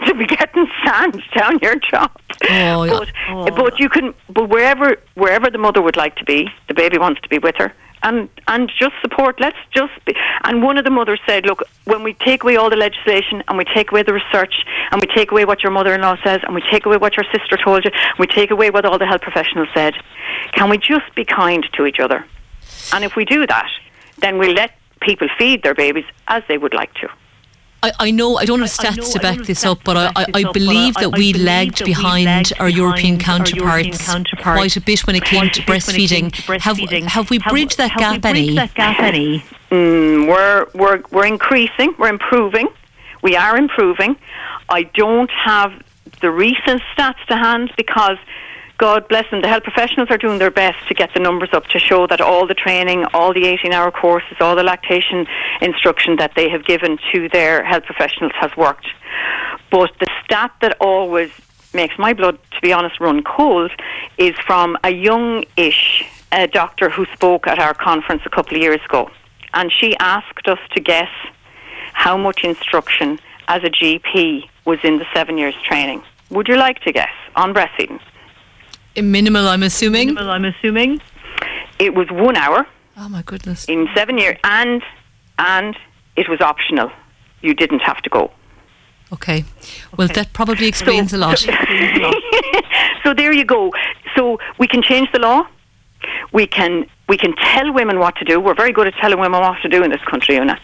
to 0.06 0.14
be 0.14 0.26
getting 0.26 0.66
sand 0.84 1.22
down 1.36 1.58
your 1.60 1.76
top. 1.90 2.20
Oh, 2.50 2.86
but, 2.88 3.12
oh. 3.28 3.50
but 3.50 3.78
you 3.78 3.88
can, 3.88 4.14
but 4.30 4.48
wherever 4.48 4.96
wherever 5.14 5.50
the 5.50 5.58
mother 5.58 5.82
would 5.82 5.96
like 5.96 6.16
to 6.16 6.24
be, 6.24 6.48
the 6.68 6.74
baby 6.74 6.98
wants 6.98 7.20
to 7.22 7.28
be 7.28 7.38
with 7.38 7.56
her. 7.56 7.72
And 8.02 8.28
and 8.46 8.70
just 8.78 8.94
support. 9.00 9.40
Let's 9.40 9.56
just 9.74 9.92
be. 10.04 10.14
And 10.44 10.62
one 10.62 10.78
of 10.78 10.84
the 10.84 10.90
mothers 10.90 11.20
said, 11.26 11.44
"Look, 11.46 11.62
when 11.84 12.02
we 12.02 12.14
take 12.14 12.44
away 12.44 12.56
all 12.56 12.70
the 12.70 12.76
legislation 12.76 13.42
and 13.48 13.58
we 13.58 13.64
take 13.64 13.90
away 13.90 14.02
the 14.02 14.12
research 14.12 14.64
and 14.90 15.00
we 15.00 15.08
take 15.14 15.32
away 15.32 15.44
what 15.44 15.62
your 15.62 15.72
mother-in-law 15.72 16.16
says 16.22 16.40
and 16.44 16.54
we 16.54 16.62
take 16.70 16.86
away 16.86 16.98
what 16.98 17.16
your 17.16 17.24
sister 17.32 17.56
told 17.56 17.84
you, 17.84 17.90
and 17.92 18.18
we 18.18 18.26
take 18.26 18.50
away 18.50 18.70
what 18.70 18.84
all 18.84 18.98
the 18.98 19.06
health 19.06 19.22
professionals 19.22 19.68
said, 19.74 19.94
can 20.52 20.68
we 20.70 20.78
just 20.78 21.12
be 21.14 21.24
kind 21.24 21.66
to 21.72 21.86
each 21.86 21.98
other?" 21.98 22.24
And 22.92 23.04
if 23.04 23.16
we 23.16 23.24
do 23.24 23.46
that, 23.46 23.70
then 24.18 24.38
we 24.38 24.48
let 24.52 24.72
people 25.00 25.28
feed 25.38 25.62
their 25.62 25.74
babies 25.74 26.04
as 26.28 26.42
they 26.48 26.58
would 26.58 26.74
like 26.74 26.92
to. 26.94 27.08
I, 27.82 27.92
I 28.00 28.10
know 28.10 28.36
I 28.36 28.46
don't 28.46 28.60
have 28.60 28.70
stats 28.70 29.12
to 29.12 29.20
back 29.20 29.38
this 29.40 29.64
up, 29.64 29.78
but 29.84 29.96
I, 29.96 30.12
I, 30.16 30.26
I 30.34 30.52
believe 30.52 30.94
that 30.94 31.10
we 31.16 31.34
lagged 31.34 31.84
behind 31.84 32.52
our 32.58 32.68
European 32.68 33.18
counterparts 33.18 34.08
quite 34.40 34.76
a 34.76 34.80
bit 34.80 35.06
when 35.06 35.14
it 35.14 35.24
came 35.24 35.50
to 35.50 35.62
breastfeeding. 35.62 36.34
Have, 36.60 36.78
have 36.78 37.30
we 37.30 37.38
bridged 37.38 37.76
that 37.76 37.94
gap 37.96 38.24
any? 38.24 38.56
Mm, 39.70 40.26
we're, 40.28 40.66
we're, 40.74 41.02
we're 41.10 41.26
increasing, 41.26 41.94
we're 41.98 42.08
improving. 42.08 42.68
We 43.22 43.36
are 43.36 43.56
improving. 43.56 44.16
I 44.68 44.84
don't 44.84 45.30
have 45.30 45.72
the 46.20 46.30
recent 46.30 46.82
stats 46.94 47.24
to 47.26 47.36
hand 47.36 47.72
because 47.76 48.18
God 48.78 49.08
bless 49.08 49.30
them, 49.30 49.40
the 49.40 49.48
health 49.48 49.62
professionals 49.62 50.10
are 50.10 50.18
doing 50.18 50.38
their 50.38 50.50
best 50.50 50.76
to 50.88 50.94
get 50.94 51.14
the 51.14 51.20
numbers 51.20 51.48
up 51.52 51.64
to 51.68 51.78
show 51.78 52.06
that 52.08 52.20
all 52.20 52.46
the 52.46 52.54
training, 52.54 53.06
all 53.14 53.32
the 53.32 53.46
18 53.46 53.72
hour 53.72 53.90
courses, 53.90 54.36
all 54.38 54.54
the 54.54 54.62
lactation 54.62 55.26
instruction 55.62 56.16
that 56.16 56.32
they 56.36 56.50
have 56.50 56.64
given 56.64 56.98
to 57.12 57.28
their 57.30 57.64
health 57.64 57.84
professionals 57.84 58.32
has 58.38 58.54
worked. 58.56 58.86
But 59.70 59.92
the 59.98 60.06
stat 60.22 60.52
that 60.60 60.76
always 60.78 61.30
makes 61.72 61.98
my 61.98 62.12
blood, 62.12 62.38
to 62.52 62.60
be 62.60 62.72
honest, 62.72 63.00
run 63.00 63.22
cold 63.22 63.70
is 64.18 64.34
from 64.46 64.76
a 64.84 64.90
young 64.90 65.44
ish 65.56 66.04
uh, 66.32 66.46
doctor 66.46 66.90
who 66.90 67.06
spoke 67.14 67.46
at 67.46 67.58
our 67.58 67.72
conference 67.72 68.22
a 68.26 68.30
couple 68.30 68.56
of 68.56 68.62
years 68.62 68.80
ago. 68.84 69.10
And 69.54 69.72
she 69.72 69.96
asked 69.98 70.48
us 70.48 70.58
to 70.74 70.80
guess 70.80 71.10
how 71.94 72.18
much 72.18 72.44
instruction 72.44 73.18
as 73.48 73.64
a 73.64 73.70
GP 73.70 74.48
was 74.66 74.78
in 74.84 74.98
the 74.98 75.06
seven 75.14 75.38
years 75.38 75.54
training. 75.64 76.02
Would 76.30 76.48
you 76.48 76.56
like 76.56 76.80
to 76.80 76.92
guess 76.92 77.14
on 77.36 77.54
breastfeeding? 77.54 78.00
Minimal, 78.96 79.48
I'm 79.48 79.62
assuming. 79.62 80.08
Minimal, 80.08 80.30
I'm 80.30 80.44
assuming. 80.44 81.00
It 81.78 81.94
was 81.94 82.08
one 82.10 82.36
hour. 82.36 82.66
Oh 82.96 83.08
my 83.08 83.22
goodness! 83.22 83.66
In 83.66 83.88
seven 83.94 84.18
years, 84.18 84.38
and 84.44 84.82
and 85.38 85.76
it 86.16 86.28
was 86.28 86.40
optional. 86.40 86.90
You 87.42 87.54
didn't 87.54 87.80
have 87.80 88.00
to 88.02 88.10
go. 88.10 88.30
Okay. 89.12 89.44
Well, 89.96 90.08
that 90.08 90.32
probably 90.32 90.66
explains 90.66 91.12
so, 91.12 91.16
a 91.16 91.18
lot. 91.18 91.38
so 93.04 93.14
there 93.14 93.32
you 93.32 93.44
go. 93.44 93.72
So 94.16 94.38
we 94.58 94.66
can 94.66 94.82
change 94.82 95.12
the 95.12 95.20
law. 95.20 95.46
We 96.32 96.46
can 96.46 96.86
we 97.08 97.16
can 97.16 97.34
tell 97.36 97.72
women 97.72 97.98
what 97.98 98.16
to 98.16 98.24
do. 98.24 98.40
We're 98.40 98.54
very 98.54 98.72
good 98.72 98.86
at 98.88 98.94
telling 98.94 99.20
women 99.20 99.40
what 99.40 99.60
to 99.62 99.68
do 99.68 99.82
in 99.82 99.90
this 99.90 100.02
country, 100.02 100.36
Una. 100.36 100.58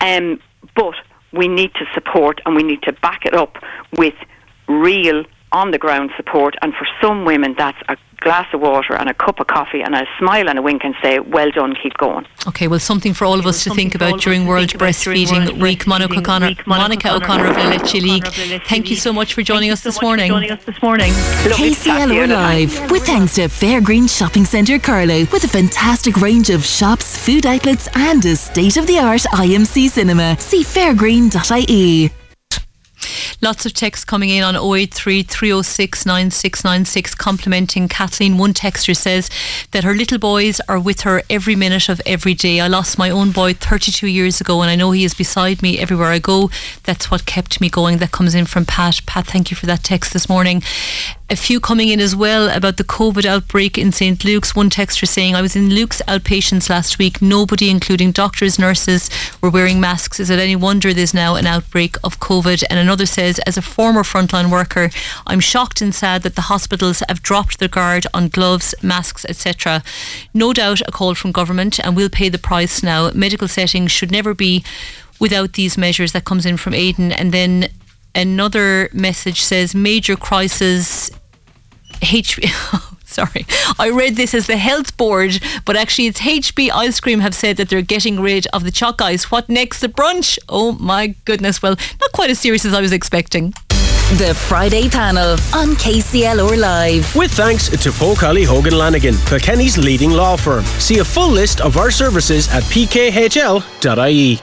Um, 0.00 0.40
but 0.74 0.94
we 1.32 1.48
need 1.48 1.74
to 1.74 1.84
support 1.92 2.40
and 2.46 2.54
we 2.54 2.62
need 2.62 2.82
to 2.82 2.92
back 2.92 3.26
it 3.26 3.34
up 3.34 3.58
with 3.96 4.14
real 4.68 5.24
on 5.52 5.70
the 5.70 5.78
ground 5.78 6.10
support. 6.16 6.56
And 6.62 6.74
for 6.74 6.86
some 7.00 7.24
women, 7.24 7.54
that's 7.56 7.78
a 7.88 7.96
glass 8.22 8.46
of 8.54 8.60
water 8.60 8.94
and 8.94 9.08
a 9.08 9.14
cup 9.14 9.40
of 9.40 9.46
coffee 9.48 9.82
and 9.82 9.94
a 9.94 10.06
smile 10.18 10.48
and 10.48 10.58
a 10.58 10.62
wink 10.62 10.84
and 10.84 10.94
say, 11.02 11.18
well 11.18 11.50
done, 11.50 11.74
keep 11.82 11.94
going. 11.98 12.26
Okay, 12.46 12.68
well, 12.68 12.78
something 12.78 13.12
for 13.14 13.24
all 13.24 13.38
of 13.38 13.46
us 13.46 13.64
to 13.64 13.74
think 13.74 13.94
about 13.94 14.20
during 14.20 14.46
World 14.46 14.68
Breastfeeding 14.70 15.60
Week. 15.60 15.86
Monica 15.86 16.18
O'Connor, 16.18 16.54
Monica 16.66 17.14
O'Connor 17.14 17.46
of 17.46 17.56
La 17.56 18.00
League, 18.00 18.26
thank 18.64 18.90
you 18.90 18.96
so 18.96 19.12
much 19.12 19.34
for 19.34 19.42
joining 19.42 19.70
us 19.70 19.82
this 19.82 20.00
morning. 20.00 20.28
joining 20.28 20.50
us 20.50 20.64
this 20.64 20.80
morning. 20.82 21.10
KCLR 21.12 22.28
Live, 22.28 22.90
with 22.90 23.04
thanks 23.04 23.34
to 23.34 23.42
Fairgreen 23.42 24.08
Shopping 24.08 24.44
Centre 24.44 24.78
Carlow, 24.78 25.26
with 25.32 25.44
a 25.44 25.48
fantastic 25.48 26.16
range 26.18 26.50
of 26.50 26.64
shops, 26.64 27.16
food 27.16 27.44
outlets, 27.44 27.88
and 27.94 28.24
a 28.24 28.36
state 28.36 28.76
of 28.76 28.86
the 28.86 28.98
art 28.98 29.22
IMC 29.32 29.88
cinema. 29.90 30.38
See 30.38 30.62
fairgreen.ie. 30.62 32.21
Lots 33.40 33.66
of 33.66 33.74
texts 33.74 34.04
coming 34.04 34.30
in 34.30 34.44
on 34.44 34.56
083 34.56 35.22
306 35.22 36.06
9696 36.06 37.14
complimenting 37.14 37.88
Kathleen. 37.88 38.38
One 38.38 38.54
texter 38.54 38.96
says 38.96 39.30
that 39.72 39.84
her 39.84 39.94
little 39.94 40.18
boys 40.18 40.60
are 40.68 40.78
with 40.78 41.02
her 41.02 41.22
every 41.28 41.56
minute 41.56 41.88
of 41.88 42.00
every 42.06 42.34
day. 42.34 42.60
I 42.60 42.68
lost 42.68 42.98
my 42.98 43.10
own 43.10 43.32
boy 43.32 43.54
32 43.54 44.06
years 44.06 44.40
ago 44.40 44.62
and 44.62 44.70
I 44.70 44.76
know 44.76 44.90
he 44.90 45.04
is 45.04 45.14
beside 45.14 45.62
me 45.62 45.78
everywhere 45.78 46.08
I 46.08 46.18
go. 46.18 46.50
That's 46.84 47.10
what 47.10 47.26
kept 47.26 47.60
me 47.60 47.68
going. 47.68 47.98
That 47.98 48.12
comes 48.12 48.34
in 48.34 48.46
from 48.46 48.64
Pat. 48.64 49.00
Pat, 49.06 49.26
thank 49.26 49.50
you 49.50 49.56
for 49.56 49.66
that 49.66 49.82
text 49.82 50.12
this 50.12 50.28
morning 50.28 50.62
a 51.32 51.36
few 51.36 51.58
coming 51.58 51.88
in 51.88 51.98
as 51.98 52.14
well 52.14 52.50
about 52.50 52.76
the 52.76 52.84
COVID 52.84 53.24
outbreak 53.24 53.78
in 53.78 53.90
St. 53.90 54.22
Luke's. 54.22 54.54
One 54.54 54.68
texter 54.68 55.08
saying, 55.08 55.34
I 55.34 55.40
was 55.40 55.56
in 55.56 55.70
Luke's 55.70 56.02
outpatients 56.06 56.68
last 56.68 56.98
week. 56.98 57.22
Nobody, 57.22 57.70
including 57.70 58.12
doctors, 58.12 58.58
nurses, 58.58 59.08
were 59.40 59.48
wearing 59.48 59.80
masks. 59.80 60.20
Is 60.20 60.28
it 60.28 60.38
any 60.38 60.54
wonder 60.54 60.92
there's 60.92 61.14
now 61.14 61.36
an 61.36 61.46
outbreak 61.46 61.96
of 62.04 62.20
COVID? 62.20 62.64
And 62.68 62.78
another 62.78 63.06
says, 63.06 63.38
as 63.46 63.56
a 63.56 63.62
former 63.62 64.02
frontline 64.02 64.50
worker, 64.50 64.90
I'm 65.26 65.40
shocked 65.40 65.80
and 65.80 65.94
sad 65.94 66.22
that 66.24 66.34
the 66.34 66.42
hospitals 66.52 67.02
have 67.08 67.22
dropped 67.22 67.58
their 67.58 67.68
guard 67.68 68.06
on 68.12 68.28
gloves, 68.28 68.74
masks, 68.82 69.24
etc. 69.26 69.82
No 70.34 70.52
doubt 70.52 70.82
a 70.82 70.92
call 70.92 71.14
from 71.14 71.32
government, 71.32 71.78
and 71.78 71.96
we'll 71.96 72.10
pay 72.10 72.28
the 72.28 72.36
price 72.36 72.82
now. 72.82 73.10
Medical 73.12 73.48
settings 73.48 73.90
should 73.90 74.12
never 74.12 74.34
be 74.34 74.62
without 75.18 75.54
these 75.54 75.78
measures. 75.78 76.12
That 76.12 76.26
comes 76.26 76.44
in 76.44 76.58
from 76.58 76.74
Aidan. 76.74 77.10
And 77.10 77.32
then 77.32 77.70
another 78.14 78.90
message 78.92 79.40
says 79.40 79.74
major 79.74 80.14
crisis 80.14 81.10
HB. 82.02 82.92
sorry. 83.06 83.46
I 83.78 83.90
read 83.90 84.16
this 84.16 84.34
as 84.34 84.46
the 84.46 84.56
health 84.56 84.96
board, 84.96 85.40
but 85.64 85.76
actually 85.76 86.06
it's 86.06 86.20
HB 86.20 86.70
Ice 86.72 87.00
Cream 87.00 87.20
have 87.20 87.34
said 87.34 87.56
that 87.58 87.68
they're 87.68 87.82
getting 87.82 88.20
rid 88.20 88.46
of 88.52 88.64
the 88.64 88.70
choc 88.70 89.00
ice. 89.00 89.30
What 89.30 89.48
next? 89.48 89.80
The 89.80 89.88
brunch? 89.88 90.38
Oh 90.48 90.72
my 90.72 91.14
goodness. 91.24 91.62
Well, 91.62 91.76
not 92.00 92.12
quite 92.12 92.30
as 92.30 92.40
serious 92.40 92.64
as 92.64 92.74
I 92.74 92.80
was 92.80 92.92
expecting. 92.92 93.54
The 94.18 94.34
Friday 94.34 94.90
panel 94.90 95.30
on 95.54 95.74
KCLR 95.76 96.58
Live. 96.58 97.16
With 97.16 97.32
thanks 97.32 97.68
to 97.68 97.92
Poe 97.92 98.14
Kiely 98.14 98.44
Hogan 98.44 98.76
Lanigan, 98.76 99.14
Kilkenny's 99.26 99.78
leading 99.78 100.10
law 100.10 100.36
firm. 100.36 100.64
See 100.78 100.98
a 100.98 101.04
full 101.04 101.30
list 101.30 101.62
of 101.62 101.78
our 101.78 101.90
services 101.90 102.48
at 102.50 102.62
pkhl.ie. 102.64 104.42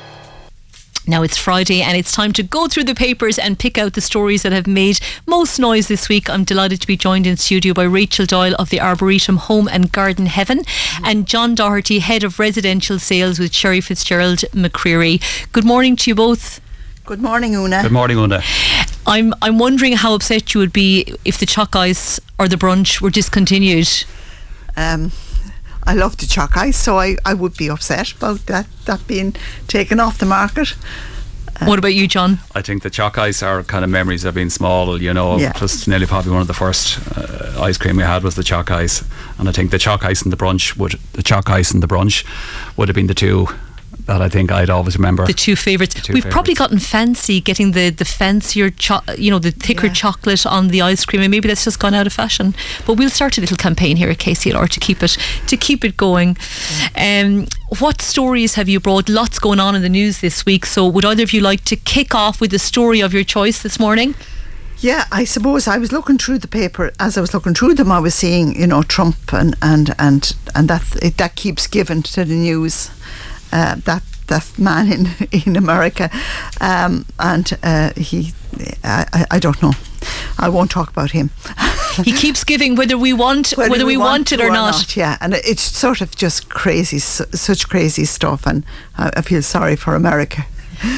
Now 1.09 1.23
it's 1.23 1.37
Friday 1.37 1.81
and 1.81 1.97
it's 1.97 2.11
time 2.11 2.33
to 2.33 2.43
go 2.43 2.67
through 2.67 2.83
the 2.83 2.93
papers 2.93 3.39
and 3.39 3.57
pick 3.57 3.79
out 3.79 3.93
the 3.93 3.99
stories 3.99 4.43
that 4.43 4.51
have 4.51 4.67
made 4.67 4.99
most 5.25 5.57
noise 5.57 5.87
this 5.87 6.07
week. 6.07 6.29
I'm 6.29 6.43
delighted 6.43 6.81
to 6.81 6.87
be 6.87 6.95
joined 6.95 7.25
in 7.25 7.35
studio 7.35 7.73
by 7.73 7.85
Rachel 7.85 8.27
Doyle 8.27 8.53
of 8.59 8.69
the 8.69 8.79
Arboretum 8.79 9.37
Home 9.37 9.67
and 9.67 9.91
Garden 9.91 10.27
Heaven 10.27 10.61
and 11.03 11.25
John 11.25 11.55
Doherty, 11.55 11.97
Head 11.97 12.23
of 12.23 12.37
Residential 12.37 12.99
Sales 12.99 13.39
with 13.39 13.55
Sherry 13.55 13.81
Fitzgerald 13.81 14.41
McCreery. 14.53 15.19
Good 15.51 15.65
morning 15.65 15.95
to 15.95 16.11
you 16.11 16.13
both. 16.13 16.61
Good 17.05 17.23
morning, 17.23 17.55
Una. 17.55 17.81
Good 17.81 17.91
morning, 17.91 18.19
Una. 18.19 18.43
I'm 19.07 19.33
I'm 19.41 19.57
wondering 19.57 19.93
how 19.93 20.13
upset 20.13 20.53
you 20.53 20.59
would 20.59 20.73
be 20.73 21.11
if 21.25 21.39
the 21.39 21.47
choc 21.47 21.75
ice 21.75 22.19
or 22.37 22.47
the 22.47 22.55
brunch 22.55 23.01
were 23.01 23.09
discontinued. 23.09 24.05
Um, 24.77 25.11
I 25.89 25.93
love 25.93 26.17
the 26.17 26.27
choc 26.27 26.55
ice, 26.55 26.77
so 26.77 26.99
I, 26.99 27.17
I 27.25 27.33
would 27.33 27.57
be 27.57 27.67
upset 27.67 28.11
about 28.11 28.45
that, 28.45 28.67
that 28.85 29.07
being 29.07 29.35
taken 29.67 29.99
off 29.99 30.19
the 30.19 30.27
market. 30.27 30.75
Uh, 31.59 31.65
what 31.65 31.79
about 31.79 31.95
you, 31.95 32.07
John? 32.07 32.37
I 32.53 32.61
think 32.61 32.83
the 32.83 32.91
choc 32.91 33.17
ice 33.17 33.41
are 33.41 33.63
kind 33.63 33.83
of 33.83 33.89
memories 33.89 34.23
of 34.23 34.35
being 34.35 34.51
small, 34.51 35.01
you 35.01 35.11
know. 35.11 35.39
Yeah. 35.39 35.51
Just 35.53 35.87
nearly 35.87 36.05
probably 36.05 36.31
one 36.31 36.41
of 36.41 36.47
the 36.47 36.53
first 36.53 36.99
uh, 37.17 37.59
ice 37.59 37.79
cream 37.79 37.97
we 37.97 38.03
had 38.03 38.21
was 38.21 38.35
the 38.35 38.43
choc 38.43 38.69
ice, 38.69 39.03
and 39.39 39.49
I 39.49 39.51
think 39.51 39.71
the 39.71 39.79
choc 39.79 40.05
ice 40.05 40.21
and 40.21 40.31
the 40.31 40.37
brunch 40.37 40.77
would 40.77 40.91
the 41.13 41.23
choc 41.23 41.49
ice 41.49 41.71
and 41.71 41.81
the 41.81 41.87
brunch 41.87 42.23
would 42.77 42.87
have 42.87 42.95
been 42.95 43.07
the 43.07 43.15
two 43.15 43.47
that 44.09 44.21
I 44.21 44.27
think 44.27 44.51
I'd 44.51 44.69
always 44.71 44.97
remember. 44.97 45.25
The 45.25 45.33
two 45.33 45.55
favourites. 45.55 45.93
The 45.93 46.01
two 46.01 46.13
We've 46.13 46.23
favorites. 46.23 46.33
probably 46.33 46.53
gotten 46.55 46.79
fancy 46.79 47.39
getting 47.39 47.71
the, 47.73 47.91
the 47.91 48.05
fancier, 48.05 48.71
cho- 48.71 49.01
you 49.17 49.29
know, 49.29 49.39
the 49.39 49.51
thicker 49.51 49.87
yeah. 49.87 49.93
chocolate 49.93 50.45
on 50.45 50.69
the 50.69 50.81
ice 50.81 51.05
cream, 51.05 51.21
and 51.21 51.31
maybe 51.31 51.47
that's 51.47 51.63
just 51.63 51.79
gone 51.79 51.93
out 51.93 52.07
of 52.07 52.13
fashion. 52.13 52.55
But 52.85 52.95
we'll 52.95 53.11
start 53.11 53.37
a 53.37 53.41
little 53.41 53.57
campaign 53.57 53.97
here 53.97 54.09
at 54.09 54.17
KCLR 54.17 54.67
to 54.69 54.79
keep 54.79 55.03
it 55.03 55.17
to 55.47 55.55
keep 55.55 55.85
it 55.85 55.95
going. 55.95 56.37
Um, 56.95 57.47
what 57.77 58.01
stories 58.01 58.55
have 58.55 58.67
you 58.67 58.79
brought? 58.79 59.09
Lots 59.09 59.37
going 59.37 59.59
on 59.59 59.75
in 59.75 59.83
the 59.83 59.89
news 59.89 60.21
this 60.21 60.45
week. 60.45 60.65
So 60.65 60.87
would 60.87 61.05
either 61.05 61.23
of 61.23 61.31
you 61.31 61.41
like 61.41 61.63
to 61.65 61.75
kick 61.75 62.15
off 62.15 62.41
with 62.41 62.51
the 62.51 62.59
story 62.59 63.01
of 63.01 63.13
your 63.13 63.23
choice 63.23 63.61
this 63.61 63.79
morning? 63.79 64.15
Yeah, 64.81 65.05
I 65.11 65.25
suppose 65.25 65.67
I 65.67 65.77
was 65.77 65.91
looking 65.91 66.17
through 66.17 66.39
the 66.39 66.47
paper. 66.47 66.93
As 66.99 67.17
I 67.17 67.21
was 67.21 67.33
looking 67.33 67.53
through 67.53 67.75
them, 67.75 67.91
I 67.91 67.99
was 67.99 68.15
seeing, 68.15 68.55
you 68.59 68.65
know, 68.65 68.81
Trump 68.81 69.33
and 69.33 69.55
and 69.61 69.93
and 69.99 70.35
and 70.55 70.67
that 70.69 70.95
it, 71.01 71.17
that 71.17 71.35
keeps 71.35 71.67
given 71.67 72.01
to 72.03 72.23
the 72.23 72.35
news 72.35 72.89
uh, 73.51 73.75
that 73.85 74.03
that 74.27 74.57
man 74.57 74.91
in 74.91 75.09
in 75.45 75.55
America, 75.55 76.09
um, 76.61 77.05
and 77.19 77.57
uh, 77.63 77.91
he, 77.95 78.33
I, 78.83 79.25
I 79.31 79.39
don't 79.39 79.61
know. 79.61 79.73
I 80.37 80.47
won't 80.47 80.71
talk 80.71 80.89
about 80.89 81.11
him. 81.11 81.31
he 82.03 82.13
keeps 82.13 82.43
giving 82.43 82.75
whether 82.75 82.97
we 82.97 83.11
want 83.11 83.51
whether, 83.51 83.71
whether 83.71 83.85
we, 83.85 83.97
want, 83.97 84.09
want 84.09 84.31
it 84.31 84.39
or, 84.39 84.47
or 84.47 84.51
not. 84.51 84.71
not. 84.71 84.95
Yeah, 84.95 85.17
and 85.19 85.33
it's 85.33 85.61
sort 85.61 86.01
of 86.01 86.15
just 86.15 86.49
crazy, 86.49 86.99
such 86.99 87.67
crazy 87.67 88.05
stuff, 88.05 88.47
and 88.47 88.63
I 88.97 89.21
feel 89.21 89.41
sorry 89.41 89.75
for 89.75 89.95
America 89.95 90.45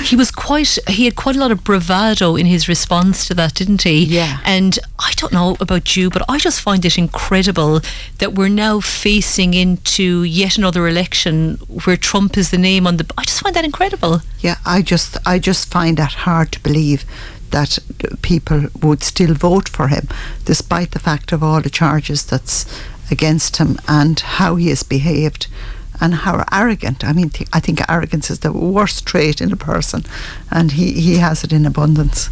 he 0.03 0.15
was 0.15 0.31
quite 0.31 0.77
he 0.87 1.05
had 1.05 1.15
quite 1.15 1.35
a 1.35 1.39
lot 1.39 1.51
of 1.51 1.63
bravado 1.63 2.35
in 2.35 2.45
his 2.45 2.67
response 2.67 3.25
to 3.27 3.33
that 3.33 3.55
didn't 3.55 3.83
he? 3.83 4.03
Yeah. 4.05 4.39
And 4.45 4.77
I 4.99 5.13
don't 5.15 5.33
know 5.33 5.57
about 5.59 5.95
you 5.95 6.09
but 6.09 6.23
I 6.29 6.37
just 6.37 6.61
find 6.61 6.83
it 6.85 6.97
incredible 6.97 7.81
that 8.19 8.33
we're 8.33 8.49
now 8.49 8.79
facing 8.79 9.53
into 9.53 10.23
yet 10.23 10.57
another 10.57 10.87
election 10.87 11.55
where 11.83 11.97
Trump 11.97 12.37
is 12.37 12.51
the 12.51 12.57
name 12.57 12.87
on 12.87 12.97
the 12.97 13.11
I 13.17 13.23
just 13.23 13.41
find 13.41 13.55
that 13.55 13.65
incredible. 13.65 14.21
Yeah 14.39 14.57
I 14.65 14.81
just 14.81 15.17
I 15.25 15.39
just 15.39 15.71
find 15.71 15.97
that 15.97 16.13
hard 16.13 16.51
to 16.53 16.59
believe 16.59 17.05
that 17.51 17.79
people 18.21 18.67
would 18.81 19.03
still 19.03 19.33
vote 19.33 19.67
for 19.67 19.89
him 19.89 20.07
despite 20.45 20.91
the 20.91 20.99
fact 20.99 21.31
of 21.31 21.43
all 21.43 21.61
the 21.61 21.69
charges 21.69 22.25
that's 22.25 22.65
against 23.11 23.57
him 23.57 23.77
and 23.87 24.19
how 24.21 24.55
he 24.55 24.69
has 24.69 24.83
behaved 24.83 25.47
and 26.02 26.15
how 26.15 26.44
arrogant. 26.52 27.03
I 27.06 27.14
mean, 27.14 27.30
th- 27.30 27.49
I 27.53 27.60
think 27.60 27.80
arrogance 27.88 28.30
is 28.30 28.40
the 28.40 28.52
worst 28.52 29.06
trait 29.06 29.40
in 29.40 29.53
a 29.53 29.56
person, 29.56 30.03
and 30.49 30.73
he, 30.73 30.94
he 30.94 31.18
has 31.18 31.44
it 31.44 31.53
in 31.53 31.65
abundance. 31.65 32.30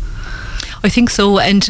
I 0.83 0.89
think 0.89 1.09
so, 1.09 1.39
and 1.39 1.69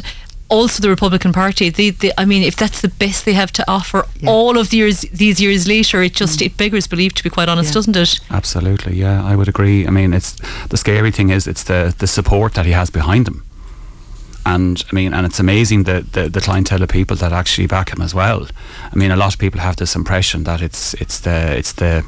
also 0.49 0.81
the 0.81 0.89
Republican 0.89 1.33
Party. 1.33 1.69
They, 1.69 1.91
they, 1.91 2.11
I 2.17 2.25
mean, 2.25 2.43
if 2.43 2.55
that's 2.55 2.81
the 2.81 2.87
best 2.87 3.25
they 3.25 3.33
have 3.33 3.51
to 3.53 3.71
offer, 3.71 4.05
yeah. 4.19 4.29
all 4.29 4.57
of 4.57 4.69
the 4.69 4.77
years, 4.77 5.01
these 5.01 5.39
years 5.39 5.67
later, 5.67 6.01
it 6.01 6.13
just 6.13 6.39
mm. 6.39 6.47
it 6.47 6.57
beggars 6.57 6.87
belief. 6.87 7.13
To 7.13 7.23
be 7.23 7.29
quite 7.29 7.49
honest, 7.49 7.69
yeah. 7.69 7.73
doesn't 7.73 7.95
it? 7.95 8.19
Absolutely, 8.31 8.95
yeah, 8.95 9.23
I 9.23 9.35
would 9.35 9.47
agree. 9.47 9.85
I 9.85 9.91
mean, 9.91 10.13
it's 10.13 10.35
the 10.69 10.77
scary 10.77 11.11
thing 11.11 11.29
is 11.29 11.47
it's 11.47 11.63
the 11.63 11.93
the 11.97 12.07
support 12.07 12.53
that 12.53 12.65
he 12.65 12.71
has 12.71 12.89
behind 12.89 13.27
him 13.27 13.43
and 14.45 14.83
I 14.91 14.95
mean, 14.95 15.13
and 15.13 15.25
it's 15.25 15.39
amazing 15.39 15.83
the, 15.83 16.05
the, 16.11 16.29
the 16.29 16.41
clientele 16.41 16.81
of 16.81 16.89
people 16.89 17.15
that 17.17 17.31
actually 17.31 17.67
back 17.67 17.91
him 17.91 18.01
as 18.01 18.15
well. 18.15 18.47
I 18.91 18.95
mean, 18.95 19.11
a 19.11 19.15
lot 19.15 19.33
of 19.33 19.39
people 19.39 19.59
have 19.59 19.75
this 19.75 19.95
impression 19.95 20.43
that 20.45 20.61
it's 20.61 20.93
it's 20.95 21.19
the 21.19 21.57
it's 21.57 21.73
the 21.73 22.05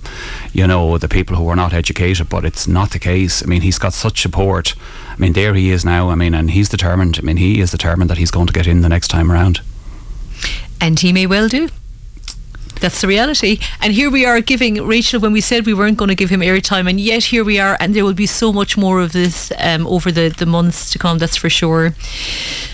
you 0.53 0.66
know 0.66 0.98
the 0.98 1.10
people 1.10 1.36
who 1.36 1.48
are 1.49 1.56
not 1.56 1.74
educated, 1.74 2.30
but 2.30 2.45
it's 2.45 2.68
not 2.68 2.91
the 2.91 2.99
case. 2.99 3.44
I 3.44 3.45
mean, 3.45 3.62
he's 3.62 3.78
got 3.78 3.94
such 3.94 4.22
support. 4.22 4.76
I 5.10 5.18
mean, 5.18 5.34
there 5.34 5.53
he 5.53 5.72
is 5.72 5.84
now. 5.84 6.10
I 6.10 6.16
mean, 6.16 6.34
and 6.34 6.52
he's 6.52 6.70
determined. 6.70 7.18
I 7.20 7.22
mean, 7.22 7.38
he 7.38 7.60
is 7.60 7.72
determined 7.72 8.10
that 8.10 8.18
he's 8.18 8.32
going 8.32 8.48
to 8.48 8.53
get 8.53 8.68
in 8.68 8.82
the 8.82 8.90
next 8.90 9.10
time 9.10 9.32
around. 9.32 9.62
And 10.80 10.99
he 10.99 11.14
may 11.14 11.28
well 11.28 11.48
do. 11.48 11.70
That's 12.82 12.99
the 13.02 13.08
reality. 13.08 13.60
And 13.80 13.94
here 13.94 14.10
we 14.10 14.26
are 14.26 14.41
giving 14.41 14.86
Rachel 14.86 15.20
when 15.22 15.32
we 15.32 15.41
said 15.41 15.66
we 15.66 15.74
weren't 15.74 15.98
going 15.98 16.10
to 16.10 16.16
give 16.16 16.30
him 16.30 16.41
airtime, 16.41 16.90
and 16.90 16.99
yet 16.99 17.26
here 17.26 17.44
we 17.44 17.60
are, 17.60 17.78
and 17.80 17.94
there 17.95 18.03
will 18.03 18.16
be 18.16 18.26
so 18.26 18.52
much 18.52 18.76
more 18.76 18.99
of 18.99 19.12
this 19.12 19.52
um, 19.60 19.86
over 19.88 20.12
the, 20.12 20.30
the 20.30 20.45
months 20.45 20.90
to 20.91 20.99
come. 20.99 21.20
That's 21.20 21.38
for 21.38 21.49
sure. 21.49 21.94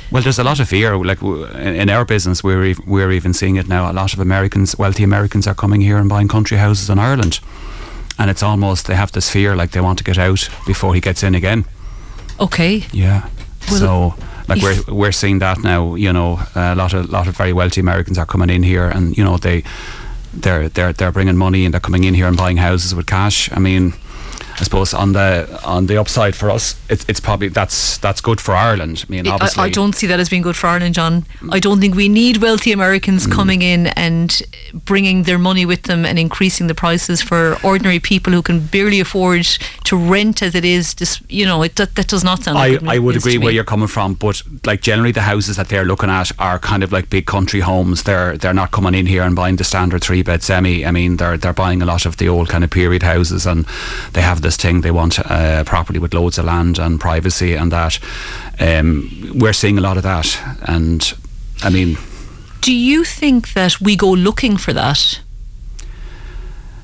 Well, 0.09 0.23
there's 0.23 0.39
a 0.39 0.43
lot 0.43 0.59
of 0.61 0.69
fear. 0.69 0.97
Like 0.97 1.21
in 1.21 1.89
our 1.89 2.05
business, 2.05 2.43
we're 2.43 2.75
we're 2.87 3.11
even 3.11 3.33
seeing 3.33 3.57
it 3.57 3.67
now. 3.67 3.91
A 3.91 3.93
lot 3.93 4.13
of 4.13 4.19
Americans, 4.19 4.77
wealthy 4.77 5.03
Americans, 5.03 5.45
are 5.45 5.55
coming 5.55 5.81
here 5.81 5.97
and 5.97 6.07
buying 6.07 6.29
country 6.29 6.57
houses 6.57 6.89
in 6.89 6.99
Ireland, 6.99 7.39
and 8.17 8.31
it's 8.31 8.41
almost 8.43 8.87
they 8.87 8.95
have 8.95 9.11
this 9.11 9.29
fear, 9.29 9.55
like 9.55 9.71
they 9.71 9.81
want 9.81 9.97
to 9.97 10.03
get 10.05 10.17
out 10.17 10.49
before 10.65 10.95
he 10.95 11.01
gets 11.01 11.23
in 11.23 11.35
again. 11.35 11.65
Okay. 12.39 12.85
Yeah. 12.93 13.27
Well, 13.69 13.79
so 13.79 14.15
like 14.47 14.61
we're 14.61 14.81
we're 14.87 15.11
seeing 15.11 15.39
that 15.39 15.59
now. 15.59 15.95
You 15.95 16.13
know, 16.13 16.39
a 16.55 16.75
lot 16.75 16.93
of 16.93 17.09
lot 17.09 17.27
of 17.27 17.35
very 17.37 17.53
wealthy 17.53 17.81
Americans 17.81 18.17
are 18.17 18.25
coming 18.25 18.49
in 18.49 18.63
here, 18.63 18.87
and 18.87 19.17
you 19.17 19.23
know 19.23 19.37
they 19.37 19.63
they're 20.41 20.69
they're 20.69 20.93
they're 20.93 21.11
bringing 21.11 21.37
money 21.37 21.65
and 21.65 21.73
they're 21.73 21.81
coming 21.81 22.03
in 22.03 22.13
here 22.13 22.27
and 22.27 22.37
buying 22.37 22.57
houses 22.57 22.93
with 22.93 23.05
cash. 23.05 23.51
I 23.51 23.59
mean, 23.59 23.93
I 24.59 24.63
suppose 24.63 24.91
on 24.93 25.13
the 25.13 25.59
on 25.63 25.85
the 25.85 25.97
upside 25.97 26.35
for 26.35 26.49
us, 26.49 26.75
it's, 26.89 27.05
it's 27.07 27.19
probably 27.19 27.47
that's 27.49 27.99
that's 27.99 28.21
good 28.21 28.41
for 28.41 28.55
Ireland. 28.55 29.05
I 29.07 29.11
mean, 29.11 29.27
obviously, 29.27 29.61
I, 29.61 29.65
I, 29.67 29.69
don't 29.69 29.93
see 29.93 30.07
that 30.07 30.19
as 30.19 30.29
being 30.29 30.41
good 30.41 30.55
for 30.55 30.65
Ireland, 30.65 30.95
John. 30.95 31.25
I 31.51 31.59
don't 31.59 31.79
think 31.79 31.93
we 31.93 32.09
need 32.09 32.37
wealthy 32.37 32.71
Americans 32.71 33.27
mm. 33.27 33.33
coming 33.33 33.61
in 33.61 33.87
and 33.87 34.41
bringing 34.73 35.23
their 35.23 35.37
money 35.37 35.65
with 35.67 35.83
them 35.83 36.05
and 36.05 36.17
increasing 36.17 36.65
the 36.65 36.73
prices 36.73 37.21
for 37.21 37.57
ordinary 37.63 37.99
people 37.99 38.33
who 38.33 38.41
can 38.41 38.65
barely 38.65 38.99
afford 38.99 39.45
to 39.83 39.95
rent 39.95 40.41
as 40.41 40.55
it 40.55 40.65
is. 40.65 40.95
Just 40.95 41.21
you 41.29 41.45
know, 41.45 41.61
it, 41.61 41.75
that, 41.75 41.93
that 41.93 42.07
does 42.07 42.23
not 42.23 42.41
sound. 42.41 42.57
I, 42.57 42.69
like 42.69 42.95
I 42.95 42.97
would 42.97 43.15
agree 43.15 43.37
where 43.37 43.51
you're 43.51 43.63
coming 43.63 43.87
from, 43.87 44.15
but 44.15 44.41
like 44.65 44.81
generally 44.81 45.11
the 45.11 45.21
houses 45.21 45.57
that 45.57 45.69
they're 45.69 45.85
looking 45.85 46.09
at 46.09 46.31
are 46.39 46.57
kind 46.57 46.83
of 46.83 46.91
like 46.91 47.11
big 47.11 47.27
country 47.27 47.59
homes. 47.59 48.03
They're 48.03 48.35
they're 48.37 48.55
not 48.55 48.71
coming 48.71 48.95
in 48.95 49.05
here 49.05 49.21
and 49.21 49.35
buying 49.35 49.57
the 49.57 49.63
standard 49.63 50.03
three 50.03 50.23
bed 50.23 50.41
semi. 50.41 50.83
I 50.83 50.89
mean, 50.89 51.17
they're 51.17 51.37
they're 51.37 51.53
buying 51.53 51.83
a 51.83 51.85
lot 51.85 52.07
of 52.07 52.17
the 52.17 52.27
old 52.27 52.49
kind 52.49 52.63
of 52.63 52.71
period 52.71 53.03
houses, 53.03 53.45
and 53.45 53.65
they 54.13 54.21
have 54.21 54.41
this 54.47 54.57
thing. 54.57 54.81
They 54.81 54.91
want 54.91 55.19
a 55.19 55.63
property 55.65 55.99
with 55.99 56.13
loads 56.13 56.37
of 56.37 56.45
land 56.45 56.79
and 56.79 56.99
privacy 56.99 57.53
and 57.53 57.71
that. 57.71 57.99
Um, 58.59 59.09
we're 59.35 59.53
seeing 59.53 59.77
a 59.77 59.81
lot 59.81 59.97
of 59.97 60.03
that, 60.03 60.39
and 60.61 61.13
I 61.63 61.69
mean. 61.69 61.97
Do 62.61 62.73
you 62.73 63.03
think 63.03 63.53
that 63.53 63.81
we 63.81 63.95
go 63.95 64.09
looking 64.11 64.57
for 64.57 64.73
that? 64.73 65.19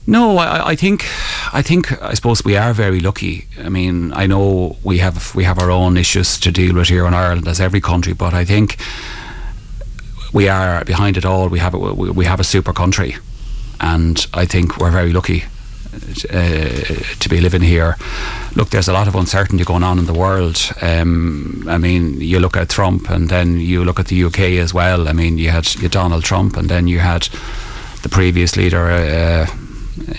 No, 0.06 0.38
I, 0.38 0.72
I, 0.72 0.76
think, 0.76 1.06
I 1.54 1.62
think, 1.62 2.02
I 2.02 2.14
suppose 2.14 2.44
we 2.44 2.58
are 2.58 2.74
very 2.74 3.00
lucky. 3.00 3.48
I 3.58 3.70
mean, 3.70 4.12
I 4.14 4.28
know 4.28 4.76
we 4.84 4.98
have 4.98 5.34
we 5.34 5.46
have 5.46 5.60
our 5.60 5.72
own 5.72 5.96
issues 5.98 6.38
to 6.40 6.52
deal 6.52 6.76
with 6.76 6.90
here 6.90 7.08
in 7.08 7.14
Ireland, 7.14 7.48
as 7.48 7.62
every 7.62 7.80
country, 7.80 8.14
but 8.14 8.34
I 8.34 8.44
think 8.46 8.78
we 10.34 10.50
are 10.50 10.84
behind 10.84 11.16
it 11.16 11.26
all. 11.26 11.48
We 11.48 11.60
have 11.60 11.74
a, 11.74 11.80
we 12.20 12.26
have 12.26 12.42
a 12.42 12.44
super 12.44 12.74
country, 12.74 13.16
and 13.80 14.28
I 14.34 14.46
think 14.46 14.78
we're 14.78 14.92
very 14.92 15.14
lucky 15.14 15.44
uh, 15.44 15.53
to 16.00 17.30
be 17.30 17.42
living 17.42 17.62
here. 17.62 17.98
Look, 18.56 18.70
there's 18.70 18.88
a 18.88 18.94
lot 18.94 19.08
of 19.08 19.16
uncertainty 19.16 19.64
going 19.64 19.84
on 19.84 20.00
in 20.00 20.06
the 20.06 20.14
world. 20.14 20.72
Um, 20.82 21.66
I 21.68 21.78
mean, 21.78 22.20
you 22.22 22.40
look 22.40 22.58
at 22.58 22.70
Trump, 22.70 23.10
and 23.10 23.30
then 23.30 23.60
you 23.60 23.84
look 23.84 24.00
at 24.00 24.08
the 24.08 24.24
UK 24.24 24.40
as 24.60 24.74
well. 24.74 25.08
I 25.08 25.14
mean, 25.14 25.38
you 25.38 25.50
had, 25.50 25.66
Donald 25.92 26.24
Trump, 26.24 26.58
and 26.58 26.70
then 26.70 26.88
you 26.88 27.00
had 27.00 27.24
the 28.02 28.10
previous 28.10 28.56
leader. 28.56 28.88
Uh, 28.88 29.48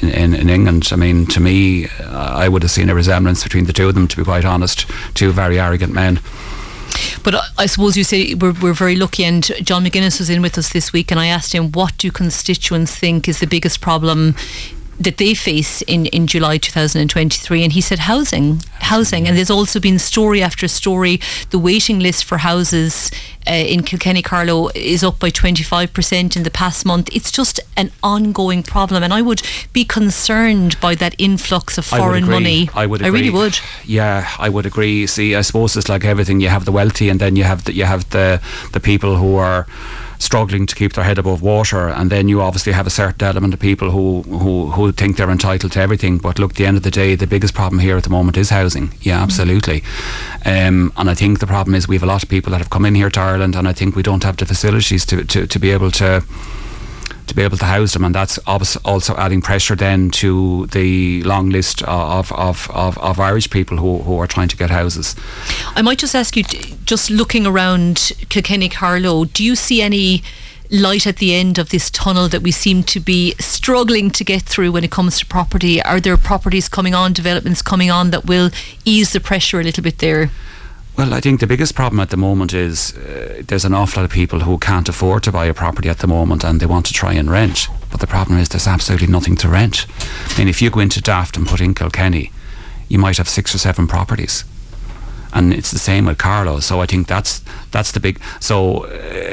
in, 0.01 0.35
in, 0.35 0.49
England. 0.49 0.89
I 0.93 0.97
mean, 0.97 1.27
to 1.27 1.41
me, 1.41 1.89
I 1.99 2.49
would 2.49 2.63
have 2.63 2.71
seen 2.71 2.89
a 2.91 2.95
resemblance 2.95 3.43
between 3.43 3.65
the 3.65 3.73
two 3.73 3.89
of 3.89 3.95
them, 3.95 4.07
to 4.07 4.17
be 4.17 4.23
quite 4.23 4.45
honest. 4.45 4.87
Two 5.15 5.33
very 5.33 5.59
arrogant 5.59 5.93
men. 5.93 6.21
But 7.23 7.35
I 7.59 7.67
suppose 7.67 7.97
you 7.97 8.05
say 8.05 8.35
we're, 8.35 8.53
we're 8.53 8.75
very 8.75 8.97
lucky, 8.97 9.25
and 9.25 9.45
John 9.63 9.85
McGuinness 9.85 10.19
was 10.19 10.31
in 10.31 10.43
with 10.43 10.59
us 10.59 10.73
this 10.73 10.93
week, 10.93 11.11
and 11.11 11.19
I 11.19 11.27
asked 11.27 11.53
him, 11.53 11.73
What 11.73 11.97
do 11.99 12.11
constituents 12.11 12.95
think 12.95 13.29
is 13.29 13.41
the 13.41 13.47
biggest 13.47 13.81
problem 13.81 14.35
that 14.99 15.19
they 15.19 15.35
face 15.35 15.83
in, 15.83 16.07
in 16.07 16.27
July 16.27 16.59
2023 16.59 17.65
and 17.65 17.73
he 17.73 17.81
said 17.81 18.01
housing 18.01 18.61
housing. 18.81 19.27
And 19.27 19.37
there's 19.37 19.51
also 19.51 19.81
been 19.81 19.99
story 19.99 20.43
after 20.43 20.69
story. 20.69 21.21
The 21.51 21.59
waiting 21.59 21.99
list 21.99 22.25
for 22.25 22.39
houses 22.39 23.11
uh, 23.47 23.53
in 23.53 23.83
Kilkenny 23.83 24.23
Carlow 24.23 24.71
is 24.75 25.03
up 25.03 25.19
by 25.19 25.31
25% 25.31 26.37
in 26.37 26.43
the 26.43 26.51
past 26.51 26.85
month. 26.87 27.09
It's 27.13 27.31
just 27.31 27.61
an 27.77 27.91
ongoing 28.03 28.63
problem 28.63 29.03
and 29.03 29.13
I 29.13 29.23
would 29.23 29.43
be 29.73 29.85
concerned 29.85 30.79
by 30.81 30.95
that 30.97 31.15
influx 31.19 31.79
of 31.79 31.85
foreign 31.85 32.25
I 32.25 32.29
money. 32.29 32.71
I 32.75 32.87
would 32.87 33.01
agree. 33.01 33.11
I 33.11 33.13
really 33.13 33.31
would. 33.31 33.59
Yeah 33.85 34.29
I 34.39 34.49
would 34.49 34.67
agree. 34.67 35.07
See 35.07 35.35
I 35.35 35.43
suppose 35.43 35.77
it's 35.77 35.89
like 35.89 36.05
everything. 36.05 36.41
You 36.41 36.49
have 36.49 36.65
the 36.65 36.73
wealthy 36.73 37.09
and 37.09 37.21
then 37.21 37.37
you 37.37 37.45
have 37.45 37.65
the, 37.65 37.75
you 37.75 37.85
have 37.85 38.11
the 38.11 38.41
the 38.73 38.81
people 38.81 39.17
who 39.17 39.37
are 39.37 39.67
struggling 40.25 40.67
to 40.67 40.75
keep 40.75 40.95
their 40.95 41.05
head 41.05 41.19
above 41.19 41.43
water, 41.43 41.89
and 41.89 42.11
then 42.11 42.29
you 42.29 42.41
obviously 42.41 42.73
have 42.73 42.87
a 42.87 42.91
certain 42.91 43.27
element 43.27 43.55
of 43.55 43.61
people 43.61 43.91
who, 43.91 44.23
who, 44.23 44.71
who 44.71 44.93
think 44.93 45.17
they're 45.17 45.31
entitled 45.31 45.73
to 45.73 45.81
everything. 45.81 46.19
But 46.19 46.39
look, 46.39 46.53
at 46.53 46.57
the 46.57 46.67
end 46.67 46.77
of 46.77 46.83
the 46.83 46.91
day, 46.91 47.15
the 47.15 47.27
biggest 47.27 47.55
problem 47.55 47.79
here 47.79 47.97
at 47.97 48.05
the 48.05 48.11
moment 48.11 48.37
is 48.37 48.51
housing. 48.51 48.95
Yeah, 49.01 49.19
mm. 49.19 49.23
absolutely. 49.23 49.83
Um, 50.45 50.93
and 50.97 51.11
I 51.11 51.15
think 51.15 51.39
the 51.39 51.47
problem 51.47 51.75
is 51.75 51.87
we 51.87 51.97
have 51.97 52.03
a 52.03 52.07
lot 52.07 52.23
of 52.23 52.29
people 52.29 52.51
that 52.53 52.59
have 52.59 52.71
come 52.71 52.85
in 52.85 52.95
here 52.95 53.11
to 53.11 53.21
Ireland, 53.21 53.55
and 53.55 53.69
I 53.69 53.73
think 53.73 53.95
we 53.95 54.03
don't 54.03 54.25
have 54.25 54.37
the 54.37 54.47
facilities 54.47 55.05
to, 55.07 55.25
to, 55.25 55.47
to 55.47 55.59
be 55.59 55.71
able 55.71 55.91
to 55.93 56.25
to 57.27 57.35
be 57.35 57.43
able 57.43 57.57
to 57.57 57.65
house 57.65 57.95
them, 57.95 58.05
and 58.05 58.15
that's 58.15 58.39
also 58.39 59.17
adding 59.17 59.41
pressure 59.41 59.75
then 59.75 60.11
to 60.11 60.67
the 60.69 61.23
long 61.23 61.51
list 61.51 61.83
of, 61.83 62.33
of, 62.33 62.71
of, 62.71 62.99
of, 62.99 63.21
Irish 63.21 63.49
people 63.51 63.79
who, 63.79 63.99
who 63.99 64.19
are 64.19 64.27
trying 64.27 64.49
to 64.49 64.57
get 64.57 64.71
houses. 64.71 65.17
I 65.75 65.83
might 65.83 65.99
just 65.99 66.15
ask 66.15 66.37
you, 66.37 66.45
just 66.85 67.11
looking 67.11 67.47
around 67.47 68.13
Kilkenny 68.29 68.69
Carlow, 68.69 69.25
do 69.25 69.43
you 69.45 69.57
see 69.57 69.81
any 69.81 70.23
light 70.71 71.07
at 71.07 71.17
the 71.17 71.35
end 71.35 71.59
of 71.59 71.71
this 71.71 71.91
tunnel 71.91 72.29
that 72.29 72.43
we 72.43 72.51
seem 72.51 72.83
to 72.83 73.01
be 73.01 73.35
struggling 73.39 74.11
to 74.11 74.25
get 74.25 74.43
through 74.43 74.73
when 74.73 74.85
it 74.85 74.91
comes 74.91 75.19
to 75.19 75.27
property? 75.27 75.81
Are 75.83 76.01
there 76.01 76.17
properties 76.17 76.69
coming 76.69 76.95
on, 76.95 77.13
developments 77.13 77.63
coming 77.63 77.91
on 77.91 78.11
that 78.11 78.27
will 78.27 78.51
ease 78.85 79.13
the 79.13 79.21
pressure 79.21 79.61
a 79.61 79.65
little 79.65 79.83
bit 79.83 79.99
there? 79.99 80.31
Well, 80.97 81.13
I 81.13 81.21
think 81.21 81.41
the 81.41 81.49
biggest 81.49 81.75
problem 81.75 81.99
at 81.99 82.11
the 82.11 82.17
moment 82.17 82.55
is 82.55 82.97
uh, 82.97 83.43
there's 83.49 83.65
an 83.65 83.75
awful 83.75 84.01
lot 84.01 84.05
of 84.05 84.15
people 84.15 84.41
who 84.41 84.59
can't 84.59 84.89
afford 84.89 85.25
to 85.25 85.33
buy 85.33 85.47
a 85.47 85.55
property 85.55 85.89
at 85.89 85.99
the 85.99 86.07
moment 86.07 86.45
and 86.45 86.61
they 86.61 86.67
want 86.67 86.87
to 86.87 86.93
try 86.93 87.15
and 87.15 87.29
rent. 87.29 87.69
But 87.91 87.99
the 87.99 88.07
problem 88.07 88.39
is 88.39 88.49
there's 88.49 88.69
absolutely 88.69 89.09
nothing 89.09 89.35
to 89.37 89.49
rent. 89.49 89.87
I 90.29 90.39
mean, 90.39 90.49
if 90.49 90.63
you 90.63 90.71
go 90.71 90.79
into 90.79 91.01
Daft 91.01 91.37
and 91.37 91.49
put 91.49 91.61
in 91.61 91.75
Kilkenny, 91.75 92.31
you 92.89 93.01
might 93.01 93.17
have 93.17 93.29
six 93.29 93.53
or 93.53 93.59
seven 93.59 93.89
properties. 93.89 94.45
And 95.33 95.53
it's 95.53 95.73
the 95.73 95.81
same 95.81 96.07
with 96.07 96.17
Carlow. 96.17 96.61
So 96.61 96.81
I 96.81 96.87
think 96.87 97.09
that's 97.09 97.43
that's 97.73 97.91
the 97.91 97.99
big. 97.99 98.21
So 98.39 98.85
uh, 98.85 98.91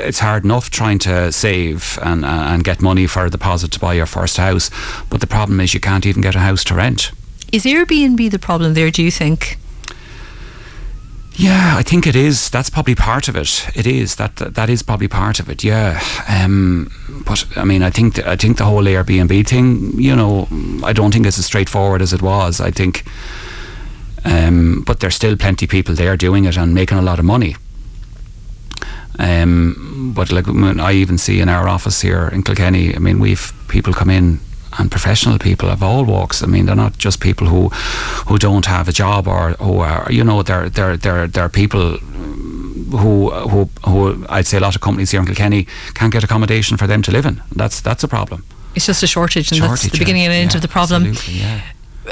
it's 0.08 0.18
hard 0.18 0.44
enough 0.44 0.72
trying 0.72 0.98
to 1.00 1.32
save 1.32 2.00
and 2.02 2.26
uh, 2.26 2.28
and 2.28 2.64
get 2.64 2.82
money 2.82 3.06
for 3.06 3.24
a 3.26 3.30
deposit 3.30 3.72
to 3.74 3.80
buy 3.80 3.94
your 3.94 4.08
first 4.08 4.38
house, 4.38 4.72
but 5.12 5.22
the 5.22 5.28
problem 5.28 5.60
is 5.60 5.76
you 5.76 5.80
can't 5.80 6.08
even 6.08 6.24
get 6.24 6.34
a 6.34 6.40
house 6.40 6.64
to 6.66 6.74
rent. 6.74 7.12
Is 7.52 7.66
Airbnb 7.66 8.32
the 8.32 8.40
problem 8.40 8.74
there? 8.74 8.90
Do 8.90 9.04
you 9.04 9.12
think? 9.12 9.60
Yeah, 11.36 11.76
I 11.78 11.84
think 11.84 12.06
it 12.06 12.16
is. 12.16 12.50
That's 12.50 12.70
probably 12.70 12.94
part 12.96 13.28
of 13.28 13.36
it. 13.36 13.70
It 13.76 13.88
is 13.88 14.16
that 14.16 14.36
that, 14.36 14.56
that 14.56 14.70
is 14.70 14.84
probably 14.84 15.08
part 15.08 15.40
of 15.40 15.50
it. 15.50 15.64
Yeah, 15.64 16.02
um, 16.28 16.92
but 17.26 17.46
I 17.56 17.64
mean, 17.64 17.84
I 17.84 17.90
think 17.90 18.16
the, 18.16 18.30
I 18.30 18.36
think 18.36 18.58
the 18.58 18.66
whole 18.66 18.84
Airbnb 18.84 19.48
thing. 19.48 20.00
You 20.00 20.16
know, 20.16 20.48
I 20.84 20.94
don't 20.94 21.12
think 21.14 21.26
it's 21.26 21.40
as 21.40 21.46
straightforward 21.46 22.02
as 22.02 22.14
it 22.14 22.22
was. 22.22 22.60
I 22.60 22.72
think, 22.72 23.06
um, 24.26 24.84
but 24.86 25.00
there's 25.00 25.16
still 25.16 25.38
plenty 25.38 25.66
of 25.66 25.70
people 25.72 25.96
there 25.96 26.18
doing 26.18 26.46
it 26.46 26.58
and 26.58 26.74
making 26.74 26.98
a 26.98 27.02
lot 27.02 27.18
of 27.20 27.26
money. 27.26 27.56
Um, 29.18 30.14
but 30.16 30.32
like 30.32 30.48
I 30.48 30.94
even 30.94 31.18
see 31.18 31.40
in 31.40 31.50
our 31.50 31.68
office 31.68 32.02
here 32.02 32.28
in 32.28 32.44
Kilkenny, 32.44 32.96
I 32.96 33.00
mean, 33.00 33.20
we've 33.20 33.54
people 33.68 33.94
come 33.94 34.10
in 34.10 34.40
and 34.80 34.90
professional 34.90 35.38
people 35.38 35.70
of 35.70 35.84
all 35.84 36.06
walks. 36.06 36.44
I 36.44 36.48
mean, 36.48 36.66
they're 36.66 36.76
not 36.76 36.98
just 36.98 37.20
people 37.20 37.48
who 37.48 37.70
who 38.28 38.38
don't 38.38 38.66
have 38.66 38.88
a 38.88 38.92
job 38.92 39.28
or 39.28 39.52
who 39.60 39.80
are 39.80 40.08
you 40.12 40.24
know 40.24 40.44
they're 40.44 40.70
they're 40.70 40.98
they're 40.98 41.28
they're 41.28 41.50
people 41.50 41.98
who 42.92 43.30
who 43.30 43.70
who 43.86 44.26
I'd 44.30 44.48
say 44.48 44.58
a 44.58 44.62
lot 44.62 44.76
of 44.76 44.82
companies 44.82 45.12
here 45.12 45.20
in 45.20 45.26
Kilkenny 45.26 45.68
can't 45.94 46.14
get 46.14 46.24
accommodation 46.24 46.78
for 46.78 46.88
them 46.88 47.02
to 47.04 47.12
live 47.12 47.26
in. 47.26 47.42
That's 47.56 47.82
that's 47.82 48.04
a 48.04 48.08
problem. 48.08 48.44
It's 48.76 48.86
just 48.86 49.04
a 49.04 49.08
shortage, 49.08 49.52
and 49.52 49.58
Shortage, 49.58 49.82
that's 49.82 49.92
the 49.92 50.00
beginning 50.00 50.24
and 50.24 50.34
end 50.34 50.52
yeah, 50.52 50.58
of 50.58 50.62
the 50.62 50.68
problem. 50.68 51.08
absolutely, 51.08 51.42
yeah. 51.42 51.62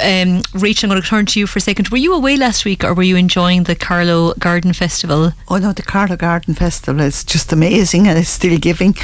Um, 0.02 0.42
I'm 0.54 0.60
going 0.62 0.74
to 0.74 1.02
turn 1.02 1.26
to 1.28 1.40
you 1.40 1.48
for 1.48 1.60
a 1.60 1.62
second. 1.62 1.90
Were 1.90 1.98
you 1.98 2.14
away 2.14 2.38
last 2.38 2.66
week, 2.66 2.84
or 2.84 2.94
were 2.94 3.04
you 3.04 3.18
enjoying 3.18 3.64
the 3.64 3.76
Carlow 3.76 4.34
Garden 4.36 4.74
Festival? 4.74 5.34
Oh 5.50 5.58
no, 5.58 5.74
the 5.74 5.82
Carlow 5.82 6.16
Garden 6.16 6.54
Festival 6.54 7.02
is 7.02 7.24
just 7.24 7.52
amazing 7.52 8.08
and 8.08 8.18
it's 8.18 8.30
still 8.30 8.58
giving, 8.58 8.96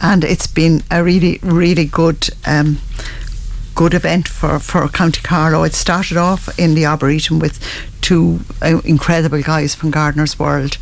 and 0.00 0.24
it's 0.24 0.46
been 0.46 0.82
a 0.90 1.02
really, 1.02 1.38
really 1.42 1.86
good. 1.86 2.28
Um, 2.46 2.78
good 3.74 3.94
event 3.94 4.28
for, 4.28 4.58
for 4.58 4.86
County 4.88 5.22
Carlow. 5.22 5.62
It 5.62 5.72
started 5.72 6.18
off 6.18 6.58
in 6.58 6.74
the 6.74 6.84
Arboretum 6.84 7.38
with 7.38 7.58
two 8.02 8.40
uh, 8.60 8.82
incredible 8.84 9.40
guys 9.40 9.74
from 9.74 9.90
Gardener's 9.90 10.38
World. 10.38 10.76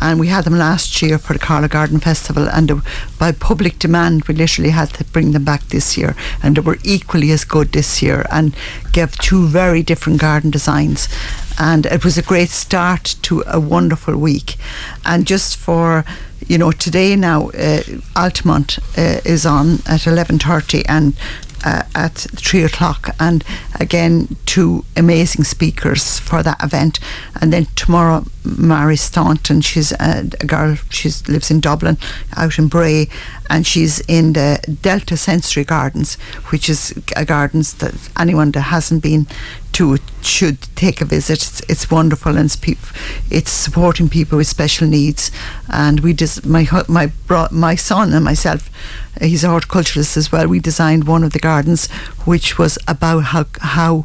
And 0.00 0.20
we 0.20 0.28
had 0.28 0.44
them 0.44 0.58
last 0.58 1.02
year 1.02 1.18
for 1.18 1.32
the 1.32 1.38
Carlow 1.38 1.68
Garden 1.68 2.00
Festival, 2.00 2.48
and 2.48 2.82
by 3.18 3.32
public 3.32 3.78
demand, 3.78 4.24
we 4.24 4.34
literally 4.34 4.70
had 4.70 4.90
to 4.94 5.04
bring 5.04 5.32
them 5.32 5.44
back 5.44 5.62
this 5.68 5.96
year. 5.98 6.14
And 6.42 6.56
they 6.56 6.60
were 6.60 6.78
equally 6.84 7.30
as 7.32 7.44
good 7.44 7.72
this 7.72 8.02
year 8.02 8.26
and 8.30 8.54
gave 8.92 9.18
two 9.18 9.46
very 9.48 9.82
different 9.82 10.20
garden 10.20 10.50
designs. 10.50 11.08
And 11.58 11.86
it 11.86 12.04
was 12.04 12.16
a 12.16 12.22
great 12.22 12.50
start 12.50 13.16
to 13.22 13.42
a 13.46 13.58
wonderful 13.58 14.16
week. 14.16 14.56
And 15.04 15.26
just 15.26 15.56
for 15.56 16.04
you 16.46 16.56
know, 16.56 16.70
today 16.70 17.16
now, 17.16 17.50
uh, 17.50 17.82
Altamont 18.14 18.78
uh, 18.96 19.20
is 19.24 19.44
on 19.44 19.78
at 19.86 20.06
eleven 20.06 20.38
thirty, 20.38 20.84
and 20.86 21.14
uh, 21.64 21.82
at 21.94 22.14
three 22.14 22.62
o'clock, 22.62 23.10
and 23.18 23.44
again 23.80 24.36
two 24.46 24.84
amazing 24.96 25.44
speakers 25.44 26.18
for 26.18 26.42
that 26.42 26.62
event. 26.62 27.00
And 27.40 27.52
then 27.52 27.66
tomorrow, 27.74 28.24
Mary 28.56 28.96
Staunton, 28.96 29.60
she's 29.60 29.92
a, 29.92 30.28
a 30.40 30.46
girl, 30.46 30.76
she 30.90 31.10
lives 31.28 31.50
in 31.50 31.60
Dublin, 31.60 31.98
out 32.36 32.58
in 32.58 32.68
Bray, 32.68 33.08
and 33.50 33.66
she's 33.66 34.00
in 34.00 34.32
the 34.32 34.78
Delta 34.82 35.16
Sensory 35.16 35.64
Gardens, 35.64 36.14
which 36.50 36.68
is 36.68 36.92
a 37.16 37.24
gardens 37.24 37.74
that 37.74 37.94
anyone 38.18 38.50
that 38.52 38.62
hasn't 38.62 39.02
been 39.02 39.26
to 39.72 39.98
should 40.22 40.60
take 40.74 41.00
a 41.00 41.04
visit. 41.04 41.38
It's, 41.38 41.60
it's 41.68 41.90
wonderful 41.90 42.36
and 42.36 42.46
it's, 42.46 42.58
it's 43.30 43.50
supporting 43.50 44.08
people 44.08 44.38
with 44.38 44.48
special 44.48 44.88
needs. 44.88 45.30
And 45.68 46.00
we 46.00 46.14
just 46.14 46.44
my 46.44 46.66
my 46.88 47.12
bro- 47.26 47.48
my 47.50 47.76
son 47.76 48.12
and 48.12 48.24
myself, 48.24 48.70
he's 49.20 49.44
a 49.44 49.48
horticulturist 49.48 50.16
as 50.16 50.32
well. 50.32 50.48
We 50.48 50.60
designed 50.60 51.06
one 51.06 51.22
of 51.22 51.32
the 51.32 51.38
gardens, 51.38 51.88
which 52.24 52.58
was 52.58 52.78
about 52.88 53.20
how 53.20 53.46
how 53.60 54.04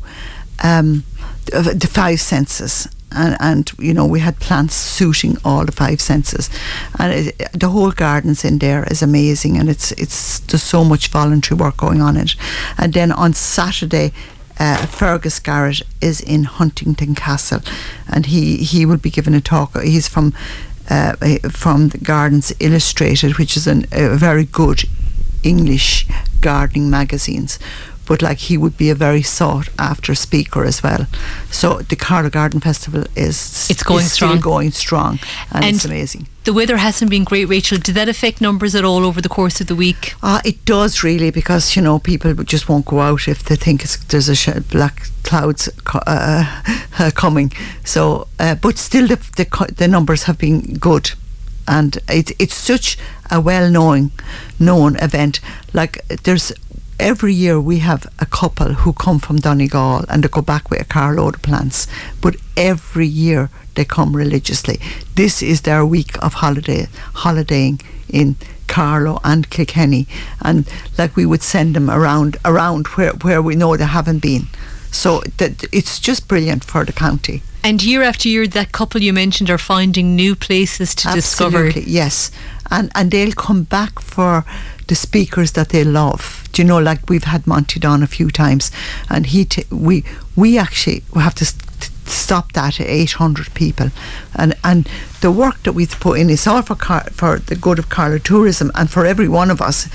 um, 0.64 1.03
the 1.45 1.90
five 1.91 2.22
senses. 2.22 2.88
And, 3.15 3.38
and 3.40 3.72
you 3.80 3.94
know 3.94 4.06
we 4.06 4.19
had 4.19 4.40
plants 4.40 4.76
suiting 4.76 5.38
all 5.45 5.65
the 5.65 5.72
five 5.72 6.02
senses, 6.02 6.49
and 6.99 7.14
it, 7.14 7.48
the 7.53 7.69
whole 7.69 7.91
gardens 7.91 8.44
in 8.44 8.60
there 8.60 8.85
is 8.91 9.02
amazing, 9.02 9.57
and 9.57 9.69
it's 9.69 9.91
it's 9.94 10.40
there's 10.40 10.64
so 10.64 10.84
much 10.84 11.07
voluntary 11.07 11.57
work 11.57 11.77
going 11.77 12.02
on 12.02 12.18
in 12.18 12.23
it. 12.23 12.35
And 12.77 12.94
then 12.94 13.11
on 13.11 13.34
Saturday, 13.34 14.11
uh, 14.60 14.85
Fergus 14.85 15.40
Garrett 15.40 15.81
is 16.02 16.22
in 16.22 16.44
Huntington 16.44 17.15
Castle, 17.15 17.61
and 18.07 18.26
he, 18.27 18.57
he 18.57 18.85
will 18.85 18.98
be 18.98 19.10
giving 19.10 19.34
a 19.34 19.41
talk. 19.41 19.81
He's 19.81 20.07
from 20.07 20.34
uh, 20.90 21.15
from 21.49 21.90
the 21.90 21.98
Gardens 21.98 22.53
Illustrated, 22.60 23.38
which 23.38 23.56
is 23.57 23.68
an, 23.68 23.85
a 23.91 24.15
very 24.15 24.45
good 24.45 24.84
English 25.41 26.06
gardening 26.41 26.90
magazines. 26.90 27.57
But 28.06 28.22
like 28.22 28.38
he 28.40 28.58
would 28.58 28.76
be 28.78 28.90
a 28.90 28.96
very 28.96 29.22
sought 29.22 29.70
after 29.80 30.14
speaker 30.16 30.66
as 30.66 30.84
well. 30.84 31.08
So 31.52 31.80
the 31.90 31.96
Carlow 31.96 32.30
Garden 32.30 32.60
Festival 32.60 33.06
is 33.16 33.68
It's 33.70 33.84
going 33.84 34.06
is 34.06 34.12
strong. 34.12 34.40
going 34.42 34.72
strong, 34.72 35.20
and, 35.52 35.64
And 35.66 35.76
it's 35.76 35.86
amazing. 35.86 36.28
The 36.44 36.52
weather 36.54 36.76
hasn't 36.78 37.10
been 37.10 37.24
great, 37.24 37.46
Rachel. 37.46 37.78
Did 37.78 37.96
that 37.96 38.10
affect 38.10 38.42
numbers 38.42 38.76
at 38.76 38.84
all 38.84 39.06
over 39.06 39.22
the 39.22 39.30
course 39.30 39.62
of 39.62 39.68
the 39.68 39.76
week? 39.76 40.14
Uh, 40.22 40.42
it 40.44 40.66
does 40.66 41.02
really 41.04 41.32
because 41.32 41.78
you 41.78 41.82
know 41.82 42.00
people 42.00 42.34
just 42.44 42.68
won't 42.68 42.86
go 42.86 43.00
out 43.00 43.28
if 43.30 43.44
they 43.44 43.56
think 43.56 43.84
it's, 43.84 43.96
there's 44.06 44.28
a 44.28 44.36
sh- 44.36 44.60
black 44.70 45.08
clouds 45.24 45.70
co- 45.86 46.00
uh, 46.06 46.44
uh, 47.00 47.12
coming. 47.16 47.54
So, 47.86 48.28
uh, 48.40 48.56
but 48.56 48.78
still 48.78 49.08
the, 49.08 49.16
the 49.38 49.46
co- 49.46 49.68
the 49.78 49.88
numbers 49.88 50.24
have 50.24 50.38
been 50.38 50.74
good, 50.80 51.12
and 51.66 51.98
it's 52.10 52.34
it's 52.40 52.56
such 52.56 52.98
a 53.32 53.40
well 53.40 53.70
known 53.72 54.12
known 54.60 54.98
event. 54.98 55.40
Like 55.72 56.06
there's 56.24 56.52
every 57.04 57.34
year 57.34 57.60
we 57.60 57.80
have 57.80 58.08
a 58.20 58.26
couple 58.26 58.74
who 58.74 58.94
come 58.94 59.20
from 59.20 59.38
Donegal 59.38 60.06
and 60.08 60.24
they 60.24 60.30
go 60.30 60.42
back 60.42 60.70
with 60.70 60.82
a 60.82 60.86
carload 60.86 61.36
of 61.36 61.42
plants, 61.42 61.86
but 62.22 62.38
every 62.56 63.06
year 63.06 63.50
they 63.76 63.84
come 63.84 64.16
religiously. 64.16 64.80
This 65.16 65.44
is 65.44 65.62
their 65.62 65.86
week 65.86 66.16
of 66.24 66.36
holiday 66.36 66.88
holidaying 67.16 67.82
in 68.08 68.38
Carlow 68.68 69.20
and 69.24 69.50
Kilkenny, 69.50 70.08
and 70.42 70.66
like 70.98 71.16
we 71.18 71.26
would 71.26 71.44
send 71.44 71.76
them 71.76 71.90
around 71.90 72.38
around 72.46 72.88
where 72.96 73.12
where 73.12 73.42
we 73.42 73.56
know 73.56 73.76
they 73.76 73.86
haven't 73.86 74.20
been. 74.20 74.48
So 74.92 75.22
that 75.38 75.66
it's 75.72 76.00
just 76.00 76.28
brilliant 76.28 76.64
for 76.64 76.86
the 76.86 76.94
county. 76.94 77.42
And 77.64 77.84
year 77.84 78.04
after 78.04 78.30
year, 78.30 78.48
that 78.48 78.72
couple 78.72 79.02
you 79.02 79.14
mentioned 79.14 79.50
are 79.50 79.58
finding 79.58 80.16
new 80.16 80.36
places 80.36 80.96
to 80.96 81.14
discover. 81.14 81.66
Absolutely, 81.66 81.92
yes. 81.92 82.32
And 82.72 82.92
and 82.96 83.12
they'll 83.12 83.34
come 83.34 83.64
back 83.64 84.00
for 84.00 84.46
the 84.88 84.96
speakers 84.96 85.52
that 85.54 85.70
they 85.70 85.84
love. 85.84 86.48
Do 86.52 86.62
you 86.62 86.68
know, 86.68 86.80
like 86.80 87.10
we've 87.10 87.24
had 87.24 87.48
Monty 87.48 87.80
Don 87.80 88.04
a 88.04 88.08
few 88.08 88.30
times, 88.30 88.72
and 89.10 89.26
he 89.28 89.46
t- 89.46 89.66
we 89.72 90.04
we 90.36 90.58
actually 90.58 91.04
we 91.14 91.22
have 91.22 91.36
to 91.36 91.46
st- 91.46 91.92
stop 92.06 92.54
that 92.54 92.80
at 92.80 92.88
800 92.88 93.54
people, 93.54 93.90
and 94.36 94.56
and 94.64 94.88
the 95.22 95.32
work 95.32 95.64
that 95.64 95.74
we've 95.74 96.00
put 96.00 96.20
in 96.20 96.30
is 96.30 96.48
all 96.48 96.62
for 96.62 96.76
car- 96.76 97.10
for 97.12 97.40
the 97.40 97.56
good 97.56 97.80
of 97.80 97.90
Carlow 97.90 98.18
tourism 98.20 98.72
and 98.76 98.90
for 98.90 99.06
every 99.06 99.28
one 99.28 99.52
of 99.52 99.62
us. 99.62 99.88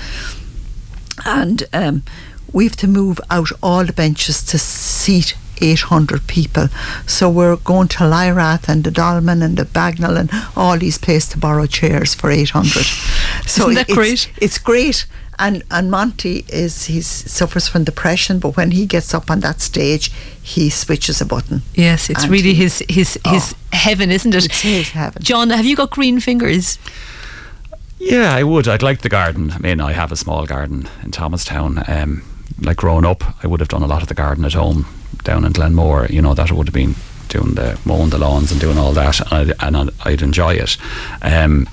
And 1.25 1.63
um, 1.73 2.03
we 2.51 2.63
have 2.65 2.77
to 2.77 2.87
move 2.87 3.19
out 3.29 3.51
all 3.61 3.85
the 3.85 3.93
benches 3.93 4.43
to 4.45 4.57
seat 4.57 5.35
800 5.61 6.27
people. 6.27 6.67
So 7.07 7.29
we're 7.29 7.55
going 7.57 7.87
to 7.89 7.99
Lyrath 8.03 8.67
and 8.69 8.83
the 8.83 8.91
Dolmen 8.91 9.41
and 9.43 9.57
the 9.57 9.65
Bagnall 9.65 10.17
and 10.17 10.29
all 10.55 10.77
these 10.77 10.97
places 10.97 11.29
to 11.31 11.37
borrow 11.37 11.65
chairs 11.65 12.13
for 12.15 12.29
800. 12.31 12.85
So 13.45 13.63
Isn't 13.63 13.75
that 13.75 13.89
it's, 13.89 13.95
great? 13.95 14.31
It's 14.41 14.57
great. 14.59 15.05
And 15.39 15.63
and 15.71 15.89
Monty 15.89 16.43
is 16.49 16.85
he 16.85 17.01
suffers 17.01 17.67
from 17.67 17.83
depression, 17.85 18.39
but 18.39 18.57
when 18.57 18.71
he 18.71 18.85
gets 18.85 19.13
up 19.13 19.31
on 19.31 19.39
that 19.39 19.61
stage, 19.61 20.11
he 20.41 20.69
switches 20.69 21.21
a 21.21 21.25
button. 21.25 21.61
Yes, 21.73 22.09
it's 22.09 22.27
really 22.27 22.53
he- 22.53 22.63
his 22.63 22.83
his 22.89 23.17
his 23.25 23.55
heaven, 23.71 24.11
isn't 24.11 24.35
it? 24.35 24.45
It's 24.45 24.61
his 24.61 24.89
heaven. 24.89 25.21
John, 25.23 25.49
have 25.51 25.65
you 25.65 25.75
got 25.77 25.91
green 25.91 26.19
fingers? 26.19 26.77
Yeah, 27.99 28.33
I 28.35 28.43
would. 28.43 28.67
I'd 28.67 28.83
like 28.83 29.01
the 29.01 29.09
garden. 29.09 29.51
I 29.51 29.57
mean, 29.59 29.81
I 29.81 29.93
have 29.93 30.11
a 30.11 30.15
small 30.15 30.45
garden 30.45 30.87
in 31.03 31.11
Thomastown. 31.11 31.83
Um, 31.87 32.23
like 32.61 32.77
growing 32.77 33.05
up, 33.05 33.23
I 33.43 33.47
would 33.47 33.59
have 33.59 33.69
done 33.69 33.83
a 33.83 33.87
lot 33.87 34.01
of 34.01 34.07
the 34.07 34.13
garden 34.13 34.45
at 34.45 34.53
home 34.53 34.85
down 35.23 35.45
in 35.45 35.51
Glenmore. 35.51 36.07
You 36.07 36.21
know, 36.21 36.33
that 36.33 36.51
would 36.51 36.67
have 36.67 36.73
been 36.73 36.95
doing 37.27 37.55
the 37.55 37.79
mowing 37.85 38.09
the 38.09 38.17
lawns 38.17 38.51
and 38.51 38.59
doing 38.59 38.77
all 38.77 38.93
that, 38.93 39.19
and 39.19 39.51
I'd, 39.51 39.75
and 39.77 39.91
I'd, 40.03 40.21
enjoy 40.21 40.55
it. 40.55 40.77
Um, 41.21 41.69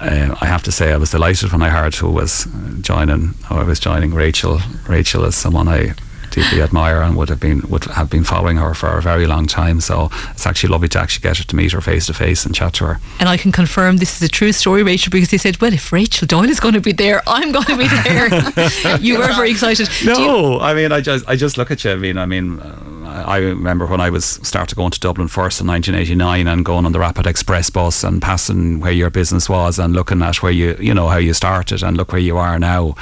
uh, 0.00 0.34
I 0.40 0.46
have 0.46 0.62
to 0.62 0.72
say, 0.72 0.92
I 0.92 0.96
was 0.96 1.10
delighted 1.10 1.52
when 1.52 1.62
I 1.62 1.68
heard 1.68 1.94
who 1.94 2.10
was 2.10 2.46
joining. 2.80 3.34
How 3.44 3.56
I 3.56 3.64
was 3.64 3.80
joining 3.80 4.14
Rachel. 4.14 4.60
Rachel 4.88 5.24
is 5.24 5.34
someone 5.34 5.68
I 5.68 5.94
deeply 6.30 6.62
admire 6.62 7.02
and 7.02 7.16
would 7.16 7.28
have 7.28 7.40
been 7.40 7.60
would 7.68 7.84
have 7.84 8.08
been 8.10 8.24
following 8.24 8.56
her 8.58 8.74
for 8.74 8.96
a 8.98 9.02
very 9.02 9.26
long 9.26 9.46
time. 9.46 9.80
So 9.80 10.10
it's 10.30 10.46
actually 10.46 10.70
lovely 10.70 10.88
to 10.88 10.98
actually 11.00 11.22
get 11.22 11.38
her 11.38 11.44
to 11.44 11.56
meet 11.56 11.72
her 11.72 11.80
face 11.80 12.06
to 12.06 12.14
face 12.14 12.44
and 12.46 12.54
chat 12.54 12.74
to 12.74 12.84
her. 12.86 13.00
And 13.18 13.28
I 13.28 13.36
can 13.36 13.52
confirm 13.52 13.96
this 13.98 14.16
is 14.16 14.22
a 14.28 14.30
true 14.30 14.52
story, 14.52 14.82
Rachel, 14.82 15.10
because 15.10 15.30
they 15.30 15.38
said, 15.38 15.60
well, 15.60 15.72
if 15.72 15.92
Rachel 15.92 16.26
Doyle 16.26 16.48
is 16.48 16.60
going 16.60 16.74
to 16.74 16.80
be 16.80 16.92
there, 16.92 17.22
I'm 17.26 17.52
going 17.52 17.64
to 17.66 17.76
be 17.76 17.88
there. 17.88 18.96
you 19.00 19.18
were 19.18 19.26
very 19.28 19.50
excited. 19.50 19.88
Do 20.00 20.04
you- 20.10 20.14
No, 20.16 20.60
I 20.60 20.74
mean, 20.74 20.92
I 20.92 21.00
just, 21.00 21.28
I 21.28 21.36
just 21.36 21.56
look 21.58 21.70
at 21.70 21.84
you. 21.84 21.92
I 21.92 21.96
mean, 21.96 22.16
I 22.18 22.26
mean, 22.26 22.58
uh, 22.60 23.24
I 23.26 23.38
remember 23.38 23.86
when 23.86 24.00
I 24.00 24.10
was 24.10 24.24
started 24.24 24.76
going 24.76 24.90
to 24.92 25.00
Dublin 25.00 25.28
first 25.28 25.60
in 25.60 25.66
1989 25.66 26.46
and 26.46 26.64
going 26.64 26.86
on 26.86 26.92
the 26.92 27.00
Rapid 27.00 27.26
Express 27.26 27.68
bus 27.70 28.04
and 28.04 28.22
passing 28.22 28.80
where 28.80 28.92
your 28.92 29.10
business 29.10 29.48
was 29.48 29.78
and 29.78 29.92
looking 29.94 30.22
at 30.22 30.42
where 30.42 30.52
you, 30.52 30.76
you 30.80 30.94
know, 30.94 31.08
how 31.08 31.16
you 31.18 31.34
started 31.34 31.82
and 31.82 31.96
look 31.96 32.12
where 32.12 32.20
you 32.20 32.36
are 32.36 32.58
now. 32.58 32.94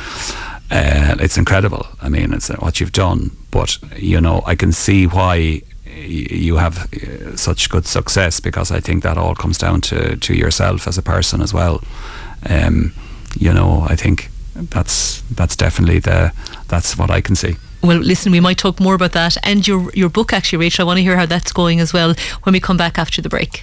Uh, 0.71 1.17
it's 1.19 1.39
incredible. 1.39 1.87
I 2.03 2.09
mean, 2.09 2.35
it's 2.35 2.49
what 2.49 2.79
you've 2.81 2.93
done, 2.93 3.31
but 3.51 3.79
you 3.97 4.21
know, 4.21 4.43
I 4.47 4.55
can 4.55 4.73
see 4.73 5.07
why 5.07 5.63
you 5.87 6.57
have 6.57 6.93
uh, 6.93 7.37
such 7.37 7.71
good 7.71 7.87
success 7.87 8.41
because 8.41 8.71
I 8.71 8.81
think 8.81 9.03
that 9.03 9.17
all 9.17 9.35
comes 9.35 9.59
down 9.59 9.81
to 9.81 10.17
to 10.17 10.35
yourself 10.35 10.87
as 10.87 10.99
a 10.99 11.03
person 11.03 11.41
as 11.41 11.55
well. 11.55 11.83
Um, 12.49 12.93
you 13.39 13.53
know, 13.53 13.87
I 13.89 13.97
think 13.97 14.31
that's 14.55 15.23
that's 15.35 15.57
definitely 15.57 16.01
the 16.01 16.33
that's 16.69 16.99
what 16.99 17.11
I 17.11 17.21
can 17.21 17.37
see. 17.37 17.57
Well, 17.83 17.99
listen, 17.99 18.33
we 18.33 18.41
might 18.41 18.59
talk 18.59 18.81
more 18.81 18.95
about 18.95 19.13
that 19.13 19.37
and 19.45 19.67
your 19.67 19.91
your 19.95 20.09
book, 20.09 20.33
actually, 20.33 20.59
Rachel. 20.59 20.85
I 20.85 20.87
want 20.87 20.99
to 20.99 21.03
hear 21.03 21.17
how 21.17 21.27
that's 21.27 21.53
going 21.53 21.81
as 21.81 21.93
well 21.93 22.15
when 22.43 22.53
we 22.53 22.61
come 22.61 22.77
back 22.77 22.99
after 22.99 23.23
the 23.23 23.29
break. 23.29 23.63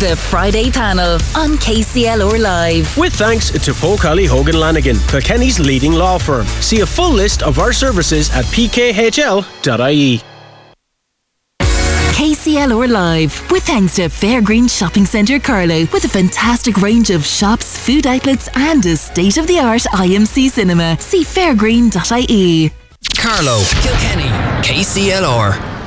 The 0.00 0.16
Friday 0.16 0.70
panel 0.70 1.14
on 1.34 1.56
KCLR 1.56 2.38
Live. 2.38 2.96
With 2.98 3.14
thanks 3.14 3.50
to 3.50 3.72
Paul 3.72 3.96
Poe 3.96 4.08
Kiely 4.08 4.28
Hogan 4.28 4.60
Lanigan, 4.60 4.96
Kilkenny's 5.08 5.58
leading 5.58 5.92
law 5.92 6.18
firm. 6.18 6.46
See 6.60 6.80
a 6.80 6.86
full 6.86 7.10
list 7.10 7.42
of 7.42 7.58
our 7.58 7.72
services 7.72 8.30
at 8.32 8.44
pkhl.ie. 8.46 10.22
KCLR 12.18 12.90
Live, 12.90 13.50
with 13.50 13.62
thanks 13.62 13.94
to 13.96 14.08
Fairgreen 14.08 14.68
Shopping 14.68 15.06
Centre 15.06 15.38
Carlow, 15.38 15.86
with 15.92 16.04
a 16.04 16.08
fantastic 16.08 16.76
range 16.82 17.10
of 17.10 17.24
shops, 17.24 17.78
food 17.78 18.06
outlets, 18.06 18.48
and 18.56 18.84
a 18.84 18.96
state 18.96 19.38
of 19.38 19.46
the 19.46 19.58
art 19.58 19.82
IMC 19.82 20.50
cinema. 20.50 20.98
See 21.00 21.24
fairgreen.ie. 21.24 22.72
Carlow, 23.06 23.62
Kilkenny, 23.80 24.28
KCLR. 24.66 25.78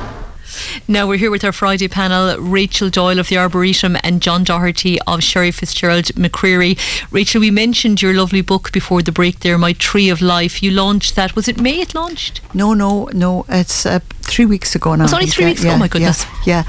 Now 0.88 1.06
we're 1.06 1.18
here 1.18 1.30
with 1.30 1.44
our 1.44 1.52
Friday 1.52 1.88
panel, 1.88 2.38
Rachel 2.38 2.88
Doyle 2.88 3.18
of 3.18 3.28
the 3.28 3.36
Arboretum 3.36 3.98
and 4.02 4.22
John 4.22 4.44
Doherty 4.44 4.98
of 5.02 5.22
Sherry 5.22 5.50
Fitzgerald 5.50 6.06
McCreery. 6.06 6.78
Rachel, 7.10 7.40
we 7.42 7.50
mentioned 7.50 8.00
your 8.00 8.14
lovely 8.14 8.40
book 8.40 8.72
before 8.72 9.02
the 9.02 9.12
break 9.12 9.40
there, 9.40 9.58
My 9.58 9.74
Tree 9.74 10.08
of 10.08 10.22
Life. 10.22 10.62
You 10.62 10.70
launched 10.70 11.14
that. 11.16 11.36
Was 11.36 11.48
it 11.48 11.60
May 11.60 11.80
it 11.80 11.94
launched? 11.94 12.40
No, 12.54 12.72
no, 12.72 13.10
no. 13.12 13.44
It's 13.48 13.84
uh, 13.84 14.00
three 14.22 14.46
weeks 14.46 14.74
ago 14.74 14.94
now. 14.94 15.04
It's 15.04 15.12
only 15.12 15.26
three 15.26 15.44
yeah, 15.44 15.50
weeks 15.50 15.62
yeah, 15.62 15.70
ago. 15.70 15.76
Oh 15.76 15.80
my 15.80 15.88
goodness. 15.88 16.24
Yeah. 16.46 16.64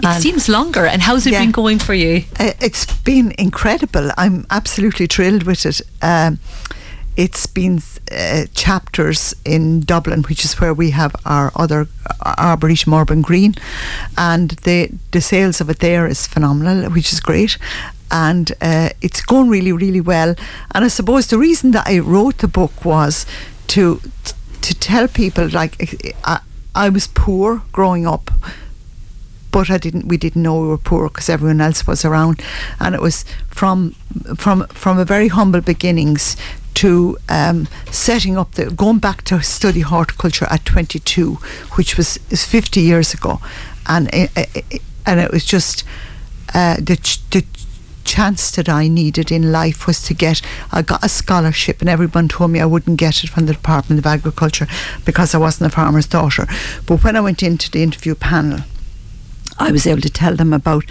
yeah. 0.00 0.16
It 0.16 0.20
seems 0.22 0.48
longer. 0.48 0.86
And 0.86 1.02
how's 1.02 1.26
it 1.26 1.32
yeah. 1.32 1.40
been 1.40 1.50
going 1.50 1.80
for 1.80 1.94
you? 1.94 2.24
Uh, 2.38 2.52
it's 2.60 2.86
been 3.00 3.34
incredible. 3.36 4.10
I'm 4.16 4.46
absolutely 4.50 5.06
thrilled 5.08 5.42
with 5.42 5.66
it. 5.66 5.80
Um, 6.02 6.38
it's 7.18 7.46
been 7.46 7.82
uh, 8.12 8.46
chapters 8.54 9.34
in 9.44 9.80
Dublin, 9.80 10.22
which 10.22 10.44
is 10.44 10.60
where 10.60 10.72
we 10.72 10.90
have 10.90 11.16
our 11.24 11.50
other 11.56 11.88
uh, 12.06 12.34
Arboretum 12.38 12.94
Urban 12.94 13.22
Green, 13.22 13.54
and 14.16 14.50
the 14.62 14.88
the 15.10 15.20
sales 15.20 15.60
of 15.60 15.68
it 15.68 15.80
there 15.80 16.06
is 16.06 16.28
phenomenal, 16.28 16.90
which 16.90 17.12
is 17.12 17.20
great. 17.20 17.58
And 18.10 18.52
uh, 18.62 18.90
it's 19.02 19.20
going 19.20 19.50
really, 19.50 19.72
really 19.72 20.00
well. 20.00 20.34
And 20.74 20.84
I 20.84 20.88
suppose 20.88 21.26
the 21.26 21.36
reason 21.36 21.72
that 21.72 21.86
I 21.86 21.98
wrote 21.98 22.38
the 22.38 22.48
book 22.48 22.84
was 22.84 23.26
to 23.66 24.00
to 24.62 24.74
tell 24.74 25.08
people 25.08 25.48
like 25.48 25.74
I, 26.24 26.40
I 26.74 26.88
was 26.88 27.08
poor 27.08 27.62
growing 27.72 28.06
up 28.06 28.30
but 29.50 29.70
I 29.70 29.78
didn't. 29.78 30.06
We 30.06 30.18
didn't 30.18 30.42
know 30.42 30.60
we 30.60 30.68
were 30.68 30.78
poor 30.78 31.08
because 31.08 31.28
everyone 31.28 31.60
else 31.60 31.86
was 31.86 32.04
around, 32.04 32.42
and 32.78 32.94
it 32.94 33.00
was 33.00 33.24
from 33.48 33.94
from 34.36 34.66
from 34.68 34.98
a 34.98 35.04
very 35.04 35.28
humble 35.28 35.62
beginnings 35.62 36.36
to 36.78 37.16
um, 37.28 37.66
setting 37.90 38.38
up 38.38 38.52
the 38.52 38.70
going 38.70 38.98
back 38.98 39.22
to 39.22 39.42
study 39.42 39.80
horticulture 39.80 40.46
at 40.48 40.64
22, 40.64 41.34
which 41.76 41.96
was 41.96 42.18
is 42.30 42.44
50 42.44 42.80
years 42.80 43.12
ago, 43.12 43.40
and 43.86 44.08
it, 44.12 44.30
it, 44.36 44.82
and 45.04 45.18
it 45.18 45.32
was 45.32 45.44
just 45.44 45.82
uh, 46.54 46.76
the 46.78 46.96
ch- 46.96 47.28
the 47.30 47.44
chance 48.04 48.52
that 48.52 48.68
I 48.68 48.86
needed 48.86 49.32
in 49.32 49.50
life 49.50 49.86
was 49.86 50.00
to 50.04 50.14
get 50.14 50.40
I 50.72 50.82
got 50.82 51.04
a 51.04 51.08
scholarship 51.08 51.80
and 51.80 51.90
everyone 51.90 52.28
told 52.28 52.52
me 52.52 52.60
I 52.60 52.64
wouldn't 52.64 52.96
get 52.96 53.22
it 53.22 53.30
from 53.30 53.46
the 53.46 53.52
Department 53.52 53.98
of 53.98 54.06
Agriculture 54.06 54.66
because 55.04 55.34
I 55.34 55.38
wasn't 55.38 55.70
a 55.70 55.74
farmer's 55.74 56.06
daughter. 56.06 56.46
But 56.86 57.04
when 57.04 57.16
I 57.16 57.20
went 57.20 57.42
into 57.42 57.70
the 57.70 57.82
interview 57.82 58.14
panel 58.14 58.60
I 59.58 59.72
was 59.72 59.86
able 59.86 60.00
to 60.02 60.10
tell 60.10 60.36
them 60.36 60.52
about 60.52 60.84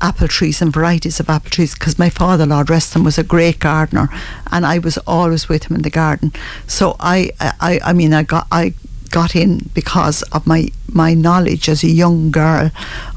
apple 0.00 0.28
trees 0.28 0.62
and 0.62 0.72
varieties 0.72 1.20
of 1.20 1.28
apple 1.28 1.50
trees 1.50 1.74
because 1.74 1.98
my 1.98 2.10
father 2.10 2.46
Lord 2.46 2.70
Reston 2.70 3.04
was 3.04 3.18
a 3.18 3.24
great 3.24 3.58
gardener 3.58 4.08
and 4.50 4.64
I 4.66 4.78
was 4.78 4.98
always 4.98 5.48
with 5.48 5.64
him 5.64 5.76
in 5.76 5.82
the 5.82 5.90
garden 5.90 6.32
so 6.66 6.96
I 7.00 7.30
I, 7.40 7.80
I 7.84 7.92
mean 7.92 8.12
I 8.12 8.22
got 8.22 8.46
I 8.50 8.74
got 9.10 9.34
in 9.34 9.70
because 9.74 10.22
of 10.24 10.46
my 10.46 10.68
my 10.92 11.14
knowledge 11.14 11.68
as 11.68 11.82
a 11.82 11.88
young 11.88 12.30
girl 12.30 12.70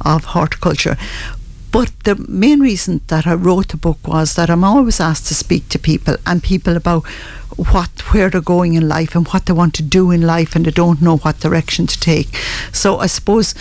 of 0.06 0.26
horticulture 0.26 0.98
but 1.72 1.92
the 2.04 2.16
main 2.28 2.60
reason 2.60 3.00
that 3.08 3.26
I 3.26 3.34
wrote 3.34 3.70
the 3.70 3.78
book 3.78 4.06
was 4.06 4.36
that 4.36 4.50
I'm 4.50 4.64
always 4.64 5.00
asked 5.00 5.28
to 5.28 5.34
speak 5.34 5.70
to 5.70 5.80
people 5.80 6.18
and 6.26 6.44
people 6.44 6.76
about 6.76 7.06
what 7.56 7.90
where 8.14 8.30
they're 8.30 8.42
going 8.42 8.74
in 8.74 8.88
life 8.88 9.16
and 9.16 9.28
what 9.28 9.46
they 9.46 9.54
want 9.54 9.74
to 9.76 9.84
do 9.84 10.12
in 10.12 10.22
life 10.22 10.56
and 10.56 10.66
they 10.66 10.72
don't 10.72 11.02
know 11.02 11.18
what 11.18 11.40
direction 11.40 11.88
to 11.88 12.00
take. 12.00 12.36
So 12.74 13.00
I 13.00 13.08
suppose 13.08 13.56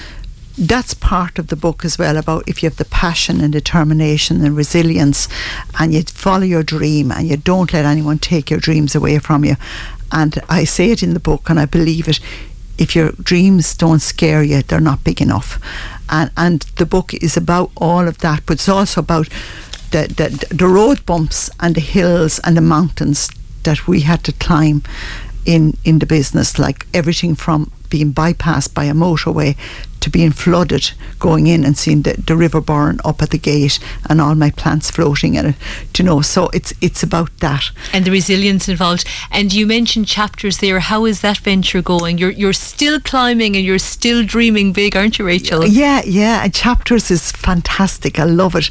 that's 0.60 0.92
part 0.92 1.38
of 1.38 1.46
the 1.46 1.56
book 1.56 1.86
as 1.86 1.98
well 1.98 2.18
about 2.18 2.46
if 2.46 2.62
you 2.62 2.68
have 2.68 2.76
the 2.76 2.84
passion 2.84 3.40
and 3.40 3.50
determination 3.50 4.44
and 4.44 4.54
resilience 4.54 5.26
and 5.78 5.94
you 5.94 6.02
follow 6.02 6.44
your 6.44 6.62
dream 6.62 7.10
and 7.10 7.26
you 7.26 7.38
don't 7.38 7.72
let 7.72 7.86
anyone 7.86 8.18
take 8.18 8.50
your 8.50 8.60
dreams 8.60 8.94
away 8.94 9.18
from 9.18 9.42
you. 9.42 9.56
And 10.12 10.38
I 10.50 10.64
say 10.64 10.90
it 10.90 11.02
in 11.02 11.14
the 11.14 11.20
book 11.20 11.48
and 11.48 11.58
I 11.58 11.64
believe 11.64 12.08
it. 12.08 12.20
If 12.76 12.94
your 12.94 13.12
dreams 13.12 13.74
don't 13.74 14.00
scare 14.00 14.42
you, 14.42 14.60
they're 14.62 14.80
not 14.80 15.02
big 15.02 15.22
enough. 15.22 15.58
And, 16.10 16.30
and 16.36 16.62
the 16.76 16.86
book 16.86 17.14
is 17.14 17.36
about 17.38 17.70
all 17.76 18.06
of 18.06 18.18
that, 18.18 18.44
but 18.44 18.54
it's 18.54 18.68
also 18.68 19.00
about 19.00 19.28
the, 19.92 20.08
the, 20.08 20.54
the 20.54 20.66
road 20.66 21.06
bumps 21.06 21.48
and 21.58 21.74
the 21.74 21.80
hills 21.80 22.38
and 22.44 22.56
the 22.56 22.62
mountains 22.62 23.30
that 23.62 23.88
we 23.88 24.00
had 24.00 24.24
to 24.24 24.32
climb 24.32 24.82
in, 25.46 25.76
in 25.84 26.00
the 26.00 26.06
business, 26.06 26.58
like 26.58 26.86
everything 26.92 27.34
from 27.34 27.72
being 27.88 28.12
bypassed 28.12 28.74
by 28.74 28.84
a 28.84 28.94
motorway 28.94 29.56
to 30.01 30.10
being 30.10 30.32
flooded 30.32 30.93
going 31.18 31.47
in 31.47 31.64
and 31.64 31.77
seeing 31.77 32.02
the, 32.02 32.14
the 32.27 32.36
river 32.36 32.60
burn 32.60 33.01
up 33.05 33.22
at 33.22 33.31
the 33.31 33.39
gate 33.39 33.78
and 34.09 34.20
all 34.20 34.35
my 34.35 34.51
plants 34.51 34.90
floating 34.90 35.35
in 35.35 35.47
it 35.47 35.55
you 36.01 36.06
know? 36.06 36.22
So 36.22 36.48
it's 36.55 36.72
it's 36.81 37.02
about 37.02 37.31
that. 37.39 37.70
And 37.93 38.05
the 38.05 38.10
resilience 38.10 38.68
involved. 38.68 39.06
And 39.31 39.52
you 39.52 39.66
mentioned 39.66 40.06
chapters 40.06 40.59
there. 40.59 40.81
How 40.81 41.05
is 41.05 41.20
that 41.20 41.39
venture 41.39 41.82
going? 41.82 42.16
You're 42.18 42.31
you're 42.31 42.55
still 42.55 43.01
climbing 43.01 43.55
and 43.55 43.64
you're 43.64 43.78
still 43.78 44.24
dreaming 44.24 44.72
big 44.72 44.97
aren't 44.97 45.18
you 45.18 45.27
Rachel? 45.27 45.66
Yeah 45.66 46.02
yeah. 46.06 46.43
And 46.43 46.55
chapters 46.55 47.10
is 47.10 47.32
fantastic. 47.32 48.18
I 48.18 48.24
love 48.24 48.56
it 48.56 48.70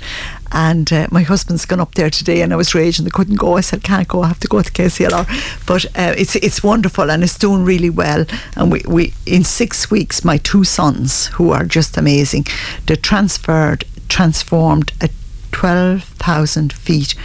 and 0.51 0.91
uh, 0.91 1.07
my 1.11 1.23
husband's 1.23 1.65
gone 1.65 1.79
up 1.79 1.95
there 1.95 2.09
today 2.09 2.41
and 2.41 2.53
I 2.53 2.55
was 2.55 2.75
raging. 2.75 3.05
I 3.05 3.09
couldn't 3.09 3.35
go. 3.35 3.57
I 3.57 3.61
said 3.61 3.83
can't 3.83 4.07
go. 4.07 4.23
I 4.23 4.27
have 4.27 4.39
to 4.39 4.47
go 4.47 4.61
to 4.61 4.71
KCLR 4.71 5.65
but 5.65 5.85
uh, 5.97 6.13
it's 6.17 6.35
it's 6.35 6.63
wonderful 6.63 7.11
and 7.11 7.23
it's 7.23 7.37
doing 7.37 7.63
really 7.63 7.89
well. 7.89 8.25
And 8.55 8.71
we, 8.71 8.81
we 8.87 9.13
in 9.25 9.43
six 9.43 9.91
weeks 9.91 10.25
my 10.25 10.37
two 10.37 10.63
sons 10.63 11.27
who 11.27 11.51
are 11.51 11.65
just 11.65 11.97
amazing 11.97 12.45
they 12.85 12.95
transferred 12.95 13.85
transformed 14.07 14.91
a 15.01 15.09
12,000 15.51 16.73
feet 16.73 17.15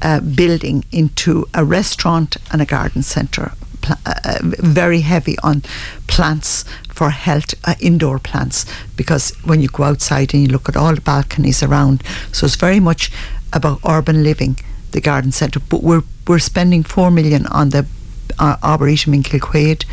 uh, 0.00 0.20
building 0.20 0.84
into 0.92 1.46
a 1.54 1.64
restaurant 1.64 2.36
and 2.52 2.60
a 2.60 2.66
garden 2.66 3.02
centre 3.02 3.52
uh, 3.90 4.38
very 4.42 5.00
heavy 5.00 5.36
on 5.42 5.62
plants 6.06 6.64
for 6.88 7.10
health, 7.10 7.54
uh, 7.64 7.74
indoor 7.80 8.18
plants, 8.18 8.66
because 8.96 9.30
when 9.44 9.60
you 9.60 9.68
go 9.68 9.84
outside 9.84 10.34
and 10.34 10.42
you 10.42 10.48
look 10.48 10.68
at 10.68 10.76
all 10.76 10.94
the 10.94 11.00
balconies 11.00 11.62
around, 11.62 12.02
so 12.32 12.46
it's 12.46 12.56
very 12.56 12.80
much 12.80 13.10
about 13.52 13.80
urban 13.86 14.22
living, 14.22 14.56
the 14.92 15.00
garden 15.00 15.32
centre. 15.32 15.60
But 15.60 15.82
we're 15.82 16.04
we're 16.26 16.38
spending 16.38 16.84
four 16.84 17.10
million 17.10 17.46
on 17.46 17.70
the 17.70 17.86
uh, 18.38 18.56
arboretum 18.62 19.14
in 19.14 19.22
Kilquade. 19.22 19.84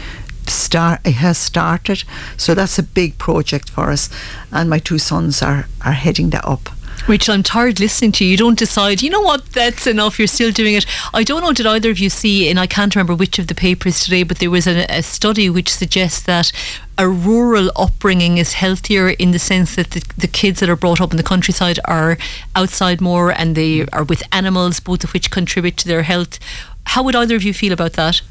Start 0.48 1.02
it 1.06 1.16
has 1.16 1.38
started, 1.38 2.04
so 2.38 2.56
that's 2.56 2.80
a 2.80 2.84
big 2.84 3.18
project 3.18 3.70
for 3.70 3.92
us, 3.92 4.10
and 4.52 4.70
my 4.70 4.80
two 4.80 4.98
sons 4.98 5.42
are 5.42 5.68
are 5.86 5.94
heading 5.94 6.32
that 6.32 6.46
up. 6.46 6.70
Rachel, 7.08 7.34
I'm 7.34 7.44
tired 7.44 7.80
listening 7.80 8.12
to 8.14 8.26
you. 8.26 8.32
You 8.32 8.38
don't 8.38 8.60
decide, 8.60 9.02
you 9.02 9.10
know 9.10 9.22
what, 9.22 9.46
that's 9.54 9.88
enough, 9.88 10.20
you're 10.20 10.28
still 10.28 10.52
doing 10.52 10.76
it. 10.76 10.86
I 11.14 11.24
don't 11.24 11.42
know, 11.42 11.54
did 11.54 11.66
either 11.66 11.90
of 11.90 12.00
you 12.00 12.10
see, 12.10 12.50
and 12.50 12.60
I 12.60 12.68
can't 12.68 12.96
remember 12.96 13.16
which 13.16 13.40
of 13.40 13.48
the 13.48 13.56
papers 13.56 14.04
today, 14.04 14.24
but 14.24 14.38
there 14.38 14.52
was 14.52 14.68
a, 14.68 14.86
a 14.90 15.02
study 15.02 15.50
which 15.50 15.74
suggests 15.74 16.22
that 16.24 16.52
a 16.98 17.08
rural 17.08 17.72
upbringing 17.76 18.38
is 18.38 18.54
healthier 18.54 19.10
in 19.10 19.32
the 19.32 19.40
sense 19.40 19.76
that 19.76 19.92
the, 19.92 20.06
the 20.18 20.28
kids 20.28 20.60
that 20.60 20.70
are 20.70 20.76
brought 20.76 21.02
up 21.02 21.12
in 21.12 21.18
the 21.18 21.24
countryside 21.24 21.80
are 21.86 22.18
outside 22.56 23.02
more 23.02 23.32
and 23.32 23.56
they 23.56 23.86
are 23.88 24.04
with 24.04 24.22
animals, 24.32 24.80
both 24.80 25.04
of 25.04 25.14
which 25.14 25.32
contribute 25.32 25.78
to 25.78 25.88
their 25.88 26.04
health. 26.04 26.38
How 26.86 27.04
would 27.04 27.16
either 27.16 27.36
of 27.36 27.44
you 27.44 27.54
feel 27.54 27.72
about 27.72 27.94
that? 27.94 28.22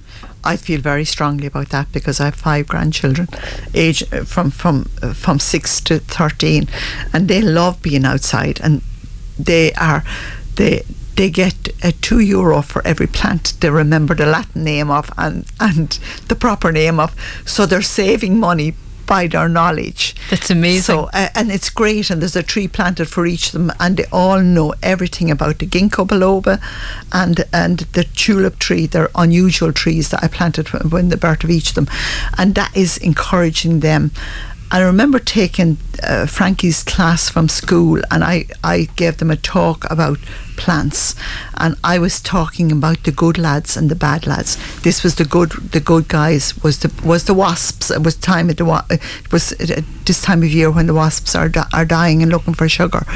I 0.45 0.57
feel 0.57 0.81
very 0.81 1.05
strongly 1.05 1.47
about 1.47 1.69
that 1.71 1.93
because 1.93 2.21
I 2.21 2.27
have 2.27 2.35
five 2.35 2.69
grandchildren, 2.69 3.29
age 3.75 4.03
uh, 4.13 4.25
from 4.25 4.51
from 4.51 4.89
uh, 5.03 5.13
from 5.13 5.39
six 5.39 5.81
to 5.83 5.99
thirteen, 5.99 6.69
and 7.13 7.29
they 7.29 7.41
love 7.43 7.83
being 7.83 8.05
outside, 8.05 8.61
and 8.63 8.83
they 9.39 9.73
are 9.75 10.05
they 10.57 10.83
they 11.17 11.31
get 11.31 11.69
a 11.83 11.93
two 11.93 12.21
euro 12.21 12.63
for 12.63 12.87
every 12.87 13.07
plant. 13.07 13.55
They 13.61 13.71
remember 13.71 14.15
the 14.15 14.27
Latin 14.27 14.65
name 14.65 14.91
of 14.91 15.11
and 15.17 15.45
and 15.59 15.99
the 16.29 16.37
proper 16.37 16.73
name 16.73 17.01
of, 17.01 17.15
so 17.45 17.67
they're 17.67 17.83
saving 17.83 18.39
money 18.39 18.75
by 19.09 19.27
their 19.27 19.49
knowledge. 19.49 20.15
That's 20.31 20.51
amazing. 20.51 20.83
So, 20.83 21.11
uh, 21.13 21.31
and 21.35 21.51
it's 21.51 21.71
great. 21.71 22.11
And 22.11 22.21
there's 22.21 22.37
a 22.37 22.43
tree 22.45 22.69
planted 22.69 23.09
for 23.09 23.27
each 23.27 23.47
of 23.49 23.53
them, 23.55 23.73
and 23.81 23.97
they 23.97 24.05
all 24.13 24.41
know 24.41 24.75
everything 24.83 25.31
about 25.33 25.59
the 25.59 25.67
ginkgo 25.67 26.07
biloba 26.07 26.61
and 27.13 27.45
and 27.53 27.81
the 27.95 28.05
tulip 28.05 28.61
tree. 28.61 28.87
They're 28.87 29.11
unusual 29.17 29.73
trees 29.73 30.11
that 30.11 30.23
I 30.23 30.29
planted 30.29 30.69
when 30.93 31.09
the 31.09 31.17
birth 31.17 31.43
of 31.43 31.51
each 31.51 31.71
of 31.71 31.75
them, 31.75 31.89
and 32.37 32.55
that 32.55 32.77
is 32.77 32.99
encouraging 32.99 33.81
them. 33.81 34.13
I 34.71 34.81
remember 34.83 35.19
taking 35.19 35.79
uh, 36.03 36.27
Frankie's 36.27 36.85
class 36.85 37.31
from 37.31 37.49
school, 37.49 38.03
and 38.11 38.23
I, 38.23 38.47
I 38.63 38.89
gave 38.97 39.17
them 39.17 39.31
a 39.31 39.37
talk 39.37 39.91
about 39.91 40.19
plants, 40.59 41.15
and 41.57 41.77
I 41.83 41.99
was 41.99 42.21
talking 42.21 42.71
about 42.71 43.05
the 43.05 43.13
good 43.13 43.39
lads 43.39 43.77
and 43.79 43.91
the 43.91 43.95
bad 43.95 44.27
lads. 44.27 44.59
This 44.83 45.03
was 45.03 45.15
the 45.15 45.25
good 45.25 45.53
the 45.73 45.81
good 45.81 46.09
guys 46.09 46.63
was 46.63 46.81
the 46.81 46.93
was 47.03 47.25
the 47.25 47.33
wasps. 47.33 47.91
It 47.91 48.03
was 48.03 48.15
time 48.17 48.51
at 48.51 48.59
the 48.59 48.85
it 48.91 49.33
was 49.33 49.51
this 50.05 50.21
time 50.21 50.43
of 50.43 50.51
year 50.51 50.71
when 50.71 50.87
the 50.87 50.95
wasps 50.95 51.35
are 51.35 51.49
di- 51.49 51.69
are 51.73 51.87
dying 51.87 52.23
and 52.23 52.31
looking 52.31 52.55
for 52.55 52.69
sugar, 52.69 53.07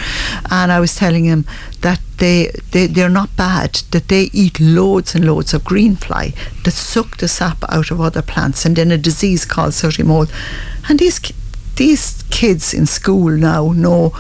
and 0.51 0.73
I 0.73 0.81
was 0.81 0.95
telling 0.97 1.27
them 1.27 1.45
that 1.83 2.01
they, 2.17 2.51
they 2.71 2.87
they're 2.87 3.11
not 3.11 3.37
bad. 3.37 3.83
That 3.91 4.09
they 4.09 4.31
eat 4.33 4.59
loads 4.59 5.15
and 5.15 5.27
loads 5.27 5.53
of 5.53 5.65
green 5.65 5.97
fly 5.97 6.33
that 6.65 6.71
suck 6.71 7.19
the 7.19 7.29
sap 7.29 7.63
out 7.69 7.91
of 7.91 8.01
other 8.01 8.23
plants, 8.23 8.65
and 8.65 8.75
then 8.77 8.91
a 8.91 8.97
disease 8.97 9.45
called 9.45 9.75
sooty 9.75 10.03
mold, 10.03 10.33
and 10.89 10.99
these 10.99 11.19
these 11.83 12.23
kids 12.31 12.73
in 12.73 12.87
school 12.87 13.29
now 13.31 13.73
know 13.73 14.11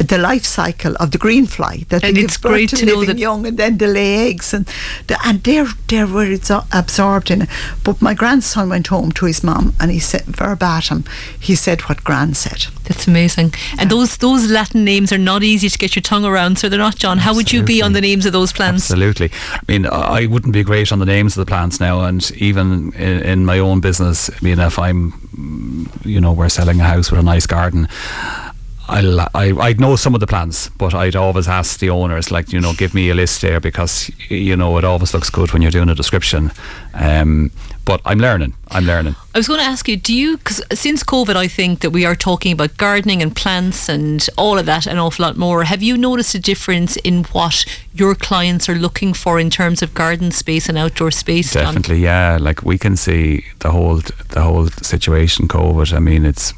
the 0.00 0.18
life 0.18 0.44
cycle 0.44 0.94
of 1.00 1.10
the 1.10 1.18
green 1.18 1.46
fly 1.46 1.84
that 1.88 2.04
and 2.04 2.16
it's 2.16 2.36
great 2.36 2.68
to, 2.70 2.76
to 2.76 2.86
know 2.86 3.04
that- 3.04 3.18
young 3.18 3.46
and 3.46 3.58
then 3.58 3.78
they 3.78 3.86
lay 3.86 4.28
eggs 4.28 4.54
and 4.54 4.66
the, 5.06 5.18
and 5.24 5.42
they're 5.42 5.66
they're 5.88 6.06
where 6.06 6.30
it's 6.30 6.50
absorbed 6.50 7.30
in 7.30 7.42
it. 7.42 7.48
But 7.84 8.00
my 8.02 8.14
grandson 8.14 8.68
went 8.68 8.88
home 8.88 9.12
to 9.12 9.26
his 9.26 9.42
mum 9.42 9.74
and 9.80 9.90
he 9.90 9.98
said 9.98 10.24
verbatim 10.24 11.04
he 11.38 11.54
said 11.54 11.82
what 11.82 12.04
Gran 12.04 12.34
said. 12.34 12.66
That's 12.84 13.06
amazing. 13.06 13.52
And 13.78 13.90
those 13.90 14.16
those 14.16 14.50
Latin 14.50 14.84
names 14.84 15.12
are 15.12 15.18
not 15.18 15.42
easy 15.42 15.68
to 15.68 15.78
get 15.78 15.94
your 15.94 16.02
tongue 16.02 16.24
around, 16.24 16.58
so 16.58 16.68
they're 16.68 16.78
not, 16.78 16.96
John. 16.96 17.18
How 17.18 17.34
would 17.34 17.52
you 17.52 17.62
be 17.62 17.82
on 17.82 17.92
the 17.92 18.00
names 18.00 18.24
of 18.24 18.32
those 18.32 18.52
plants? 18.52 18.90
Absolutely. 18.90 19.30
I 19.52 19.60
mean, 19.68 19.86
I 19.86 20.26
wouldn't 20.26 20.54
be 20.54 20.62
great 20.62 20.90
on 20.90 20.98
the 20.98 21.06
names 21.06 21.36
of 21.36 21.44
the 21.44 21.50
plants 21.50 21.80
now, 21.80 22.00
and 22.02 22.30
even 22.32 22.92
in, 22.94 23.22
in 23.22 23.44
my 23.44 23.58
own 23.58 23.80
business, 23.80 24.30
I 24.30 24.38
mean, 24.42 24.58
if 24.58 24.78
I'm, 24.78 25.12
you 26.04 26.20
know, 26.20 26.32
we're 26.32 26.48
selling 26.48 26.80
a 26.80 26.84
house 26.84 27.10
with 27.10 27.20
a 27.20 27.22
nice 27.22 27.46
garden. 27.46 27.88
I'll, 28.88 29.20
I, 29.20 29.52
I'd 29.58 29.80
know 29.80 29.96
some 29.96 30.14
of 30.14 30.20
the 30.20 30.26
plants, 30.26 30.70
but 30.70 30.94
I'd 30.94 31.14
always 31.14 31.46
ask 31.46 31.78
the 31.78 31.90
owners, 31.90 32.30
like, 32.30 32.52
you 32.52 32.60
know, 32.60 32.72
give 32.72 32.94
me 32.94 33.10
a 33.10 33.14
list 33.14 33.42
there 33.42 33.60
because, 33.60 34.10
you 34.28 34.56
know, 34.56 34.78
it 34.78 34.84
always 34.84 35.12
looks 35.12 35.28
good 35.28 35.52
when 35.52 35.60
you're 35.60 35.70
doing 35.70 35.90
a 35.90 35.94
description. 35.94 36.52
Um, 36.94 37.50
but 37.84 38.00
I'm 38.04 38.18
learning. 38.18 38.54
I'm 38.70 38.84
learning. 38.84 39.14
I 39.34 39.38
was 39.38 39.48
going 39.48 39.60
to 39.60 39.66
ask 39.66 39.88
you, 39.88 39.96
do 39.96 40.14
you, 40.14 40.36
because 40.36 40.62
since 40.72 41.02
COVID, 41.02 41.36
I 41.36 41.48
think 41.48 41.80
that 41.80 41.90
we 41.90 42.04
are 42.04 42.14
talking 42.14 42.52
about 42.52 42.76
gardening 42.76 43.22
and 43.22 43.34
plants 43.34 43.88
and 43.88 44.26
all 44.36 44.58
of 44.58 44.66
that 44.66 44.86
an 44.86 44.98
awful 44.98 45.24
lot 45.24 45.36
more. 45.36 45.64
Have 45.64 45.82
you 45.82 45.96
noticed 45.96 46.34
a 46.34 46.38
difference 46.38 46.96
in 46.96 47.24
what 47.24 47.64
your 47.94 48.14
clients 48.14 48.68
are 48.68 48.74
looking 48.74 49.14
for 49.14 49.38
in 49.38 49.48
terms 49.48 49.82
of 49.82 49.94
garden 49.94 50.30
space 50.32 50.68
and 50.68 50.76
outdoor 50.76 51.10
space? 51.10 51.52
Definitely, 51.52 52.00
yeah. 52.00 52.38
Like 52.38 52.62
we 52.62 52.76
can 52.76 52.96
see 52.96 53.44
the 53.60 53.70
whole 53.70 54.00
the 54.30 54.42
whole 54.42 54.68
situation. 54.68 55.48
COVID. 55.48 55.94
I 55.94 55.98
mean, 55.98 56.26
it's 56.26 56.52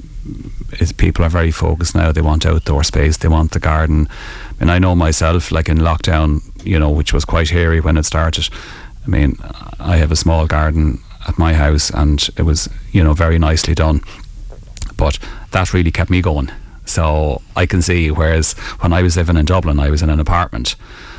it's 0.72 0.92
people 0.92 1.24
are 1.24 1.30
very 1.30 1.51
focused 1.51 1.94
now. 1.94 2.12
They 2.12 2.20
want 2.20 2.47
outdoor 2.47 2.84
space. 2.84 3.16
They 3.16 3.28
want 3.28 3.52
the 3.52 3.60
garden. 3.60 4.09
And 4.59 4.70
I 4.70 4.78
know 4.78 4.94
myself, 4.94 5.51
like 5.51 5.68
in 5.68 5.78
lockdown, 5.78 6.40
you 6.64 6.78
know, 6.78 6.90
which 6.90 7.12
was 7.12 7.24
quite 7.24 7.51
hairy 7.51 7.80
when 7.80 7.97
it 7.97 8.05
started. 8.05 8.48
I 9.05 9.09
mean, 9.09 9.36
I 9.78 9.97
have 9.97 10.12
a 10.12 10.16
small 10.16 10.47
garden 10.47 11.01
at 11.26 11.38
my 11.38 11.55
house, 11.55 11.90
and 11.90 12.28
it 12.36 12.42
was 12.42 12.68
you 12.92 13.02
know 13.02 13.14
very 13.14 13.38
nicely 13.38 13.74
done. 13.74 14.02
But 14.97 15.18
that 15.52 15.72
really 15.72 15.90
kept 15.90 16.10
me 16.10 16.20
going. 16.20 16.51
So 16.84 17.40
I 17.56 17.66
can 17.66 17.82
see. 17.82 18.10
Whereas 18.10 18.52
when 18.80 18.92
I 18.92 19.02
was 19.02 19.16
living 19.16 19.36
in 19.36 19.47
Dublin, 19.47 19.80
I 19.80 19.90
was 19.90 20.02
in 20.02 20.10
an 20.10 20.20
apartment. 20.20 20.76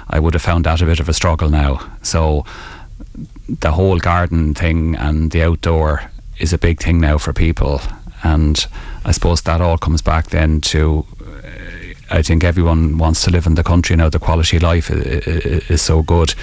I 0.10 0.20
would 0.20 0.34
have 0.34 0.44
found 0.44 0.66
that 0.66 0.82
a 0.82 0.86
bit 0.86 1.00
of 1.00 1.10
a 1.10 1.14
struggle 1.14 1.50
now. 1.50 1.90
So 2.02 2.46
the 3.48 3.72
whole 3.72 3.98
garden 4.00 4.54
thing 4.54 4.96
and 4.96 5.32
the 5.32 5.44
outdoor 5.44 6.12
is 6.40 6.54
a 6.54 6.58
big 6.58 6.80
thing 6.80 7.00
now 7.00 7.18
for 7.18 7.34
people. 7.34 7.82
And 8.24 8.66
I 9.06 9.12
suppose 9.12 9.42
that 9.42 9.62
all 9.62 9.78
comes 9.78 10.02
back 10.02 10.28
then 10.28 10.62
to 10.62 11.06
uh, 11.22 11.72
I 12.12 12.22
think 12.22 12.44
everyone 12.44 12.98
wants 12.98 13.24
to 13.24 13.32
live 13.32 13.48
in 13.48 13.56
the 13.56 13.64
country 13.64 13.96
now. 13.96 14.10
The 14.10 14.20
quality 14.20 14.58
of 14.58 14.64
life 14.64 14.90
is, 14.92 15.70
is 15.70 15.82
so 15.82 16.04
good. 16.04 16.36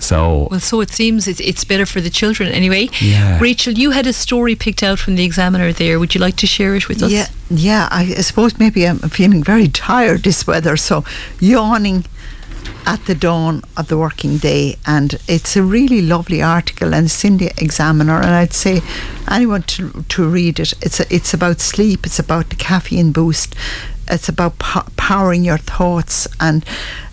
So 0.00 0.48
Well, 0.50 0.60
so 0.60 0.80
it 0.80 0.90
seems 0.90 1.28
it's, 1.28 1.40
it's 1.40 1.64
better 1.64 1.86
for 1.86 2.00
the 2.00 2.10
children 2.10 2.50
anyway. 2.52 2.88
Yeah. 3.00 3.38
Rachel, 3.40 3.74
you 3.74 3.92
had 3.92 4.06
a 4.06 4.12
story 4.12 4.56
picked 4.56 4.82
out 4.82 4.98
from 4.98 5.14
the 5.14 5.24
examiner 5.24 5.72
there. 5.72 6.00
Would 6.00 6.14
you 6.14 6.20
like 6.20 6.36
to 6.36 6.46
share 6.46 6.74
it 6.74 6.88
with 6.88 7.02
us? 7.02 7.12
Yeah, 7.12 7.28
yeah. 7.48 7.88
I, 7.92 8.02
I 8.18 8.22
suppose 8.22 8.58
maybe 8.58 8.86
I'm 8.86 8.98
feeling 8.98 9.44
very 9.44 9.68
tired 9.68 10.24
this 10.24 10.46
weather, 10.46 10.76
so 10.76 11.04
yawning 11.38 12.04
at 12.86 13.04
the 13.06 13.14
dawn 13.14 13.62
of 13.76 13.88
the 13.88 13.96
working 13.96 14.38
day, 14.38 14.76
and 14.86 15.14
it's 15.26 15.56
a 15.56 15.62
really 15.62 16.02
lovely 16.02 16.42
article, 16.42 16.94
and 16.94 17.12
in 17.24 17.38
the 17.38 17.52
Examiner, 17.58 18.16
and 18.16 18.34
I'd 18.34 18.52
say 18.52 18.82
anyone 19.30 19.62
to 19.62 20.04
to 20.08 20.28
read 20.28 20.60
it. 20.60 20.74
It's 20.82 21.00
a, 21.00 21.14
it's 21.14 21.34
about 21.34 21.60
sleep. 21.60 22.06
It's 22.06 22.18
about 22.18 22.50
the 22.50 22.56
caffeine 22.56 23.12
boost. 23.12 23.54
It's 24.10 24.28
about 24.28 24.58
po- 24.58 24.86
powering 24.96 25.44
your 25.44 25.58
thoughts, 25.58 26.28
and 26.38 26.64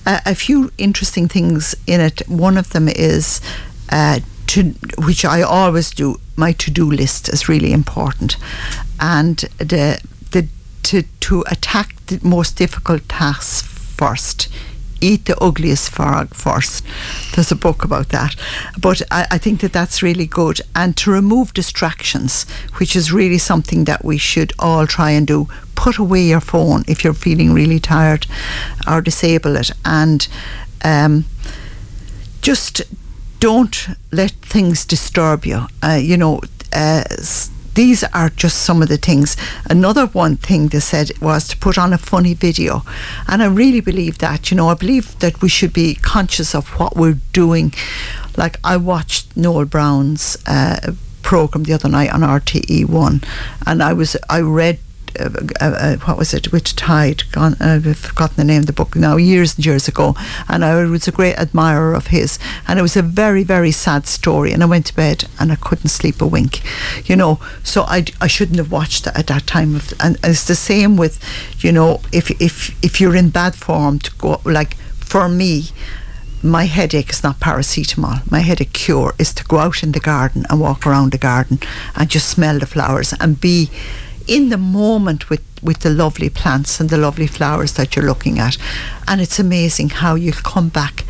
uh, 0.05 0.19
a 0.25 0.35
few 0.35 0.71
interesting 0.77 1.27
things 1.27 1.75
in 1.87 2.01
it. 2.01 2.21
One 2.27 2.57
of 2.57 2.69
them 2.69 2.87
is. 2.87 3.41
Uh, 3.89 4.19
to, 4.47 4.63
which 4.97 5.23
I 5.23 5.41
always 5.41 5.91
do, 5.91 6.19
my 6.35 6.51
to-do 6.51 6.91
list 6.91 7.29
is 7.29 7.47
really 7.47 7.71
important, 7.71 8.35
and 8.99 9.37
the 9.57 10.01
the 10.31 10.47
to 10.83 11.03
to 11.03 11.45
attack 11.49 11.95
the 12.07 12.19
most 12.21 12.57
difficult 12.57 13.07
tasks 13.07 13.61
first. 13.61 14.49
Eat 15.01 15.25
the 15.25 15.37
ugliest 15.43 15.89
frog 15.89 16.33
first. 16.33 16.85
There's 17.33 17.51
a 17.51 17.55
book 17.55 17.83
about 17.83 18.09
that, 18.09 18.35
but 18.79 19.01
I, 19.11 19.27
I 19.31 19.37
think 19.37 19.61
that 19.61 19.73
that's 19.73 20.03
really 20.03 20.27
good. 20.27 20.61
And 20.75 20.95
to 20.97 21.11
remove 21.11 21.53
distractions, 21.53 22.45
which 22.77 22.95
is 22.95 23.11
really 23.11 23.39
something 23.39 23.85
that 23.85 24.05
we 24.05 24.17
should 24.17 24.53
all 24.59 24.87
try 24.87 25.11
and 25.11 25.27
do. 25.27 25.47
Put 25.75 25.97
away 25.97 26.21
your 26.21 26.41
phone 26.41 26.83
if 26.87 27.03
you're 27.03 27.13
feeling 27.13 27.53
really 27.53 27.79
tired, 27.79 28.27
or 28.87 29.01
disable 29.01 29.55
it, 29.55 29.71
and 29.83 30.27
um, 30.83 31.25
just 32.41 32.83
don't 33.39 33.87
let 34.11 34.31
things 34.31 34.85
disturb 34.85 35.45
you. 35.45 35.65
Uh, 35.83 35.99
you 35.99 36.17
know, 36.17 36.41
uh, 36.73 37.03
these 37.75 38.03
are 38.03 38.29
just 38.29 38.63
some 38.63 38.81
of 38.81 38.89
the 38.89 38.97
things. 38.97 39.37
Another 39.69 40.07
one 40.07 40.37
thing 40.37 40.67
they 40.67 40.79
said 40.79 41.11
was 41.21 41.47
to 41.49 41.57
put 41.57 41.77
on 41.77 41.93
a 41.93 41.97
funny 41.97 42.33
video. 42.33 42.83
And 43.27 43.41
I 43.41 43.47
really 43.47 43.81
believe 43.81 44.17
that. 44.19 44.51
You 44.51 44.57
know, 44.57 44.69
I 44.69 44.73
believe 44.73 45.17
that 45.19 45.41
we 45.41 45.49
should 45.49 45.73
be 45.73 45.95
conscious 45.95 46.53
of 46.53 46.67
what 46.79 46.95
we're 46.95 47.19
doing. 47.33 47.73
Like, 48.37 48.57
I 48.63 48.77
watched 48.77 49.35
Noel 49.35 49.65
Browne's 49.65 50.37
uh, 50.47 50.93
program 51.21 51.63
the 51.63 51.73
other 51.73 51.89
night 51.89 52.11
on 52.11 52.21
RTE1, 52.21 53.25
and 53.65 53.83
I 53.83 53.93
was, 53.93 54.17
I 54.29 54.41
read 54.41 54.79
uh, 55.19 55.29
uh, 55.59 55.65
uh, 55.65 55.95
what 55.97 56.17
was 56.17 56.33
it? 56.33 56.51
Which 56.51 56.75
Tide? 56.75 57.23
Gone, 57.31 57.55
uh, 57.59 57.79
I've 57.83 57.97
forgotten 57.97 58.37
the 58.37 58.43
name 58.43 58.61
of 58.61 58.65
the 58.67 58.73
book 58.73 58.95
now. 58.95 59.17
Years 59.17 59.55
and 59.55 59.65
years 59.65 59.87
ago, 59.87 60.15
and 60.47 60.63
I 60.63 60.83
was 60.85 61.07
a 61.07 61.11
great 61.11 61.35
admirer 61.37 61.93
of 61.93 62.07
his. 62.07 62.39
And 62.67 62.79
it 62.79 62.81
was 62.81 62.95
a 62.95 63.01
very, 63.01 63.43
very 63.43 63.71
sad 63.71 64.07
story. 64.07 64.51
And 64.51 64.63
I 64.63 64.65
went 64.65 64.85
to 64.87 64.95
bed 64.95 65.25
and 65.39 65.51
I 65.51 65.55
couldn't 65.55 65.89
sleep 65.89 66.21
a 66.21 66.27
wink. 66.27 66.61
You 67.09 67.15
know, 67.15 67.39
so 67.63 67.83
I, 67.83 68.05
I 68.19 68.27
shouldn't 68.27 68.57
have 68.57 68.71
watched 68.71 69.07
it 69.07 69.15
at 69.15 69.27
that 69.27 69.47
time. 69.47 69.75
Of, 69.75 69.93
and 69.99 70.17
it's 70.23 70.45
the 70.45 70.55
same 70.55 70.97
with, 70.97 71.19
you 71.63 71.71
know, 71.71 72.01
if 72.11 72.31
if 72.41 72.77
if 72.83 72.99
you're 72.99 73.15
in 73.15 73.29
bad 73.29 73.55
form 73.55 73.99
to 73.99 74.11
go 74.17 74.41
like 74.45 74.75
for 74.99 75.27
me. 75.27 75.65
My 76.43 76.63
headache 76.63 77.11
is 77.11 77.21
not 77.21 77.39
paracetamol. 77.39 78.31
My 78.31 78.39
headache 78.39 78.73
cure 78.73 79.13
is 79.19 79.31
to 79.35 79.43
go 79.43 79.59
out 79.59 79.83
in 79.83 79.91
the 79.91 79.99
garden 79.99 80.43
and 80.49 80.59
walk 80.59 80.87
around 80.87 81.11
the 81.11 81.19
garden 81.19 81.59
and 81.95 82.09
just 82.09 82.29
smell 82.29 82.57
the 82.57 82.65
flowers 82.65 83.13
and 83.19 83.39
be 83.39 83.69
in 84.31 84.47
the 84.47 84.57
moment 84.57 85.29
with, 85.29 85.43
with 85.61 85.81
the 85.81 85.89
lovely 85.89 86.29
plants 86.29 86.79
and 86.79 86.89
the 86.89 86.97
lovely 86.97 87.27
flowers 87.27 87.73
that 87.73 87.95
you're 87.95 88.05
looking 88.05 88.39
at. 88.39 88.57
And 89.05 89.19
it's 89.19 89.39
amazing 89.39 89.89
how 89.89 90.15
you'll 90.15 90.33
come 90.35 90.69
back. 90.69 91.03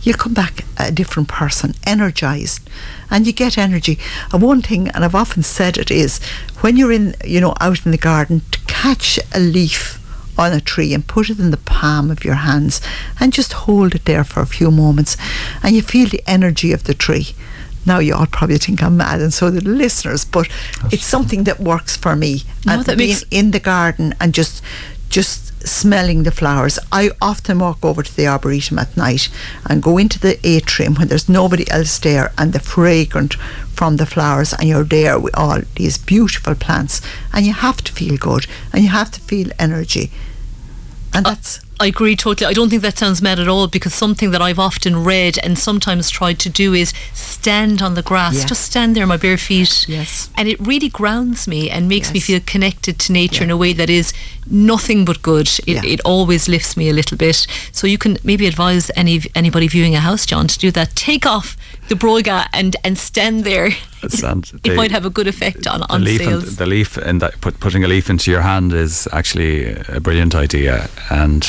You'll 0.00 0.16
come 0.16 0.32
back 0.32 0.64
a 0.78 0.90
different 0.90 1.28
person, 1.28 1.74
energized, 1.86 2.68
and 3.10 3.26
you 3.26 3.32
get 3.34 3.58
energy. 3.58 3.98
And 4.32 4.42
one 4.42 4.62
thing, 4.62 4.88
and 4.88 5.04
I've 5.04 5.14
often 5.14 5.42
said 5.42 5.76
it, 5.76 5.90
is 5.90 6.18
when 6.62 6.78
you're 6.78 6.90
in, 6.90 7.14
you 7.22 7.42
know, 7.42 7.54
out 7.60 7.84
in 7.84 7.92
the 7.92 7.98
garden, 7.98 8.40
to 8.50 8.58
catch 8.60 9.18
a 9.34 9.38
leaf 9.38 9.98
on 10.38 10.54
a 10.54 10.60
tree 10.60 10.94
and 10.94 11.06
put 11.06 11.28
it 11.28 11.38
in 11.38 11.50
the 11.50 11.58
palm 11.58 12.10
of 12.10 12.24
your 12.24 12.36
hands 12.36 12.80
and 13.20 13.34
just 13.34 13.52
hold 13.52 13.94
it 13.94 14.06
there 14.06 14.24
for 14.24 14.40
a 14.40 14.46
few 14.46 14.70
moments, 14.70 15.18
and 15.62 15.76
you 15.76 15.82
feel 15.82 16.08
the 16.08 16.22
energy 16.26 16.72
of 16.72 16.84
the 16.84 16.94
tree. 16.94 17.34
Now 17.86 17.98
you 17.98 18.14
all 18.14 18.26
probably 18.26 18.58
think 18.58 18.82
I'm 18.82 18.96
mad, 18.96 19.20
and 19.20 19.32
so 19.34 19.50
do 19.50 19.60
the 19.60 19.70
listeners. 19.70 20.24
But 20.24 20.48
it's 20.90 21.04
something 21.04 21.44
that 21.44 21.60
works 21.60 21.96
for 21.96 22.14
me. 22.16 22.42
No, 22.66 22.74
and 22.74 22.84
that 22.84 22.96
being 22.98 23.10
makes- 23.10 23.24
in 23.30 23.50
the 23.50 23.60
garden 23.60 24.14
and 24.20 24.32
just 24.34 24.62
just 25.08 25.66
smelling 25.68 26.22
the 26.22 26.30
flowers. 26.30 26.78
I 26.90 27.10
often 27.20 27.58
walk 27.58 27.84
over 27.84 28.02
to 28.02 28.16
the 28.16 28.26
arboretum 28.26 28.78
at 28.78 28.96
night 28.96 29.28
and 29.68 29.82
go 29.82 29.98
into 29.98 30.18
the 30.18 30.38
atrium 30.46 30.94
when 30.94 31.08
there's 31.08 31.28
nobody 31.28 31.70
else 31.70 31.98
there, 31.98 32.32
and 32.38 32.52
the 32.52 32.58
fragrant 32.60 33.34
from 33.74 33.96
the 33.96 34.06
flowers, 34.06 34.52
and 34.54 34.68
you're 34.68 34.84
there 34.84 35.18
with 35.18 35.36
all 35.36 35.60
these 35.76 35.98
beautiful 35.98 36.54
plants, 36.54 37.02
and 37.32 37.44
you 37.44 37.52
have 37.52 37.84
to 37.84 37.92
feel 37.92 38.16
good, 38.16 38.46
and 38.72 38.82
you 38.84 38.88
have 38.90 39.10
to 39.10 39.20
feel 39.20 39.50
energy, 39.58 40.10
and 41.14 41.24
that's. 41.26 41.60
I 41.80 41.86
agree 41.86 42.14
totally. 42.14 42.48
I 42.48 42.52
don't 42.52 42.70
think 42.70 42.82
that 42.82 42.96
sounds 42.96 43.20
mad 43.20 43.40
at 43.40 43.48
all 43.48 43.66
because 43.66 43.92
something 43.92 44.30
that 44.30 44.40
I've 44.40 44.60
often 44.60 45.02
read 45.02 45.36
and 45.42 45.58
sometimes 45.58 46.10
tried 46.10 46.38
to 46.40 46.48
do 46.48 46.74
is 46.74 46.92
stand 47.12 47.82
on 47.82 47.94
the 47.94 48.02
grass, 48.02 48.36
Yeah. 48.38 48.44
just 48.46 48.62
stand 48.64 48.94
there 48.94 49.02
on 49.02 49.08
my 49.08 49.16
bare 49.16 49.36
feet. 49.36 49.86
Yes. 49.88 50.30
And 50.36 50.46
it 50.48 50.60
really 50.60 50.88
grounds 50.88 51.48
me 51.48 51.68
and 51.70 51.88
makes 51.88 52.12
me 52.12 52.20
feel 52.20 52.38
connected 52.46 53.00
to 53.00 53.12
nature 53.12 53.42
in 53.42 53.50
a 53.50 53.56
way 53.56 53.72
that 53.72 53.90
is 53.90 54.12
nothing 54.48 55.04
but 55.04 55.22
good. 55.22 55.48
It, 55.66 55.82
it 55.84 56.00
always 56.04 56.46
lifts 56.48 56.76
me 56.76 56.88
a 56.88 56.92
little 56.92 57.16
bit. 57.16 57.48
So 57.72 57.88
you 57.88 57.98
can 57.98 58.16
maybe 58.22 58.46
advise 58.46 58.90
any 58.94 59.22
anybody 59.34 59.66
viewing 59.66 59.96
a 59.96 60.00
house, 60.00 60.24
John, 60.24 60.46
to 60.46 60.58
do 60.58 60.70
that. 60.72 60.94
Take 60.94 61.26
off 61.26 61.56
the 61.88 61.94
bróga 61.94 62.46
and, 62.52 62.76
and 62.84 62.96
stand 62.96 63.44
there. 63.44 63.66
And 64.02 64.50
It 64.54 64.62
the- 64.62 64.74
might 64.76 64.90
have 64.90 65.04
a 65.04 65.10
good 65.10 65.26
effect 65.26 65.66
on, 65.66 65.80
the 65.80 65.92
on 65.92 66.04
leaf 66.04 66.20
sales. 66.20 66.48
and 66.48 66.56
the 66.56 66.66
leaf 66.66 66.96
and 66.96 67.20
that, 67.20 67.40
put, 67.40 67.60
putting 67.60 67.84
a 67.84 67.88
leaf 67.88 68.08
into 68.10 68.30
your 68.30 68.42
hand 68.42 68.72
is 68.72 69.08
actually 69.12 69.74
a 69.88 70.00
brilliant 70.00 70.34
idea 70.34 70.88
and 71.10 71.44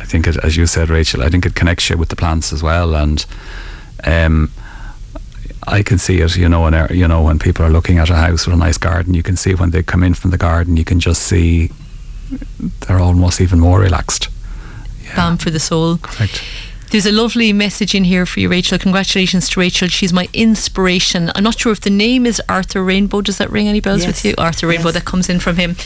I 0.00 0.04
think 0.04 0.26
it, 0.26 0.36
as 0.38 0.56
you 0.56 0.66
said 0.66 0.88
Rachel 0.90 1.22
I 1.22 1.28
think 1.28 1.46
it 1.46 1.54
connects 1.54 1.88
you 1.90 1.96
with 1.96 2.08
the 2.08 2.16
plants 2.16 2.52
as 2.52 2.62
well 2.62 2.94
and 2.94 3.24
um, 4.04 4.50
I 5.66 5.82
can 5.82 5.98
see 5.98 6.20
it, 6.20 6.36
you 6.36 6.48
know, 6.48 6.64
and 6.66 6.90
you 6.90 7.06
know 7.06 7.22
when 7.22 7.38
people 7.38 7.64
are 7.64 7.70
looking 7.70 7.98
at 7.98 8.08
a 8.08 8.14
house 8.16 8.46
with 8.46 8.54
a 8.54 8.58
nice 8.58 8.78
garden, 8.78 9.12
you 9.12 9.22
can 9.22 9.36
see 9.36 9.54
when 9.54 9.70
they 9.70 9.82
come 9.82 10.02
in 10.02 10.14
from 10.14 10.30
the 10.30 10.38
garden, 10.38 10.76
you 10.78 10.84
can 10.86 11.00
just 11.00 11.22
see 11.22 11.70
they're 12.80 12.98
almost 12.98 13.40
even 13.42 13.60
more 13.60 13.78
relaxed. 13.78 14.28
Yeah. 15.04 15.16
Balm 15.16 15.36
for 15.36 15.50
the 15.50 15.60
soul. 15.60 15.98
Correct. 15.98 16.42
There's 16.90 17.06
a 17.06 17.12
lovely 17.12 17.52
message 17.52 17.94
in 17.94 18.02
here 18.02 18.26
for 18.26 18.40
you, 18.40 18.48
Rachel. 18.48 18.76
Congratulations 18.76 19.48
to 19.50 19.60
Rachel. 19.60 19.86
She's 19.86 20.12
my 20.12 20.28
inspiration. 20.32 21.30
I'm 21.36 21.44
not 21.44 21.56
sure 21.56 21.70
if 21.70 21.80
the 21.80 21.90
name 21.90 22.26
is 22.26 22.42
Arthur 22.48 22.82
Rainbow. 22.82 23.20
Does 23.20 23.38
that 23.38 23.48
ring 23.48 23.68
any 23.68 23.78
bells 23.78 24.00
yes. 24.00 24.08
with 24.08 24.24
you? 24.24 24.34
Arthur 24.38 24.66
Rainbow, 24.66 24.88
yes. 24.88 24.94
that 24.94 25.04
comes 25.04 25.28
in 25.28 25.38
from 25.38 25.56
him. 25.56 25.76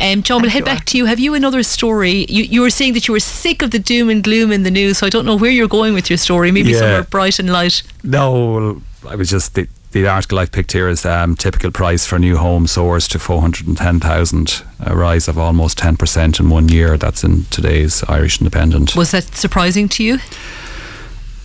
Um, 0.00 0.22
John, 0.22 0.40
we'll 0.40 0.50
head 0.50 0.64
back 0.64 0.78
Arthur. 0.78 0.86
to 0.86 0.98
you. 0.98 1.04
Have 1.04 1.20
you 1.20 1.34
another 1.34 1.62
story? 1.62 2.24
You, 2.30 2.44
you 2.44 2.62
were 2.62 2.70
saying 2.70 2.94
that 2.94 3.06
you 3.06 3.12
were 3.12 3.20
sick 3.20 3.60
of 3.60 3.72
the 3.72 3.78
doom 3.78 4.08
and 4.08 4.24
gloom 4.24 4.50
in 4.50 4.62
the 4.62 4.70
news, 4.70 4.98
so 4.98 5.06
I 5.06 5.10
don't 5.10 5.26
know 5.26 5.36
where 5.36 5.50
you're 5.50 5.68
going 5.68 5.92
with 5.92 6.08
your 6.08 6.16
story. 6.16 6.50
Maybe 6.50 6.70
yeah. 6.70 6.78
somewhere 6.78 7.02
bright 7.02 7.38
and 7.38 7.52
light. 7.52 7.82
No, 8.02 8.80
I 9.06 9.16
was 9.16 9.28
just. 9.28 9.54
The, 9.54 9.68
the 9.94 10.08
article 10.08 10.40
I've 10.40 10.50
picked 10.50 10.72
here 10.72 10.88
is 10.88 11.06
um, 11.06 11.36
typical 11.36 11.70
price 11.70 12.04
for 12.04 12.18
new 12.18 12.36
home 12.36 12.66
soars 12.66 13.06
to 13.08 13.18
410,000, 13.20 14.62
a 14.80 14.96
rise 14.96 15.28
of 15.28 15.38
almost 15.38 15.78
10% 15.78 16.40
in 16.40 16.50
one 16.50 16.68
year. 16.68 16.98
That's 16.98 17.22
in 17.22 17.44
today's 17.44 18.02
Irish 18.08 18.40
Independent. 18.40 18.96
Was 18.96 19.12
that 19.12 19.36
surprising 19.36 19.88
to 19.90 20.02
you? 20.02 20.18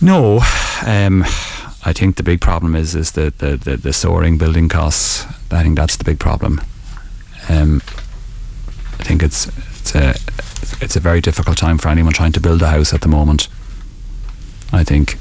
No. 0.00 0.40
Um, 0.84 1.22
I 1.84 1.92
think 1.92 2.16
the 2.16 2.24
big 2.24 2.40
problem 2.40 2.74
is 2.74 2.96
is 2.96 3.12
the, 3.12 3.32
the, 3.38 3.56
the, 3.56 3.76
the, 3.76 3.92
soaring 3.92 4.36
building 4.36 4.68
costs. 4.68 5.24
I 5.52 5.62
think 5.62 5.76
that's 5.76 5.96
the 5.96 6.04
big 6.04 6.18
problem. 6.18 6.60
Um, 7.48 7.80
I 8.98 9.04
think 9.04 9.22
it's 9.22 9.46
it's 9.78 9.94
a 9.94 10.14
it's 10.84 10.96
a 10.96 11.00
very 11.00 11.20
difficult 11.20 11.56
time 11.56 11.78
for 11.78 11.88
anyone 11.88 12.12
trying 12.12 12.32
to 12.32 12.40
build 12.40 12.62
a 12.62 12.68
house 12.68 12.92
at 12.92 13.00
the 13.00 13.08
moment. 13.08 13.48
I 14.72 14.82
think 14.82 15.18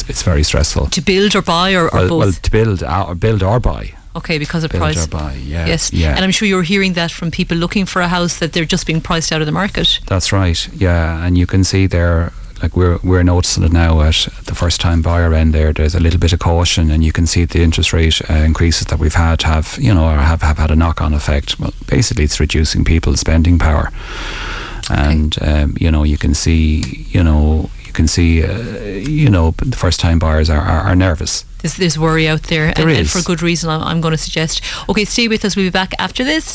it's, 0.00 0.10
it's 0.10 0.22
very 0.22 0.42
stressful. 0.42 0.86
To 0.86 1.00
build 1.00 1.34
or 1.34 1.42
buy 1.42 1.74
or, 1.74 1.86
or 1.86 1.90
well, 1.92 2.08
both? 2.08 2.18
Well, 2.18 2.32
to 2.32 2.50
build 2.50 2.82
or 2.82 3.14
build 3.14 3.42
or 3.42 3.60
buy. 3.60 3.94
Okay, 4.14 4.38
because 4.38 4.64
of 4.64 4.70
build 4.70 4.82
price. 4.82 5.06
Or 5.06 5.08
buy, 5.08 5.34
yeah. 5.34 5.66
Yes. 5.66 5.92
Yeah. 5.92 6.14
And 6.14 6.24
I'm 6.24 6.30
sure 6.30 6.48
you're 6.48 6.62
hearing 6.62 6.94
that 6.94 7.10
from 7.10 7.30
people 7.30 7.56
looking 7.56 7.86
for 7.86 8.02
a 8.02 8.08
house 8.08 8.38
that 8.38 8.52
they're 8.52 8.64
just 8.64 8.86
being 8.86 9.00
priced 9.00 9.32
out 9.32 9.40
of 9.40 9.46
the 9.46 9.52
market. 9.52 10.00
That's 10.06 10.32
right. 10.32 10.68
Yeah, 10.74 11.24
and 11.24 11.36
you 11.36 11.46
can 11.46 11.64
see 11.64 11.86
there 11.86 12.32
like 12.62 12.74
we're 12.74 12.98
we're 13.02 13.22
noticing 13.22 13.64
it 13.64 13.72
now 13.72 14.00
at 14.00 14.26
the 14.46 14.54
first 14.54 14.80
time 14.80 15.02
buyer 15.02 15.34
end 15.34 15.52
there 15.52 15.74
there's 15.74 15.94
a 15.94 16.00
little 16.00 16.18
bit 16.18 16.32
of 16.32 16.38
caution 16.38 16.90
and 16.90 17.04
you 17.04 17.12
can 17.12 17.26
see 17.26 17.44
the 17.44 17.62
interest 17.62 17.92
rate 17.92 18.18
uh, 18.30 18.32
increases 18.32 18.86
that 18.86 18.98
we've 18.98 19.12
had 19.12 19.42
have 19.42 19.76
you 19.78 19.92
know 19.92 20.08
have, 20.08 20.40
have 20.40 20.56
had 20.56 20.70
a 20.70 20.74
knock 20.74 21.02
on 21.02 21.12
effect 21.12 21.60
well 21.60 21.74
basically 21.86 22.24
it's 22.24 22.40
reducing 22.40 22.82
people's 22.82 23.20
spending 23.20 23.58
power 23.58 23.90
and 24.88 25.36
okay. 25.36 25.62
um, 25.62 25.76
you 25.78 25.90
know 25.90 26.02
you 26.02 26.16
can 26.16 26.32
see 26.32 27.06
you 27.10 27.22
know 27.22 27.68
can 27.96 28.06
see, 28.06 28.44
uh, 28.44 28.58
you 29.16 29.28
know, 29.28 29.52
the 29.52 29.76
first 29.76 29.98
time 29.98 30.18
buyers 30.20 30.48
are, 30.48 30.60
are, 30.60 30.82
are 30.82 30.94
nervous. 30.94 31.44
There's, 31.62 31.76
there's 31.76 31.98
worry 31.98 32.28
out 32.28 32.44
there, 32.44 32.72
there 32.74 32.88
and, 32.88 32.98
and, 32.98 33.10
for 33.10 33.22
good 33.22 33.42
reason, 33.42 33.70
I'm, 33.70 33.82
I'm, 33.82 34.00
going 34.00 34.12
to 34.12 34.18
suggest. 34.18 34.62
Okay, 34.88 35.04
stay 35.04 35.26
with 35.26 35.44
us. 35.44 35.56
We'll 35.56 35.66
be 35.66 35.70
back 35.70 35.94
after 35.98 36.22
this. 36.22 36.52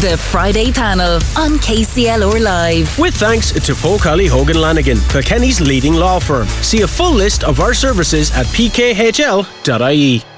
The 0.00 0.16
Friday 0.16 0.72
panel 0.72 1.16
on 1.36 1.58
KCLR 1.58 2.40
Live. 2.40 2.98
With 2.98 3.14
thanks 3.14 3.52
to 3.52 3.74
Poe 3.74 3.98
Kiely 3.98 4.28
Hogan 4.28 4.60
Lanigan, 4.60 4.98
Kilkenny's 5.10 5.60
leading 5.60 5.94
law 5.94 6.18
firm. 6.20 6.46
See 6.62 6.82
a 6.82 6.86
full 6.86 7.12
list 7.12 7.44
of 7.44 7.60
our 7.60 7.74
services 7.74 8.30
at 8.32 8.46
pkhl.ie. 8.46 10.33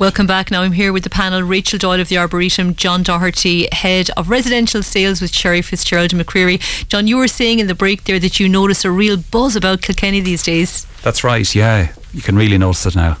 Welcome 0.00 0.26
back. 0.26 0.50
Now 0.50 0.62
I'm 0.62 0.72
here 0.72 0.92
with 0.92 1.04
the 1.04 1.08
panel 1.08 1.44
Rachel 1.44 1.78
Doyle 1.78 2.00
of 2.00 2.08
the 2.08 2.18
Arboretum, 2.18 2.74
John 2.74 3.04
Doherty, 3.04 3.68
Head 3.70 4.10
of 4.16 4.28
Residential 4.28 4.82
Sales 4.82 5.20
with 5.20 5.32
Sherry 5.32 5.62
Fitzgerald 5.62 6.12
and 6.12 6.20
McCreery. 6.20 6.58
John, 6.88 7.06
you 7.06 7.16
were 7.16 7.28
saying 7.28 7.60
in 7.60 7.68
the 7.68 7.76
break 7.76 8.02
there 8.02 8.18
that 8.18 8.40
you 8.40 8.48
notice 8.48 8.84
a 8.84 8.90
real 8.90 9.16
buzz 9.16 9.54
about 9.54 9.82
Kilkenny 9.82 10.18
these 10.18 10.42
days. 10.42 10.84
That's 11.04 11.22
right, 11.22 11.54
yeah. 11.54 11.92
You 12.12 12.22
can 12.22 12.34
really 12.34 12.58
notice 12.58 12.86
it 12.86 12.96
now. 12.96 13.18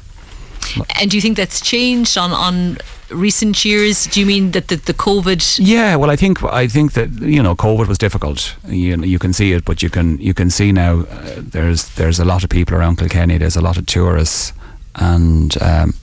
And 0.98 1.12
do 1.12 1.16
you 1.16 1.20
think 1.20 1.36
that's 1.36 1.60
changed 1.60 2.18
on, 2.18 2.32
on 2.32 2.78
recent 3.08 3.64
years? 3.64 4.08
Do 4.08 4.18
you 4.18 4.26
mean 4.26 4.50
that 4.50 4.66
the, 4.66 4.74
the 4.74 4.94
COVID? 4.94 5.60
Yeah, 5.62 5.94
well, 5.94 6.10
I 6.10 6.16
think 6.16 6.42
I 6.42 6.66
think 6.66 6.94
that 6.94 7.08
you 7.22 7.40
know 7.40 7.54
COVID 7.54 7.86
was 7.86 7.98
difficult. 7.98 8.56
You 8.66 9.00
you 9.00 9.20
can 9.20 9.32
see 9.32 9.52
it, 9.52 9.64
but 9.64 9.80
you 9.80 9.90
can 9.90 10.18
you 10.18 10.34
can 10.34 10.50
see 10.50 10.72
now 10.72 11.02
uh, 11.02 11.34
there's 11.38 11.90
there's 11.90 12.18
a 12.18 12.24
lot 12.24 12.42
of 12.42 12.50
people 12.50 12.76
around 12.76 12.96
Kilkenny. 12.96 13.38
There's 13.38 13.56
a 13.56 13.62
lot 13.62 13.76
of 13.76 13.86
tourists, 13.86 14.52
and 14.96 15.56
um, 15.62 15.94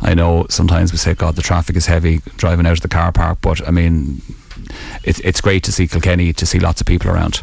I 0.00 0.14
know 0.14 0.46
sometimes 0.48 0.92
we 0.92 0.98
say, 0.98 1.14
God, 1.14 1.34
the 1.36 1.42
traffic 1.42 1.76
is 1.76 1.86
heavy 1.86 2.20
driving 2.36 2.66
out 2.66 2.72
of 2.72 2.80
the 2.80 2.88
car 2.88 3.12
park, 3.12 3.38
but 3.40 3.66
I 3.66 3.70
mean, 3.70 4.22
it, 5.02 5.18
it's 5.24 5.40
great 5.40 5.64
to 5.64 5.72
see 5.72 5.86
Kilkenny, 5.86 6.32
to 6.32 6.46
see 6.46 6.58
lots 6.58 6.80
of 6.80 6.86
people 6.86 7.10
around. 7.10 7.42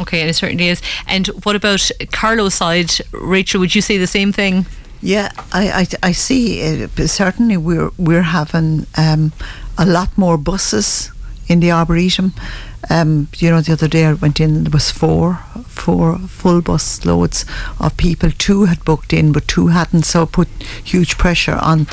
Okay, 0.00 0.20
and 0.20 0.30
it 0.30 0.34
certainly 0.34 0.68
is. 0.68 0.82
And 1.06 1.28
what 1.44 1.54
about 1.54 1.90
Carlow's 2.10 2.54
side, 2.54 2.90
Rachel? 3.12 3.60
Would 3.60 3.74
you 3.74 3.82
say 3.82 3.98
the 3.98 4.06
same 4.06 4.32
thing? 4.32 4.66
Yeah, 5.00 5.30
I, 5.52 5.86
I, 6.02 6.08
I 6.08 6.12
see. 6.12 6.82
Uh, 6.84 6.88
certainly, 7.06 7.56
we're 7.56 7.90
we're 7.98 8.22
having 8.22 8.86
um, 8.96 9.32
a 9.78 9.84
lot 9.84 10.16
more 10.16 10.38
buses 10.38 11.12
in 11.46 11.60
the 11.60 11.70
arboretum. 11.70 12.32
Um, 12.90 13.28
you 13.36 13.50
know, 13.50 13.60
the 13.60 13.72
other 13.72 13.88
day 13.88 14.04
I 14.04 14.12
went 14.12 14.40
in 14.40 14.56
and 14.56 14.66
there 14.66 14.72
was 14.72 14.90
four, 14.90 15.40
four 15.66 16.18
full 16.18 16.60
bus 16.60 17.04
loads 17.04 17.44
of 17.80 17.96
people. 17.96 18.30
Two 18.30 18.64
had 18.64 18.84
booked 18.84 19.12
in, 19.12 19.32
but 19.32 19.48
two 19.48 19.68
hadn't. 19.68 20.04
So 20.04 20.24
it 20.24 20.32
put 20.32 20.48
huge 20.84 21.16
pressure 21.18 21.58
on 21.60 21.86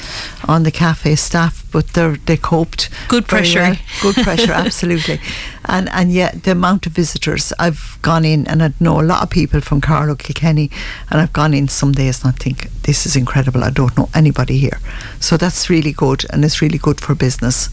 on 0.48 0.64
the 0.64 0.72
cafe 0.72 1.16
staff. 1.16 1.66
But 1.72 1.88
they 1.90 2.16
they 2.26 2.38
coped. 2.38 2.90
Good 3.08 3.28
pressure. 3.28 3.60
Well. 3.60 3.76
Good 4.02 4.16
pressure, 4.24 4.52
absolutely. 4.66 5.20
And 5.66 5.90
and 5.90 6.12
yet 6.12 6.44
the 6.44 6.52
amount 6.52 6.88
of 6.88 6.94
visitors 6.94 7.54
I've 7.60 7.98
gone 8.02 8.26
in, 8.26 8.48
and 8.48 8.62
I 8.62 8.74
know 8.80 9.00
a 9.00 9.04
lot 9.04 9.24
of 9.24 9.30
people 9.30 9.62
from 9.62 9.82
Carlow, 9.82 10.16
Kilkenny, 10.16 10.70
and 11.10 11.22
I've 11.22 11.34
gone 11.34 11.54
in 11.54 11.68
some 11.68 11.92
days 11.92 12.24
and 12.24 12.34
I 12.34 12.38
think 12.38 12.70
this 12.84 13.06
is 13.06 13.16
incredible. 13.16 13.64
I 13.64 13.70
don't 13.70 13.98
know 13.98 14.10
anybody 14.14 14.58
here, 14.58 14.80
so 15.20 15.38
that's 15.38 15.70
really 15.70 15.94
good, 15.94 16.26
and 16.32 16.44
it's 16.44 16.62
really 16.62 16.80
good 16.80 17.00
for 17.00 17.16
business. 17.16 17.70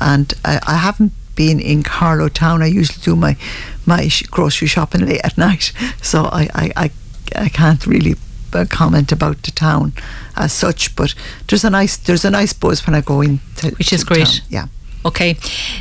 And 0.00 0.32
I, 0.44 0.60
I 0.66 0.76
haven't 0.76 1.12
been 1.40 1.58
in 1.58 1.82
Carlow 1.82 2.28
town. 2.28 2.62
I 2.62 2.66
usually 2.80 3.02
do 3.02 3.16
my 3.16 3.34
my 3.86 4.10
grocery 4.30 4.68
shopping 4.68 5.06
late 5.06 5.24
at 5.24 5.38
night, 5.38 5.72
so 6.02 6.24
I 6.40 6.42
I, 6.62 6.66
I, 6.84 6.90
I 7.46 7.48
can't 7.48 7.86
really 7.86 8.14
uh, 8.52 8.66
comment 8.68 9.12
about 9.12 9.36
the 9.42 9.50
town 9.50 9.92
as 10.36 10.52
such. 10.52 10.94
But 10.96 11.14
there's 11.46 11.64
a 11.64 11.70
nice 11.70 11.96
there's 11.96 12.24
a 12.24 12.30
nice 12.30 12.52
buzz 12.52 12.86
when 12.86 12.94
I 12.94 13.00
go 13.00 13.22
in, 13.22 13.40
which 13.78 13.92
is 13.92 14.04
great. 14.04 14.26
Town. 14.26 14.46
Yeah. 14.50 14.66
Okay. 15.04 15.36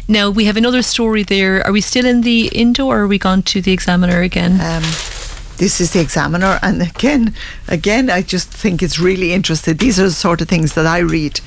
Now 0.08 0.30
we 0.32 0.46
have 0.46 0.58
another 0.58 0.82
story 0.82 1.24
there. 1.24 1.66
Are 1.66 1.74
we 1.74 1.82
still 1.82 2.06
in 2.06 2.22
the 2.22 2.48
Indo 2.54 2.86
or 2.86 3.00
are 3.00 3.08
we 3.08 3.18
gone 3.18 3.42
to 3.44 3.62
the 3.62 3.74
Examiner 3.74 4.22
again? 4.22 4.54
Um, 4.62 4.84
this 5.60 5.82
is 5.82 5.92
the 5.92 6.00
Examiner, 6.00 6.58
and 6.62 6.82
again, 6.82 7.34
again, 7.68 8.10
I 8.10 8.22
just 8.22 8.48
think 8.48 8.82
it's 8.82 8.98
really 8.98 9.34
interesting. 9.34 9.76
These 9.76 10.00
are 10.00 10.08
the 10.08 10.14
sort 10.14 10.42
of 10.42 10.48
things 10.48 10.74
that 10.74 10.86
I 10.86 11.00
read. 11.00 11.42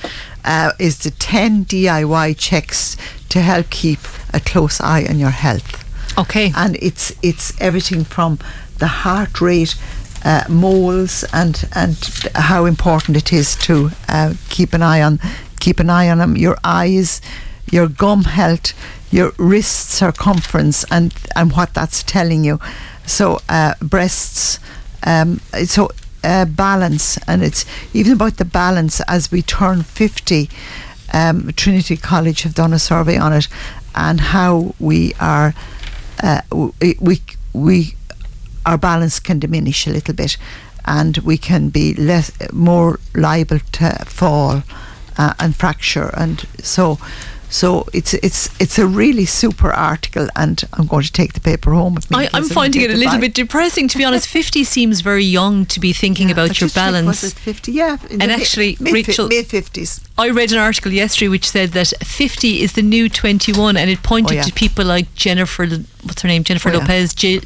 Uh, 0.45 0.73
is 0.79 0.99
the 0.99 1.11
ten 1.11 1.65
DIY 1.65 2.37
checks 2.39 2.97
to 3.29 3.41
help 3.41 3.71
keep 3.71 4.01
a 4.35 4.41
close 4.41 4.81
eye 4.81 5.07
on 5.09 5.19
your 5.19 5.31
health. 5.31 5.83
Okay. 6.19 6.53
And 6.55 6.77
it's 6.81 7.15
it's 7.23 7.59
everything 7.61 8.05
from 8.05 8.39
the 8.79 8.87
heart 8.87 9.41
rate, 9.41 9.75
uh, 10.25 10.45
moles, 10.49 11.25
and 11.33 11.65
and 11.75 11.97
how 12.35 12.67
important 12.67 13.17
it 13.17 13.33
is 13.33 13.57
to 13.57 13.91
uh, 14.09 14.35
keep 14.51 14.75
an 14.75 14.83
eye 14.83 15.01
on 15.01 15.21
keep 15.61 15.81
an 15.81 15.89
eye 15.89 16.11
on 16.11 16.19
them. 16.19 16.37
Your 16.37 16.57
eyes, 16.65 17.21
your 17.71 17.89
gum 17.89 18.25
health, 18.25 18.75
your 19.11 19.33
wrist 19.39 19.91
circumference, 19.91 20.85
and 20.91 21.15
and 21.35 21.53
what 21.53 21.73
that's 21.75 22.03
telling 22.03 22.45
you. 22.45 22.59
So 23.07 23.41
uh, 23.49 23.75
breasts. 23.81 24.59
Um, 25.05 25.41
so 25.65 25.91
uh, 26.25 26.45
balance, 26.45 27.19
and 27.27 27.43
it's 27.43 27.65
even 27.93 28.13
about 28.13 28.37
the 28.37 28.45
balance 28.45 29.01
as 29.09 29.31
we 29.31 29.43
turn 29.43 29.83
fifty 29.83 30.49
um, 31.13 31.53
Trinity 31.53 31.97
College 31.97 32.43
have 32.43 32.55
done 32.55 32.73
a 32.73 32.79
survey 32.79 33.19
on 33.19 33.33
it 33.33 33.49
and 33.95 34.21
how 34.21 34.75
we 34.79 35.15
are 35.21 35.55
uh, 36.23 36.41
we 37.01 37.21
we 37.53 37.95
our 38.65 38.79
balance 38.79 39.21
can 39.21 39.39
diminish 39.39 39.87
a 39.87 39.91
little 39.91 40.15
bit 40.15 40.37
and 40.85 41.19
we 41.19 41.37
can 41.37 41.69
be 41.69 41.95
less 41.95 42.31
more 42.53 42.99
liable 43.15 43.59
to 43.73 43.91
fall 44.07 44.63
uh, 45.19 45.35
and 45.39 45.55
fracture. 45.55 46.11
And 46.15 46.41
so 46.63 46.99
so 47.53 47.87
it's 47.93 48.15
it's 48.15 48.49
it's 48.59 48.79
a 48.79 48.87
really 48.87 49.27
super 49.27 49.71
article, 49.71 50.27
and 50.35 50.65
I'm 50.73 50.87
going 50.87 51.03
to 51.03 51.13
take 51.13 51.35
the 51.35 51.41
paper 51.41 51.73
home 51.73 51.95
with 51.95 52.11
me. 52.11 52.27
I, 52.33 52.39
am 52.39 52.45
finding 52.45 52.81
it 52.81 52.91
a 52.91 52.97
little 52.97 53.21
bit 53.21 53.35
depressing, 53.35 53.89
to 53.89 53.99
be 53.99 54.05
honest. 54.05 54.27
Fifty 54.43 54.65
seems 54.65 55.03
very 55.03 55.25
young 55.25 55.67
to 55.67 55.79
be 55.79 55.93
thinking 55.93 56.29
yeah, 56.29 56.33
about 56.33 56.63
your 56.63 56.71
balance. 56.71 57.07
Was 57.07 57.25
it 57.25 57.35
fifty? 57.35 57.73
Yeah, 57.73 57.99
and 58.11 58.33
actually, 58.33 58.79
mid, 58.81 58.95
Rachel, 58.95 59.29
mid 59.29 59.49
fifties. 59.49 60.01
I 60.17 60.31
read 60.31 60.53
an 60.53 60.59
article 60.59 60.93
yesterday 60.93 61.29
which 61.29 61.51
said 61.51 61.73
that 61.73 61.93
fifty 62.03 62.63
is 62.63 62.73
the 62.73 62.83
new 62.83 63.11
twenty-one, 63.11 63.77
and 63.77 63.91
it 63.91 64.03
pointed 64.03 64.33
oh, 64.33 64.37
yeah. 64.37 64.43
to 64.45 64.53
people 64.55 64.87
like 64.87 65.15
Jennifer, 65.15 65.67
what's 66.05 66.23
her 66.23 66.29
name, 66.29 66.45
Jennifer 66.45 66.71
oh, 66.71 66.79
Lopez, 66.79 67.13
J 67.15 67.43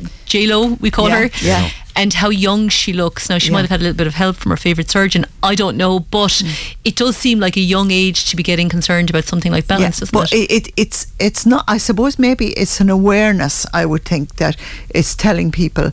Lo, 0.46 0.74
we 0.80 0.92
call 0.92 1.08
yeah, 1.08 1.18
her. 1.18 1.30
Yeah 1.42 1.70
and 1.96 2.12
how 2.12 2.28
young 2.28 2.68
she 2.68 2.92
looks. 2.92 3.28
Now, 3.28 3.38
she 3.38 3.48
yeah. 3.48 3.54
might 3.54 3.60
have 3.62 3.70
had 3.70 3.80
a 3.80 3.84
little 3.84 3.96
bit 3.96 4.06
of 4.06 4.14
help 4.14 4.36
from 4.36 4.50
her 4.50 4.56
favourite 4.56 4.90
surgeon. 4.90 5.24
I 5.42 5.54
don't 5.54 5.76
know, 5.76 5.98
but 5.98 6.30
mm. 6.30 6.76
it 6.84 6.94
does 6.94 7.16
seem 7.16 7.40
like 7.40 7.56
a 7.56 7.60
young 7.60 7.90
age 7.90 8.26
to 8.30 8.36
be 8.36 8.42
getting 8.42 8.68
concerned 8.68 9.10
about 9.10 9.24
something 9.24 9.50
like 9.50 9.66
balance, 9.66 10.00
yeah, 10.00 10.08
but 10.12 10.32
it? 10.32 10.50
it? 10.50 10.72
it's 10.76 11.06
it's 11.18 11.46
not. 11.46 11.64
I 11.66 11.78
suppose 11.78 12.18
maybe 12.18 12.48
it's 12.48 12.80
an 12.80 12.90
awareness. 12.90 13.66
I 13.72 13.86
would 13.86 14.04
think 14.04 14.36
that 14.36 14.56
it's 14.90 15.14
telling 15.14 15.50
people 15.50 15.92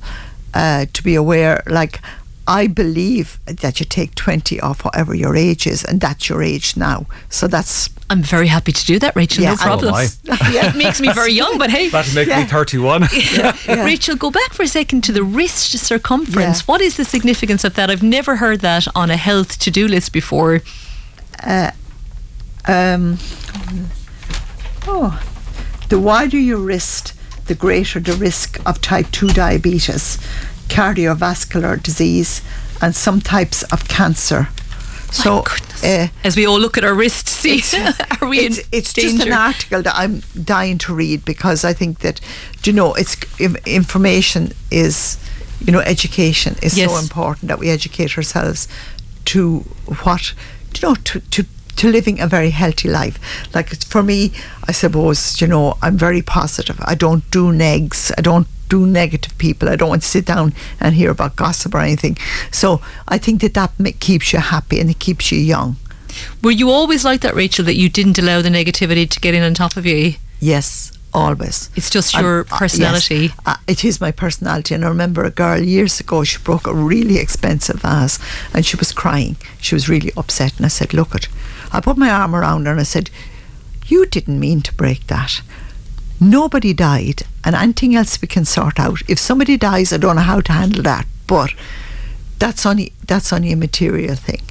uh, 0.54 0.86
to 0.92 1.04
be 1.04 1.16
aware. 1.16 1.64
Like 1.66 2.02
I 2.48 2.68
believe 2.68 3.40
that 3.46 3.80
you 3.80 3.86
take 3.86 4.16
20 4.16 4.60
off 4.60 4.84
whatever 4.84 5.16
your 5.16 5.36
age 5.36 5.66
is, 5.66 5.84
and 5.84 6.02
that's 6.02 6.28
your 6.30 6.44
age 6.44 6.76
now. 6.76 7.06
So 7.30 7.48
that's. 7.48 7.90
I'm 8.10 8.22
very 8.22 8.48
happy 8.48 8.72
to 8.74 8.86
do 8.86 9.00
that, 9.00 9.16
Rachel. 9.16 9.44
Yeah, 9.44 9.52
no 9.52 9.58
problem. 9.58 9.94
Oh, 9.96 10.08
It 10.30 10.76
makes 10.76 11.00
me 11.00 11.12
very 11.14 11.32
young, 11.32 11.58
but 11.58 11.70
hey. 11.70 11.90
That'll 11.90 12.14
make 12.14 12.28
me 12.28 12.34
Yeah. 12.34 12.46
31. 12.46 13.08
Rachel, 13.86 14.16
go 14.16 14.30
back 14.30 14.54
for 14.54 14.64
a 14.64 14.68
second 14.68 15.04
to 15.06 15.12
the 15.12 15.24
wrist 15.24 15.72
circumference. 15.78 16.68
What 16.68 16.82
is 16.82 16.98
the 16.98 17.06
significance 17.06 17.64
of 17.64 17.76
that? 17.76 17.90
I've 17.90 18.04
never 18.04 18.36
heard 18.36 18.60
that 18.60 18.88
on 18.94 19.10
a 19.10 19.18
health 19.18 19.58
to 19.60 19.72
do 19.72 19.88
list 19.88 20.12
before. 20.12 20.62
Uh, 21.42 21.72
um, 22.68 23.18
oh, 24.88 25.22
the 25.90 26.00
wider 26.00 26.38
your 26.38 26.60
wrist, 26.60 27.14
the 27.48 27.56
greater 27.56 28.00
the 28.00 28.14
risk 28.14 28.60
of 28.66 28.82
type 28.82 29.08
2 29.12 29.30
diabetes, 29.30 30.18
cardiovascular 30.74 31.82
disease, 31.82 32.42
and 32.82 32.96
some 32.96 33.22
types 33.22 33.64
of 33.72 33.88
cancer. 33.88 34.50
So, 35.12 35.44
uh, 35.84 36.08
As 36.24 36.36
we 36.36 36.48
all 36.48 36.60
look 36.60 36.76
at 36.78 36.84
our 36.84 36.96
wrists, 36.96 37.32
see, 37.32 37.62
are 38.22 38.28
we 38.28 38.40
it's, 38.40 38.58
in 38.58 38.66
it's 38.72 38.94
just 38.94 39.24
an 39.24 39.32
article 39.32 39.84
that 39.84 39.96
I'm 39.96 40.24
dying 40.44 40.80
to 40.80 40.96
read 40.96 41.24
because 41.24 41.64
I 41.64 41.74
think 41.74 42.00
that, 42.00 42.20
do 42.64 42.72
you 42.72 42.76
know, 42.76 42.96
it's 42.96 43.16
information 43.68 44.54
is, 44.72 45.20
you 45.64 45.72
know, 45.72 45.82
education 45.82 46.56
is 46.64 46.76
so 46.76 46.98
important 46.98 47.50
that 47.50 47.60
we 47.60 47.70
educate 47.70 48.18
ourselves 48.18 48.68
to 49.26 49.60
what, 50.04 50.34
do 50.74 50.82
you 50.82 50.90
know, 50.90 50.96
to, 50.96 51.20
to 51.20 51.46
to 51.76 51.90
living 51.90 52.20
a 52.20 52.28
very 52.28 52.52
healthy 52.52 52.88
life. 52.88 53.20
Like 53.54 53.70
for 53.86 54.04
me, 54.04 54.32
I 54.68 54.72
suppose, 54.72 55.42
you 55.42 55.48
know, 55.48 55.78
I'm 55.82 55.98
very 55.98 56.22
positive. 56.22 56.80
I 56.82 56.96
don't 56.96 57.30
do 57.32 57.52
negs. 57.52 58.12
I 58.18 58.22
don't 58.22 58.48
do 58.74 58.88
negative 58.88 59.38
people. 59.38 59.70
I 59.70 59.76
don't 59.76 59.90
want 59.94 60.02
to 60.02 60.08
sit 60.08 60.26
down 60.26 60.54
and 60.80 60.96
hear 60.96 61.12
about 61.12 61.36
gossip 61.36 61.76
or 61.76 61.82
anything. 61.90 62.18
So 62.52 62.82
I 63.08 63.18
think 63.20 63.42
that 63.42 63.54
that 63.54 63.72
keeps 64.00 64.34
you 64.34 64.40
happy 64.40 64.80
and 64.80 64.90
it 64.90 64.98
keeps 64.98 65.32
you 65.32 65.38
young. 65.38 65.76
Were 66.44 66.58
you 66.62 66.72
always 66.72 67.06
like 67.06 67.22
that, 67.22 67.36
Rachel, 67.36 67.66
that 67.66 67.76
you 67.76 67.88
didn't 67.90 68.18
allow 68.18 68.42
the 68.42 68.50
negativity 68.50 69.08
to 69.08 69.20
get 69.20 69.36
in 69.36 69.44
on 69.44 69.54
top 69.54 69.78
of 69.78 69.86
you? 69.86 70.16
Yes, 70.40 70.92
always. 71.14 71.70
It's 71.76 71.92
just 71.92 72.16
your 72.16 72.42
uh, 72.42 72.58
personality. 72.58 73.16
yes, 73.16 73.40
uh, 73.46 73.58
it 73.68 73.86
is 73.86 74.02
my 74.02 74.12
personality. 74.12 74.74
And 74.74 74.84
I 74.84 74.88
remember 74.88 75.24
a 75.24 75.32
girl 75.32 75.60
years 75.62 76.00
ago, 76.00 76.24
she 76.24 76.40
broke 76.40 76.66
a 76.66 76.74
really 76.74 77.18
expensive 77.20 77.82
vase 77.82 78.18
and 78.56 78.66
she 78.66 78.78
was 78.78 78.92
crying. 78.92 79.36
She 79.62 79.76
was 79.76 79.88
really 79.88 80.12
upset. 80.18 80.58
And 80.58 80.66
I 80.66 80.70
said, 80.70 80.94
Look 80.94 81.14
it. 81.14 81.28
I 81.72 81.80
put 81.80 81.98
my 81.98 82.10
arm 82.10 82.36
around 82.36 82.66
her 82.66 82.72
and 82.72 82.82
I 82.82 82.90
said, 82.96 83.12
You 83.86 84.08
didn't 84.08 84.40
mean 84.40 84.62
to 84.62 84.74
break 84.74 85.08
that. 85.08 85.42
Nobody 86.30 86.74
died, 86.74 87.24
and 87.44 87.56
anything 87.56 87.96
else 87.96 88.22
we 88.22 88.28
can 88.28 88.46
sort 88.46 88.80
out. 88.80 89.02
If 89.08 89.20
somebody 89.20 89.58
dies, 89.58 89.92
I 89.92 89.98
don't 89.98 90.16
know 90.16 90.22
how 90.22 90.42
to 90.42 90.52
handle 90.52 90.84
that, 90.84 91.06
but 91.28 91.54
that's 92.40 92.66
only 92.66 92.94
that's 93.08 93.34
only 93.34 93.52
a 93.52 93.58
material 93.58 94.16
thing, 94.16 94.42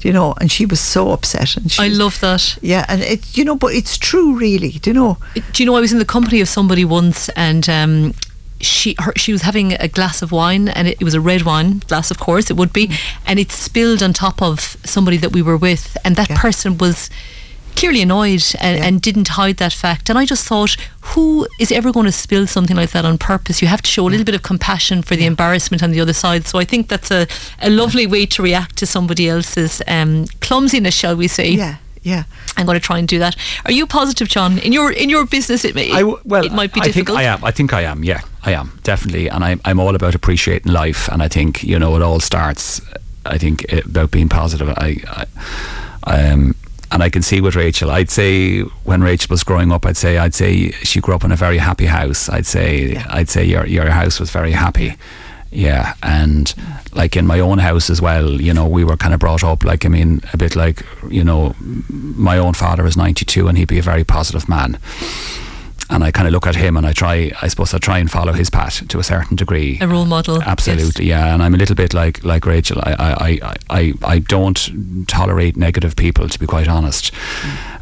you 0.00 0.12
know. 0.12 0.34
And 0.40 0.50
she 0.50 0.66
was 0.66 0.80
so 0.80 1.10
upset, 1.12 1.56
and 1.56 1.70
she 1.70 1.82
I 1.82 1.88
love 1.88 2.20
that. 2.20 2.58
Yeah, 2.62 2.86
and 2.88 3.02
it, 3.02 3.36
you 3.36 3.44
know, 3.44 3.56
but 3.56 3.74
it's 3.74 3.98
true, 3.98 4.36
really. 4.36 4.70
Do 4.70 4.90
you 4.90 4.94
know? 4.94 5.18
Do 5.34 5.62
you 5.62 5.66
know 5.66 5.76
I 5.76 5.80
was 5.80 5.92
in 5.92 5.98
the 5.98 6.04
company 6.04 6.40
of 6.40 6.48
somebody 6.48 6.84
once 6.84 7.28
and 7.30 7.68
um, 7.68 8.14
she 8.60 8.94
her, 8.98 9.12
she 9.16 9.32
was 9.32 9.42
having 9.42 9.72
a 9.74 9.88
glass 9.88 10.22
of 10.22 10.32
wine 10.32 10.68
and 10.68 10.88
it, 10.88 11.00
it 11.00 11.04
was 11.04 11.14
a 11.14 11.20
red 11.20 11.42
wine 11.42 11.82
glass 11.88 12.10
of 12.10 12.18
course 12.18 12.50
it 12.50 12.56
would 12.56 12.72
be 12.72 12.90
and 13.26 13.38
it 13.38 13.50
spilled 13.50 14.02
on 14.02 14.12
top 14.12 14.42
of 14.42 14.76
somebody 14.84 15.16
that 15.16 15.32
we 15.32 15.42
were 15.42 15.56
with 15.56 15.96
and 16.04 16.16
that 16.16 16.28
person 16.30 16.76
was 16.78 17.10
clearly 17.76 18.02
annoyed 18.02 18.42
and, 18.60 18.82
and 18.84 19.00
didn't 19.02 19.28
hide 19.28 19.56
that 19.56 19.72
fact 19.72 20.10
and 20.10 20.18
I 20.18 20.26
just 20.26 20.46
thought 20.46 20.76
who 21.00 21.46
is 21.58 21.72
ever 21.72 21.92
going 21.92 22.06
to 22.06 22.12
spill 22.12 22.46
something 22.46 22.76
like 22.76 22.90
that 22.90 23.04
on 23.04 23.16
purpose 23.18 23.62
you 23.62 23.68
have 23.68 23.82
to 23.82 23.90
show 23.90 24.06
a 24.06 24.10
little 24.10 24.24
bit 24.24 24.34
of 24.34 24.42
compassion 24.42 25.02
for 25.02 25.16
the 25.16 25.24
embarrassment 25.26 25.82
on 25.82 25.90
the 25.90 26.00
other 26.00 26.12
side 26.12 26.46
so 26.46 26.58
I 26.58 26.64
think 26.64 26.88
that's 26.88 27.10
a, 27.10 27.26
a 27.60 27.70
lovely 27.70 28.06
way 28.06 28.26
to 28.26 28.42
react 28.42 28.76
to 28.78 28.86
somebody 28.86 29.28
else's 29.28 29.80
um, 29.86 30.26
clumsiness 30.40 30.94
shall 30.94 31.16
we 31.16 31.28
say 31.28 31.50
Yeah, 31.50 31.76
yeah. 32.02 32.24
I'm 32.56 32.66
going 32.66 32.78
to 32.78 32.84
try 32.84 32.98
and 32.98 33.08
do 33.08 33.18
that. 33.20 33.36
Are 33.64 33.72
you 33.72 33.86
positive, 33.86 34.28
John? 34.28 34.58
In 34.58 34.72
your 34.72 34.92
in 34.92 35.08
your 35.08 35.24
business, 35.26 35.64
it 35.64 35.74
may 35.74 35.90
I 35.92 36.00
w- 36.00 36.20
well, 36.24 36.44
it 36.44 36.52
might 36.52 36.74
be 36.74 36.80
I 36.80 36.84
difficult. 36.84 37.16
think 37.18 37.28
I 37.28 37.32
am. 37.34 37.44
I 37.44 37.50
think 37.52 37.72
I 37.72 37.82
am. 37.82 38.04
Yeah, 38.04 38.20
I 38.44 38.52
am 38.52 38.78
definitely, 38.82 39.28
and 39.28 39.42
I'm 39.44 39.60
I'm 39.64 39.80
all 39.80 39.94
about 39.94 40.14
appreciating 40.14 40.72
life, 40.72 41.08
and 41.12 41.22
I 41.22 41.28
think 41.28 41.62
you 41.62 41.78
know 41.78 41.96
it 41.96 42.02
all 42.02 42.20
starts. 42.20 42.80
I 43.24 43.38
think 43.38 43.64
about 43.86 44.10
being 44.10 44.28
positive. 44.28 44.68
I, 44.68 44.96
I 46.04 46.28
um. 46.30 46.54
And 46.92 47.02
I 47.02 47.08
can 47.08 47.22
see 47.22 47.40
with 47.40 47.54
Rachel. 47.54 47.90
I'd 47.90 48.10
say 48.10 48.60
when 48.84 49.00
Rachel 49.00 49.28
was 49.30 49.44
growing 49.44 49.70
up, 49.70 49.86
I'd 49.86 49.96
say 49.96 50.18
I'd 50.18 50.34
say 50.34 50.72
she 50.82 51.00
grew 51.00 51.14
up 51.14 51.24
in 51.24 51.30
a 51.30 51.36
very 51.36 51.58
happy 51.58 51.86
house. 51.86 52.28
I'd 52.28 52.46
say 52.46 52.96
I'd 53.08 53.28
say 53.28 53.44
your 53.44 53.66
your 53.66 53.90
house 53.90 54.18
was 54.18 54.30
very 54.30 54.52
happy. 54.52 54.96
Yeah, 55.52 55.94
and 56.02 56.52
like 56.92 57.16
in 57.16 57.26
my 57.26 57.40
own 57.40 57.58
house 57.58 57.90
as 57.90 58.00
well, 58.00 58.40
you 58.40 58.54
know, 58.54 58.66
we 58.66 58.84
were 58.84 58.96
kind 58.96 59.14
of 59.14 59.20
brought 59.20 59.44
up 59.44 59.64
like 59.64 59.84
I 59.84 59.88
mean, 59.88 60.20
a 60.32 60.36
bit 60.36 60.56
like 60.56 60.84
you 61.08 61.24
know, 61.24 61.54
my 61.88 62.38
own 62.38 62.54
father 62.54 62.86
is 62.86 62.96
ninety 62.96 63.24
two, 63.24 63.46
and 63.48 63.56
he'd 63.56 63.68
be 63.68 63.78
a 63.78 63.82
very 63.82 64.04
positive 64.04 64.48
man 64.48 64.78
and 65.90 66.04
I 66.04 66.10
kind 66.10 66.26
of 66.26 66.32
look 66.32 66.46
at 66.46 66.54
him 66.56 66.76
and 66.76 66.86
I 66.86 66.92
try, 66.92 67.32
I 67.42 67.48
suppose 67.48 67.74
I 67.74 67.78
try 67.78 67.98
and 67.98 68.10
follow 68.10 68.32
his 68.32 68.48
path 68.48 68.86
to 68.88 68.98
a 68.98 69.02
certain 69.02 69.36
degree. 69.36 69.78
a 69.80 69.88
role 69.88 70.06
model. 70.06 70.42
Absolutely, 70.42 71.06
yeah. 71.06 71.34
And 71.34 71.42
I'm 71.42 71.54
a 71.54 71.58
little 71.58 71.76
bit 71.76 71.92
like 71.92 72.24
like 72.24 72.46
Rachel. 72.46 72.78
I 72.82 72.92
I, 72.92 73.12
I, 73.28 73.56
I, 73.70 73.94
I 74.02 74.18
don't 74.20 75.06
tolerate 75.06 75.56
negative 75.56 75.96
people, 75.96 76.28
to 76.28 76.38
be 76.38 76.46
quite 76.46 76.68
honest. 76.68 77.12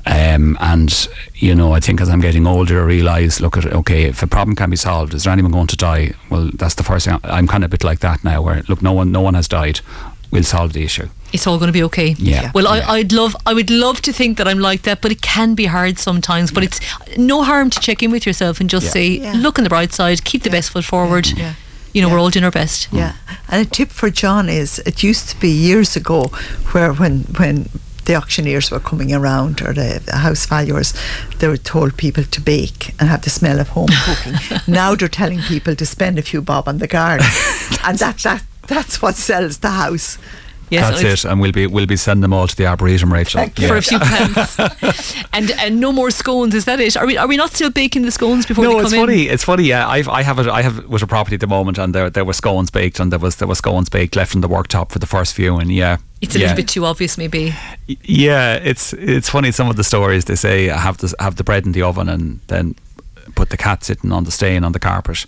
Um, 0.07 0.57
and 0.61 1.09
you 1.35 1.55
know, 1.55 1.73
I 1.73 1.81
think 1.81 2.01
as 2.01 2.09
I'm 2.09 2.21
getting 2.21 2.47
older, 2.47 2.81
I 2.81 2.85
realise, 2.85 3.41
look 3.41 3.59
at 3.59 3.67
okay, 3.67 4.05
if 4.05 4.23
a 4.23 4.27
problem 4.27 4.57
can 4.57 4.71
be 4.71 4.77
solved, 4.77 5.13
is 5.13 5.25
there 5.25 5.33
anyone 5.33 5.53
going 5.53 5.67
to 5.67 5.77
die? 5.77 6.15
Well, 6.31 6.51
that's 6.55 6.75
the 6.77 6.83
first 6.83 7.07
thing. 7.07 7.19
I'm 7.25 7.47
kind 7.47 7.63
of 7.63 7.69
a 7.69 7.73
bit 7.73 7.85
like 7.85 8.01
that 8.01 8.25
now, 8.25 8.41
where 8.41 8.63
look, 8.69 8.81
no 8.81 8.93
one, 8.93 9.13
no 9.13 9.21
one 9.21 9.35
has 9.35 9.49
died. 9.49 9.81
We'll 10.31 10.43
solve 10.45 10.73
the 10.73 10.85
issue. 10.85 11.09
It's 11.33 11.47
all 11.47 11.59
going 11.59 11.69
to 11.69 11.73
be 11.73 11.83
okay. 11.85 12.15
Yeah. 12.19 12.51
Well, 12.55 12.67
I, 12.67 12.81
I'd 12.81 13.13
love, 13.13 13.37
I 13.47 13.53
would 13.55 13.71
love 13.71 14.01
to 14.03 14.13
think 14.13 14.39
that 14.39 14.49
I'm 14.49 14.59
like 14.59 14.83
that, 14.83 15.01
but 15.03 15.11
it 15.13 15.21
can 15.23 15.55
be 15.55 15.67
hard 15.67 15.99
sometimes. 15.99 16.51
But 16.51 16.65
it's 16.65 16.81
no 17.19 17.43
harm 17.43 17.71
to 17.71 17.81
check 17.81 18.03
in 18.03 18.11
with 18.11 18.25
yourself 18.27 18.61
and 18.61 18.71
just 18.71 18.87
Yeah. 18.87 18.93
say, 18.93 19.07
Yeah. 19.09 19.33
look 19.37 19.59
on 19.59 19.65
the 19.65 19.71
bright 19.71 19.93
side, 19.93 20.25
keep 20.25 20.43
the 20.43 20.51
best 20.51 20.71
foot 20.71 20.85
forward. 20.85 21.27
Yeah. 21.37 21.55
You 21.95 22.03
know, 22.03 22.11
we're 22.11 22.19
all 22.21 22.31
doing 22.31 22.45
our 22.45 22.51
best. 22.51 22.91
Mm. 22.91 22.99
Yeah, 22.99 23.13
and 23.49 23.67
a 23.67 23.69
tip 23.71 23.89
for 23.91 24.11
John 24.11 24.49
is: 24.51 24.79
it 24.81 25.03
used 25.03 25.31
to 25.31 25.41
be 25.41 25.49
years 25.49 25.97
ago, 25.97 26.25
where 26.73 26.93
when 26.93 27.21
when 27.39 27.69
the 28.05 28.15
auctioneers 28.15 28.71
were 28.71 28.79
coming 28.79 29.13
around 29.13 29.63
or 29.63 29.73
the, 29.73 30.01
the 30.05 30.17
house 30.17 30.45
valuers, 30.47 30.93
they 31.39 31.49
were 31.49 31.57
told 31.57 31.97
people 31.97 32.25
to 32.25 32.41
bake 32.43 32.95
and 33.01 33.09
have 33.09 33.23
the 33.23 33.31
smell 33.31 33.59
of 33.59 33.69
home 33.71 33.89
cooking. 34.05 34.35
now 34.73 34.95
they're 34.95 35.09
telling 35.09 35.41
people 35.41 35.75
to 35.75 35.87
spend 35.87 36.19
a 36.19 36.23
few 36.23 36.43
bob 36.43 36.69
on 36.69 36.79
the 36.79 36.87
garden, 36.87 37.27
and 37.85 37.99
that 37.99 38.19
that 38.19 38.43
that's 38.69 39.03
what 39.03 39.15
sells 39.17 39.59
the 39.59 39.71
house. 39.71 40.19
That's 40.71 41.03
it, 41.03 41.25
and 41.25 41.41
we'll 41.41 41.53
be 41.53 41.67
we'll 41.67 41.87
be 41.87 41.97
sending 41.97 42.23
them 42.23 42.33
all 42.33 42.47
to 42.47 42.55
the 42.55 42.67
arboretum, 42.67 43.13
Rachel. 43.13 43.49
For 43.49 43.77
a 43.77 43.83
few 43.83 43.99
pence, 43.99 44.59
and 45.33 45.51
and 45.53 45.81
no 45.81 45.93
more 45.93 46.11
scones. 46.11 46.55
Is 46.55 46.67
that 46.67 46.79
it? 46.81 46.97
Are 46.97 47.07
we 47.07 47.17
are 47.17 47.27
we 47.27 47.37
not 47.37 47.53
still 47.53 47.71
baking 47.71 48.03
the 48.03 48.11
scones 48.11 48.45
before 48.45 48.65
no, 48.65 48.71
they 48.71 48.77
come 48.77 48.85
it's 48.85 48.93
in? 48.93 49.01
funny. 49.01 49.23
It's 49.29 49.45
funny. 49.45 49.65
Yeah, 49.65 49.89
I've, 49.89 50.09
I 50.09 50.23
have 50.23 50.39
a, 50.39 50.53
I 50.53 50.63
have 50.63 50.87
with 50.87 51.03
a 51.03 51.07
property 51.07 51.35
at 51.35 51.41
the 51.41 51.47
moment, 51.47 51.79
and 51.79 51.95
there 51.95 52.11
there 52.11 52.25
were 52.25 52.35
scones 52.35 52.71
baked, 52.71 53.01
and 53.01 53.11
there 53.11 53.19
was 53.19 53.37
there 53.37 53.49
was 53.49 53.59
scones 53.59 53.89
baked 53.89 54.15
left 54.15 54.35
on 54.35 54.43
the 54.43 54.49
worktop 54.49 54.91
for 54.93 54.99
the 54.99 55.07
first 55.07 55.35
few, 55.35 55.57
and 55.57 55.73
yeah, 55.73 55.99
It's 56.21 56.35
a 56.35 56.39
yeah. 56.39 56.45
little 56.47 56.57
bit 56.57 56.69
too 56.69 56.85
obvious, 56.85 57.17
maybe. 57.17 57.55
Yeah, 58.03 58.57
it's 58.57 58.93
it's 58.93 59.31
funny. 59.31 59.53
Some 59.53 59.71
of 59.71 59.77
the 59.77 59.85
stories 59.85 60.27
they 60.27 60.37
say 60.37 60.67
have 60.67 60.99
the 60.99 61.15
have 61.19 61.37
the 61.37 61.45
bread 61.45 61.65
in 61.65 61.73
the 61.73 61.83
oven, 61.83 62.09
and 62.09 62.41
then 62.49 62.75
put 63.35 63.51
the 63.51 63.57
cat 63.57 63.85
sitting 63.85 64.13
on 64.13 64.25
the 64.25 64.31
stain 64.31 64.65
on 64.65 64.73
the 64.73 64.79
carpet. 64.81 65.27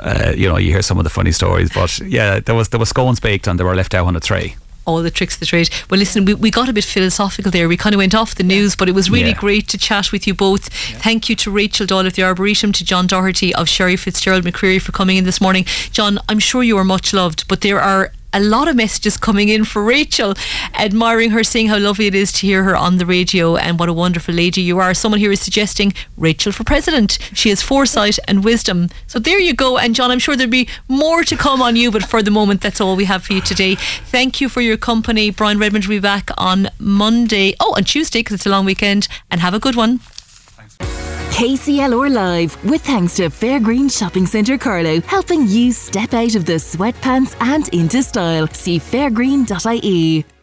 Uh, 0.00 0.32
you 0.36 0.48
know, 0.48 0.56
you 0.58 0.70
hear 0.72 0.82
some 0.82 0.98
of 0.98 1.04
the 1.04 1.10
funny 1.10 1.32
stories, 1.32 1.70
but 1.74 1.98
yeah, 2.06 2.40
there 2.40 2.54
was 2.54 2.68
there 2.70 2.80
was 2.80 2.88
scones 2.90 3.20
baked, 3.20 3.46
and 3.46 3.58
they 3.58 3.64
were 3.64 3.74
left 3.76 3.94
out 3.94 4.06
on 4.06 4.16
a 4.16 4.20
tray. 4.20 4.56
all 4.88 5.02
the 5.02 5.10
tricks 5.10 5.34
of 5.34 5.40
the 5.40 5.46
trade. 5.46 5.68
Well, 5.90 5.98
listen, 6.00 6.24
we, 6.24 6.32
we 6.32 6.50
got 6.50 6.66
a 6.68 6.72
bit 6.72 6.84
philosophical 6.84 7.50
there. 7.52 7.68
We 7.68 7.76
kind 7.76 7.94
of 7.94 7.98
went 7.98 8.14
off 8.14 8.34
the 8.34 8.42
news, 8.42 8.74
but 8.74 8.88
it 8.88 8.94
was 8.94 9.10
really 9.10 9.34
Yeah. 9.34 9.44
great 9.46 9.68
to 9.68 9.76
chat 9.76 10.12
with 10.12 10.26
you 10.26 10.32
both. 10.34 10.70
Thank 11.02 11.28
you 11.28 11.36
to 11.36 11.50
Rachel 11.50 11.84
Doyle 11.86 12.06
of 12.06 12.14
the 12.14 12.22
Arboretum, 12.22 12.72
to 12.72 12.82
John 12.84 13.06
Doherty 13.06 13.54
of 13.54 13.68
Sherry 13.68 13.96
Fitzgerald 13.96 14.44
McCreery 14.44 14.80
for 14.80 14.92
coming 14.92 15.18
in 15.18 15.24
this 15.24 15.40
morning. 15.42 15.66
John, 15.92 16.18
I'm 16.26 16.38
sure 16.38 16.62
you 16.62 16.78
are 16.78 16.84
much 16.84 17.12
loved, 17.12 17.46
but 17.48 17.60
there 17.60 17.78
are 17.82 18.12
a 18.32 18.40
lot 18.40 18.68
of 18.68 18.76
messages 18.76 19.16
coming 19.16 19.48
in 19.48 19.64
for 19.64 19.82
Rachel, 19.82 20.34
admiring 20.74 21.30
her, 21.30 21.42
seeing 21.42 21.68
how 21.68 21.78
lovely 21.78 22.06
it 22.06 22.14
is 22.14 22.32
to 22.32 22.46
hear 22.46 22.64
her 22.64 22.76
on 22.76 22.98
the 22.98 23.06
radio 23.06 23.56
and 23.56 23.78
what 23.78 23.88
a 23.88 23.92
wonderful 23.92 24.34
lady 24.34 24.60
you 24.60 24.78
are. 24.78 24.92
Someone 24.94 25.20
here 25.20 25.32
is 25.32 25.40
suggesting 25.40 25.94
Rachel 26.16 26.52
for 26.52 26.64
president. 26.64 27.18
She 27.32 27.48
has 27.48 27.62
foresight 27.62 28.18
and 28.28 28.44
wisdom. 28.44 28.88
So 29.06 29.18
there 29.18 29.40
you 29.40 29.54
go. 29.54 29.78
And 29.78 29.94
John, 29.94 30.10
I'm 30.10 30.18
sure 30.18 30.36
there'll 30.36 30.50
be 30.50 30.68
more 30.88 31.24
to 31.24 31.36
come 31.36 31.62
on 31.62 31.76
you, 31.76 31.90
but 31.90 32.04
for 32.04 32.22
the 32.22 32.30
moment, 32.30 32.60
that's 32.60 32.80
all 32.80 32.96
we 32.96 33.06
have 33.06 33.24
for 33.24 33.32
you 33.32 33.40
today. 33.40 33.76
Thank 33.76 34.40
you 34.40 34.48
for 34.48 34.60
your 34.60 34.76
company. 34.76 35.30
Brian 35.30 35.58
Redmond 35.58 35.86
will 35.86 35.96
be 35.96 36.00
back 36.00 36.30
on 36.36 36.68
Monday, 36.78 37.54
oh, 37.60 37.74
on 37.76 37.84
Tuesday, 37.84 38.20
because 38.20 38.34
it's 38.34 38.46
a 38.46 38.50
long 38.50 38.64
weekend, 38.64 39.08
and 39.30 39.40
have 39.40 39.54
a 39.54 39.58
good 39.58 39.76
one. 39.76 40.00
KCLR 41.38 42.12
Live, 42.12 42.64
with 42.64 42.82
thanks 42.82 43.14
to 43.14 43.30
Fairgreen 43.30 43.88
Shopping 43.96 44.26
Centre 44.26 44.58
Carlow, 44.58 45.00
helping 45.02 45.46
you 45.46 45.70
step 45.70 46.12
out 46.12 46.34
of 46.34 46.44
the 46.44 46.54
sweatpants 46.54 47.36
and 47.40 47.68
into 47.68 48.02
style. 48.02 48.48
See 48.48 48.80
fairgreen.ie. 48.80 50.37